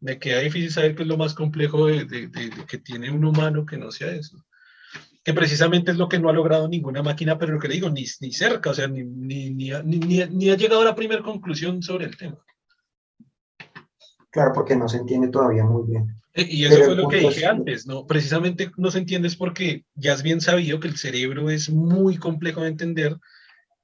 me 0.00 0.18
queda 0.18 0.40
difícil 0.40 0.70
saber 0.70 0.94
qué 0.94 1.02
es 1.02 1.08
lo 1.08 1.16
más 1.16 1.34
complejo 1.34 1.86
de, 1.86 2.30
que 2.68 2.78
tiene 2.78 3.10
un 3.10 3.24
humano 3.24 3.66
que 3.66 3.76
no 3.76 3.90
sea 3.90 4.12
eso. 4.12 4.36
Que 5.24 5.32
precisamente 5.32 5.90
es 5.90 5.96
lo 5.96 6.08
que 6.08 6.18
no 6.18 6.28
ha 6.28 6.32
logrado 6.32 6.68
ninguna 6.68 7.02
máquina, 7.02 7.38
pero 7.38 7.54
lo 7.54 7.58
que 7.58 7.68
le 7.68 7.74
digo, 7.74 7.88
ni, 7.88 8.04
ni 8.20 8.32
cerca, 8.32 8.70
o 8.70 8.74
sea, 8.74 8.86
ni, 8.86 9.02
ni, 9.02 9.50
ni, 9.50 9.70
ni, 9.82 10.50
ha 10.50 10.56
llegado 10.56 10.82
a 10.82 10.84
la 10.84 10.94
primera 10.94 11.22
conclusión 11.22 11.82
sobre 11.82 12.04
el 12.04 12.16
tema. 12.16 12.38
Claro, 14.30 14.52
porque 14.54 14.76
no 14.76 14.88
se 14.88 14.98
entiende 14.98 15.28
todavía 15.28 15.64
muy 15.64 15.90
bien. 15.90 16.20
Eh, 16.34 16.46
y 16.48 16.64
eso 16.64 16.84
fue 16.84 16.96
lo 16.96 17.08
que 17.08 17.18
dije 17.18 17.46
antes, 17.46 17.86
¿no? 17.86 18.06
Precisamente 18.06 18.70
no 18.76 18.90
se 18.90 18.98
entiende 18.98 19.28
es 19.28 19.36
porque 19.36 19.84
ya 19.94 20.12
es 20.12 20.22
bien 20.22 20.40
sabido 20.40 20.80
que 20.80 20.88
el 20.88 20.96
cerebro 20.96 21.48
es 21.48 21.70
muy 21.70 22.16
complejo 22.16 22.62
de 22.62 22.68
entender 22.68 23.16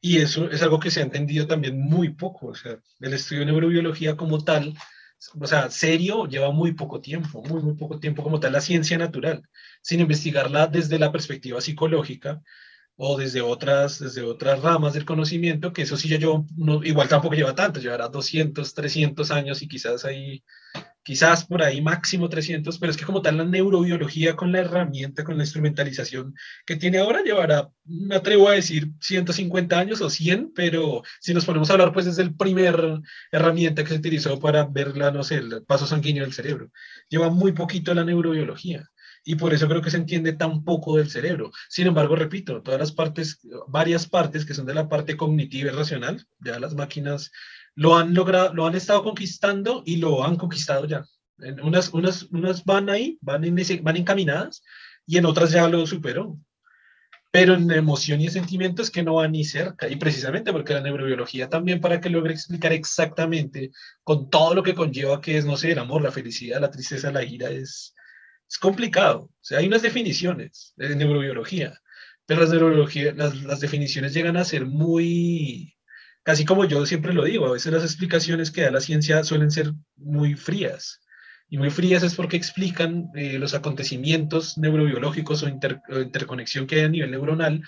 y 0.01 0.19
eso 0.19 0.51
es 0.51 0.63
algo 0.63 0.81
que 0.81 0.91
se 0.91 1.01
ha 1.01 1.05
entendido 1.05 1.47
también 1.47 1.81
muy 1.81 2.11
poco. 2.11 2.49
O 2.49 2.55
sea, 2.55 2.79
el 3.01 3.13
estudio 3.13 3.41
de 3.41 3.53
neurobiología 3.53 4.17
como 4.17 4.43
tal, 4.43 4.75
o 5.39 5.47
sea, 5.47 5.71
serio, 5.71 6.27
lleva 6.27 6.51
muy 6.51 6.73
poco 6.73 7.01
tiempo, 7.01 7.43
muy, 7.43 7.63
muy 7.63 7.75
poco 7.75 7.99
tiempo 7.99 8.23
como 8.23 8.41
tal 8.41 8.53
la 8.53 8.61
ciencia 8.61 8.97
natural, 8.99 9.43
sin 9.83 10.01
investigarla 10.01 10.67
desde 10.67 10.99
la 10.99 11.13
perspectiva 11.13 11.61
psicológica 11.61 12.43
o 12.97 13.17
desde 13.17 13.41
otras, 13.41 13.99
desde 13.99 14.23
otras 14.23 14.61
ramas 14.61 14.95
del 14.95 15.05
conocimiento, 15.05 15.73
que 15.73 15.83
eso 15.83 15.97
sí 15.97 16.09
ya 16.09 16.19
yo, 16.19 16.45
no, 16.57 16.83
igual 16.85 17.09
tampoco 17.09 17.35
lleva 17.35 17.55
tanto, 17.55 17.81
llevará 17.81 18.09
200, 18.09 18.75
300 18.75 19.31
años 19.31 19.63
y 19.63 19.69
quizás 19.69 20.05
ahí 20.05 20.45
quizás 21.03 21.45
por 21.45 21.63
ahí 21.63 21.81
máximo 21.81 22.29
300, 22.29 22.79
pero 22.79 22.91
es 22.91 22.97
que 22.97 23.05
como 23.05 23.23
tal 23.23 23.39
la 23.39 23.45
neurobiología 23.45 24.37
con 24.37 24.53
la 24.53 24.61
herramienta, 24.61 25.25
con 25.25 25.37
la 25.37 25.45
instrumentalización 25.45 26.35
que 26.67 26.77
tiene 26.77 26.99
ahora 26.99 27.23
llevará, 27.23 27.71
me 27.85 28.17
atrevo 28.17 28.49
a 28.49 28.55
decir 28.55 28.91
150 29.01 29.79
años 29.79 30.01
o 30.01 30.11
100, 30.11 30.53
pero 30.55 31.03
si 31.21 31.35
nos 31.35 31.45
ponemos 31.45 31.71
a 31.71 31.75
hablar 31.75 31.93
pues 31.93 32.07
desde 32.07 32.23
el 32.23 32.35
primer 32.35 33.01
herramienta 33.33 33.83
que 33.83 33.91
se 33.91 33.99
utilizó 33.99 34.39
para 34.39 34.65
ver 34.65 34.97
la, 34.97 35.11
no 35.11 35.25
sé, 35.25 35.37
el 35.37 35.65
paso 35.65 35.87
sanguíneo 35.87 36.25
del 36.25 36.35
cerebro, 36.35 36.71
lleva 37.09 37.31
muy 37.31 37.53
poquito 37.53 37.95
la 37.95 38.05
neurobiología. 38.05 38.89
Y 39.23 39.35
por 39.35 39.53
eso 39.53 39.69
creo 39.69 39.83
que 39.83 39.91
se 39.91 39.99
entiende 39.99 40.33
tan 40.33 40.65
poco 40.65 40.97
del 40.97 41.11
cerebro. 41.11 41.51
Sin 41.69 41.87
embargo, 41.87 42.17
repito, 42.17 42.63
todas 42.63 42.81
las 42.81 42.93
partes, 42.93 43.41
varias 43.69 44.07
partes 44.09 44.47
que 44.47 44.55
son 44.55 44.65
de 44.65 44.75
la 44.75 44.89
parte 44.89 45.17
cognitiva 45.17 45.71
y 45.71 45.75
racional, 45.75 46.25
ya 46.39 46.59
las 46.59 46.75
máquinas 46.75 47.31
lo 47.75 47.97
han 47.97 48.15
logrado, 48.15 48.55
lo 48.55 48.67
han 48.67 48.75
estado 48.75 49.03
conquistando 49.03 49.83
y 49.87 49.97
lo 49.97 50.25
han 50.25 50.37
conquistado 50.37 50.87
ya. 50.87 51.05
En 51.39 51.61
unas, 51.61 51.93
unas, 51.95 52.25
unas 52.25 52.65
van 52.65 52.91
ahí, 52.91 53.19
van, 53.21 53.45
en 53.45 53.59
ese, 53.59 53.81
van 53.81 53.97
encaminadas 53.97 54.63
y 55.07 55.17
en 55.19 55.25
otras 55.25 55.51
ya 55.51 55.69
lo 55.69 55.87
superó. 55.87 56.39
Pero 57.33 57.55
en 57.55 57.71
emoción 57.71 58.21
y 58.21 58.29
sentimientos 58.29 58.91
que 58.91 59.05
no 59.05 59.15
van 59.15 59.33
ni 59.33 59.45
cerca. 59.45 59.89
Y 59.89 59.97
precisamente 59.97 60.53
porque 60.53 60.75
la 60.75 60.81
neurobiología 60.81 61.49
también 61.49 61.81
para 61.81 62.01
que 62.01 62.11
logre 62.11 62.35
explicar 62.35 62.73
exactamente 62.73 63.71
con 64.03 64.29
todo 64.29 64.55
lo 64.55 64.65
que 64.65 64.75
conlleva 64.75 65.21
que 65.21 65.39
es, 65.39 65.45
no 65.45 65.57
sé, 65.57 65.73
el 65.73 65.79
amor, 65.79 66.03
la 66.03 66.11
felicidad, 66.11 66.61
la 66.61 66.73
tristeza, 66.73 67.13
la 67.13 67.23
ira, 67.23 67.49
es, 67.51 67.95
es 68.49 68.59
complicado. 68.59 69.21
O 69.21 69.39
sea, 69.41 69.59
hay 69.59 69.69
unas 69.69 69.83
definiciones 69.83 70.73
de 70.77 70.97
neurobiología, 70.97 71.81
pero 72.27 72.41
las, 72.41 72.51
neurobiología, 72.51 73.13
las, 73.15 73.41
las 73.43 73.61
definiciones 73.61 74.13
llegan 74.13 74.37
a 74.37 74.45
ser 74.45 74.67
muy, 74.67 75.77
Casi 76.23 76.45
como 76.45 76.65
yo 76.65 76.85
siempre 76.87 77.15
lo 77.15 77.25
digo, 77.25 77.47
a 77.47 77.53
veces 77.53 77.73
las 77.73 77.83
explicaciones 77.83 78.51
que 78.51 78.63
da 78.63 78.71
la 78.71 78.81
ciencia 78.81 79.25
suelen 79.25 79.51
ser 79.51 79.73
muy 79.97 80.35
frías. 80.35 81.01
Y 81.49 81.59
muy 81.59 81.71
frías 81.71 82.03
es 82.03 82.15
porque 82.15 82.37
explican 82.37 83.11
eh, 83.15 83.39
los 83.39 83.55
acontecimientos 83.55 84.57
neurobiológicos 84.59 85.43
o, 85.43 85.49
interconexión 85.49 86.67
que 86.67 86.77
hay 86.77 86.83
a 86.83 86.89
nivel 86.89 87.11
neuronal, 87.11 87.63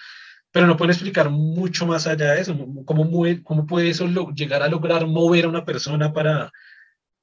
pero 0.52 0.66
no 0.66 0.76
pueden 0.76 0.92
explicar 0.92 1.30
mucho 1.30 1.86
más 1.86 2.06
allá 2.06 2.32
de 2.32 2.42
eso. 2.42 2.54
¿Cómo, 2.84 3.10
cómo 3.42 3.66
puede 3.66 3.90
eso 3.90 4.06
llegar 4.34 4.62
a 4.62 4.68
lograr 4.68 5.06
mover 5.06 5.46
a 5.46 5.48
una 5.48 5.64
persona 5.64 6.12
para 6.12 6.52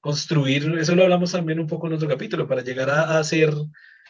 construir? 0.01 0.75
Eso 0.79 0.95
lo 0.95 1.03
hablamos 1.03 1.31
también 1.31 1.59
un 1.59 1.67
poco 1.67 1.87
en 1.87 1.93
otro 1.93 2.09
capítulo, 2.09 2.47
para 2.47 2.63
llegar 2.63 2.89
a, 2.89 3.19
hacer 3.19 3.53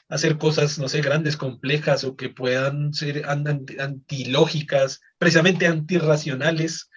hacer 0.10 0.38
cosas, 0.40 0.80
no 0.80 0.90
sé, 0.90 1.02
grandes, 1.02 1.38
complejas 1.38 2.04
o 2.04 2.16
que 2.16 2.30
puedan 2.30 2.94
ser 2.94 3.26
antilógicas, 3.28 5.02
precisamente 5.20 5.68
antirracionales, 5.68 6.89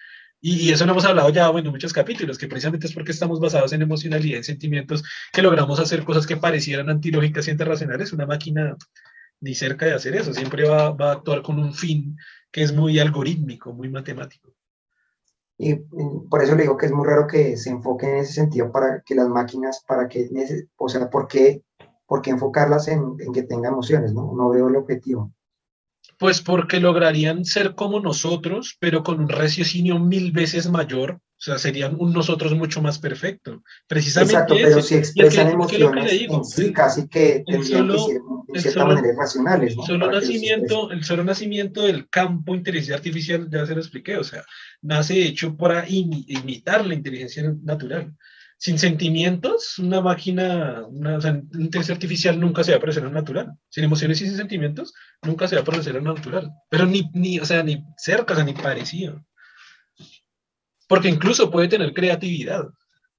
y, 0.45 0.71
eso 0.73 0.85
lo 0.85 0.91
hemos 0.91 1.05
hablado 1.05 1.29
ya, 1.29 1.49
bueno, 1.49 1.69
en 1.69 1.71
muchos 1.71 1.93
capítulos, 1.93 2.37
que 2.37 2.49
precisamente 2.49 2.87
es 2.87 2.93
porque 2.93 3.13
estamos 3.13 3.39
basados 3.39 3.71
en 3.71 3.81
emocionalidad, 3.81 4.39
en 4.39 4.43
sentimientos, 4.43 5.01
que 5.31 5.41
logramos 5.41 5.79
hacer 5.79 6.03
cosas 6.03 6.27
que 6.27 6.35
parecieran 6.35 6.89
antilógicas 6.89 7.47
y 7.47 7.51
interracionales. 7.51 8.11
Una 8.11 8.25
máquina 8.25 8.75
ni 9.39 9.55
cerca 9.55 9.85
de 9.85 9.93
hacer 9.93 10.17
eso, 10.17 10.33
siempre 10.33 10.67
va, 10.67 10.91
va, 10.91 11.11
a 11.11 11.13
actuar 11.13 11.43
con 11.43 11.59
un 11.59 11.73
fin 11.73 12.17
que 12.51 12.61
es 12.61 12.73
muy 12.73 12.99
algorítmico, 12.99 13.71
muy 13.71 13.87
matemático. 13.89 14.53
Y 15.57 15.75
por 16.29 16.43
eso 16.43 16.55
le 16.55 16.63
digo 16.63 16.75
que 16.75 16.87
es 16.87 16.91
muy 16.91 17.07
raro 17.07 17.25
que 17.25 17.55
se 17.55 17.69
enfoque 17.69 18.09
en 18.09 18.17
ese 18.17 18.33
sentido 18.33 18.69
para 18.69 19.01
que 19.05 19.15
las 19.15 19.29
máquinas, 19.29 19.81
para 19.87 20.09
que, 20.09 20.27
o 20.75 20.89
sea, 20.89 21.09
¿por 21.09 21.29
qué, 21.29 21.63
por 22.05 22.21
qué 22.21 22.31
enfocarlas 22.31 22.89
en, 22.89 23.15
en 23.19 23.31
que 23.31 23.43
tengan 23.43 23.71
emociones? 23.71 24.13
¿no? 24.13 24.33
no 24.35 24.49
veo 24.49 24.67
el 24.67 24.75
objetivo. 24.75 25.31
Pues 26.23 26.39
porque 26.39 26.79
lograrían 26.79 27.43
ser 27.43 27.75
como 27.75 27.99
nosotros, 27.99 28.77
pero 28.79 29.03
con 29.03 29.19
un 29.19 29.27
raciocinio 29.27 29.99
mil 29.99 30.31
veces 30.31 30.69
mayor. 30.69 31.11
O 31.11 31.19
sea, 31.35 31.57
serían 31.57 31.97
un 31.99 32.13
nosotros 32.13 32.55
mucho 32.55 32.81
más 32.81 32.97
perfecto. 32.97 33.61
Precisamente. 33.87 34.35
Exacto, 34.35 34.55
pero 34.55 34.81
si 34.81 34.95
expresan 34.95 35.49
emociones 35.49 36.13
en 36.13 36.45
sí, 36.45 36.71
casi 36.71 37.09
que 37.09 37.43
tendrían 37.45 37.89
que 37.89 37.97
ser 37.97 38.21
en 38.53 38.61
cierta 38.61 38.85
manera. 38.85 39.07
El 39.61 39.71
solo, 39.85 40.09
nacimiento, 40.09 40.91
el 40.91 41.03
solo 41.03 41.25
nacimiento 41.25 41.81
del 41.81 42.07
campo 42.07 42.55
inteligencia 42.55 42.95
artificial, 42.95 43.49
ya 43.51 43.65
se 43.65 43.75
lo 43.75 43.81
expliqué, 43.81 44.15
o 44.15 44.23
sea, 44.23 44.45
nace 44.81 45.25
hecho 45.25 45.57
para 45.57 45.83
imitar 45.89 46.85
la 46.85 46.93
inteligencia 46.93 47.53
natural 47.63 48.13
sin 48.63 48.79
sentimientos, 48.79 49.77
una 49.77 49.99
máquina, 49.99 50.85
una, 50.87 51.15
inteligencia 51.17 51.93
artificial 51.93 52.39
nunca 52.39 52.63
se 52.63 52.71
va 52.71 52.77
a 52.77 52.79
parecer 52.79 53.11
natural. 53.11 53.57
Sin 53.67 53.83
emociones 53.83 54.21
y 54.21 54.25
sin 54.25 54.37
sentimientos, 54.37 54.93
nunca 55.21 55.49
se 55.49 55.57
va 55.57 55.63
a 55.63 55.65
parecer 55.65 56.01
natural. 56.01 56.49
Pero 56.69 56.85
ni, 56.85 57.11
ni, 57.13 57.39
o 57.39 57.45
sea, 57.45 57.61
ni 57.61 57.83
cerca, 57.97 58.41
ni 58.41 58.53
parecido. 58.53 59.21
Porque 60.87 61.09
incluso 61.09 61.51
puede 61.51 61.67
tener 61.67 61.93
creatividad, 61.93 62.69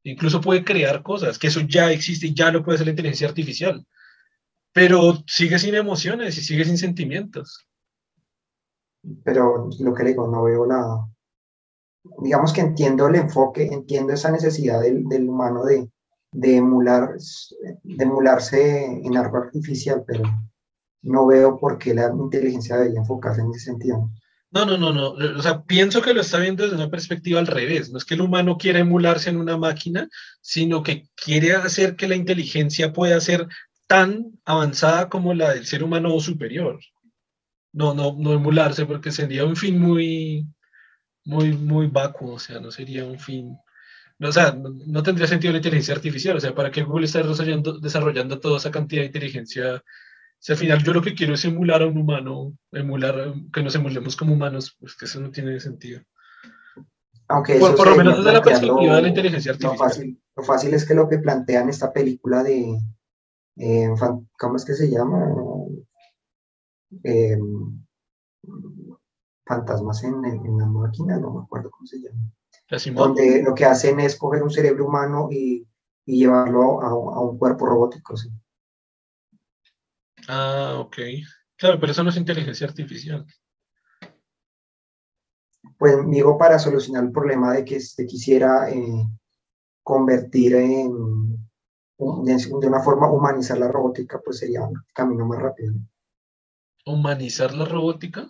incluso 0.02 0.40
puede 0.40 0.64
crear 0.64 1.02
cosas, 1.02 1.38
que 1.38 1.48
eso 1.48 1.60
ya 1.60 1.92
existe 1.92 2.28
y 2.28 2.34
ya 2.34 2.50
lo 2.50 2.64
puede 2.64 2.76
hacer 2.76 2.86
la 2.86 2.92
inteligencia 2.92 3.28
artificial. 3.28 3.86
Pero 4.72 5.22
sigue 5.26 5.58
sin 5.58 5.74
emociones 5.74 6.38
y 6.38 6.40
sigue 6.40 6.64
sin 6.64 6.78
sentimientos. 6.78 7.66
Pero 9.22 9.68
lo 9.78 9.94
que 9.94 10.04
digo, 10.04 10.26
no 10.26 10.44
veo 10.44 10.66
nada 10.66 11.06
digamos 12.22 12.52
que 12.52 12.60
entiendo 12.60 13.08
el 13.08 13.16
enfoque, 13.16 13.66
entiendo 13.66 14.12
esa 14.12 14.30
necesidad 14.30 14.80
del, 14.80 15.04
del 15.04 15.28
humano 15.28 15.64
de, 15.64 15.88
de, 16.32 16.56
emular, 16.56 17.14
de 17.82 18.04
emularse 18.04 18.84
en 18.84 19.16
algo 19.16 19.38
artificial, 19.38 20.04
pero 20.06 20.22
no 21.02 21.26
veo 21.26 21.58
por 21.58 21.78
qué 21.78 21.94
la 21.94 22.12
inteligencia 22.12 22.76
debería 22.76 23.00
enfocarse 23.00 23.40
en 23.40 23.50
ese 23.50 23.66
sentido. 23.66 24.10
No, 24.50 24.64
no, 24.64 24.78
no, 24.78 24.92
no. 24.92 25.10
O 25.36 25.42
sea, 25.42 25.64
pienso 25.64 26.00
que 26.00 26.14
lo 26.14 26.20
está 26.20 26.38
viendo 26.38 26.62
desde 26.62 26.76
una 26.76 26.90
perspectiva 26.90 27.40
al 27.40 27.48
revés. 27.48 27.90
No 27.90 27.98
es 27.98 28.04
que 28.04 28.14
el 28.14 28.20
humano 28.20 28.56
quiera 28.56 28.78
emularse 28.78 29.28
en 29.28 29.36
una 29.36 29.56
máquina, 29.56 30.08
sino 30.40 30.82
que 30.82 31.08
quiere 31.16 31.54
hacer 31.54 31.96
que 31.96 32.06
la 32.06 32.14
inteligencia 32.14 32.92
pueda 32.92 33.20
ser 33.20 33.48
tan 33.88 34.38
avanzada 34.44 35.08
como 35.08 35.34
la 35.34 35.50
del 35.50 35.66
ser 35.66 35.82
humano 35.82 36.14
o 36.14 36.20
superior. 36.20 36.78
No, 37.72 37.94
no, 37.94 38.14
no 38.16 38.32
emularse, 38.32 38.86
porque 38.86 39.10
sería 39.10 39.44
un 39.44 39.56
fin 39.56 39.80
muy, 39.80 40.46
muy, 41.24 41.52
muy 41.56 41.86
vacuo, 41.88 42.34
o 42.34 42.38
sea, 42.38 42.60
no 42.60 42.70
sería 42.70 43.04
un 43.04 43.18
fin. 43.18 43.56
No, 44.18 44.28
o 44.28 44.32
sea, 44.32 44.56
no, 44.56 45.02
tendría 45.02 45.26
sentido 45.26 45.52
la 45.52 45.58
inteligencia 45.58 45.94
artificial, 45.94 46.36
o 46.36 46.40
sea, 46.40 46.54
¿para 46.54 46.70
qué 46.70 46.82
Google 46.82 47.06
está 47.06 47.22
desarrollando, 47.22 47.78
desarrollando 47.78 48.38
toda 48.38 48.58
esa 48.58 48.70
cantidad 48.70 49.02
de 49.02 49.06
inteligencia? 49.06 49.82
Si 50.38 50.52
al 50.52 50.58
final 50.58 50.82
yo 50.82 50.92
lo 50.92 51.02
que 51.02 51.14
quiero 51.14 51.34
es 51.34 51.44
emular 51.44 51.82
a 51.82 51.86
un 51.86 51.98
humano, 51.98 52.56
emular, 52.70 53.34
que 53.52 53.62
nos 53.62 53.74
emulemos 53.74 54.14
como 54.14 54.34
humanos, 54.34 54.76
pues 54.78 54.94
que 54.94 55.06
eso 55.06 55.20
no 55.20 55.30
tiene 55.30 55.58
sentido. 55.58 56.02
Aunque 57.28 57.54
por, 57.54 57.88
lo 57.88 57.96
menos 57.96 58.18
desde 58.18 58.32
la 58.32 58.42
perspectiva 58.42 58.96
de 58.96 59.02
la 59.02 59.08
inteligencia 59.08 59.52
artificial. 59.52 59.78
Lo 59.78 59.84
fácil, 59.84 60.22
lo 60.36 60.42
fácil 60.42 60.74
es 60.74 60.86
que 60.86 60.94
lo 60.94 61.08
que 61.08 61.18
plantean 61.18 61.70
esta 61.70 61.92
película 61.92 62.42
de, 62.42 62.78
eh, 63.56 63.88
¿cómo 64.38 64.56
es 64.56 64.64
que 64.64 64.74
se 64.74 64.90
llama? 64.90 65.26
Eh, 67.02 67.38
fantasmas 69.46 70.02
en, 70.04 70.24
en, 70.24 70.58
la 70.58 70.66
máquina, 70.66 71.18
no 71.18 71.32
me 71.32 71.42
acuerdo 71.42 71.70
cómo 71.70 71.86
se 71.86 71.98
llama. 72.00 72.30
Donde 72.94 73.42
lo 73.42 73.54
que 73.54 73.64
hacen 73.64 74.00
es 74.00 74.16
coger 74.16 74.42
un 74.42 74.50
cerebro 74.50 74.86
humano 74.86 75.28
y, 75.30 75.66
y 76.06 76.18
llevarlo 76.18 76.80
a, 76.80 76.88
a, 76.88 77.20
un 77.20 77.38
cuerpo 77.38 77.66
robótico. 77.66 78.16
¿sí? 78.16 78.30
Ah, 80.28 80.76
ok. 80.78 80.96
Claro, 81.56 81.78
pero 81.78 81.92
eso 81.92 82.02
no 82.02 82.10
es 82.10 82.16
inteligencia 82.16 82.66
artificial. 82.66 83.26
Pues 85.78 85.96
digo, 86.08 86.38
para 86.38 86.58
solucionar 86.58 87.04
el 87.04 87.12
problema 87.12 87.52
de 87.52 87.64
que 87.64 87.80
se 87.80 88.06
quisiera 88.06 88.70
eh, 88.70 89.06
convertir 89.82 90.54
en, 90.54 91.36
de 91.98 92.66
una 92.66 92.80
forma, 92.80 93.10
humanizar 93.10 93.58
la 93.58 93.68
robótica, 93.68 94.20
pues 94.24 94.38
sería 94.38 94.62
un 94.62 94.82
camino 94.94 95.26
más 95.26 95.40
rápido. 95.40 95.74
¿Humanizar 96.86 97.54
la 97.54 97.64
robótica? 97.64 98.28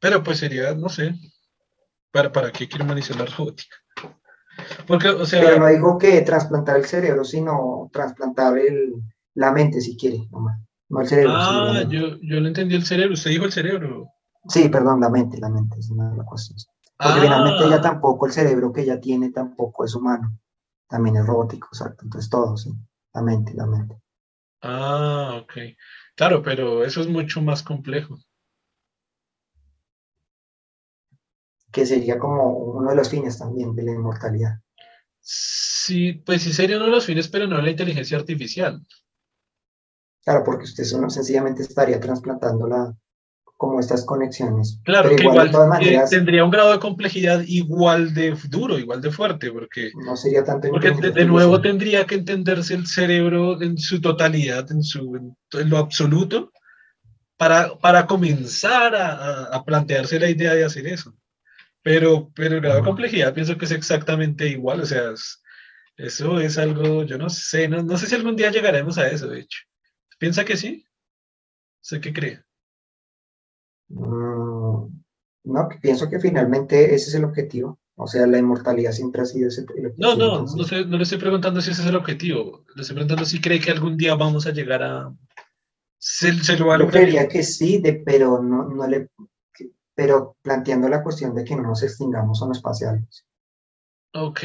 Pero 0.00 0.22
pues 0.22 0.38
sería, 0.38 0.74
no 0.74 0.88
sé, 0.88 1.14
¿para, 2.10 2.32
para 2.32 2.50
qué 2.50 2.68
quiero 2.68 2.84
humanizar 2.84 3.16
la 3.16 3.26
robótica? 3.26 3.76
Porque, 4.86 5.08
o 5.08 5.24
sea... 5.26 5.42
Pero 5.42 5.58
no 5.60 5.66
digo 5.68 5.98
que 5.98 6.20
trasplantar 6.22 6.76
el 6.76 6.84
cerebro, 6.86 7.24
sino 7.24 7.88
trasplantar 7.92 8.58
el, 8.58 8.94
la 9.34 9.52
mente, 9.52 9.80
si 9.80 9.96
quiere, 9.96 10.26
nomás. 10.30 10.58
No 10.88 11.00
el 11.00 11.06
cerebro. 11.08 11.32
Ah, 11.34 11.82
yo, 11.88 12.18
yo 12.20 12.40
no 12.40 12.48
entendí 12.48 12.74
el 12.74 12.84
cerebro. 12.84 13.14
Usted 13.14 13.30
dijo 13.30 13.44
el 13.44 13.52
cerebro. 13.52 14.08
Sí, 14.48 14.68
perdón, 14.68 15.00
la 15.00 15.08
mente, 15.08 15.38
la 15.38 15.48
mente 15.48 15.78
es 15.78 15.88
una 15.90 16.10
de 16.10 16.16
las 16.16 16.26
cosas. 16.26 16.66
Porque 16.98 17.18
Ah. 17.18 17.22
finalmente 17.22 17.64
ella 17.64 17.80
tampoco, 17.80 18.26
el 18.26 18.32
cerebro 18.32 18.72
que 18.72 18.82
ella 18.82 19.00
tiene 19.00 19.30
tampoco 19.30 19.84
es 19.84 19.94
humano. 19.94 20.36
También 20.88 21.16
es 21.16 21.26
robótico, 21.26 21.68
exacto. 21.72 22.04
Entonces 22.04 22.28
todo, 22.28 22.56
sí. 22.56 22.72
La 23.14 23.22
mente, 23.22 23.54
la 23.54 23.66
mente. 23.66 23.96
Ah, 24.62 25.40
ok. 25.42 25.52
Claro, 26.16 26.42
pero 26.42 26.84
eso 26.84 27.00
es 27.00 27.06
mucho 27.08 27.40
más 27.40 27.62
complejo. 27.62 28.18
Que 31.72 31.86
sería 31.86 32.18
como 32.18 32.50
uno 32.56 32.90
de 32.90 32.96
los 32.96 33.08
fines 33.08 33.38
también 33.38 33.74
de 33.74 33.82
la 33.84 33.92
inmortalidad. 33.92 34.58
Sí, 35.20 36.14
pues 36.14 36.42
sí 36.42 36.52
sería 36.52 36.76
uno 36.76 36.86
de 36.86 36.92
los 36.92 37.04
fines, 37.06 37.28
pero 37.28 37.46
no 37.46 37.60
la 37.60 37.70
inteligencia 37.70 38.18
artificial. 38.18 38.84
Claro, 40.24 40.44
porque 40.44 40.64
usted 40.64 40.84
solo 40.84 41.08
sencillamente 41.08 41.62
estaría 41.62 41.98
trasplantando 42.00 42.66
la, 42.66 42.94
como 43.56 43.80
estas 43.80 44.04
conexiones. 44.04 44.80
Claro, 44.84 45.10
Pero 45.10 45.16
que 45.16 45.22
igual, 45.24 45.48
igual 45.48 45.70
de 45.80 45.92
todas 45.92 46.12
eh, 46.12 46.16
tendría 46.16 46.44
un 46.44 46.50
grado 46.50 46.72
de 46.72 46.78
complejidad 46.78 47.42
igual 47.46 48.14
de 48.14 48.36
duro, 48.48 48.78
igual 48.78 49.00
de 49.00 49.10
fuerte, 49.10 49.50
porque, 49.50 49.90
no 49.94 50.16
sería 50.16 50.44
tanto 50.44 50.68
porque 50.70 50.90
de, 50.90 51.24
nuevo 51.24 51.60
tendría 51.60 52.06
que 52.06 52.14
entenderse 52.16 52.74
el 52.74 52.86
cerebro 52.86 53.60
en 53.60 53.76
su 53.78 54.00
totalidad, 54.00 54.70
en, 54.72 54.82
su, 54.82 55.14
en, 55.52 55.70
lo 55.70 55.78
absoluto, 55.78 56.52
para, 57.36 57.78
para 57.78 58.06
comenzar 58.06 58.94
a- 58.94 59.44
a 59.44 59.64
plantearse 59.64 60.18
la 60.18 60.30
idea 60.30 60.54
de 60.54 60.64
hacer 60.64 60.86
eso. 60.86 61.14
Pero, 61.82 62.30
pero 62.34 62.56
el 62.56 62.60
grado 62.60 62.76
de 62.78 62.84
complejidad 62.84 63.32
pienso 63.34 63.56
que 63.56 63.64
es 63.64 63.70
exactamente 63.72 64.46
igual, 64.48 64.80
o 64.82 64.86
sea, 64.86 65.12
es- 65.12 65.42
eso 65.96 66.40
es 66.40 66.58
algo, 66.58 67.04
yo 67.04 67.18
no 67.18 67.28
sé, 67.30 67.68
no, 67.68 67.82
no 67.82 67.96
sé 67.96 68.06
si 68.06 68.14
algún 68.14 68.36
día 68.36 68.50
llegaremos 68.50 68.98
a 68.98 69.08
eso, 69.08 69.28
de 69.28 69.40
hecho. 69.40 69.60
¿Piensa 70.18 70.44
que 70.44 70.56
sí? 70.56 70.84
¿Sé 71.80 72.00
qué 72.00 72.12
cree? 72.12 72.42
Mm, 73.88 74.86
no, 75.44 75.68
pienso 75.80 76.08
que 76.08 76.20
finalmente 76.20 76.94
ese 76.94 77.10
es 77.10 77.14
el 77.14 77.24
objetivo. 77.24 77.78
O 77.96 78.06
sea, 78.06 78.26
la 78.26 78.38
inmortalidad 78.38 78.92
siempre 78.92 79.20
ha 79.22 79.26
sido 79.26 79.48
ese 79.48 79.62
el 79.76 79.86
objetivo. 79.86 79.96
No, 79.98 80.16
no, 80.16 80.40
no, 80.56 80.64
sé, 80.64 80.84
no 80.86 80.96
le 80.96 81.02
estoy 81.02 81.18
preguntando 81.18 81.60
si 81.60 81.70
ese 81.70 81.82
es 81.82 81.88
el 81.88 81.96
objetivo. 81.96 82.64
Le 82.74 82.82
estoy 82.82 82.94
preguntando 82.94 83.24
si 83.26 83.40
cree 83.40 83.60
que 83.60 83.70
algún 83.70 83.96
día 83.96 84.14
vamos 84.14 84.46
a 84.46 84.52
llegar 84.52 84.82
a... 84.82 85.14
Se, 85.98 86.32
se 86.32 86.56
lo 86.56 86.68
va 86.68 86.76
a 86.76 86.78
Yo 86.78 86.88
creería 86.88 87.28
que 87.28 87.42
sí, 87.42 87.78
de, 87.78 87.92
pero 87.94 88.42
no, 88.42 88.68
no 88.68 88.86
le, 88.86 89.08
pero 90.00 90.34
planteando 90.40 90.88
la 90.88 91.02
cuestión 91.02 91.34
de 91.34 91.44
que 91.44 91.54
no 91.54 91.62
nos 91.62 91.82
extingamos 91.82 92.42
pase 92.62 92.86
algo. 92.86 93.04
Ok. 94.14 94.44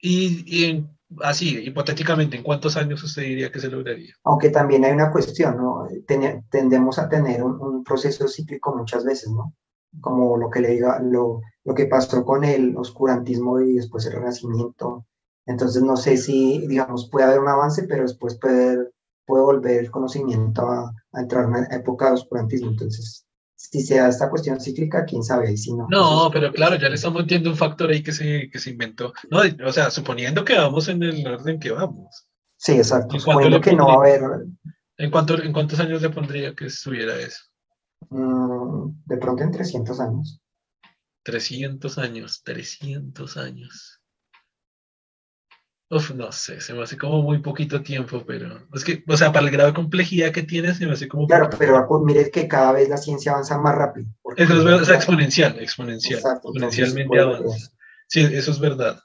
Y, 0.00 0.44
y 0.46 0.64
en- 0.70 0.98
así, 1.20 1.58
hipotéticamente, 1.58 2.36
¿en 2.36 2.44
cuántos 2.44 2.76
años 2.76 3.02
usted 3.02 3.22
diría 3.22 3.50
que 3.50 3.58
se 3.58 3.68
lograría? 3.68 4.14
Aunque 4.22 4.50
también 4.50 4.84
hay 4.84 4.92
una 4.92 5.10
cuestión, 5.10 5.56
¿no? 5.56 5.88
Tene- 6.06 6.44
tendemos 6.48 7.00
a 7.00 7.08
tener 7.08 7.42
un, 7.42 7.60
un 7.60 7.82
proceso 7.82 8.28
cíclico 8.28 8.76
muchas 8.76 9.04
veces, 9.04 9.30
¿no? 9.32 9.52
Como 10.00 10.36
lo 10.36 10.48
que 10.48 10.60
le 10.60 10.68
diga, 10.70 11.00
lo, 11.02 11.40
lo 11.64 11.74
que 11.74 11.86
pasó 11.86 12.24
con 12.24 12.44
el 12.44 12.76
oscurantismo 12.76 13.60
y 13.60 13.74
después 13.74 14.06
el 14.06 14.12
renacimiento. 14.12 15.04
Entonces 15.44 15.82
no 15.82 15.96
sé 15.96 16.16
si, 16.16 16.64
digamos, 16.68 17.08
puede 17.10 17.26
haber 17.26 17.40
un 17.40 17.48
avance, 17.48 17.82
pero 17.88 18.02
después 18.02 18.38
puede, 18.38 18.90
puede 19.26 19.42
volver 19.44 19.80
el 19.80 19.90
conocimiento 19.90 20.68
a, 20.70 20.92
a 21.12 21.20
entrar 21.20 21.44
en 21.44 21.50
una 21.50 21.66
época 21.72 22.06
de 22.06 22.12
oscurantismo. 22.14 22.70
Entonces, 22.70 23.26
si 23.70 23.80
se 23.80 23.96
da 23.96 24.08
esta 24.08 24.28
cuestión 24.28 24.60
cíclica, 24.60 25.04
quién 25.04 25.22
sabe, 25.22 25.52
y 25.52 25.56
si 25.56 25.72
no. 25.72 25.86
No, 25.88 26.30
pero 26.32 26.52
claro, 26.52 26.76
ya 26.76 26.88
le 26.88 26.96
estamos 26.96 27.22
metiendo 27.22 27.50
un 27.50 27.56
factor 27.56 27.90
ahí 27.90 28.02
que 28.02 28.12
se, 28.12 28.50
que 28.50 28.58
se 28.58 28.70
inventó. 28.70 29.12
No, 29.30 29.40
o 29.66 29.72
sea, 29.72 29.90
suponiendo 29.90 30.44
que 30.44 30.54
vamos 30.54 30.88
en 30.88 31.02
el 31.02 31.26
orden 31.26 31.60
que 31.60 31.70
vamos. 31.70 32.26
Sí, 32.56 32.72
exacto. 32.72 33.16
¿Y 33.16 33.20
cuánto 33.20 33.44
Suponiendo 33.44 33.60
que 33.60 33.72
no 33.74 33.86
va 33.86 33.94
a 33.94 33.96
haber, 33.96 34.22
¿En, 34.98 35.10
cuánto, 35.10 35.40
¿En 35.40 35.52
cuántos 35.52 35.78
años 35.78 36.02
le 36.02 36.10
pondría 36.10 36.54
que 36.54 36.66
estuviera 36.66 37.16
eso? 37.16 37.44
mm, 38.10 39.04
de 39.06 39.16
pronto 39.16 39.44
en 39.44 39.52
300 39.52 40.00
años. 40.00 40.40
300 41.22 41.98
años, 41.98 42.42
300 42.42 43.36
años. 43.36 44.01
Uf, 45.92 46.10
no 46.12 46.32
sé, 46.32 46.58
se 46.58 46.72
me 46.72 46.82
hace 46.82 46.96
como 46.96 47.20
muy 47.20 47.38
poquito 47.40 47.82
tiempo, 47.82 48.24
pero 48.26 48.66
es 48.74 48.82
que, 48.82 49.04
o 49.06 49.14
sea, 49.14 49.30
para 49.30 49.44
el 49.44 49.52
grado 49.52 49.68
de 49.68 49.74
complejidad 49.74 50.32
que 50.32 50.42
tiene, 50.42 50.74
se 50.74 50.86
me 50.86 50.92
hace 50.92 51.06
como... 51.06 51.26
Claro, 51.26 51.50
pero 51.58 51.76
acu- 51.76 52.02
mire 52.02 52.30
que 52.30 52.48
cada 52.48 52.72
vez 52.72 52.88
la 52.88 52.96
ciencia 52.96 53.32
avanza 53.32 53.58
más 53.58 53.74
rápido. 53.74 54.06
Eso 54.36 54.56
es, 54.56 54.64
verdad, 54.64 54.82
es 54.82 54.88
exponencial, 54.88 55.58
exponencial, 55.60 56.18
Exacto, 56.20 56.48
exponencialmente 56.48 57.20
avanza. 57.20 57.68
Sí, 58.08 58.20
eso 58.20 58.50
es 58.52 58.58
verdad. 58.58 58.98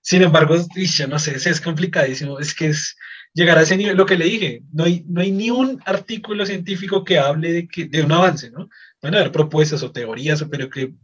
Sin 0.00 0.22
embargo, 0.22 0.56
yo 0.76 1.06
no 1.06 1.18
sé, 1.20 1.36
es 1.36 1.60
complicadísimo, 1.60 2.40
es 2.40 2.52
que 2.52 2.66
es 2.66 2.96
llegar 3.32 3.56
a 3.56 3.62
ese 3.62 3.76
nivel, 3.76 3.96
lo 3.96 4.04
que 4.04 4.18
le 4.18 4.24
dije, 4.24 4.62
no 4.72 4.84
hay, 4.84 5.04
no 5.08 5.20
hay 5.20 5.30
ni 5.30 5.50
un 5.50 5.80
artículo 5.86 6.44
científico 6.44 7.04
que 7.04 7.18
hable 7.18 7.52
de, 7.52 7.68
que, 7.68 7.86
de 7.86 8.02
un 8.02 8.10
avance, 8.10 8.50
¿no? 8.50 8.68
Van 9.00 9.14
a 9.14 9.18
haber 9.18 9.30
propuestas 9.32 9.84
o 9.84 9.92
teorías, 9.92 10.44
pero 10.50 10.68
que, 10.68 10.94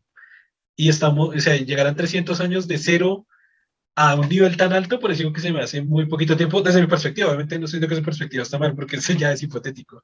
y 0.77 0.89
estamos, 0.89 1.35
o 1.37 1.41
sea, 1.41 1.57
llegarán 1.57 1.97
300 1.97 2.41
años 2.41 2.67
de 2.67 2.79
cero 2.79 3.27
a 3.97 4.15
un 4.15 4.29
nivel 4.29 4.57
tan 4.57 4.73
alto, 4.73 5.01
por 5.01 5.11
eso 5.11 5.19
digo 5.19 5.33
que 5.33 5.41
se 5.41 5.53
me 5.53 5.61
hace 5.61 5.83
muy 5.83 6.07
poquito 6.07 6.37
tiempo, 6.37 6.63
desde 6.63 6.81
mi 6.81 6.87
perspectiva, 6.87 7.29
obviamente 7.29 7.59
no 7.59 7.67
diciendo 7.67 7.89
que 7.89 7.97
su 7.97 8.03
perspectiva 8.03 8.43
está 8.43 8.59
mal, 8.59 8.75
porque 8.75 8.97
eso 8.97 9.13
ya 9.13 9.33
es 9.33 9.43
hipotético, 9.43 10.03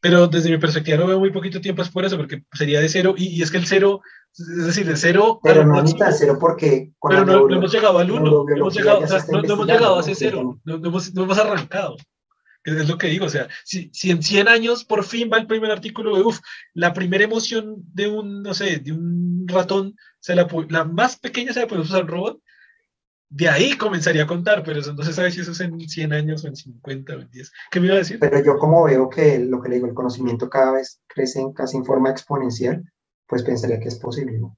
pero 0.00 0.26
desde 0.26 0.50
mi 0.50 0.58
perspectiva 0.58 0.98
lo 0.98 1.06
veo 1.06 1.18
muy 1.18 1.30
poquito 1.30 1.60
tiempo 1.60 1.82
es 1.82 1.88
por 1.88 2.04
eso, 2.04 2.16
porque 2.16 2.42
sería 2.52 2.80
de 2.80 2.88
cero, 2.88 3.14
y, 3.16 3.28
y 3.28 3.42
es 3.42 3.50
que 3.50 3.58
el 3.58 3.66
cero, 3.66 4.00
es 4.32 4.66
decir, 4.66 4.86
de 4.86 4.96
cero... 4.96 5.40
Pero 5.42 5.64
no 5.64 5.82
tan 5.94 6.12
cero 6.12 6.36
porque 6.40 6.92
con 6.98 7.10
pero 7.10 7.24
no, 7.24 7.46
no 7.46 7.56
hemos 7.56 7.72
llegado 7.72 7.98
al 7.98 8.10
1, 8.10 8.20
no 8.22 8.56
hemos 8.56 8.74
llegado, 8.74 8.98
o 8.98 9.02
se 9.02 9.08
sea, 9.08 9.18
está 9.18 9.32
no, 9.32 9.42
no 9.42 9.54
hemos 9.54 9.66
llegado 9.66 9.98
a 9.98 10.00
ese 10.00 10.14
cero, 10.14 10.60
no, 10.64 10.78
no 10.78 10.88
hemos, 10.88 11.14
no 11.14 11.24
hemos 11.24 11.38
arrancado. 11.38 11.96
Es 12.64 12.88
lo 12.88 12.98
que 12.98 13.06
digo, 13.06 13.24
o 13.24 13.30
sea, 13.30 13.48
si, 13.64 13.88
si 13.94 14.10
en 14.10 14.22
100 14.22 14.48
años 14.48 14.84
por 14.84 15.04
fin 15.04 15.30
va 15.32 15.38
el 15.38 15.46
primer 15.46 15.70
artículo 15.70 16.16
de, 16.16 16.22
uff, 16.22 16.40
la 16.74 16.92
primera 16.92 17.24
emoción 17.24 17.76
de 17.94 18.08
un, 18.08 18.42
no 18.42 18.52
sé, 18.52 18.78
de 18.78 18.92
un 18.92 19.46
ratón, 19.46 19.96
se 20.20 20.34
la, 20.34 20.46
la 20.68 20.84
más 20.84 21.16
pequeña 21.16 21.52
se 21.52 21.60
la 21.60 21.66
podemos 21.66 21.88
usar 21.88 22.02
al 22.02 22.08
robot, 22.08 22.42
de 23.30 23.48
ahí 23.48 23.76
comenzaría 23.76 24.22
a 24.24 24.26
contar, 24.26 24.62
pero 24.64 24.80
eso 24.80 24.92
no 24.94 25.02
se 25.02 25.12
sabe 25.12 25.30
si 25.30 25.40
eso 25.40 25.52
es 25.52 25.60
en 25.60 25.78
100 25.80 26.12
años 26.12 26.44
o 26.44 26.48
en 26.48 26.56
50 26.56 27.14
o 27.16 27.20
en 27.20 27.30
10. 27.30 27.52
¿Qué 27.70 27.80
me 27.80 27.86
iba 27.86 27.96
a 27.96 27.98
decir? 27.98 28.18
Pero 28.18 28.42
yo 28.42 28.56
como 28.58 28.84
veo 28.84 29.08
que 29.08 29.38
lo 29.38 29.60
que 29.60 29.68
le 29.68 29.74
digo, 29.76 29.86
el 29.86 29.94
conocimiento 29.94 30.48
cada 30.48 30.72
vez 30.72 31.00
crece 31.06 31.40
en 31.40 31.52
casi 31.52 31.76
en 31.76 31.84
forma 31.84 32.10
exponencial, 32.10 32.84
pues 33.26 33.42
pensaría 33.42 33.78
que 33.80 33.88
es 33.88 33.98
posible, 33.98 34.38
¿no? 34.38 34.56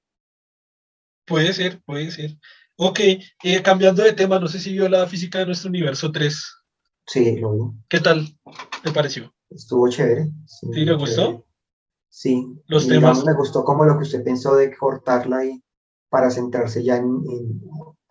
Puede 1.27 1.53
ser, 1.53 1.81
puede 1.85 2.11
ser. 2.11 2.37
Ok, 2.77 3.01
eh, 3.01 3.63
cambiando 3.63 4.03
de 4.03 4.13
tema, 4.15 4.39
no 4.39 4.49
sé 4.49 4.59
si 4.59 4.73
vio 4.73 4.89
la 4.89 5.07
física 5.07 5.39
de 5.41 5.47
nuestro 5.47 5.69
universo 5.69 6.11
3. 6.11 6.45
Sí, 7.07 7.37
lo 7.39 7.53
vi. 7.53 7.61
¿Qué 7.89 8.01
tal 8.01 8.27
te 8.83 8.91
pareció? 8.93 9.35
Estuvo 9.51 9.89
chévere. 9.89 10.25
Sí, 10.47 10.67
¿Sí 10.67 10.69
le 10.69 10.75
chévere. 10.85 10.97
gustó? 10.97 11.47
Sí. 12.09 12.47
Los 12.67 12.85
y, 12.87 12.89
temas- 12.89 13.19
digamos, 13.19 13.25
me 13.27 13.35
gustó 13.35 13.65
como 13.65 13.85
lo 13.85 13.97
que 13.97 14.05
usted 14.05 14.25
pensó 14.25 14.55
de 14.57 14.77
cortarla 14.77 15.45
y 15.45 15.63
para 16.09 16.31
centrarse 16.31 16.83
ya 16.83 16.97
en, 16.97 17.05
en- 17.05 17.61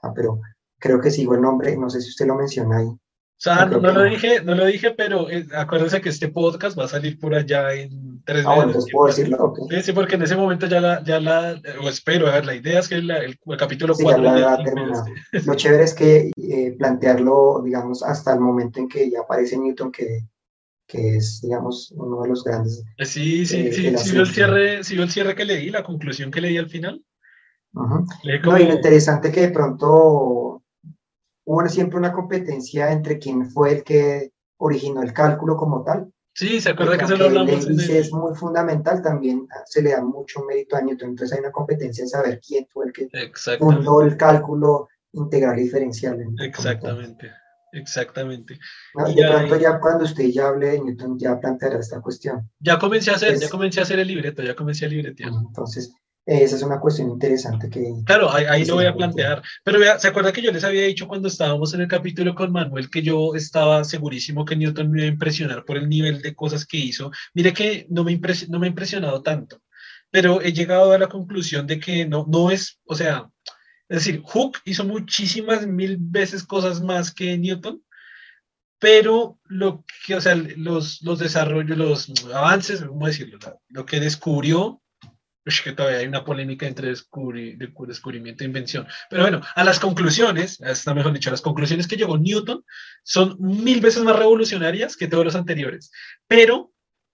ah, 0.02 0.14
pero 0.16 0.40
creo 0.80 1.00
que 1.02 1.12
sigo 1.12 1.36
el 1.36 1.42
nombre, 1.42 1.76
no 1.78 1.90
sé 1.90 2.02
si 2.02 2.10
usted 2.10 2.26
lo 2.28 2.36
menciona 2.36 2.78
ahí. 2.78 2.86
O 2.88 3.42
sea, 3.42 3.66
No, 3.68 3.80
no, 3.80 3.92
lo 3.94 4.04
no. 4.04 4.10
dije, 4.10 4.42
no 4.44 4.54
lo 4.54 4.66
dije, 4.66 4.92
pero 4.92 5.30
eh, 5.30 5.48
acuérdense 5.56 6.02
que 6.02 6.10
este 6.10 6.28
podcast 6.28 6.78
va 6.78 6.84
a 6.86 6.88
salir 6.90 7.18
por 7.18 7.34
allá 7.34 7.74
en 7.74 8.22
tres 8.26 8.46
Ah, 8.46 8.54
bueno, 8.56 8.68
meses. 8.68 8.84
entonces 8.86 8.92
puedo 8.92 9.08
decirlo, 9.08 9.38
ok. 9.46 9.60
Sí, 9.82 9.94
porque 9.94 10.16
en 10.16 10.24
ese 10.24 10.36
momento 10.36 10.66
ya 10.68 10.82
la, 10.82 11.02
ya 11.06 11.22
la, 11.22 11.62
o 11.82 11.88
espero, 11.88 12.28
a 12.28 12.32
ver, 12.34 12.46
la 12.46 12.56
idea 12.56 12.80
es 12.80 12.90
que 12.90 13.02
la- 13.02 13.20
el, 13.20 13.40
el 13.46 13.58
capítulo 13.58 13.94
Sí, 13.96 14.04
ya 14.04 14.10
4 14.18 14.24
la 14.24 14.40
ya 14.40 14.50
ha 14.50 14.56
esté- 14.58 14.64
terminado. 14.66 15.06
Lo 15.46 15.56
chévere 15.56 15.84
es 15.86 15.94
que 15.94 16.32
eh, 16.36 16.76
plantearlo, 16.78 17.62
digamos, 17.64 18.04
hasta 18.04 18.34
el 18.34 18.42
momento 18.42 18.80
en 18.82 18.90
que 18.90 19.10
ya 19.10 19.22
aparece 19.22 19.58
Newton, 19.58 19.94
que, 19.94 20.20
que 20.86 21.16
es, 21.16 21.40
digamos, 21.42 21.94
uno 21.96 22.22
de 22.24 22.28
los 22.30 22.44
grandes. 22.44 22.84
Sí, 23.06 23.46
sí, 23.46 23.68
eh, 23.68 23.72
sí, 23.72 23.92
la 23.92 24.00
sí 24.00 24.18
el 24.18 24.28
cierre, 24.28 24.84
sí 24.84 24.96
el 25.00 25.10
cierre 25.10 25.34
que 25.36 25.46
leí, 25.46 25.70
la 25.70 25.84
conclusión 25.84 26.30
que 26.30 26.42
leí 26.42 26.58
al 26.58 26.68
final. 26.70 27.02
No, 27.74 28.06
y 28.58 28.66
lo 28.66 28.74
interesante 28.74 29.32
que 29.32 29.42
de 29.42 29.50
pronto 29.52 30.64
hubo 31.46 31.68
siempre 31.70 31.98
una 31.98 32.12
competencia 32.14 32.92
entre 32.92 33.18
quién 33.20 33.50
fue 33.50 33.74
el 33.74 33.84
que 33.84 34.32
originó 34.58 35.02
el 35.02 35.14
cálculo 35.14 35.56
como 35.56 35.84
tal. 35.84 36.12
sí, 36.34 36.62
se 36.62 36.70
acuerda 36.70 36.98
que 36.98 37.06
se 37.08 37.18
lo 37.18 37.26
hablamos 37.26 37.68
el- 37.68 37.90
es 37.98 38.14
muy 38.14 38.34
fundamental, 38.36 39.02
también 39.02 39.46
se 39.66 39.82
le 39.82 39.92
da 39.92 40.02
mucho 40.02 40.44
mérito 40.46 40.76
a 40.78 40.82
Newton. 40.82 41.10
Entonces 41.10 41.34
hay 41.36 41.42
una 41.42 41.52
competencia 41.52 42.02
en 42.04 42.08
saber 42.10 42.40
quién 42.46 42.66
fue 42.72 42.86
el 42.86 42.94
que 42.94 43.08
fundó 43.60 44.02
el 44.02 44.16
cálculo 44.16 44.88
integral 45.14 45.56
diferencial. 45.58 46.22
en- 46.22 46.36
exactamente, 46.40 47.32
exactamente. 47.74 48.60
¿no? 48.96 49.08
Y 49.10 49.14
Y 49.14 49.16
de 49.16 49.28
pronto 49.28 49.58
ya 49.58 49.80
cuando 49.80 50.06
usted 50.06 50.26
ya 50.30 50.48
hable 50.48 50.68
de 50.68 50.82
Newton 50.82 51.18
ya 51.20 51.40
planteará 51.40 51.80
esta 51.80 52.00
cuestión. 52.02 52.50
Ya 52.60 52.78
comencé 52.80 53.12
a 53.12 53.16
hacer, 53.16 53.34
Es- 53.34 53.42
ya 53.42 53.50
comencé 53.50 53.80
a 53.80 53.84
hacer 53.84 54.00
el 54.00 54.08
libreto, 54.08 54.42
ya 54.44 54.56
comencé 54.56 54.86
a 54.86 54.90
libretear. 54.90 55.32
Entonces, 55.32 55.94
esa 56.32 56.56
es 56.56 56.64
una 56.64 56.80
cuestión 56.80 57.10
interesante 57.10 57.70
que... 57.70 57.94
Claro, 58.06 58.32
ahí, 58.32 58.46
ahí 58.46 58.66
lo 58.66 58.76
voy 58.76 58.86
a 58.86 58.94
plantear. 58.94 59.42
Pero 59.64 59.80
vea, 59.80 59.98
¿se 60.00 60.08
acuerda 60.08 60.32
que 60.32 60.42
yo 60.42 60.52
les 60.52 60.64
había 60.64 60.84
dicho 60.84 61.08
cuando 61.08 61.28
estábamos 61.28 61.74
en 61.74 61.82
el 61.82 61.88
capítulo 61.88 62.36
con 62.36 62.52
Manuel 62.52 62.90
que 62.90 63.02
yo 63.02 63.36
estaba 63.36 63.84
segurísimo 63.84 64.46
que 64.46 64.56
Newton 64.56 64.92
me 64.92 65.00
iba 65.00 65.08
a 65.10 65.14
impresionar 65.14 65.66
por 65.66 65.78
el 65.78 65.90
nivel 65.90 66.22
de 66.22 66.36
cosas 66.36 66.66
que 66.66 66.78
hizo? 66.78 67.12
Mire 67.34 67.54
que 67.54 67.88
no 67.90 68.04
me, 68.04 68.12
impres- 68.12 68.48
no 68.48 68.60
me 68.60 68.68
ha 68.68 68.70
impresionado 68.70 69.22
tanto. 69.22 69.62
pero 70.12 70.42
he 70.42 70.52
llegado 70.54 70.92
a 70.92 70.98
la 70.98 71.08
conclusión 71.08 71.68
de 71.68 71.80
que 71.80 72.06
no, 72.06 72.26
no 72.28 72.52
es, 72.52 72.80
o 72.86 72.96
sea, 72.96 73.30
es 73.88 74.06
decir, 74.06 74.22
Hooke 74.24 74.60
hizo 74.66 74.84
muchísimas 74.84 75.66
mil 75.68 75.98
veces 76.00 76.44
cosas 76.44 76.82
más 76.82 77.14
que 77.14 77.38
Newton, 77.38 77.82
pero 78.80 79.40
lo 79.46 79.84
que, 80.06 80.16
o 80.16 80.22
sea, 80.22 80.36
los, 80.36 81.02
los 81.02 81.20
desarrollos, 81.20 81.78
los 81.78 82.26
avances, 82.34 82.82
¿cómo 82.82 83.08
decirlo? 83.08 83.38
Lo 83.68 83.86
que 83.86 84.00
descubrió, 84.00 84.82
es 85.46 85.62
que 85.62 85.72
todavía 85.72 86.00
hay 86.00 86.08
una 86.08 86.24
polémica 86.24 86.68
entre 86.68 86.90
descubrimiento 86.90 88.44
e 88.44 88.48
invención. 88.48 88.88
Pero 89.10 89.24
bueno, 89.24 89.42
a 89.56 89.64
las 89.64 89.80
conclusiones, 89.80 90.60
está 90.62 90.94
mejor 90.94 91.14
dicho, 91.14 91.30
a 91.30 91.32
las 91.32 91.42
conclusiones 91.42 91.88
que 91.88 91.96
llegó 91.96 92.18
Newton 92.18 92.64
son 93.04 93.38
mil 93.40 93.82
veces 93.82 94.04
más 94.04 94.16
revolucionarias 94.16 94.96
que 94.96 95.08
todos 95.08 95.26
los 95.26 95.36
anteriores. 95.36 95.92
Pero, 96.28 96.72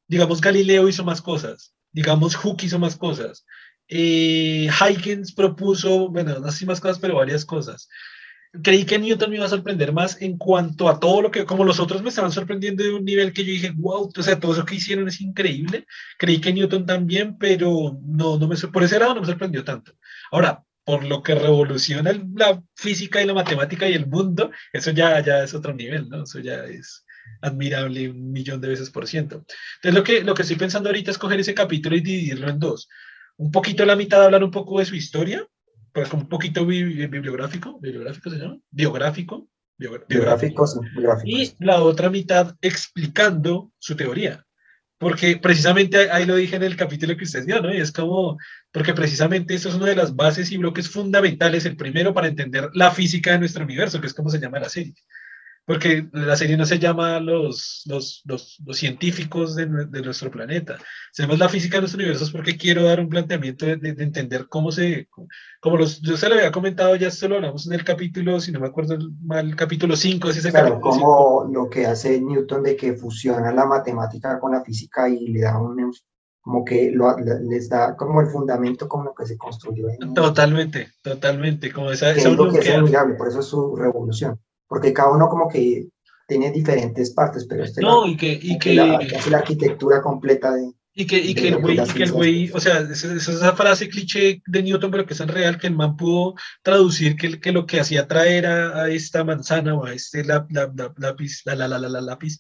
digamos, 0.08 0.42
Galileo 0.42 0.90
hizo 0.90 1.04
más 1.04 1.22
cosas, 1.22 1.74
digamos, 1.92 2.36
Hooke 2.36 2.64
hizo 2.64 2.80
más 2.80 2.96
cosas, 2.96 3.46
eh, 3.88 4.70
Huygens 4.82 5.34
propuso, 5.34 6.10
bueno, 6.10 6.40
no 6.40 6.52
sé 6.52 6.66
más 6.66 6.82
cosas, 6.82 7.00
pero 7.00 7.16
varias 7.16 7.46
cosas. 7.46 7.88
Creí 8.64 8.86
que 8.86 9.00
Newton 9.00 9.30
me 9.30 9.38
iba 9.38 9.46
a 9.46 9.50
sorprender 9.50 9.92
más 9.94 10.22
en 10.22 10.38
cuanto 10.38 10.90
a 10.90 11.00
todo 11.00 11.22
lo 11.22 11.32
que, 11.32 11.46
como 11.46 11.64
los 11.64 11.80
otros 11.80 12.02
me 12.02 12.10
estaban 12.10 12.32
sorprendiendo 12.32 12.84
de 12.84 12.94
un 12.94 13.06
nivel 13.06 13.34
que 13.34 13.44
yo 13.44 13.52
dije, 13.52 13.72
wow, 13.76 14.12
o 14.16 14.24
sea, 14.24 14.40
todo 14.40 14.54
eso 14.54 14.66
que 14.66 14.76
hicieron 14.76 15.08
es 15.08 15.22
increíble. 15.22 15.86
Creí 16.18 16.40
que 16.40 16.54
Newton 16.54 16.86
también, 16.86 17.38
pero 17.38 17.98
no, 18.04 18.38
no 18.38 18.48
me, 18.48 18.56
por 18.56 18.84
ese 18.84 19.00
lado 19.00 19.16
no 19.16 19.22
me 19.22 19.28
sorprendió 19.28 19.64
tanto. 19.64 19.94
Ahora, 20.32 20.64
por 20.84 21.04
lo 21.04 21.24
que 21.24 21.36
revoluciona 21.36 22.12
la 22.36 22.62
física 22.76 23.22
y 23.22 23.26
la 23.26 23.34
matemática 23.34 23.90
y 23.90 23.94
el 23.94 24.08
mundo, 24.08 24.52
eso 24.72 24.92
ya, 24.92 25.20
ya 25.24 25.44
es 25.44 25.54
otro 25.54 25.74
nivel, 25.74 26.10
¿no? 26.10 26.24
Eso 26.24 26.40
ya 26.40 26.64
es 26.66 27.06
admirable 27.42 28.10
un 28.10 28.32
millón 28.32 28.62
de 28.62 28.68
veces 28.68 28.92
por 28.92 29.08
ciento. 29.08 29.46
Entonces, 29.78 29.94
lo 29.94 30.04
que, 30.04 30.24
lo 30.24 30.34
que 30.34 30.44
estoy 30.44 30.58
pensando 30.58 30.90
ahorita 30.90 31.12
es 31.12 31.18
coger 31.18 31.40
ese 31.40 31.54
capítulo 31.54 31.96
y 31.96 32.02
dividirlo 32.02 32.50
en 32.50 32.60
dos 32.60 32.88
un 33.38 33.52
poquito 33.52 33.86
la 33.86 33.96
mitad 33.96 34.24
hablar 34.24 34.44
un 34.44 34.52
poco 34.52 34.80
de 34.80 34.86
su 34.86 34.96
historia, 34.96 35.46
pues 35.96 36.12
un 36.12 36.28
poquito 36.28 36.66
bibliográfico, 36.66 37.80
bibliográfico 37.80 38.30
se 38.30 38.38
llama, 38.38 38.58
biográfico, 38.70 39.48
biográfico, 39.78 40.66
y 41.24 41.54
la 41.60 41.82
otra 41.82 42.10
mitad 42.10 42.54
explicando 42.62 43.72
su 43.80 43.96
teoría. 43.96 44.46
Porque 44.98 45.38
precisamente 45.38 46.12
ahí 46.12 46.26
lo 46.26 46.36
dije 46.36 46.58
en 46.58 46.64
el 46.64 46.76
capítulo 46.76 47.16
que 47.16 47.24
usted 47.24 47.46
dio, 47.46 47.62
¿no? 47.62 47.74
Y 47.74 47.78
es 47.78 47.94
como, 47.94 48.38
porque 48.72 48.94
precisamente 48.94 49.56
eso 49.56 49.70
es 49.70 49.76
una 49.76 49.86
de 49.86 49.96
las 49.96 50.14
bases 50.14 50.52
y 50.52 50.58
bloques 50.58 50.90
fundamentales, 50.90 51.66
el 51.66 51.78
primero 51.78 52.14
para 52.14 52.28
entender 52.28 52.70
la 52.74 52.92
física 52.92 53.32
de 53.32 53.40
nuestro 53.40 53.64
universo, 53.64 54.02
que 54.02 54.08
es 54.08 54.14
como 54.14 54.30
se 54.30 54.40
llama 54.40 54.60
la 54.60 54.70
serie 54.70 54.96
porque 55.66 56.08
la 56.14 56.36
serie 56.36 56.58
no 56.58 56.66
se 56.66 56.78
llama 56.78 57.20
los, 57.20 57.84
los, 57.88 58.22
los, 58.26 58.58
los 58.64 58.78
científicos 58.78 59.56
de, 59.56 59.66
de, 59.66 60.02
nuestro 60.02 60.30
planeta, 60.30 60.78
se 61.12 61.24
llama 61.24 61.36
la 61.38 61.50
física 61.50 61.78
de 61.78 61.82
nuestro 61.82 62.00
universo, 62.00 62.24
es 62.24 62.32
porque 62.32 62.56
quiero 62.56 62.84
dar 62.84 63.00
un 63.00 63.10
planteamiento 63.10 63.66
de, 63.66 63.78
de, 63.78 64.04
entender 64.04 64.48
cómo 64.48 64.72
se, 64.72 65.10
como 65.60 65.78
los, 65.78 66.02
yo 66.02 66.18
se 66.18 66.30
lo 66.30 66.36
había 66.36 66.52
comentado, 66.52 66.96
ya 66.96 67.10
se 67.10 67.28
lo 67.28 67.36
hablamos 67.36 67.66
en 67.66 67.74
el 67.74 67.84
capítulo, 67.84 68.40
si 68.40 68.52
no 68.52 68.60
me 68.60 68.68
acuerdo 68.68 68.96
mal, 69.24 69.56
capítulo 69.56 69.96
5, 69.96 70.30
es 70.30 70.38
ese 70.38 70.52
claro, 70.52 70.80
como 70.80 71.50
lo 71.52 71.68
que 71.68 71.88
hace 71.88 72.22
Newton 72.22 72.62
de 72.62 72.76
que 72.76 72.94
fusiona 72.94 73.52
la 73.52 73.66
matemática 73.66 74.40
con 74.40 74.52
la 74.52 74.64
física 74.64 75.10
y 75.10 75.30
le 75.30 75.42
da 75.42 75.60
un, 75.60 75.92
como 76.42 76.64
que 76.64 76.92
lo, 76.92 77.18
les 77.18 77.70
da 77.70 77.96
como 77.96 78.22
el 78.22 78.28
fundamento 78.28 78.88
como 78.88 79.06
lo 79.06 79.16
que 79.16 79.26
se 79.26 79.36
construyó. 79.36 79.88
En, 79.90 80.14
totalmente, 80.14 80.90
totalmente, 81.02 81.74
como 81.74 81.90
esa, 81.90 82.12
esa 82.12 82.30
es 82.30 82.36
lo 82.36 82.52
que 82.52 82.60
es 82.60 82.70
admirable, 82.70 83.16
por 83.16 83.30
eso 83.30 83.40
es 83.40 83.48
su 83.48 83.76
revolución 83.76 84.40
porque 84.68 84.94
cada 84.94 85.12
uno 85.12 85.28
como 85.28 85.48
que 85.50 85.88
tiene 86.28 86.52
diferentes 86.52 87.12
partes, 87.12 87.46
pero 87.48 87.64
este 87.64 87.82
no, 87.82 88.08
y 88.08 88.18
que, 88.18 88.40
y 88.42 88.58
que, 88.58 88.74
la, 88.74 88.98
hace 88.98 89.30
la 89.30 89.40
arquitectura 89.40 90.02
completa 90.02 90.54
de... 90.54 90.72
Y 90.98 91.06
que, 91.06 91.18
y 91.18 91.36
que 91.36 91.50
el 91.50 91.58
güey, 91.58 91.78
que 91.94 92.04
el 92.04 92.12
güey, 92.14 92.52
o 92.54 92.60
sea, 92.62 92.80
esa, 92.80 93.14
esa 93.14 93.54
frase 93.54 93.90
cliché 93.90 94.42
de 94.48 94.64
Newton, 94.64 94.90
pero 94.90 95.06
que 95.06 95.14
es 95.14 95.20
en 95.20 95.28
real, 95.28 95.58
que 95.58 95.68
el 95.68 95.76
man 95.76 95.98
pudo 95.98 96.36
traducir 96.64 97.18
que, 97.18 97.38
que 97.38 97.52
lo 97.52 97.66
que 97.66 97.82
hacía 97.82 98.08
traer 98.08 98.46
a, 98.46 98.84
a, 98.84 98.90
esta 98.90 99.26
manzana 99.26 99.76
o 99.76 99.86
a 99.86 99.94
este 99.94 100.24
la, 100.24 100.48
la, 100.50 100.72
lápiz, 100.96 101.42
la, 101.44 101.56
la, 101.56 101.68
la, 101.68 101.80
la, 101.80 102.00
lápiz, 102.00 102.40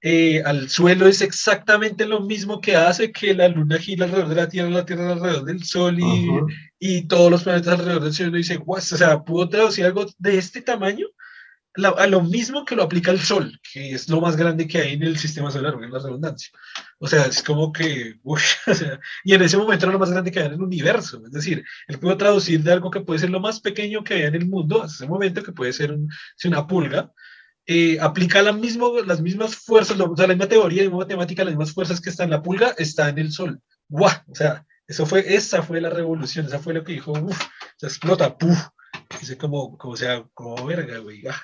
eh, 0.00 0.42
al 0.46 0.70
suelo 0.70 1.06
es 1.06 1.20
exactamente 1.20 2.06
lo 2.06 2.20
mismo 2.20 2.58
que 2.62 2.74
hace 2.74 3.12
que 3.12 3.34
la 3.34 3.48
luna 3.48 3.78
gira 3.78 4.06
alrededor 4.06 4.30
de 4.30 4.34
la 4.34 4.48
Tierra, 4.48 4.70
la 4.70 4.86
Tierra 4.86 5.12
alrededor 5.12 5.44
del 5.44 5.62
Sol 5.62 5.98
y, 6.00 6.30
y 6.78 7.02
todos 7.02 7.30
los 7.30 7.42
planetas 7.42 7.78
alrededor 7.78 8.04
del 8.04 8.14
Sol. 8.14 8.34
Y 8.34 8.38
dice, 8.38 8.58
o 8.64 8.80
sea, 8.80 9.22
pudo 9.22 9.50
traducir 9.50 9.84
algo 9.84 10.06
de 10.16 10.38
este 10.38 10.62
tamaño 10.62 11.06
a 11.76 12.06
lo 12.06 12.22
mismo 12.22 12.64
que 12.64 12.74
lo 12.74 12.82
aplica 12.82 13.10
el 13.10 13.20
Sol, 13.20 13.60
que 13.72 13.92
es 13.92 14.08
lo 14.08 14.20
más 14.20 14.36
grande 14.36 14.66
que 14.66 14.78
hay 14.78 14.92
en 14.94 15.02
el 15.02 15.16
sistema 15.16 15.50
solar, 15.50 15.74
en 15.74 15.90
la 15.90 15.98
redundancia. 15.98 16.50
O 16.98 17.06
sea, 17.06 17.26
es 17.26 17.42
como 17.42 17.72
que, 17.72 18.16
uy, 18.22 18.40
o 18.66 18.74
sea, 18.74 19.00
y 19.24 19.34
en 19.34 19.42
ese 19.42 19.56
momento 19.56 19.86
era 19.86 19.92
lo 19.92 19.98
más 19.98 20.10
grande 20.10 20.32
que 20.32 20.40
hay 20.40 20.46
en 20.46 20.54
el 20.54 20.62
universo. 20.62 21.22
Es 21.24 21.32
decir, 21.32 21.64
él 21.86 21.98
pudo 21.98 22.16
traducir 22.16 22.62
de 22.62 22.72
algo 22.72 22.90
que 22.90 23.00
puede 23.00 23.20
ser 23.20 23.30
lo 23.30 23.40
más 23.40 23.60
pequeño 23.60 24.02
que 24.02 24.14
hay 24.14 24.22
en 24.22 24.34
el 24.34 24.48
mundo, 24.48 24.82
hasta 24.82 25.04
ese 25.04 25.06
momento, 25.06 25.42
que 25.42 25.52
puede 25.52 25.72
ser 25.72 25.92
un, 25.92 26.08
una 26.44 26.66
pulga, 26.66 27.12
eh, 27.66 27.98
aplica 28.00 28.42
la 28.42 28.52
mismo, 28.52 29.00
las 29.06 29.20
mismas 29.20 29.54
fuerzas, 29.54 29.98
o 30.00 30.16
sea, 30.16 30.26
la 30.26 30.34
misma 30.34 30.48
teoría, 30.48 30.82
la 30.82 30.88
misma 30.88 31.04
matemática, 31.04 31.44
las 31.44 31.54
mismas 31.54 31.72
fuerzas 31.72 32.00
que 32.00 32.10
están 32.10 32.24
en 32.24 32.32
la 32.32 32.42
pulga, 32.42 32.74
está 32.78 33.08
en 33.08 33.18
el 33.18 33.32
Sol. 33.32 33.60
¡Guau! 33.88 34.12
O 34.28 34.34
sea, 34.34 34.66
eso 34.88 35.06
fue, 35.06 35.34
esa 35.34 35.62
fue 35.62 35.80
la 35.80 35.90
revolución, 35.90 36.46
esa 36.46 36.58
fue 36.58 36.74
lo 36.74 36.82
que 36.82 36.94
dijo, 36.94 37.12
uff, 37.12 37.40
se 37.76 37.86
explota, 37.86 38.36
¡puf! 38.36 38.58
Dice 39.20 39.38
como, 39.38 39.78
como 39.78 39.96
sea, 39.96 40.24
como 40.34 40.64
verga, 40.66 40.98
güey. 40.98 41.26
Ah, 41.28 41.40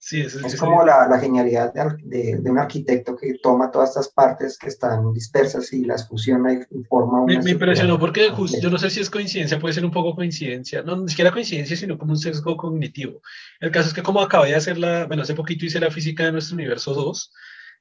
es, 0.00 0.56
como 0.56 0.84
la, 0.84 1.08
la, 1.08 1.18
genialidad 1.18 1.72
de, 1.74 2.36
de, 2.36 2.50
un 2.50 2.58
arquitecto 2.58 3.16
que 3.16 3.34
toma 3.42 3.70
todas 3.70 3.90
estas 3.90 4.08
partes 4.08 4.56
que 4.56 4.68
están 4.68 5.12
dispersas 5.12 5.72
y 5.72 5.84
las 5.84 6.08
fusiona 6.08 6.52
y 6.52 6.84
forma 6.88 7.22
una. 7.22 7.34
Me, 7.34 7.42
me 7.42 7.50
impresionó 7.50 7.98
porque 7.98 8.30
justo, 8.30 8.58
yo 8.60 8.70
no 8.70 8.78
sé 8.78 8.90
si 8.90 9.00
es 9.00 9.10
coincidencia, 9.10 9.58
puede 9.58 9.74
ser 9.74 9.84
un 9.84 9.90
poco 9.90 10.14
coincidencia, 10.14 10.82
no 10.82 10.96
ni 10.96 11.08
siquiera 11.08 11.32
coincidencia, 11.32 11.76
sino 11.76 11.98
como 11.98 12.12
un 12.12 12.18
sesgo 12.18 12.56
cognitivo. 12.56 13.20
El 13.58 13.72
caso 13.72 13.88
es 13.88 13.94
que, 13.94 14.02
como 14.02 14.20
acabé 14.20 14.50
de 14.50 14.56
hacer 14.56 14.78
la, 14.78 15.06
bueno, 15.06 15.24
hace 15.24 15.34
poquito 15.34 15.66
hice 15.66 15.80
la 15.80 15.90
física 15.90 16.24
de 16.24 16.32
nuestro 16.32 16.54
universo 16.54 16.94
2, 16.94 17.32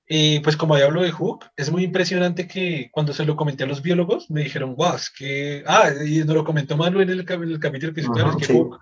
y 0.10 0.40
pues 0.40 0.58
como 0.58 0.76
hablo 0.76 1.04
de 1.04 1.12
Hooke, 1.12 1.52
es 1.56 1.70
muy 1.70 1.84
impresionante 1.84 2.48
que 2.48 2.90
cuando 2.92 3.14
se 3.14 3.26
lo 3.26 3.36
comenté 3.36 3.66
a 3.66 3.68
los 3.68 3.82
biólogos, 3.84 4.32
me 4.32 4.42
dijeron, 4.42 4.74
guau, 4.74 4.96
es 4.96 5.12
que, 5.12 5.64
ah, 5.68 5.92
y 6.04 6.20
nos 6.20 6.36
lo 6.36 6.44
comentó 6.44 6.78
Manuel 6.78 7.12
en 7.12 7.20
el, 7.20 7.30
en 7.30 7.44
el 7.44 7.60
capítulo 7.60 7.94
que 7.94 8.02
hizo, 8.02 8.12
claro, 8.12 8.32
es 8.32 8.48
que 8.48 8.54
Hooke 8.54 8.80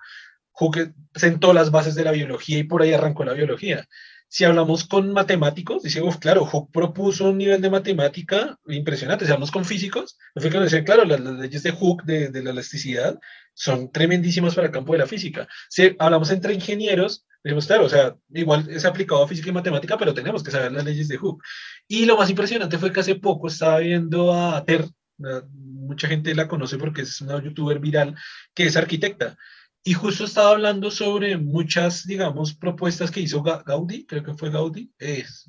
Hooke 0.56 0.94
sentó 1.14 1.54
las 1.54 1.72
bases 1.72 1.96
de 1.96 2.04
la 2.04 2.12
biología 2.12 2.60
y 2.60 2.64
por 2.64 2.82
ahí 2.82 2.94
arrancó 2.94 3.26
la 3.26 3.34
biología. 3.34 3.86
Si 4.28 4.44
hablamos 4.44 4.86
con 4.86 5.14
matemáticos, 5.14 5.84
dice, 5.84 6.02
claro, 6.20 6.46
Hooke 6.46 6.72
propuso 6.72 7.30
un 7.30 7.38
nivel 7.38 7.62
de 7.62 7.70
matemática 7.70 8.58
impresionante. 8.68 9.26
Si 9.26 9.32
hablamos 9.32 9.52
con 9.52 9.66
físicos, 9.66 10.18
nos 10.34 10.44
decir, 10.52 10.84
claro, 10.84 11.06
las, 11.06 11.20
leyes 11.20 11.64
de 11.64 11.72
Hooke 11.72 12.04
de, 12.06 12.30
de, 12.30 12.44
la 12.44 12.50
elasticidad 12.50 13.20
son 13.54 13.92
tremendísimas 13.92 14.56
para 14.56 14.68
el 14.68 14.74
campo 14.74 14.94
de 14.94 15.00
la 15.00 15.08
física. 15.08 15.48
Si 15.70 15.96
hablamos 16.00 16.32
entre 16.32 16.54
ingenieros, 16.54 17.26
decimos, 17.44 17.68
claro, 17.68 17.86
o 17.86 17.90
sea, 17.90 18.16
igual 18.34 18.68
es 18.70 18.84
aplicado 18.86 19.24
a 19.24 19.28
física 19.28 19.50
y 19.50 19.54
matemática, 19.54 19.98
pero 19.98 20.14
tenemos 20.14 20.44
que 20.44 20.52
saber 20.52 20.72
las 20.72 20.84
leyes 20.84 21.08
de 21.08 21.18
Hooke. 21.18 21.44
Y 21.88 22.06
lo 22.06 22.18
más 22.18 22.30
impresionante 22.30 22.78
fue 22.78 22.92
que 22.92 23.02
hace 23.02 23.16
poco 23.16 23.48
estaba 23.48 23.80
viendo 23.80 24.34
a 24.34 24.66
Ter, 24.66 24.86
mucha 25.18 26.08
gente 26.08 26.36
la 26.36 26.48
conoce 26.48 26.78
porque 26.78 27.02
es 27.02 27.22
una 27.22 27.42
youtuber 27.42 27.80
viral, 27.80 28.16
que 28.54 28.66
es 28.66 28.76
arquitecta. 28.76 29.38
Y 29.88 29.94
justo 29.94 30.26
estaba 30.26 30.50
hablando 30.50 30.90
sobre 30.90 31.38
muchas, 31.38 32.08
digamos, 32.08 32.56
propuestas 32.56 33.12
que 33.12 33.20
hizo 33.20 33.44
Gaudí, 33.44 34.08
creo 34.08 34.24
que 34.24 34.34
fue 34.34 34.50
Gaudí, 34.50 34.92
es 34.98 35.48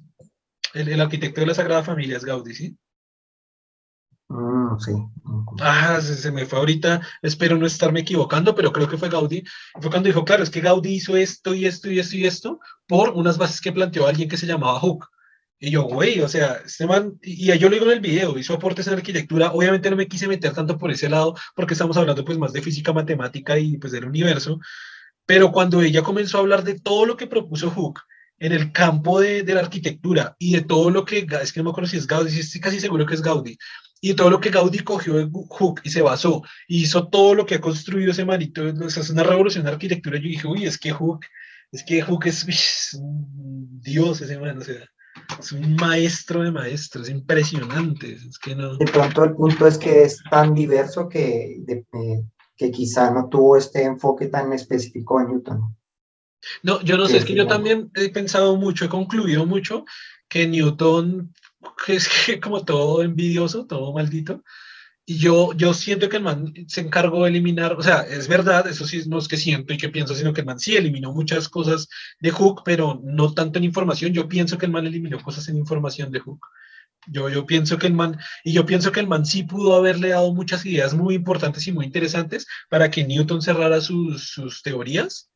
el, 0.74 0.88
el 0.88 1.00
arquitecto 1.00 1.40
de 1.40 1.46
la 1.46 1.54
Sagrada 1.54 1.82
Familia 1.82 2.18
es 2.18 2.24
Gaudí, 2.24 2.54
¿sí? 2.54 2.76
Mm, 4.28 4.78
sí. 4.78 4.92
Ah, 5.60 5.98
se, 6.02 6.16
se, 6.16 6.30
me 6.30 6.44
fue 6.44 6.58
ahorita, 6.58 7.00
espero 7.22 7.56
no 7.56 7.64
estarme 7.64 8.00
equivocando, 8.00 8.54
pero 8.54 8.72
creo 8.72 8.86
que 8.86 8.98
fue 8.98 9.08
Gaudí. 9.08 9.42
Fue 9.80 9.90
cuando 9.90 10.08
dijo, 10.08 10.22
claro, 10.26 10.42
es 10.42 10.50
que 10.50 10.60
Gaudí 10.60 10.96
hizo 10.96 11.16
esto 11.16 11.54
y 11.54 11.64
esto 11.64 11.90
y 11.90 11.98
esto 11.98 12.16
y 12.16 12.26
esto 12.26 12.60
por 12.86 13.10
unas 13.10 13.38
bases 13.38 13.62
que 13.62 13.72
planteó 13.72 14.06
alguien 14.06 14.28
que 14.28 14.36
se 14.36 14.46
llamaba 14.46 14.80
Hooke. 14.80 15.06
Y 15.58 15.70
yo, 15.70 15.84
güey, 15.84 16.20
o 16.20 16.28
sea, 16.28 16.60
este 16.66 16.86
man, 16.86 17.18
y, 17.22 17.46
yo 17.58 17.68
lo 17.68 17.74
digo 17.74 17.86
en 17.86 17.92
el 17.92 18.00
video, 18.00 18.38
hizo 18.38 18.54
aportes 18.54 18.86
en 18.88 18.94
arquitectura, 18.94 19.52
obviamente 19.52 19.88
no 19.88 19.96
me 19.96 20.06
quise 20.06 20.28
meter 20.28 20.52
tanto 20.52 20.76
por 20.76 20.90
ese 20.90 21.08
lado, 21.08 21.34
porque 21.54 21.72
estamos 21.72 21.96
hablando 21.96 22.24
pues 22.24 22.36
más 22.36 22.52
de 22.52 22.60
física, 22.60 22.92
matemática 22.92 23.58
y 23.58 23.78
pues 23.78 23.92
del 23.92 24.04
universo, 24.04 24.60
pero 25.24 25.52
cuando 25.52 25.80
ella 25.80 26.02
comenzó 26.02 26.36
a 26.36 26.40
hablar 26.40 26.62
de 26.62 26.78
todo 26.78 27.06
lo 27.06 27.16
que 27.16 27.26
propuso 27.26 27.70
Hooke 27.70 28.02
en 28.38 28.52
el 28.52 28.70
campo 28.70 29.18
de, 29.18 29.42
de 29.44 29.54
la 29.54 29.60
arquitectura 29.60 30.36
y 30.38 30.52
de 30.52 30.62
todo 30.62 30.90
lo 30.90 31.06
que, 31.06 31.26
es 31.42 31.52
que 31.52 31.60
no 31.60 31.64
me 31.64 31.70
acuerdo 31.70 31.88
si 31.88 31.96
es 31.96 32.06
Gaudí, 32.06 32.38
estoy 32.38 32.60
casi 32.60 32.78
seguro 32.78 33.06
que 33.06 33.14
es 33.14 33.22
Gaudí, 33.22 33.56
y 34.02 34.12
todo 34.12 34.28
lo 34.28 34.40
que 34.40 34.50
Gaudí 34.50 34.80
cogió 34.80 35.14
de 35.14 35.30
Hooke 35.32 35.80
y 35.84 35.90
se 35.90 36.02
basó, 36.02 36.42
y 36.68 36.82
hizo 36.82 37.08
todo 37.08 37.34
lo 37.34 37.46
que 37.46 37.54
ha 37.54 37.60
construido 37.62 38.10
ese 38.10 38.26
manito, 38.26 38.62
o 38.62 38.90
sea, 38.90 39.02
es 39.02 39.08
una 39.08 39.22
revolución 39.22 39.64
de 39.64 39.70
arquitectura, 39.70 40.18
yo 40.18 40.28
dije, 40.28 40.46
uy, 40.46 40.66
es 40.66 40.76
que 40.76 40.92
Hooke, 40.92 41.26
es 41.72 41.82
que 41.82 42.02
Hooke 42.02 42.26
es, 42.26 42.46
es 42.48 43.00
Dios 43.00 44.20
ese 44.20 44.38
man, 44.38 44.58
o 44.58 44.60
sea 44.60 44.86
es 45.38 45.52
un 45.52 45.76
maestro 45.76 46.42
de 46.42 46.50
maestros, 46.50 47.08
impresionante. 47.08 48.14
Es 48.14 48.38
que 48.38 48.54
no... 48.54 48.76
De 48.76 48.86
pronto 48.86 49.24
el 49.24 49.34
punto 49.34 49.66
es 49.66 49.78
que 49.78 50.02
es 50.02 50.22
tan 50.30 50.54
diverso 50.54 51.08
que, 51.08 51.62
que 52.56 52.70
quizá 52.70 53.10
no 53.10 53.28
tuvo 53.28 53.56
este 53.56 53.84
enfoque 53.84 54.26
tan 54.26 54.52
específico 54.52 55.20
en 55.20 55.28
Newton. 55.28 55.76
No, 56.62 56.80
yo 56.82 56.96
no 56.96 57.06
sé, 57.06 57.18
es 57.18 57.24
que 57.24 57.34
yo 57.34 57.46
también 57.46 57.90
he 57.94 58.08
pensado 58.10 58.56
mucho, 58.56 58.84
he 58.84 58.88
concluido 58.88 59.46
mucho 59.46 59.84
que 60.28 60.46
Newton 60.46 61.32
es 61.88 62.08
que 62.08 62.40
como 62.40 62.64
todo 62.64 63.02
envidioso, 63.02 63.66
todo 63.66 63.92
maldito, 63.92 64.42
y 65.08 65.18
yo, 65.18 65.52
yo 65.52 65.72
siento 65.72 66.08
que 66.08 66.16
el 66.16 66.24
man 66.24 66.52
se 66.66 66.80
encargó 66.80 67.22
de 67.22 67.30
eliminar, 67.30 67.74
o 67.74 67.82
sea, 67.82 68.00
es 68.00 68.26
verdad, 68.26 68.66
eso 68.66 68.84
sí 68.84 69.02
no 69.06 69.18
es 69.18 69.28
que 69.28 69.36
siento 69.36 69.72
y 69.72 69.78
que 69.78 69.88
pienso, 69.88 70.16
sino 70.16 70.32
que 70.32 70.40
el 70.40 70.46
man 70.46 70.58
sí 70.58 70.76
eliminó 70.76 71.12
muchas 71.12 71.48
cosas 71.48 71.88
de 72.18 72.32
Hook, 72.32 72.62
pero 72.64 73.00
no 73.04 73.32
tanto 73.32 73.58
en 73.58 73.64
información. 73.64 74.12
Yo 74.12 74.28
pienso 74.28 74.58
que 74.58 74.66
el 74.66 74.72
man 74.72 74.84
eliminó 74.84 75.22
cosas 75.22 75.46
en 75.48 75.58
información 75.58 76.10
de 76.10 76.18
Hook. 76.18 76.40
Yo, 77.06 77.28
yo 77.28 77.46
pienso 77.46 77.78
que 77.78 77.86
el 77.86 77.94
man, 77.94 78.18
y 78.42 78.52
yo 78.52 78.66
pienso 78.66 78.90
que 78.90 78.98
el 78.98 79.06
man 79.06 79.24
sí 79.24 79.44
pudo 79.44 79.76
haberle 79.76 80.08
dado 80.08 80.34
muchas 80.34 80.66
ideas 80.66 80.92
muy 80.92 81.14
importantes 81.14 81.68
y 81.68 81.72
muy 81.72 81.84
interesantes 81.84 82.44
para 82.68 82.90
que 82.90 83.04
Newton 83.04 83.42
cerrara 83.42 83.80
sus, 83.80 84.30
sus 84.30 84.60
teorías, 84.62 85.30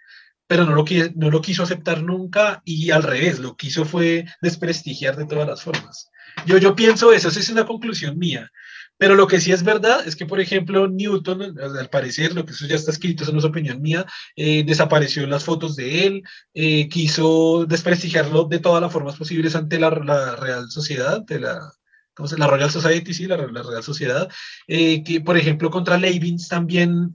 pero 0.48 0.64
no 0.64 0.74
lo, 0.74 0.84
no 1.14 1.30
lo 1.30 1.40
quiso 1.40 1.62
aceptar 1.62 2.02
nunca 2.02 2.60
y 2.64 2.90
al 2.90 3.04
revés, 3.04 3.38
lo 3.38 3.56
quiso 3.56 3.84
fue 3.84 4.24
desprestigiar 4.42 5.16
de 5.16 5.26
todas 5.26 5.46
las 5.46 5.62
formas. 5.62 6.10
Yo, 6.44 6.58
yo 6.58 6.74
pienso 6.74 7.12
eso, 7.12 7.28
esa 7.28 7.38
es 7.38 7.50
una 7.50 7.66
conclusión 7.66 8.18
mía. 8.18 8.50
Pero 9.00 9.14
lo 9.14 9.26
que 9.26 9.40
sí 9.40 9.50
es 9.50 9.64
verdad 9.64 10.06
es 10.06 10.14
que, 10.14 10.26
por 10.26 10.40
ejemplo, 10.40 10.86
Newton, 10.86 11.58
al 11.58 11.88
parecer, 11.88 12.34
lo 12.34 12.44
que 12.44 12.52
eso 12.52 12.66
ya 12.66 12.76
está 12.76 12.90
escrito, 12.90 13.22
eso 13.22 13.32
no 13.32 13.38
es 13.38 13.46
opinión 13.46 13.80
mía, 13.80 14.04
eh, 14.36 14.62
desapareció 14.62 15.26
las 15.26 15.42
fotos 15.42 15.74
de 15.74 16.06
él, 16.06 16.22
eh, 16.52 16.86
quiso 16.90 17.64
desprestigiarlo 17.64 18.44
de 18.44 18.58
todas 18.58 18.82
las 18.82 18.92
formas 18.92 19.16
posibles 19.16 19.56
ante 19.56 19.80
la, 19.80 19.88
Real 19.88 20.70
Sociedad, 20.70 21.22
de 21.22 21.40
la, 21.40 21.72
¿cómo 22.12 22.28
se, 22.28 22.36
la 22.36 22.46
Royal 22.46 22.70
Society, 22.70 23.14
sí, 23.14 23.26
la, 23.26 23.38
Real 23.38 23.82
Sociedad, 23.82 24.28
eh, 24.68 25.02
que, 25.02 25.22
por 25.22 25.38
ejemplo, 25.38 25.70
contra 25.70 25.96
Leibniz 25.96 26.46
también, 26.48 27.14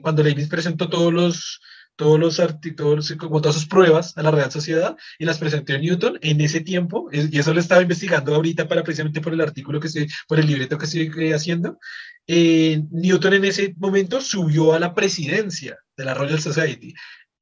cuando 0.00 0.22
Leibniz 0.22 0.48
presentó 0.48 0.88
todos 0.88 1.12
los 1.12 1.60
todos 1.98 2.18
los 2.18 2.38
artículos, 2.38 3.12
como 3.18 3.40
todas 3.40 3.56
sus 3.56 3.66
pruebas 3.66 4.16
a 4.16 4.22
la 4.22 4.30
Real 4.30 4.52
Sociedad 4.52 4.96
y 5.18 5.24
las 5.24 5.38
presentó 5.38 5.76
Newton 5.76 6.16
en 6.22 6.40
ese 6.40 6.60
tiempo, 6.60 7.08
y 7.10 7.36
eso 7.36 7.52
lo 7.52 7.58
estaba 7.58 7.82
investigando 7.82 8.36
ahorita 8.36 8.68
para 8.68 8.84
precisamente 8.84 9.20
por 9.20 9.32
el 9.32 9.40
artículo 9.40 9.80
que 9.80 9.88
estoy, 9.88 10.08
por 10.28 10.38
el 10.38 10.46
libreto 10.46 10.78
que 10.78 10.84
estoy 10.84 11.32
haciendo. 11.32 11.76
Eh, 12.28 12.84
Newton 12.92 13.34
en 13.34 13.44
ese 13.46 13.74
momento 13.78 14.20
subió 14.20 14.74
a 14.74 14.78
la 14.78 14.94
presidencia 14.94 15.76
de 15.96 16.04
la 16.04 16.14
Royal 16.14 16.40
Society 16.40 16.94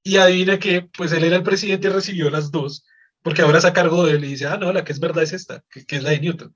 y 0.02 0.16
adivina 0.16 0.58
que, 0.58 0.88
pues 0.96 1.12
él 1.12 1.24
era 1.24 1.36
el 1.36 1.42
presidente 1.42 1.88
y 1.88 1.90
recibió 1.90 2.30
las 2.30 2.50
dos, 2.50 2.86
porque 3.22 3.42
ahora 3.42 3.60
se 3.60 3.70
cargo 3.74 4.06
de 4.06 4.14
él 4.14 4.24
y 4.24 4.28
dice, 4.28 4.46
ah, 4.46 4.56
no, 4.56 4.72
la 4.72 4.84
que 4.84 4.92
es 4.92 5.00
verdad 5.00 5.22
es 5.22 5.34
esta, 5.34 5.62
que, 5.68 5.84
es 5.86 6.02
la 6.02 6.10
de 6.10 6.20
Newton. 6.20 6.50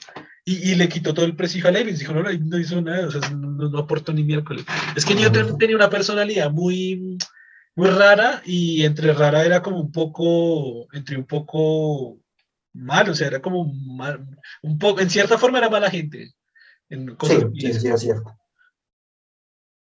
Y, 0.47 0.71
y, 0.71 0.75
le 0.75 0.89
quitó 0.89 1.13
todo 1.13 1.27
el 1.27 1.37
prestigio 1.37 1.69
a 1.69 1.73
Leibniz, 1.73 1.99
dijo, 1.99 2.15
no, 2.15 2.23
no 2.23 2.59
hizo 2.59 2.81
nada, 2.81 3.09
o 3.09 3.11
sea, 3.11 3.29
no, 3.29 3.69
no 3.69 3.79
aportó 3.79 4.11
ni 4.15 4.25
miércoles. 4.25 4.65
Es 4.97 5.05
que 5.05 5.15
Newton 5.15 5.59
tenía 5.59 5.77
una 5.77 5.91
personalidad 5.91 6.51
muy 6.51 7.19
muy 7.81 7.91
rara 7.91 8.43
y 8.45 8.85
entre 8.85 9.15
rara 9.15 9.45
era 9.45 9.63
como 9.63 9.81
un 9.81 9.91
poco, 9.91 10.87
entre 10.93 11.17
un 11.17 11.25
poco 11.25 12.19
mal, 12.75 13.09
o 13.09 13.15
sea, 13.15 13.29
era 13.29 13.41
como 13.41 13.65
mal, 13.65 14.27
un 14.63 14.79
poco, 14.79 15.01
en 15.01 15.09
cierta 15.09 15.39
forma 15.39 15.59
era 15.59 15.71
mala 15.71 15.91
gente. 15.91 16.35
En 16.91 17.17
sí, 17.23 17.39
sí, 17.59 17.73
sí, 17.73 17.89
es 17.89 18.01
cierto. 18.01 18.37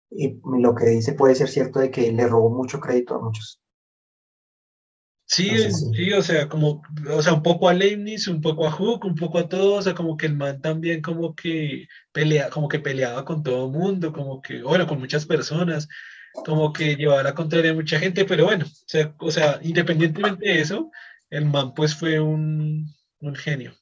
Y 0.10 0.40
lo 0.60 0.74
que 0.74 0.86
dice 0.86 1.14
puede 1.14 1.36
ser 1.36 1.48
cierto 1.48 1.80
de 1.80 1.92
que 1.92 2.12
le 2.12 2.28
robó 2.28 2.50
mucho 2.50 2.80
crédito 2.80 3.16
a 3.16 3.22
muchos. 3.22 3.62
Sí, 5.28 5.50
sí, 5.72 6.14
o 6.14 6.22
sea, 6.22 6.48
como, 6.48 6.82
o 7.12 7.22
sea, 7.22 7.34
un 7.34 7.44
poco 7.44 7.68
a 7.68 7.74
Leibniz, 7.74 8.28
un 8.28 8.42
poco 8.42 8.68
a 8.68 8.72
Hook, 8.72 9.06
un 9.06 9.16
poco 9.16 9.40
a 9.40 9.50
todos, 9.50 9.80
o 9.80 9.82
sea, 9.82 9.96
como 9.96 10.18
que 10.18 10.28
el 10.28 10.36
man 10.36 10.62
también 10.62 11.02
como 11.02 11.36
que 11.36 11.88
pelea, 12.12 12.50
como 12.50 12.68
que 12.68 12.80
peleaba 12.80 13.26
con 13.26 13.44
todo 13.44 13.66
el 13.66 13.72
mundo, 13.72 14.14
como 14.14 14.42
que, 14.42 14.62
bueno, 14.62 14.88
con 14.88 15.00
muchas 15.00 15.26
personas, 15.26 15.88
como 16.44 16.74
que 16.74 16.96
llevaba 16.96 17.24
la 17.24 17.36
contraria 17.36 17.72
a 17.72 17.76
mucha 17.76 18.00
gente, 18.00 18.26
pero 18.26 18.46
bueno, 18.46 18.66
o 18.66 18.88
sea, 18.88 19.14
o 19.20 19.32
sea, 19.32 19.60
independientemente 19.64 20.48
de 20.48 20.62
eso, 20.62 20.92
el 21.30 21.46
man 21.46 21.74
pues 21.74 21.96
fue 21.96 22.20
un, 22.20 22.88
un 23.20 23.36
genio. 23.36 23.74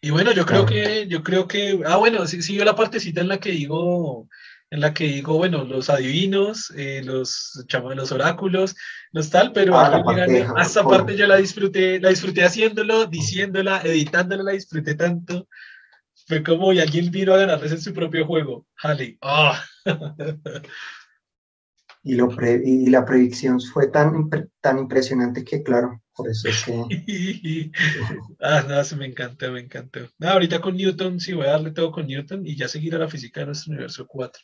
Y 0.00 0.10
bueno, 0.10 0.32
yo 0.32 0.44
creo 0.44 0.66
que, 0.66 1.06
yo 1.08 1.22
creo 1.22 1.48
que, 1.48 1.80
ah, 1.86 1.96
bueno, 1.96 2.26
siguió 2.26 2.42
sí, 2.42 2.58
la 2.58 2.76
partecita 2.76 3.22
en 3.22 3.28
la 3.28 3.38
que 3.38 3.52
digo, 3.52 4.28
en 4.70 4.80
la 4.80 4.92
que 4.92 5.04
digo, 5.04 5.38
bueno, 5.38 5.64
los 5.64 5.88
adivinos, 5.88 6.70
eh, 6.76 7.00
los, 7.02 7.64
los 7.96 8.12
oráculos, 8.12 8.76
los 9.12 9.30
tal, 9.30 9.52
pero 9.52 9.78
ah, 9.78 10.02
esta 10.60 10.84
parte 10.84 11.16
yo 11.16 11.26
la 11.26 11.36
disfruté, 11.36 12.00
la 12.00 12.10
disfruté 12.10 12.44
haciéndolo, 12.44 13.06
diciéndola, 13.06 13.80
editándola, 13.82 14.42
la 14.42 14.52
disfruté 14.52 14.94
tanto. 14.94 15.48
Fue 16.26 16.42
como, 16.42 16.72
y 16.72 16.80
alguien 16.80 17.10
vino 17.10 17.32
a 17.32 17.38
ganarles 17.38 17.72
en 17.72 17.80
su 17.80 17.94
propio 17.94 18.26
juego. 18.26 18.66
Halley. 18.82 19.16
Ah. 19.22 19.64
y, 22.04 22.14
lo 22.16 22.28
y 22.62 22.90
la 22.90 23.04
predicción 23.04 23.58
fue 23.60 23.88
tan, 23.88 24.28
tan 24.60 24.78
impresionante 24.78 25.42
que, 25.42 25.62
claro, 25.62 26.02
por 26.14 26.28
eso 26.28 26.48
es 26.48 26.62
que... 26.62 27.72
ah, 28.40 28.62
no, 28.68 28.84
se 28.84 28.94
me 28.94 29.06
encanta, 29.06 29.50
me 29.50 29.60
encantó. 29.60 30.00
ahorita 30.20 30.60
con 30.60 30.76
Newton, 30.76 31.18
sí, 31.18 31.32
voy 31.32 31.46
a 31.46 31.52
darle 31.52 31.70
todo 31.70 31.90
con 31.90 32.06
Newton 32.06 32.46
y 32.46 32.56
ya 32.56 32.68
seguir 32.68 32.94
a 32.94 32.98
la 32.98 33.08
física 33.08 33.40
de 33.40 33.46
nuestro 33.46 33.72
universo 33.72 34.06
4. 34.06 34.42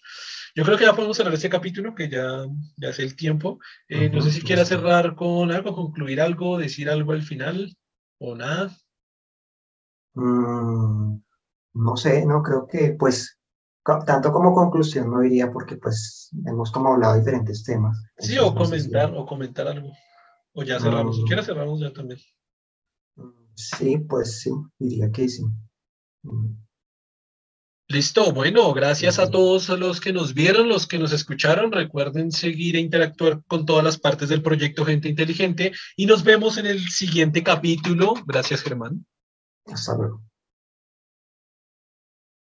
Yo 0.54 0.64
creo 0.64 0.78
que 0.78 0.86
ya 0.86 0.94
podemos 0.94 1.18
cerrar 1.18 1.34
este 1.34 1.50
capítulo, 1.50 1.94
que 1.94 2.08
ya, 2.08 2.46
ya 2.78 2.88
es 2.88 2.98
el 2.98 3.14
tiempo. 3.14 3.60
Eh, 3.88 4.08
no 4.08 4.22
sé 4.22 4.30
si 4.30 4.40
quieras 4.40 4.68
cerrar 4.68 5.14
con 5.14 5.52
algo, 5.52 5.74
concluir 5.74 6.22
algo, 6.22 6.56
decir 6.56 6.88
algo 6.88 7.12
al 7.12 7.22
final 7.22 7.76
o 8.18 8.34
nada. 8.34 8.74
Mm, 10.14 11.20
no 11.74 11.96
sé, 11.96 12.24
no 12.24 12.42
creo 12.42 12.66
que 12.66 12.96
pues 12.98 13.39
tanto 13.84 14.32
como 14.32 14.54
conclusión 14.54 15.10
no 15.10 15.20
diría 15.20 15.50
porque 15.50 15.76
pues 15.76 16.30
hemos 16.46 16.70
como 16.70 16.92
hablado 16.92 17.14
de 17.14 17.20
diferentes 17.20 17.64
temas. 17.64 18.02
Sí, 18.18 18.36
o 18.38 18.54
comentar, 18.54 19.12
o 19.14 19.26
comentar 19.26 19.68
algo. 19.68 19.90
O 20.52 20.62
ya 20.62 20.78
cerramos. 20.80 21.16
Si 21.16 21.22
mm. 21.22 21.26
quieres 21.26 21.46
cerramos 21.46 21.80
ya 21.80 21.92
también. 21.92 22.20
Sí, 23.54 23.98
pues 23.98 24.40
sí, 24.40 24.50
diría 24.78 25.10
que 25.10 25.28
sí. 25.28 25.44
Mm. 26.22 26.56
Listo, 27.88 28.32
bueno, 28.32 28.72
gracias 28.72 29.18
a 29.18 29.28
todos 29.30 29.68
los 29.70 30.00
que 30.00 30.12
nos 30.12 30.32
vieron, 30.32 30.68
los 30.68 30.86
que 30.86 30.96
nos 30.96 31.12
escucharon. 31.12 31.72
Recuerden 31.72 32.30
seguir 32.30 32.76
e 32.76 32.80
interactuar 32.80 33.42
con 33.48 33.66
todas 33.66 33.82
las 33.82 33.98
partes 33.98 34.28
del 34.28 34.42
proyecto 34.42 34.84
Gente 34.84 35.08
Inteligente 35.08 35.72
y 35.96 36.06
nos 36.06 36.22
vemos 36.22 36.56
en 36.56 36.66
el 36.66 36.78
siguiente 36.88 37.42
capítulo. 37.42 38.14
Gracias, 38.26 38.62
Germán. 38.62 39.04
Hasta 39.66 39.96
luego. 39.96 40.22